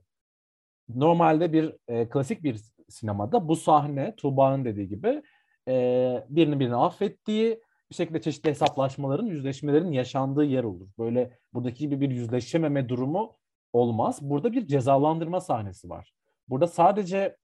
Normalde 0.89 1.53
bir 1.53 1.75
e, 1.87 2.09
klasik 2.09 2.43
bir 2.43 2.61
sinemada 2.89 3.47
bu 3.47 3.55
sahne 3.55 4.15
Tuğba'nın 4.15 4.65
dediği 4.65 4.87
gibi 4.87 5.21
e, 5.67 6.25
birini 6.29 6.59
birini 6.59 6.75
affettiği 6.75 7.61
bir 7.89 7.95
şekilde 7.95 8.21
çeşitli 8.21 8.49
hesaplaşmaların, 8.49 9.25
yüzleşmelerin 9.25 9.91
yaşandığı 9.91 10.45
yer 10.45 10.63
olur. 10.63 10.87
Böyle 10.99 11.37
buradaki 11.53 11.79
gibi 11.79 12.01
bir 12.01 12.11
yüzleşememe 12.11 12.89
durumu 12.89 13.37
olmaz. 13.73 14.19
Burada 14.21 14.51
bir 14.51 14.67
cezalandırma 14.67 15.41
sahnesi 15.41 15.89
var. 15.89 16.13
Burada 16.49 16.67
sadece 16.67 17.37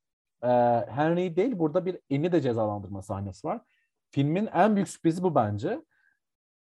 e, 0.43 0.47
Henry 0.91 1.35
değil 1.35 1.59
burada 1.59 1.85
bir 1.85 1.99
Eni 2.09 2.31
de 2.31 2.41
cezalandırma 2.41 3.01
sahnesi 3.01 3.47
var. 3.47 3.61
Filmin 4.11 4.49
en 4.53 4.75
büyük 4.75 4.89
sürprizi 4.89 5.23
bu 5.23 5.35
bence. 5.35 5.81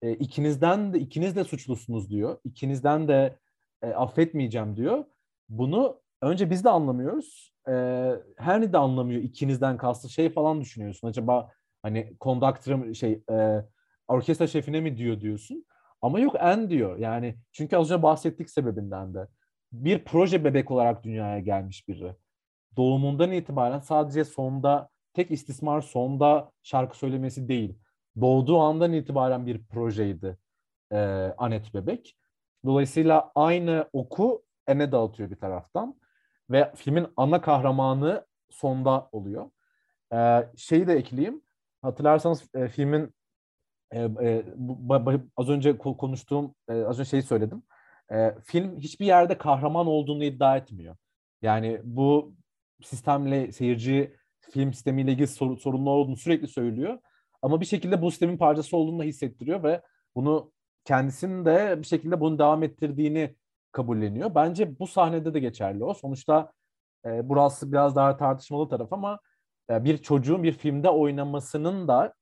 E, 0.02 0.12
ikinizden 0.12 0.92
de 0.94 0.98
ikiniz 0.98 1.36
de 1.36 1.44
suçlusunuz 1.44 2.10
diyor. 2.10 2.38
İkinizden 2.44 3.08
de 3.08 3.38
e, 3.82 3.88
affetmeyeceğim 3.88 4.76
diyor. 4.76 5.04
Bunu 5.48 6.00
önce 6.22 6.50
biz 6.50 6.64
de 6.64 6.70
anlamıyoruz. 6.70 7.54
E, 7.68 7.72
Henry 8.36 8.72
de 8.72 8.78
anlamıyor 8.78 9.22
ikinizden 9.22 9.76
kastı 9.76 10.08
şey 10.08 10.30
falan 10.30 10.60
düşünüyorsun. 10.60 11.08
Acaba 11.08 11.50
hani 11.82 12.16
kondaktörüm 12.20 12.94
şey 12.94 13.22
e, 13.30 13.64
orkestra 14.08 14.46
şefine 14.46 14.80
mi 14.80 14.96
diyor 14.96 15.20
diyorsun. 15.20 15.66
Ama 16.02 16.20
yok 16.20 16.36
en 16.40 16.70
diyor. 16.70 16.98
Yani 16.98 17.36
çünkü 17.52 17.76
az 17.76 17.90
önce 17.90 18.02
bahsettik 18.02 18.50
sebebinden 18.50 19.14
de. 19.14 19.26
Bir 19.72 20.04
proje 20.04 20.44
bebek 20.44 20.70
olarak 20.70 21.04
dünyaya 21.04 21.38
gelmiş 21.38 21.88
biri. 21.88 22.14
Doğumundan 22.76 23.32
itibaren 23.32 23.78
sadece 23.78 24.24
sonda 24.24 24.88
tek 25.14 25.30
istismar 25.30 25.80
sonda 25.80 26.52
şarkı 26.62 26.98
söylemesi 26.98 27.48
değil. 27.48 27.78
Doğduğu 28.20 28.58
andan 28.58 28.92
itibaren 28.92 29.46
bir 29.46 29.64
projeydi 29.66 30.38
e, 30.92 30.96
Anet 31.38 31.74
Bebek. 31.74 32.16
Dolayısıyla 32.64 33.32
aynı 33.34 33.88
oku 33.92 34.42
ene 34.66 34.92
dağıtıyor 34.92 35.30
bir 35.30 35.36
taraftan. 35.36 36.00
Ve 36.50 36.72
filmin 36.74 37.06
ana 37.16 37.40
kahramanı 37.40 38.26
sonda 38.50 39.08
oluyor. 39.12 39.50
E, 40.12 40.48
şeyi 40.56 40.86
de 40.86 40.94
ekleyeyim. 40.94 41.42
Hatırlarsanız 41.82 42.48
e, 42.54 42.68
filmin 42.68 43.14
e, 43.92 44.00
e, 44.02 44.44
bu, 44.56 44.94
az 45.36 45.48
önce 45.48 45.78
konuştuğum, 45.78 46.54
e, 46.68 46.72
az 46.82 46.98
önce 46.98 47.10
şeyi 47.10 47.22
söyledim. 47.22 47.62
E, 48.12 48.34
film 48.44 48.78
hiçbir 48.78 49.06
yerde 49.06 49.38
kahraman 49.38 49.86
olduğunu 49.86 50.24
iddia 50.24 50.56
etmiyor. 50.56 50.96
Yani 51.42 51.80
bu 51.84 52.34
sistemle 52.82 53.52
seyirci 53.52 54.16
film 54.40 54.72
sistemiyle 54.72 55.12
ilgili 55.12 55.26
sor, 55.26 55.56
sorunlu 55.56 55.90
olduğunu 55.90 56.16
sürekli 56.16 56.48
söylüyor. 56.48 56.98
Ama 57.42 57.60
bir 57.60 57.66
şekilde 57.66 58.02
bu 58.02 58.10
sistemin 58.10 58.38
parçası 58.38 58.76
olduğunu 58.76 58.98
da 58.98 59.04
hissettiriyor 59.04 59.62
ve 59.62 59.82
bunu 60.14 60.52
kendisinin 60.84 61.44
de 61.44 61.76
bir 61.78 61.86
şekilde 61.86 62.20
bunu 62.20 62.38
devam 62.38 62.62
ettirdiğini 62.62 63.36
kabulleniyor. 63.72 64.34
Bence 64.34 64.78
bu 64.78 64.86
sahnede 64.86 65.34
de 65.34 65.40
geçerli 65.40 65.84
o. 65.84 65.94
Sonuçta 65.94 66.52
e, 67.06 67.28
burası 67.28 67.72
biraz 67.72 67.96
daha 67.96 68.16
tartışmalı 68.16 68.68
taraf 68.68 68.92
ama 68.92 69.18
e, 69.70 69.84
bir 69.84 69.98
çocuğun 69.98 70.42
bir 70.42 70.52
filmde 70.52 70.88
oynamasının 70.88 71.88
da 71.88 72.14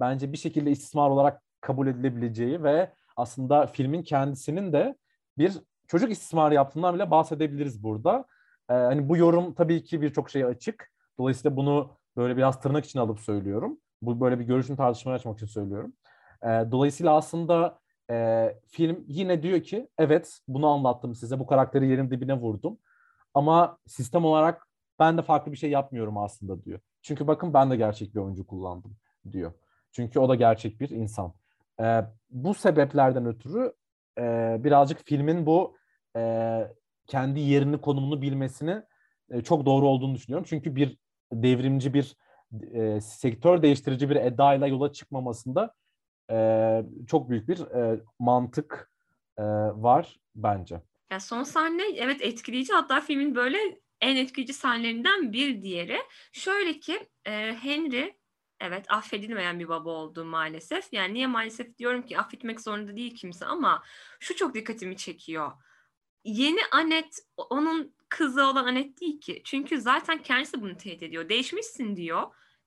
bence 0.00 0.32
bir 0.32 0.38
şekilde 0.38 0.70
istismar 0.70 1.10
olarak 1.10 1.42
kabul 1.60 1.86
edilebileceği 1.86 2.62
ve 2.62 2.92
aslında 3.16 3.66
filmin 3.66 4.02
kendisinin 4.02 4.72
de 4.72 4.96
bir 5.38 5.52
çocuk 5.88 6.10
istismarı 6.10 6.54
yaptığından 6.54 6.94
bile 6.94 7.10
bahsedebiliriz 7.10 7.82
burada. 7.82 8.24
Ee, 8.70 8.72
hani 8.74 9.08
bu 9.08 9.16
yorum 9.16 9.54
tabii 9.54 9.84
ki 9.84 10.02
birçok 10.02 10.30
şeye 10.30 10.46
açık. 10.46 10.92
Dolayısıyla 11.18 11.56
bunu 11.56 11.96
böyle 12.16 12.36
biraz 12.36 12.60
tırnak 12.60 12.84
için 12.84 12.98
alıp 12.98 13.20
söylüyorum. 13.20 13.78
Bu 14.02 14.20
böyle 14.20 14.38
bir 14.38 14.44
görüşün 14.44 14.76
tartışmaya 14.76 15.14
açmak 15.14 15.36
için 15.36 15.46
söylüyorum. 15.46 15.92
Ee, 16.42 16.46
dolayısıyla 16.46 17.16
aslında 17.16 17.78
e, 18.10 18.48
film 18.68 19.04
yine 19.08 19.42
diyor 19.42 19.62
ki 19.62 19.88
evet 19.98 20.38
bunu 20.48 20.66
anlattım 20.68 21.14
size 21.14 21.38
bu 21.38 21.46
karakteri 21.46 21.88
yerin 21.88 22.10
dibine 22.10 22.34
vurdum. 22.34 22.78
Ama 23.34 23.78
sistem 23.86 24.24
olarak 24.24 24.66
ben 24.98 25.18
de 25.18 25.22
farklı 25.22 25.52
bir 25.52 25.56
şey 25.56 25.70
yapmıyorum 25.70 26.18
aslında 26.18 26.64
diyor. 26.64 26.80
Çünkü 27.02 27.26
bakın 27.26 27.54
ben 27.54 27.70
de 27.70 27.76
gerçek 27.76 28.14
bir 28.14 28.20
oyuncu 28.20 28.46
kullandım 28.46 28.96
diyor. 29.32 29.52
Çünkü 29.92 30.18
o 30.18 30.28
da 30.28 30.34
gerçek 30.34 30.80
bir 30.80 30.90
insan. 30.90 31.32
E, 31.80 32.00
bu 32.30 32.54
sebeplerden 32.54 33.26
ötürü 33.26 33.72
e, 34.18 34.56
birazcık 34.64 35.04
filmin 35.04 35.46
bu 35.46 35.76
e, 36.16 36.20
kendi 37.06 37.40
yerini, 37.40 37.80
konumunu 37.80 38.22
bilmesini 38.22 38.82
e, 39.30 39.40
çok 39.40 39.66
doğru 39.66 39.86
olduğunu 39.86 40.14
düşünüyorum. 40.14 40.46
Çünkü 40.48 40.76
bir 40.76 40.96
devrimci 41.32 41.94
bir 41.94 42.16
e, 42.72 43.00
sektör 43.00 43.62
değiştirici 43.62 44.10
bir 44.10 44.16
edayla 44.16 44.66
yola 44.66 44.92
çıkmamasında 44.92 45.74
e, 46.30 46.36
çok 47.06 47.30
büyük 47.30 47.48
bir 47.48 47.60
e, 47.60 48.00
mantık 48.18 48.90
e, 49.38 49.42
var 49.74 50.20
bence. 50.34 50.80
Ya 51.10 51.20
son 51.20 51.42
sahne 51.42 51.82
evet 51.96 52.22
etkileyici 52.22 52.72
hatta 52.72 53.00
filmin 53.00 53.34
böyle 53.34 53.58
en 54.00 54.16
etkileyici 54.16 54.52
sahnelerinden 54.52 55.32
bir 55.32 55.62
diğeri. 55.62 55.98
Şöyle 56.32 56.80
ki 56.80 57.08
e, 57.26 57.54
Henry 57.62 58.14
Evet 58.60 58.86
affedilmeyen 58.88 59.60
bir 59.60 59.68
baba 59.68 59.90
oldu 59.90 60.24
maalesef. 60.24 60.92
Yani 60.92 61.14
niye 61.14 61.26
maalesef 61.26 61.78
diyorum 61.78 62.02
ki 62.02 62.18
affetmek 62.18 62.60
zorunda 62.60 62.96
değil 62.96 63.16
kimse 63.16 63.46
ama 63.46 63.82
şu 64.20 64.36
çok 64.36 64.54
dikkatimi 64.54 64.96
çekiyor. 64.96 65.52
Yeni 66.24 66.60
Anet 66.72 67.18
onun 67.36 67.94
kızı 68.08 68.44
olan 68.46 68.64
Anet 68.64 69.00
değil 69.00 69.20
ki. 69.20 69.42
Çünkü 69.44 69.80
zaten 69.80 70.22
kendisi 70.22 70.60
bunu 70.60 70.76
tehdit 70.76 71.02
ediyor. 71.02 71.28
Değişmişsin 71.28 71.96
diyor. 71.96 72.22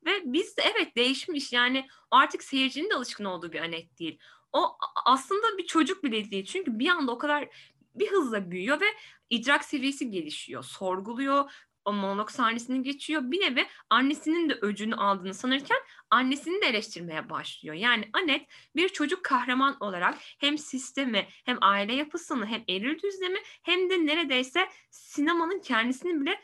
Ve 0.05 0.21
biz 0.25 0.57
de 0.57 0.61
evet 0.61 0.95
değişmiş 0.95 1.53
yani 1.53 1.87
artık 2.11 2.43
seyircinin 2.43 2.89
de 2.89 2.95
alışkın 2.95 3.25
olduğu 3.25 3.51
bir 3.51 3.59
Anet 3.59 3.99
değil. 3.99 4.19
O 4.53 4.77
aslında 5.05 5.57
bir 5.57 5.65
çocuk 5.65 6.03
bile 6.03 6.31
değil. 6.31 6.45
Çünkü 6.45 6.79
bir 6.79 6.89
anda 6.89 7.11
o 7.11 7.17
kadar 7.17 7.49
bir 7.95 8.11
hızla 8.11 8.51
büyüyor 8.51 8.81
ve 8.81 8.85
idrak 9.29 9.65
seviyesi 9.65 10.11
gelişiyor, 10.11 10.63
sorguluyor, 10.63 11.51
o 11.87 11.93
monolog 11.93 12.29
sahnesini 12.31 12.83
geçiyor. 12.83 13.21
Bir 13.23 13.41
nevi 13.41 13.67
annesinin 13.89 14.49
de 14.49 14.53
öcünü 14.61 14.95
aldığını 14.95 15.33
sanırken 15.33 15.77
annesini 16.09 16.61
de 16.61 16.65
eleştirmeye 16.65 17.29
başlıyor. 17.29 17.75
Yani 17.75 18.09
Anet 18.13 18.47
bir 18.75 18.89
çocuk 18.89 19.23
kahraman 19.23 19.77
olarak 19.79 20.17
hem 20.37 20.57
sistemi 20.57 21.27
hem 21.45 21.57
aile 21.61 21.93
yapısını 21.93 22.45
hem 22.45 22.63
eril 22.69 23.01
düzlemi 23.01 23.39
hem 23.63 23.89
de 23.89 24.05
neredeyse 24.05 24.69
sinemanın 24.89 25.59
kendisini 25.59 26.21
bile 26.21 26.41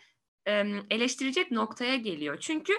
e, 0.48 0.66
eleştirecek 0.90 1.52
noktaya 1.52 1.96
geliyor. 1.96 2.38
Çünkü 2.40 2.74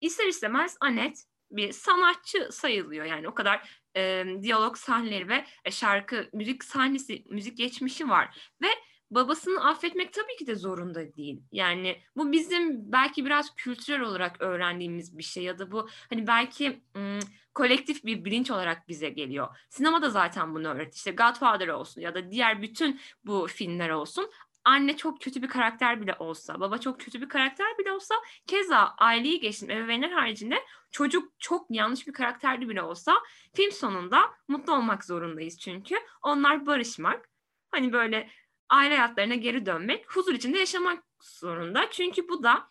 ister 0.00 0.26
istemez 0.26 0.76
Anet 0.80 1.24
bir 1.50 1.72
sanatçı 1.72 2.48
sayılıyor. 2.52 3.04
Yani 3.04 3.28
o 3.28 3.34
kadar 3.34 3.82
e, 3.96 4.24
diyalog 4.42 4.76
sahneleri 4.76 5.28
ve 5.28 5.44
şarkı, 5.70 6.30
müzik 6.32 6.64
sahnesi, 6.64 7.24
müzik 7.30 7.58
geçmişi 7.58 8.08
var. 8.08 8.52
Ve 8.62 8.68
babasını 9.10 9.68
affetmek 9.68 10.12
tabii 10.12 10.36
ki 10.36 10.46
de 10.46 10.54
zorunda 10.54 11.16
değil. 11.16 11.42
Yani 11.52 12.00
bu 12.16 12.32
bizim 12.32 12.92
belki 12.92 13.24
biraz 13.24 13.54
kültürel 13.54 14.00
olarak 14.00 14.40
öğrendiğimiz 14.40 15.18
bir 15.18 15.22
şey 15.22 15.42
ya 15.42 15.58
da 15.58 15.72
bu 15.72 15.88
hani 16.10 16.26
belki 16.26 16.82
ım, 16.96 17.18
kolektif 17.54 18.04
bir 18.04 18.24
bilinç 18.24 18.50
olarak 18.50 18.88
bize 18.88 19.10
geliyor. 19.10 19.56
Sinema 19.68 20.02
da 20.02 20.10
zaten 20.10 20.54
bunu 20.54 20.68
öğretti. 20.68 20.96
İşte 20.96 21.10
Godfather 21.10 21.68
olsun 21.68 22.00
ya 22.00 22.14
da 22.14 22.30
diğer 22.30 22.62
bütün 22.62 23.00
bu 23.24 23.46
filmler 23.46 23.90
olsun. 23.90 24.30
Anne 24.64 24.96
çok 24.96 25.20
kötü 25.20 25.42
bir 25.42 25.48
karakter 25.48 26.00
bile 26.00 26.14
olsa, 26.18 26.60
baba 26.60 26.78
çok 26.78 27.00
kötü 27.00 27.20
bir 27.20 27.28
karakter 27.28 27.78
bile 27.78 27.92
olsa, 27.92 28.14
keza 28.46 28.94
aileyi 28.98 29.40
geçtim 29.40 29.70
ebeveynler 29.70 30.10
haricinde 30.10 30.62
çocuk 30.90 31.32
çok 31.38 31.66
yanlış 31.70 32.06
bir 32.06 32.12
karakterli 32.12 32.68
bile 32.68 32.82
olsa 32.82 33.14
film 33.54 33.72
sonunda 33.72 34.30
mutlu 34.48 34.74
olmak 34.74 35.04
zorundayız 35.04 35.58
çünkü. 35.58 35.96
Onlar 36.22 36.66
barışmak, 36.66 37.28
hani 37.70 37.92
böyle 37.92 38.30
aile 38.70 38.96
hayatlarına 38.96 39.34
geri 39.34 39.66
dönmek, 39.66 40.16
huzur 40.16 40.34
içinde 40.34 40.58
yaşamak 40.58 41.04
zorunda. 41.22 41.90
Çünkü 41.90 42.28
bu 42.28 42.42
da 42.42 42.70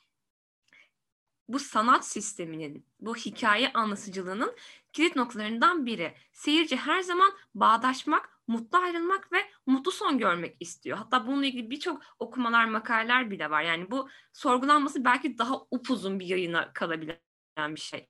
bu 1.48 1.60
sanat 1.60 2.08
sisteminin, 2.08 2.86
bu 3.00 3.16
hikaye 3.16 3.74
anlatıcılığının 3.74 4.56
kilit 4.94 5.16
noktalarından 5.16 5.86
biri. 5.86 6.14
Seyirci 6.34 6.78
her 6.78 7.02
zaman 7.02 7.32
bağdaşmak, 7.56 8.42
mutlu 8.48 8.78
ayrılmak 8.78 9.32
ve 9.32 9.38
mutlu 9.66 9.92
son 9.92 10.18
görmek 10.18 10.58
istiyor. 10.60 10.98
Hatta 10.98 11.28
bununla 11.28 11.46
ilgili 11.46 11.70
birçok 11.70 12.02
okumalar, 12.20 12.66
makaleler 12.66 13.32
bile 13.32 13.50
var. 13.50 13.62
Yani 13.62 13.92
bu 13.92 14.10
sorgulanması 14.34 15.06
belki 15.06 15.38
daha 15.38 15.56
upuzun 15.72 16.20
bir 16.20 16.26
yayına 16.26 16.74
kalabilen 16.74 17.20
bir 17.58 17.80
şey. 17.80 18.08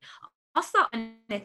Asla 0.54 0.88
anne 0.92 1.44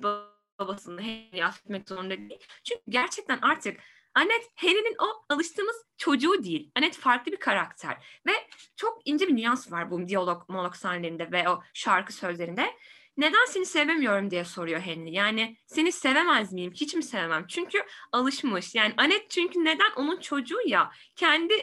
babasını 0.59 1.01
Henry 1.01 1.45
affetmek 1.45 1.89
zorunda 1.89 2.17
değil. 2.17 2.39
Çünkü 2.63 2.81
gerçekten 2.89 3.39
artık 3.41 3.79
Annette 4.15 4.47
Harry'nin 4.55 4.95
o 4.99 5.25
alıştığımız 5.29 5.75
çocuğu 5.97 6.43
değil. 6.43 6.71
Annette 6.75 6.99
farklı 6.99 7.31
bir 7.31 7.37
karakter. 7.37 8.21
Ve 8.27 8.31
çok 8.75 9.01
ince 9.05 9.27
bir 9.27 9.35
nüans 9.35 9.71
var 9.71 9.91
bu 9.91 10.07
diyalog 10.07 10.49
monolog 10.49 10.75
sahnelerinde 10.75 11.31
ve 11.31 11.49
o 11.49 11.63
şarkı 11.73 12.13
sözlerinde. 12.13 12.75
Neden 13.17 13.45
seni 13.45 13.65
sevemiyorum 13.65 14.31
diye 14.31 14.45
soruyor 14.45 14.79
Henry. 14.79 15.11
Yani 15.11 15.57
seni 15.65 15.91
sevemez 15.91 16.53
miyim? 16.53 16.73
Hiç 16.73 16.93
mi 16.95 17.03
sevemem? 17.03 17.47
Çünkü 17.47 17.85
alışmış. 18.11 18.75
Yani 18.75 18.93
Annette 18.97 19.25
çünkü 19.29 19.63
neden 19.63 19.91
onun 19.95 20.19
çocuğu 20.19 20.67
ya? 20.67 20.91
Kendi 21.15 21.53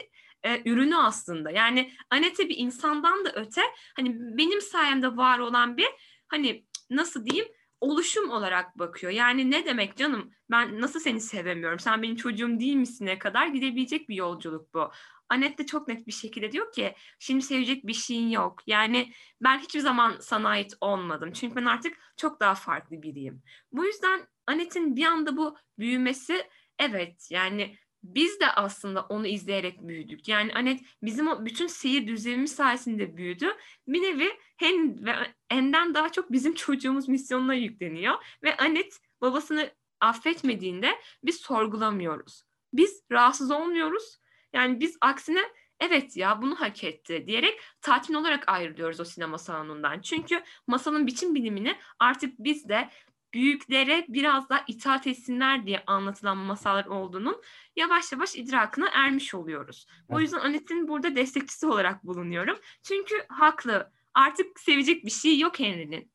e, 0.43 0.69
ürünü 0.69 0.97
aslında. 0.97 1.51
Yani 1.51 1.91
Annette 2.09 2.49
bir 2.49 2.57
insandan 2.57 3.25
da 3.25 3.31
öte 3.35 3.61
hani 3.95 4.15
benim 4.37 4.61
sayemde 4.61 5.17
var 5.17 5.39
olan 5.39 5.77
bir 5.77 5.89
hani 6.27 6.65
nasıl 6.89 7.25
diyeyim 7.25 7.47
oluşum 7.83 8.29
olarak 8.29 8.79
bakıyor. 8.79 9.11
Yani 9.11 9.51
ne 9.51 9.65
demek 9.65 9.97
canım 9.97 10.31
ben 10.51 10.81
nasıl 10.81 10.99
seni 10.99 11.21
sevemiyorum 11.21 11.79
sen 11.79 12.01
benim 12.01 12.15
çocuğum 12.15 12.59
değil 12.59 12.75
misine 12.75 13.19
kadar 13.19 13.47
gidebilecek 13.47 14.09
bir 14.09 14.15
yolculuk 14.15 14.73
bu. 14.73 14.91
Anet 15.29 15.57
de 15.57 15.65
çok 15.65 15.87
net 15.87 16.07
bir 16.07 16.11
şekilde 16.11 16.51
diyor 16.51 16.71
ki 16.71 16.95
şimdi 17.19 17.41
sevecek 17.41 17.87
bir 17.87 17.93
şeyin 17.93 18.29
yok. 18.29 18.59
Yani 18.67 19.13
ben 19.41 19.59
hiçbir 19.59 19.79
zaman 19.79 20.17
sana 20.19 20.49
ait 20.49 20.73
olmadım. 20.81 21.31
Çünkü 21.31 21.55
ben 21.55 21.65
artık 21.65 21.97
çok 22.17 22.39
daha 22.39 22.55
farklı 22.55 23.01
biriyim. 23.01 23.43
Bu 23.71 23.85
yüzden 23.85 24.27
Anet'in 24.47 24.95
bir 24.95 25.05
anda 25.05 25.37
bu 25.37 25.57
büyümesi 25.79 26.47
evet 26.79 27.27
yani 27.31 27.77
biz 28.03 28.39
de 28.39 28.51
aslında 28.51 29.01
onu 29.01 29.27
izleyerek 29.27 29.81
büyüdük. 29.81 30.27
Yani 30.27 30.53
Anet 30.53 30.81
bizim 31.03 31.27
o 31.27 31.45
bütün 31.45 31.67
seyir 31.67 32.07
düzenimiz 32.07 32.55
sayesinde 32.55 33.17
büyüdü. 33.17 33.47
Bir 33.87 34.01
nevi 34.01 34.29
hem 34.57 35.05
ve 35.05 35.15
enden 35.49 35.93
daha 35.93 36.11
çok 36.11 36.31
bizim 36.31 36.53
çocuğumuz 36.55 37.07
misyonuna 37.07 37.53
yükleniyor 37.53 38.13
ve 38.43 38.57
Anet 38.57 38.99
babasını 39.21 39.71
affetmediğinde 40.01 40.91
biz 41.23 41.35
sorgulamıyoruz. 41.35 42.43
Biz 42.73 43.03
rahatsız 43.11 43.51
olmuyoruz. 43.51 44.17
Yani 44.53 44.79
biz 44.79 44.97
aksine 45.01 45.41
evet 45.79 46.17
ya 46.17 46.41
bunu 46.41 46.55
hak 46.55 46.83
etti 46.83 47.23
diyerek 47.27 47.61
tatmin 47.81 48.15
olarak 48.15 48.49
ayrılıyoruz 48.49 48.99
o 48.99 49.05
sinema 49.05 49.37
salonundan. 49.37 50.01
Çünkü 50.01 50.43
masanın 50.67 51.07
biçim 51.07 51.35
bilimini 51.35 51.75
artık 51.99 52.39
biz 52.39 52.69
de 52.69 52.89
büyüklere 53.33 54.05
biraz 54.07 54.49
daha 54.49 54.59
itaat 54.67 55.07
etsinler 55.07 55.65
diye 55.65 55.83
anlatılan 55.87 56.37
masallar 56.37 56.85
olduğunun 56.85 57.41
yavaş 57.75 58.11
yavaş 58.11 58.35
idrakına 58.35 58.85
ermiş 58.93 59.33
oluyoruz. 59.33 59.87
O 60.09 60.19
yüzden 60.19 60.39
Anet'in 60.39 60.87
burada 60.87 61.15
destekçisi 61.15 61.67
olarak 61.67 62.03
bulunuyorum. 62.03 62.57
Çünkü 62.83 63.15
haklı. 63.29 63.91
Artık 64.13 64.59
sevecek 64.59 65.05
bir 65.05 65.11
şey 65.11 65.39
yok 65.39 65.59
Henry'nin. 65.59 66.11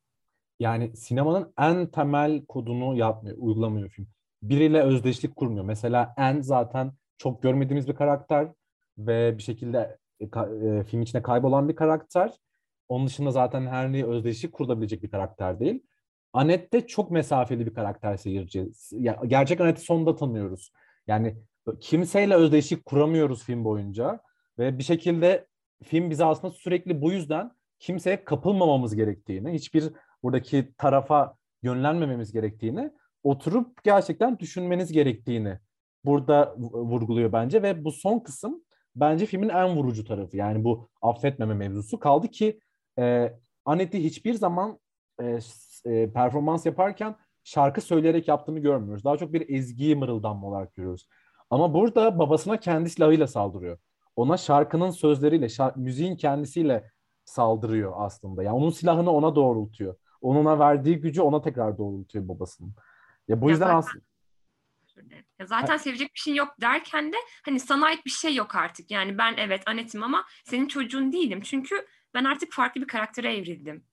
Yani 0.60 0.96
sinemanın 0.96 1.52
en 1.58 1.86
temel 1.86 2.46
kodunu 2.46 2.96
yapmıyor, 2.96 3.36
uygulamıyor 3.40 3.88
film. 3.88 4.08
Biriyle 4.42 4.82
özdeşlik 4.82 5.36
kurmuyor. 5.36 5.64
Mesela 5.64 6.14
En 6.16 6.40
zaten 6.40 6.92
çok 7.18 7.42
görmediğimiz 7.42 7.88
bir 7.88 7.94
karakter 7.94 8.48
ve 8.98 9.38
bir 9.38 9.42
şekilde 9.42 9.98
e, 10.20 10.24
e, 10.24 10.84
film 10.84 11.02
içinde 11.02 11.22
kaybolan 11.22 11.68
bir 11.68 11.76
karakter. 11.76 12.32
Onun 12.88 13.06
dışında 13.06 13.30
zaten 13.30 13.66
Henry 13.66 14.06
özdeşlik 14.06 14.52
kurulabilecek 14.52 15.02
bir 15.02 15.10
karakter 15.10 15.60
değil. 15.60 15.82
Anet 16.32 16.72
de 16.72 16.86
çok 16.86 17.10
mesafeli 17.10 17.66
bir 17.66 17.74
karakter 17.74 18.16
seyirci. 18.16 18.68
Gerçek 19.26 19.60
Anet'i 19.60 19.80
sonunda 19.80 20.16
tanıyoruz. 20.16 20.72
Yani 21.06 21.36
kimseyle 21.80 22.34
özdeşlik 22.34 22.84
kuramıyoruz 22.84 23.44
film 23.44 23.64
boyunca. 23.64 24.20
Ve 24.58 24.78
bir 24.78 24.82
şekilde 24.82 25.46
film 25.82 26.10
bize 26.10 26.24
aslında 26.24 26.52
sürekli 26.52 27.02
bu 27.02 27.12
yüzden 27.12 27.52
kimseye 27.78 28.24
kapılmamamız 28.24 28.94
gerektiğini, 28.94 29.52
hiçbir 29.52 29.92
buradaki 30.22 30.74
tarafa 30.78 31.36
yönlenmememiz 31.62 32.32
gerektiğini, 32.32 32.90
oturup 33.22 33.84
gerçekten 33.84 34.38
düşünmeniz 34.38 34.92
gerektiğini 34.92 35.58
burada 36.04 36.54
vurguluyor 36.58 37.32
bence 37.32 37.62
ve 37.62 37.84
bu 37.84 37.92
son 37.92 38.18
kısım 38.18 38.62
bence 38.96 39.26
filmin 39.26 39.48
en 39.48 39.76
vurucu 39.76 40.04
tarafı. 40.04 40.36
Yani 40.36 40.64
bu 40.64 40.88
affetmeme 41.02 41.54
mevzusu 41.54 41.98
kaldı 41.98 42.28
ki 42.28 42.60
e, 42.98 43.32
Anet'i 43.64 44.04
hiçbir 44.04 44.34
zaman 44.34 44.78
e, 45.22 45.38
e, 45.84 46.12
performans 46.12 46.66
yaparken 46.66 47.16
şarkı 47.44 47.80
söyleyerek 47.80 48.28
yaptığını 48.28 48.58
görmüyoruz. 48.58 49.04
Daha 49.04 49.16
çok 49.16 49.32
bir 49.32 49.54
ezgi 49.56 49.96
mırıldanma 49.96 50.46
olarak 50.46 50.74
görüyoruz. 50.74 51.08
Ama 51.50 51.74
burada 51.74 52.18
babasına 52.18 52.56
kendi 52.60 52.90
silahıyla 52.90 53.26
saldırıyor. 53.26 53.78
Ona 54.16 54.36
şarkının 54.36 54.90
sözleriyle, 54.90 55.46
şark- 55.46 55.76
müziğin 55.76 56.16
kendisiyle 56.16 56.90
saldırıyor 57.24 57.92
aslında. 57.96 58.42
Yani 58.42 58.56
onun 58.56 58.70
silahını 58.70 59.10
ona 59.10 59.34
doğrultuyor. 59.34 59.96
Onun 60.20 60.40
ona 60.40 60.58
verdiği 60.58 61.00
gücü 61.00 61.22
ona 61.22 61.40
tekrar 61.42 61.78
doğrultuyor 61.78 62.28
babasının. 62.28 62.74
Ya 63.28 63.40
bu 63.40 63.48
ya 63.48 63.50
yüzden 63.50 63.66
zaten, 63.66 63.78
aslında 63.78 64.04
ya 65.38 65.46
zaten 65.46 65.72
ha. 65.72 65.78
sevecek 65.78 66.14
bir 66.14 66.20
şey 66.20 66.34
yok 66.34 66.48
derken 66.60 67.12
de 67.12 67.16
hani 67.44 67.60
sana 67.60 67.86
ait 67.86 68.06
bir 68.06 68.10
şey 68.10 68.34
yok 68.34 68.54
artık. 68.54 68.90
Yani 68.90 69.18
ben 69.18 69.34
evet 69.36 69.62
anetim 69.66 70.02
ama 70.02 70.24
senin 70.44 70.68
çocuğun 70.68 71.12
değilim. 71.12 71.40
Çünkü 71.40 71.86
ben 72.14 72.24
artık 72.24 72.52
farklı 72.52 72.80
bir 72.80 72.86
karaktere 72.86 73.36
evrildim. 73.36 73.84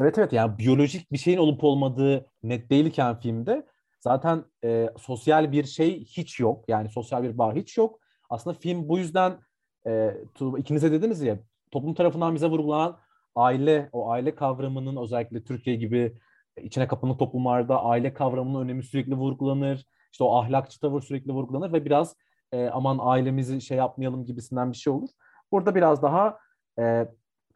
Evet 0.00 0.18
evet 0.18 0.32
yani 0.32 0.58
biyolojik 0.58 1.12
bir 1.12 1.18
şeyin 1.18 1.38
olup 1.38 1.64
olmadığı 1.64 2.26
net 2.42 2.70
değilken 2.70 3.20
filmde 3.20 3.66
zaten 4.00 4.44
e, 4.64 4.88
sosyal 4.98 5.52
bir 5.52 5.64
şey 5.64 6.04
hiç 6.04 6.40
yok. 6.40 6.64
Yani 6.68 6.88
sosyal 6.88 7.22
bir 7.22 7.38
bağ 7.38 7.54
hiç 7.54 7.76
yok. 7.76 8.00
Aslında 8.30 8.58
film 8.58 8.88
bu 8.88 8.98
yüzden 8.98 9.38
e, 9.86 10.14
ikinize 10.58 10.92
dediniz 10.92 11.22
ya 11.22 11.38
toplum 11.70 11.94
tarafından 11.94 12.34
bize 12.34 12.46
vurgulanan 12.46 12.98
aile, 13.34 13.88
o 13.92 14.10
aile 14.10 14.34
kavramının 14.34 14.96
özellikle 15.02 15.44
Türkiye 15.44 15.76
gibi 15.76 16.18
içine 16.62 16.88
kapanık 16.88 17.18
toplumlarda 17.18 17.84
aile 17.84 18.14
kavramının 18.14 18.60
önemi 18.64 18.82
sürekli 18.82 19.14
vurgulanır. 19.14 19.84
İşte 20.12 20.24
o 20.24 20.36
ahlakçı 20.36 20.80
tavır 20.80 21.00
sürekli 21.02 21.32
vurgulanır 21.32 21.72
ve 21.72 21.84
biraz 21.84 22.16
e, 22.52 22.66
aman 22.68 22.98
ailemizi 23.00 23.60
şey 23.60 23.76
yapmayalım 23.76 24.24
gibisinden 24.24 24.72
bir 24.72 24.76
şey 24.76 24.92
olur. 24.92 25.08
Burada 25.52 25.74
biraz 25.74 26.02
daha 26.02 26.38
e, 26.78 27.08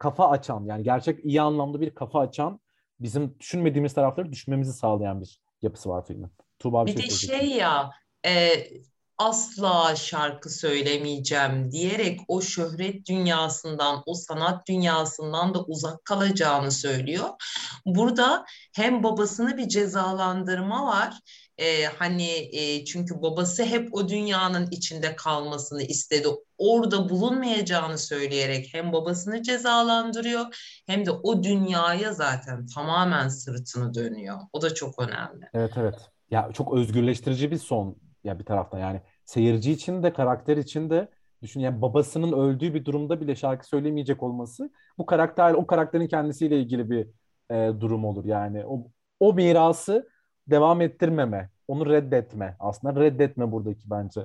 kafa 0.03 0.29
açan 0.29 0.65
yani 0.65 0.83
gerçek 0.83 1.25
iyi 1.25 1.41
anlamda 1.41 1.81
bir 1.81 1.95
kafa 1.95 2.19
açan 2.19 2.59
bizim 2.99 3.39
düşünmediğimiz 3.39 3.93
tarafları 3.93 4.31
düşünmemizi 4.31 4.73
sağlayan 4.73 5.21
bir 5.21 5.39
yapısı 5.61 5.89
var 5.89 6.05
filmin. 6.05 6.31
Tuğba 6.59 6.85
bir, 6.85 6.97
bir 6.97 7.01
şey 7.09 7.29
de 7.29 7.39
şey 7.39 7.49
ya 7.49 7.89
e, 8.25 8.67
asla 9.17 9.95
şarkı 9.95 10.49
söylemeyeceğim 10.49 11.71
diyerek 11.71 12.19
o 12.27 12.41
şöhret 12.41 13.07
dünyasından, 13.09 14.03
o 14.05 14.13
sanat 14.13 14.67
dünyasından 14.67 15.53
da 15.53 15.63
uzak 15.63 16.05
kalacağını 16.05 16.71
söylüyor. 16.71 17.29
Burada 17.85 18.45
hem 18.75 19.03
babasını 19.03 19.57
bir 19.57 19.67
cezalandırma 19.67 20.85
var 20.85 21.19
e, 21.57 21.85
hani 21.85 22.31
e, 22.51 22.85
çünkü 22.85 23.21
babası 23.21 23.63
hep 23.63 23.95
o 23.95 24.09
dünyanın 24.09 24.67
içinde 24.71 25.15
kalmasını 25.15 25.81
istedi. 25.81 26.27
Orada 26.57 27.09
bulunmayacağını 27.09 27.97
söyleyerek 27.97 28.69
hem 28.73 28.93
babasını 28.93 29.43
cezalandırıyor 29.43 30.45
hem 30.87 31.05
de 31.05 31.11
o 31.11 31.43
dünyaya 31.43 32.13
zaten 32.13 32.65
tamamen 32.65 33.27
sırtını 33.27 33.93
dönüyor. 33.93 34.37
O 34.53 34.61
da 34.61 34.73
çok 34.73 34.99
önemli. 34.99 35.45
Evet 35.53 35.71
evet. 35.77 35.95
Ya 36.31 36.49
çok 36.53 36.73
özgürleştirici 36.73 37.51
bir 37.51 37.57
son 37.57 37.97
ya 38.23 38.39
bir 38.39 38.45
taraftan 38.45 38.79
yani 38.79 39.01
seyirci 39.25 39.71
için 39.71 40.03
de 40.03 40.13
karakter 40.13 40.57
için 40.57 40.89
de 40.89 41.09
düşün 41.41 41.59
yani 41.59 41.81
babasının 41.81 42.31
öldüğü 42.31 42.73
bir 42.73 42.85
durumda 42.85 43.21
bile 43.21 43.35
şarkı 43.35 43.67
söylemeyecek 43.67 44.23
olması 44.23 44.71
bu 44.97 45.05
karakter 45.05 45.53
o 45.53 45.67
karakterin 45.67 46.07
kendisiyle 46.07 46.59
ilgili 46.59 46.89
bir 46.89 47.07
e, 47.51 47.81
durum 47.81 48.05
olur 48.05 48.25
yani 48.25 48.65
o 48.65 48.87
o 49.19 49.33
mirası 49.33 50.09
devam 50.47 50.81
ettirmeme, 50.81 51.49
onu 51.67 51.89
reddetme. 51.89 52.55
Aslında 52.59 53.01
reddetme 53.01 53.51
buradaki 53.51 53.89
bence 53.89 54.21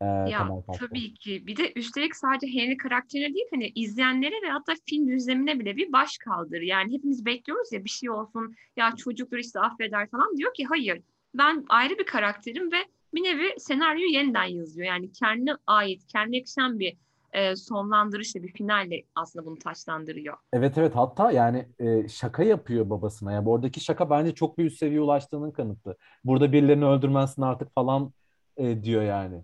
e, 0.00 0.04
ya 0.04 0.48
tabii 0.78 1.14
ki. 1.14 1.46
Bir 1.46 1.56
de 1.56 1.72
üstelik 1.76 2.16
sadece 2.16 2.46
Henry 2.46 2.76
karakterine 2.76 3.34
değil 3.34 3.46
hani 3.50 3.72
izleyenlere 3.74 4.34
ve 4.46 4.50
hatta 4.50 4.72
film 4.88 5.08
düzlemine 5.08 5.60
bile 5.60 5.76
bir 5.76 5.92
baş 5.92 6.18
kaldır. 6.18 6.60
Yani 6.60 6.92
hepimiz 6.92 7.26
bekliyoruz 7.26 7.72
ya 7.72 7.84
bir 7.84 7.90
şey 7.90 8.10
olsun 8.10 8.54
ya 8.76 8.96
çocuklar 8.96 9.38
işte 9.38 9.60
affeder 9.60 10.10
falan 10.10 10.36
diyor 10.36 10.54
ki 10.54 10.64
hayır 10.64 11.02
ben 11.34 11.64
ayrı 11.68 11.98
bir 11.98 12.06
karakterim 12.06 12.72
ve 12.72 12.76
bir 13.14 13.22
nevi 13.22 13.54
senaryoyu 13.58 14.12
yeniden 14.12 14.44
yazıyor. 14.44 14.86
Yani 14.86 15.12
kendine 15.12 15.52
ait, 15.66 16.06
kendine 16.06 16.36
yakışan 16.36 16.78
bir 16.78 16.96
e, 17.34 17.56
sonlandırışla 17.56 18.42
bir 18.42 18.52
finalle 18.52 19.02
aslında 19.14 19.46
bunu 19.46 19.58
taçlandırıyor. 19.58 20.36
Evet 20.52 20.78
evet 20.78 20.96
hatta 20.96 21.32
yani 21.32 21.68
e, 21.78 22.08
şaka 22.08 22.42
yapıyor 22.42 22.90
babasına. 22.90 23.32
Yani 23.32 23.48
oradaki 23.48 23.80
şaka 23.80 24.10
bence 24.10 24.34
çok 24.34 24.58
bir 24.58 24.64
üst 24.64 24.78
seviye 24.78 25.00
ulaştığının 25.00 25.50
kanıtı. 25.50 25.96
Burada 26.24 26.52
birilerini 26.52 26.84
öldürmezsin 26.84 27.42
artık 27.42 27.74
falan 27.74 28.12
e, 28.56 28.82
diyor 28.82 29.02
yani. 29.02 29.36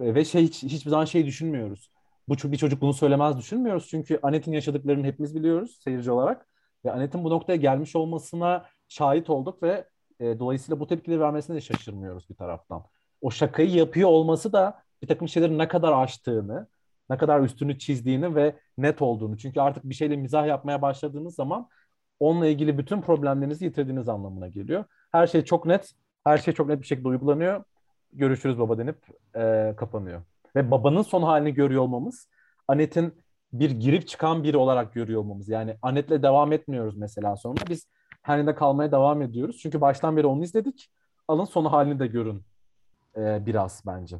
E, 0.00 0.14
ve 0.14 0.24
şey 0.24 0.42
hiç, 0.42 0.62
hiçbir 0.62 0.90
zaman 0.90 1.04
şey 1.04 1.26
düşünmüyoruz. 1.26 1.90
Bu 2.28 2.52
bir 2.52 2.56
çocuk 2.56 2.80
bunu 2.80 2.92
söylemez 2.92 3.38
düşünmüyoruz. 3.38 3.88
Çünkü 3.88 4.18
Anet'in 4.22 4.52
yaşadıklarını 4.52 5.06
hepimiz 5.06 5.34
biliyoruz 5.34 5.78
seyirci 5.84 6.10
olarak. 6.10 6.48
Ve 6.84 6.92
Anet'in 6.92 7.24
bu 7.24 7.30
noktaya 7.30 7.56
gelmiş 7.56 7.96
olmasına 7.96 8.64
şahit 8.88 9.30
olduk 9.30 9.62
ve 9.62 9.88
e, 10.20 10.38
dolayısıyla 10.38 10.80
bu 10.80 10.86
tepkileri 10.86 11.20
vermesine 11.20 11.56
de 11.56 11.60
şaşırmıyoruz 11.60 12.30
bir 12.30 12.34
taraftan. 12.34 12.84
O 13.20 13.30
şakayı 13.30 13.70
yapıyor 13.70 14.08
olması 14.08 14.52
da 14.52 14.82
bir 15.02 15.08
takım 15.08 15.28
şeyleri 15.28 15.58
ne 15.58 15.68
kadar 15.68 15.92
aştığını, 15.92 16.68
ne 17.10 17.18
kadar 17.18 17.40
üstünü 17.40 17.78
çizdiğini 17.78 18.34
ve 18.34 18.56
net 18.78 19.02
olduğunu. 19.02 19.36
Çünkü 19.38 19.60
artık 19.60 19.84
bir 19.84 19.94
şeyle 19.94 20.16
mizah 20.16 20.46
yapmaya 20.46 20.82
başladığınız 20.82 21.34
zaman 21.34 21.68
onunla 22.20 22.46
ilgili 22.46 22.78
bütün 22.78 23.00
problemlerinizi 23.00 23.64
yitirdiğiniz 23.64 24.08
anlamına 24.08 24.48
geliyor. 24.48 24.84
Her 25.12 25.26
şey 25.26 25.44
çok 25.44 25.66
net, 25.66 25.92
her 26.24 26.38
şey 26.38 26.54
çok 26.54 26.68
net 26.68 26.80
bir 26.80 26.86
şekilde 26.86 27.08
uygulanıyor. 27.08 27.64
Görüşürüz 28.12 28.58
baba 28.58 28.78
denip 28.78 28.98
e, 29.36 29.74
kapanıyor. 29.76 30.22
Ve 30.56 30.70
babanın 30.70 31.02
son 31.02 31.22
halini 31.22 31.54
görüyor 31.54 31.82
olmamız, 31.82 32.28
Anet'in 32.68 33.14
bir 33.52 33.70
girip 33.70 34.08
çıkan 34.08 34.44
biri 34.44 34.56
olarak 34.56 34.94
görüyor 34.94 35.20
olmamız. 35.20 35.48
Yani 35.48 35.76
Anet'le 35.82 36.22
devam 36.22 36.52
etmiyoruz 36.52 36.96
mesela 36.96 37.36
sonra. 37.36 37.60
Biz 37.68 37.86
Henry'de 38.22 38.54
kalmaya 38.54 38.92
devam 38.92 39.22
ediyoruz. 39.22 39.58
Çünkü 39.62 39.80
baştan 39.80 40.16
beri 40.16 40.26
onu 40.26 40.42
izledik. 40.44 40.90
Alın 41.28 41.44
son 41.44 41.64
halini 41.64 41.98
de 41.98 42.06
görün 42.06 42.42
e, 43.16 43.46
biraz 43.46 43.82
bence. 43.86 44.16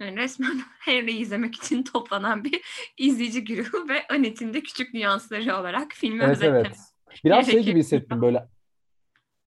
Yani 0.00 0.16
resmen 0.16 0.60
Henry'i 0.80 1.18
izlemek 1.18 1.54
için 1.54 1.82
toplanan 1.82 2.44
bir 2.44 2.60
izleyici 2.98 3.44
grubu 3.44 3.88
ve 3.88 4.06
Anet'in 4.10 4.54
de 4.54 4.60
küçük 4.60 4.94
nüansları 4.94 5.60
olarak 5.60 5.92
filmi 5.92 6.22
evet, 6.22 6.36
özetlemek. 6.36 6.66
Evet. 6.66 6.78
Biraz 7.24 7.46
şey 7.46 7.62
gibi 7.64 7.78
hissettim 7.78 8.22
böyle 8.22 8.46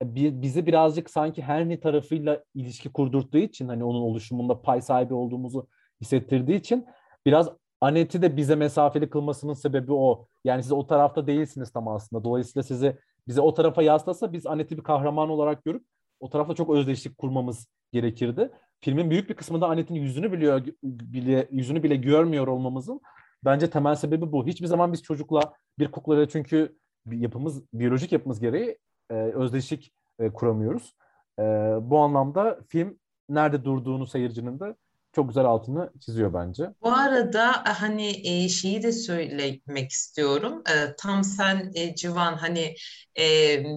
bizi 0.06 0.66
birazcık 0.66 1.10
sanki 1.10 1.42
Henry 1.42 1.80
tarafıyla 1.80 2.44
ilişki 2.56 2.90
kurdurttuğu 2.90 3.38
için 3.38 3.68
hani 3.68 3.84
onun 3.84 4.02
oluşumunda 4.02 4.62
pay 4.62 4.82
sahibi 4.82 5.14
olduğumuzu 5.14 5.68
hissettirdiği 6.02 6.60
için 6.60 6.86
biraz 7.26 7.50
Anet'i 7.82 8.22
de 8.22 8.38
bize 8.38 8.56
mesafeli 8.56 9.10
kılmasının 9.10 9.54
sebebi 9.54 9.94
o. 9.94 10.28
Yani 10.44 10.64
siz 10.64 10.72
o 10.72 10.88
tarafta 10.88 11.28
değilsiniz 11.28 11.72
tam 11.72 11.88
aslında. 11.88 12.24
Dolayısıyla 12.24 12.64
sizi 12.64 12.98
bize 13.28 13.42
o 13.42 13.54
tarafa 13.54 13.82
yaslasa 13.82 14.34
biz 14.34 14.48
Anet'i 14.48 14.78
bir 14.78 14.84
kahraman 14.84 15.30
olarak 15.30 15.66
görüp 15.66 15.84
o 16.20 16.30
tarafta 16.30 16.56
çok 16.56 16.70
özdeşlik 16.70 17.18
kurmamız 17.18 17.68
gerekirdi. 17.92 18.52
Filmin 18.84 19.10
büyük 19.10 19.30
bir 19.30 19.34
kısmında 19.34 19.68
Annette'in 19.68 20.02
yüzünü 20.02 20.32
biliyor 20.32 20.62
bile 20.84 21.48
yüzünü 21.52 21.84
bile 21.84 21.96
görmüyor 21.96 22.48
olmamızın 22.48 23.02
bence 23.46 23.70
temel 23.70 23.96
sebebi 23.96 24.32
bu. 24.32 24.48
Hiçbir 24.48 24.68
zaman 24.68 24.94
biz 24.94 25.04
çocukla 25.04 25.54
bir 25.80 25.92
kuklayla 25.92 26.30
çünkü 26.30 26.78
yapımız 27.12 27.64
biyolojik 27.74 28.12
yapımız 28.12 28.40
gereği 28.40 28.78
e, 29.10 29.14
özdeşlik 29.14 29.94
e, 30.20 30.30
kuramıyoruz. 30.30 30.96
E, 31.40 31.44
bu 31.82 32.00
anlamda 32.00 32.60
film 32.70 33.00
nerede 33.30 33.66
durduğunu 33.66 34.08
seyircinin 34.08 34.60
de 34.60 34.76
çok 35.14 35.28
güzel 35.28 35.46
altını 35.46 35.92
çiziyor 36.00 36.34
bence. 36.34 36.70
Bu 36.82 36.92
arada 36.92 37.52
e, 37.68 37.70
hani 37.70 38.28
e, 38.28 38.50
şeyi 38.50 38.84
de 38.84 38.92
söylemek 38.92 39.92
istiyorum. 39.92 40.64
E, 40.70 40.96
tam 40.96 41.24
sen 41.24 41.72
Civan 41.98 42.34
hani 42.34 42.76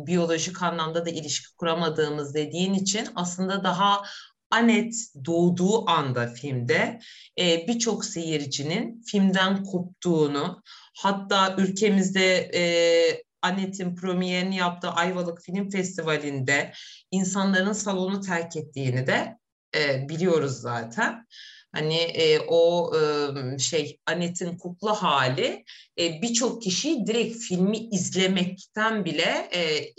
biyolojik 0.07 0.63
anlamda 0.63 1.07
da 1.07 1.11
ilişki 1.11 1.57
kuramadığımız 1.57 2.35
dediğin 2.35 2.75
için 2.75 3.09
aslında 3.15 3.65
daha 3.65 4.03
Anet 4.51 4.95
doğduğu 5.25 5.91
anda 5.91 6.27
filmde 6.27 6.99
e, 7.39 7.67
birçok 7.69 8.05
seyircinin 8.05 9.03
filmden 9.07 9.65
koptuğunu 9.65 10.63
hatta 10.95 11.57
ülkemizde 11.59 12.51
e, 12.55 12.63
Anet'in 13.43 13.97
premierini 13.97 14.57
yaptığı 14.57 14.91
Ayvalık 14.91 15.43
Film 15.43 15.71
Festivali'nde 15.71 16.73
insanların 17.11 17.73
salonu 17.73 18.21
terk 18.21 18.57
ettiğini 18.57 19.07
de 19.07 19.37
e, 19.77 20.09
biliyoruz 20.09 20.53
zaten. 20.53 21.27
Hani 21.73 21.97
e, 21.97 22.41
o 22.41 22.93
e, 22.97 23.59
şey 23.59 23.99
Anet'in 24.07 24.59
kukla 24.59 25.03
hali 25.03 25.65
e, 25.99 26.23
birçok 26.23 26.63
kişi 26.63 27.07
direkt 27.07 27.37
filmi 27.39 27.79
izlemekten 27.79 29.05
bile 29.05 29.51
e, 29.55 29.93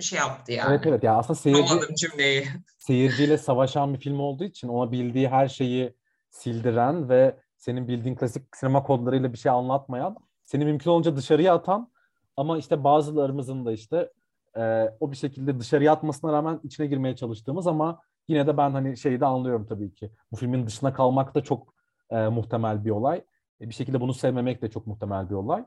şey 0.00 0.18
yaptı 0.18 0.52
yani. 0.52 0.70
Evet 0.70 0.86
evet 0.86 1.02
ya 1.02 1.16
aslında 1.16 1.38
seyirci 1.38 1.74
cümleyi. 1.96 2.46
seyirciyle 2.78 3.38
savaşan 3.38 3.94
bir 3.94 3.98
film 3.98 4.20
olduğu 4.20 4.44
için 4.44 4.68
ona 4.68 4.92
bildiği 4.92 5.28
her 5.28 5.48
şeyi 5.48 5.94
sildiren 6.30 7.08
ve 7.08 7.36
senin 7.56 7.88
bildiğin 7.88 8.14
klasik 8.14 8.56
sinema 8.56 8.82
kodlarıyla 8.82 9.32
bir 9.32 9.38
şey 9.38 9.52
anlatmayan, 9.52 10.16
seni 10.42 10.64
mümkün 10.64 10.90
olunca 10.90 11.16
dışarıya 11.16 11.54
atan 11.54 11.90
ama 12.36 12.58
işte 12.58 12.84
bazılarımızın 12.84 13.66
da 13.66 13.72
işte 13.72 14.10
e, 14.56 14.90
o 15.00 15.10
bir 15.10 15.16
şekilde 15.16 15.60
dışarıya 15.60 15.92
atmasına 15.92 16.32
rağmen 16.32 16.60
içine 16.62 16.86
girmeye 16.86 17.16
çalıştığımız 17.16 17.66
ama 17.66 18.00
yine 18.28 18.46
de 18.46 18.56
ben 18.56 18.70
hani 18.70 18.96
şeyi 18.96 19.20
de 19.20 19.26
anlıyorum 19.26 19.66
tabii 19.66 19.94
ki. 19.94 20.10
Bu 20.32 20.36
filmin 20.36 20.66
dışına 20.66 20.94
kalmak 20.94 21.34
da 21.34 21.42
çok 21.42 21.74
e, 22.10 22.28
muhtemel 22.28 22.84
bir 22.84 22.90
olay. 22.90 23.24
E, 23.60 23.68
bir 23.68 23.74
şekilde 23.74 24.00
bunu 24.00 24.14
sevmemek 24.14 24.62
de 24.62 24.70
çok 24.70 24.86
muhtemel 24.86 25.30
bir 25.30 25.34
olay. 25.34 25.64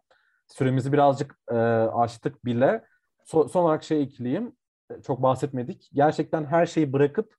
Süremizi 0.47 0.93
birazcık 0.93 1.39
e, 1.51 1.55
açtık 1.55 2.45
bile. 2.45 2.85
So, 3.27 3.47
son 3.47 3.63
olarak 3.63 3.83
şey 3.83 4.01
ekleyeyim. 4.01 4.55
E, 4.91 5.01
çok 5.01 5.23
bahsetmedik. 5.23 5.89
Gerçekten 5.93 6.45
her 6.45 6.65
şeyi 6.65 6.93
bırakıp 6.93 7.35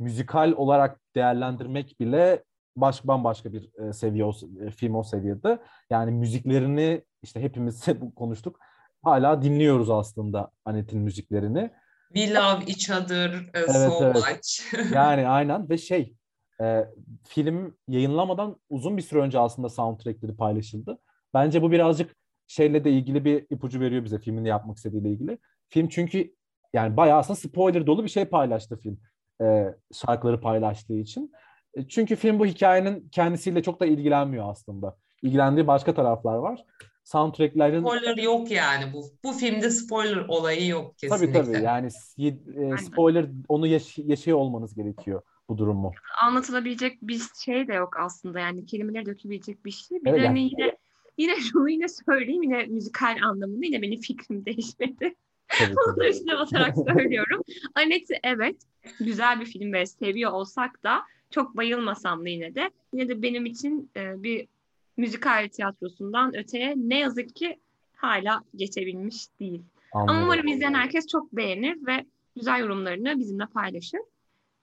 müzikal 0.00 0.52
olarak 0.52 1.00
değerlendirmek 1.14 2.00
bile 2.00 2.44
baş, 2.76 3.06
bambaşka 3.06 3.52
bir 3.52 3.70
e, 3.78 3.92
seviye 3.92 4.24
o, 4.24 4.32
e, 4.66 4.70
film 4.70 4.94
o 4.94 5.02
seviyede. 5.02 5.58
Yani 5.90 6.10
müziklerini 6.10 7.04
işte 7.22 7.42
hepimiz 7.42 7.84
konuştuk. 8.16 8.60
Hala 9.02 9.42
dinliyoruz 9.42 9.90
aslında 9.90 10.50
Anet'in 10.64 11.00
müziklerini. 11.00 11.70
We 12.14 12.34
love 12.34 12.64
each 12.64 12.90
other 12.90 13.28
uh, 13.34 13.44
evet, 13.54 13.70
so 13.70 14.04
evet. 14.04 14.14
much. 14.14 14.74
yani 14.94 15.28
aynen 15.28 15.70
ve 15.70 15.78
şey 15.78 16.14
e, 16.60 16.84
film 17.24 17.76
yayınlamadan 17.88 18.56
uzun 18.70 18.96
bir 18.96 19.02
süre 19.02 19.20
önce 19.20 19.38
aslında 19.38 19.68
soundtrackleri 19.68 20.36
paylaşıldı. 20.36 20.98
Bence 21.34 21.62
bu 21.62 21.72
birazcık 21.72 22.17
şeyle 22.48 22.84
de 22.84 22.90
ilgili 22.90 23.24
bir 23.24 23.46
ipucu 23.50 23.80
veriyor 23.80 24.04
bize 24.04 24.18
filmin 24.18 24.44
ne 24.44 24.48
yapmak 24.48 24.76
istediğiyle 24.76 25.10
ilgili. 25.10 25.38
Film 25.68 25.88
çünkü 25.88 26.34
yani 26.72 26.96
bayağı 26.96 27.18
aslında 27.18 27.38
spoiler 27.38 27.86
dolu 27.86 28.04
bir 28.04 28.08
şey 28.08 28.24
paylaştı 28.24 28.80
film. 28.80 28.98
E, 29.42 29.74
şarkıları 29.92 30.40
paylaştığı 30.40 30.94
için. 30.94 31.32
E, 31.74 31.88
çünkü 31.88 32.16
film 32.16 32.38
bu 32.38 32.46
hikayenin 32.46 33.08
kendisiyle 33.08 33.62
çok 33.62 33.80
da 33.80 33.86
ilgilenmiyor 33.86 34.50
aslında. 34.50 34.96
İlgilendiği 35.22 35.66
başka 35.66 35.94
taraflar 35.94 36.36
var. 36.36 36.64
Soundtracklerin... 37.04 37.80
Spoiler 37.80 38.16
yok 38.16 38.50
yani 38.50 38.92
bu. 38.92 39.04
Bu 39.24 39.32
filmde 39.32 39.70
spoiler 39.70 40.24
olayı 40.28 40.66
yok 40.66 40.98
kesinlikle. 40.98 41.32
Tabii 41.32 41.52
tabii 41.52 41.64
yani 41.64 41.88
e, 42.18 42.76
spoiler 42.76 43.26
onu 43.48 43.66
yaş- 43.66 43.98
yaşıyor 43.98 44.38
olmanız 44.38 44.74
gerekiyor 44.74 45.22
bu 45.48 45.58
durumu. 45.58 45.92
Anlatılabilecek 46.22 47.02
bir 47.02 47.20
şey 47.44 47.68
de 47.68 47.74
yok 47.74 47.96
aslında 48.00 48.40
yani 48.40 48.66
kelimeleri 48.66 49.06
dökebilecek 49.06 49.64
bir 49.64 49.70
şey. 49.70 50.04
Bir 50.04 50.10
evet, 50.10 50.20
de 50.20 50.24
yani... 50.24 50.40
yine 50.42 50.76
yine 51.18 51.36
şunu 51.40 51.70
yine 51.70 51.88
söyleyeyim 51.88 52.42
yine 52.42 52.66
müzikal 52.66 53.16
anlamında 53.22 53.66
yine 53.66 53.82
benim 53.82 54.00
fikrim 54.00 54.44
değişmedi. 54.44 55.14
Onu 55.60 55.96
da 55.96 56.08
üstüne 56.08 56.38
basarak 56.38 56.74
söylüyorum. 56.92 57.42
Annette 57.74 58.20
evet 58.22 58.56
güzel 59.00 59.40
bir 59.40 59.46
film 59.46 59.72
ve 59.72 59.86
seviyor 59.86 60.32
olsak 60.32 60.82
da 60.82 61.02
çok 61.30 61.56
bayılmasam 61.56 62.24
da 62.24 62.28
yine 62.28 62.54
de 62.54 62.70
yine 62.92 63.08
de 63.08 63.22
benim 63.22 63.46
için 63.46 63.90
e, 63.96 64.22
bir 64.22 64.48
müzikal 64.96 65.48
tiyatrosundan 65.48 66.36
öteye 66.36 66.74
ne 66.76 66.98
yazık 66.98 67.36
ki 67.36 67.58
hala 67.96 68.42
geçebilmiş 68.56 69.26
değil. 69.40 69.62
Anladım. 69.92 70.16
Ama 70.16 70.24
umarım 70.24 70.46
izleyen 70.46 70.74
herkes 70.74 71.06
çok 71.06 71.32
beğenir 71.32 71.86
ve 71.86 72.04
güzel 72.36 72.60
yorumlarını 72.60 73.18
bizimle 73.18 73.46
paylaşır. 73.46 74.00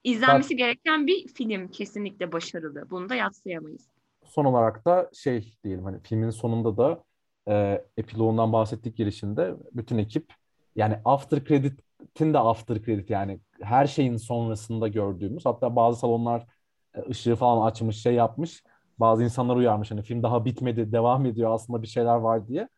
İzlenmesi 0.03 0.53
Bak, 0.53 0.57
gereken 0.57 1.07
bir 1.07 1.27
film 1.27 1.67
kesinlikle 1.67 2.31
başarılı. 2.31 2.89
Bunu 2.89 3.09
da 3.09 3.15
yatsıyamayız. 3.15 3.87
Son 4.35 4.45
olarak 4.45 4.85
da 4.85 5.09
şey 5.13 5.57
diyelim 5.63 5.85
hani 5.85 5.99
filmin 6.03 6.29
sonunda 6.29 6.77
da 6.77 7.03
e, 7.47 7.85
epiloğundan 7.97 8.53
bahsettik 8.53 8.97
girişinde 8.97 9.55
bütün 9.73 9.97
ekip 9.97 10.33
yani 10.75 10.99
after 11.05 11.45
credit'in 11.45 12.33
de 12.33 12.39
after 12.39 12.83
credit 12.83 13.09
yani 13.09 13.39
her 13.61 13.87
şeyin 13.87 14.17
sonrasında 14.17 14.87
gördüğümüz 14.87 15.45
hatta 15.45 15.75
bazı 15.75 15.99
salonlar 15.99 16.47
e, 16.95 17.09
ışığı 17.09 17.35
falan 17.35 17.67
açmış 17.67 18.01
şey 18.01 18.13
yapmış 18.13 18.63
bazı 18.99 19.23
insanlar 19.23 19.55
uyarmış 19.55 19.91
hani 19.91 20.01
film 20.01 20.23
daha 20.23 20.45
bitmedi 20.45 20.91
devam 20.91 21.25
ediyor 21.25 21.51
aslında 21.51 21.81
bir 21.81 21.87
şeyler 21.87 22.15
var 22.15 22.47
diye. 22.47 22.69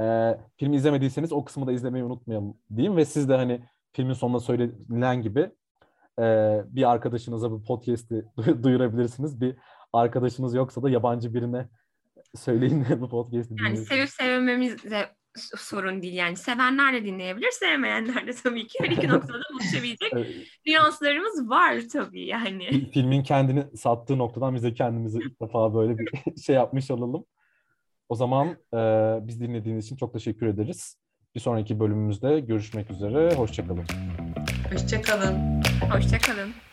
E, 0.00 0.36
filmi 0.56 0.76
izlemediyseniz 0.76 1.32
o 1.32 1.44
kısmı 1.44 1.66
da 1.66 1.72
izlemeyi 1.72 2.04
unutmayalım 2.04 2.56
diyeyim 2.76 2.96
ve 2.96 3.04
siz 3.04 3.28
de 3.28 3.36
hani 3.36 3.60
filmin 3.92 4.12
sonunda 4.12 4.40
söylenilen 4.40 5.22
gibi 5.22 5.50
e, 6.18 6.60
bir 6.66 6.90
arkadaşınıza 6.90 7.50
bu 7.50 7.62
podcast'i 7.62 8.24
duyurabilirsiniz. 8.62 9.40
Bir 9.40 9.56
arkadaşınız 9.92 10.54
yoksa 10.54 10.82
da 10.82 10.90
yabancı 10.90 11.34
birine 11.34 11.68
söyleyin 12.34 12.86
bu 13.00 13.08
podcast'i 13.08 13.54
Yani 13.62 13.76
sevip 13.76 14.08
sevmemiz 14.08 14.84
de 14.90 15.08
sorun 15.36 16.02
değil 16.02 16.14
yani. 16.14 16.36
Sevenler 16.36 16.94
de 16.94 17.04
dinleyebilir, 17.04 17.50
sevmeyenler 17.50 18.26
de 18.26 18.32
tabii 18.32 18.66
ki 18.66 18.78
her 18.80 18.90
iki 18.90 19.08
noktada 19.08 19.42
buluşabilecek 19.52 20.12
nüanslarımız 20.66 21.50
var 21.50 21.76
tabii 21.92 22.26
yani. 22.26 22.90
Filmin 22.90 23.22
kendini 23.22 23.76
sattığı 23.76 24.18
noktadan 24.18 24.54
biz 24.54 24.62
de 24.62 24.74
kendimizi 24.74 25.18
ilk 25.18 25.40
defa 25.40 25.74
böyle 25.74 25.98
bir 25.98 26.08
şey 26.42 26.56
yapmış 26.56 26.90
olalım. 26.90 27.24
O 28.08 28.14
zaman 28.14 28.48
e, 28.48 28.78
biz 29.26 29.40
dinlediğiniz 29.40 29.84
için 29.86 29.96
çok 29.96 30.12
teşekkür 30.12 30.46
ederiz. 30.46 30.96
Bir 31.34 31.40
sonraki 31.40 31.80
bölümümüzde 31.80 32.40
görüşmek 32.40 32.90
üzere. 32.90 33.34
Hoşçakalın. 33.34 33.84
Hoşçakalın. 34.72 35.62
Hoşçakalın. 35.90 36.69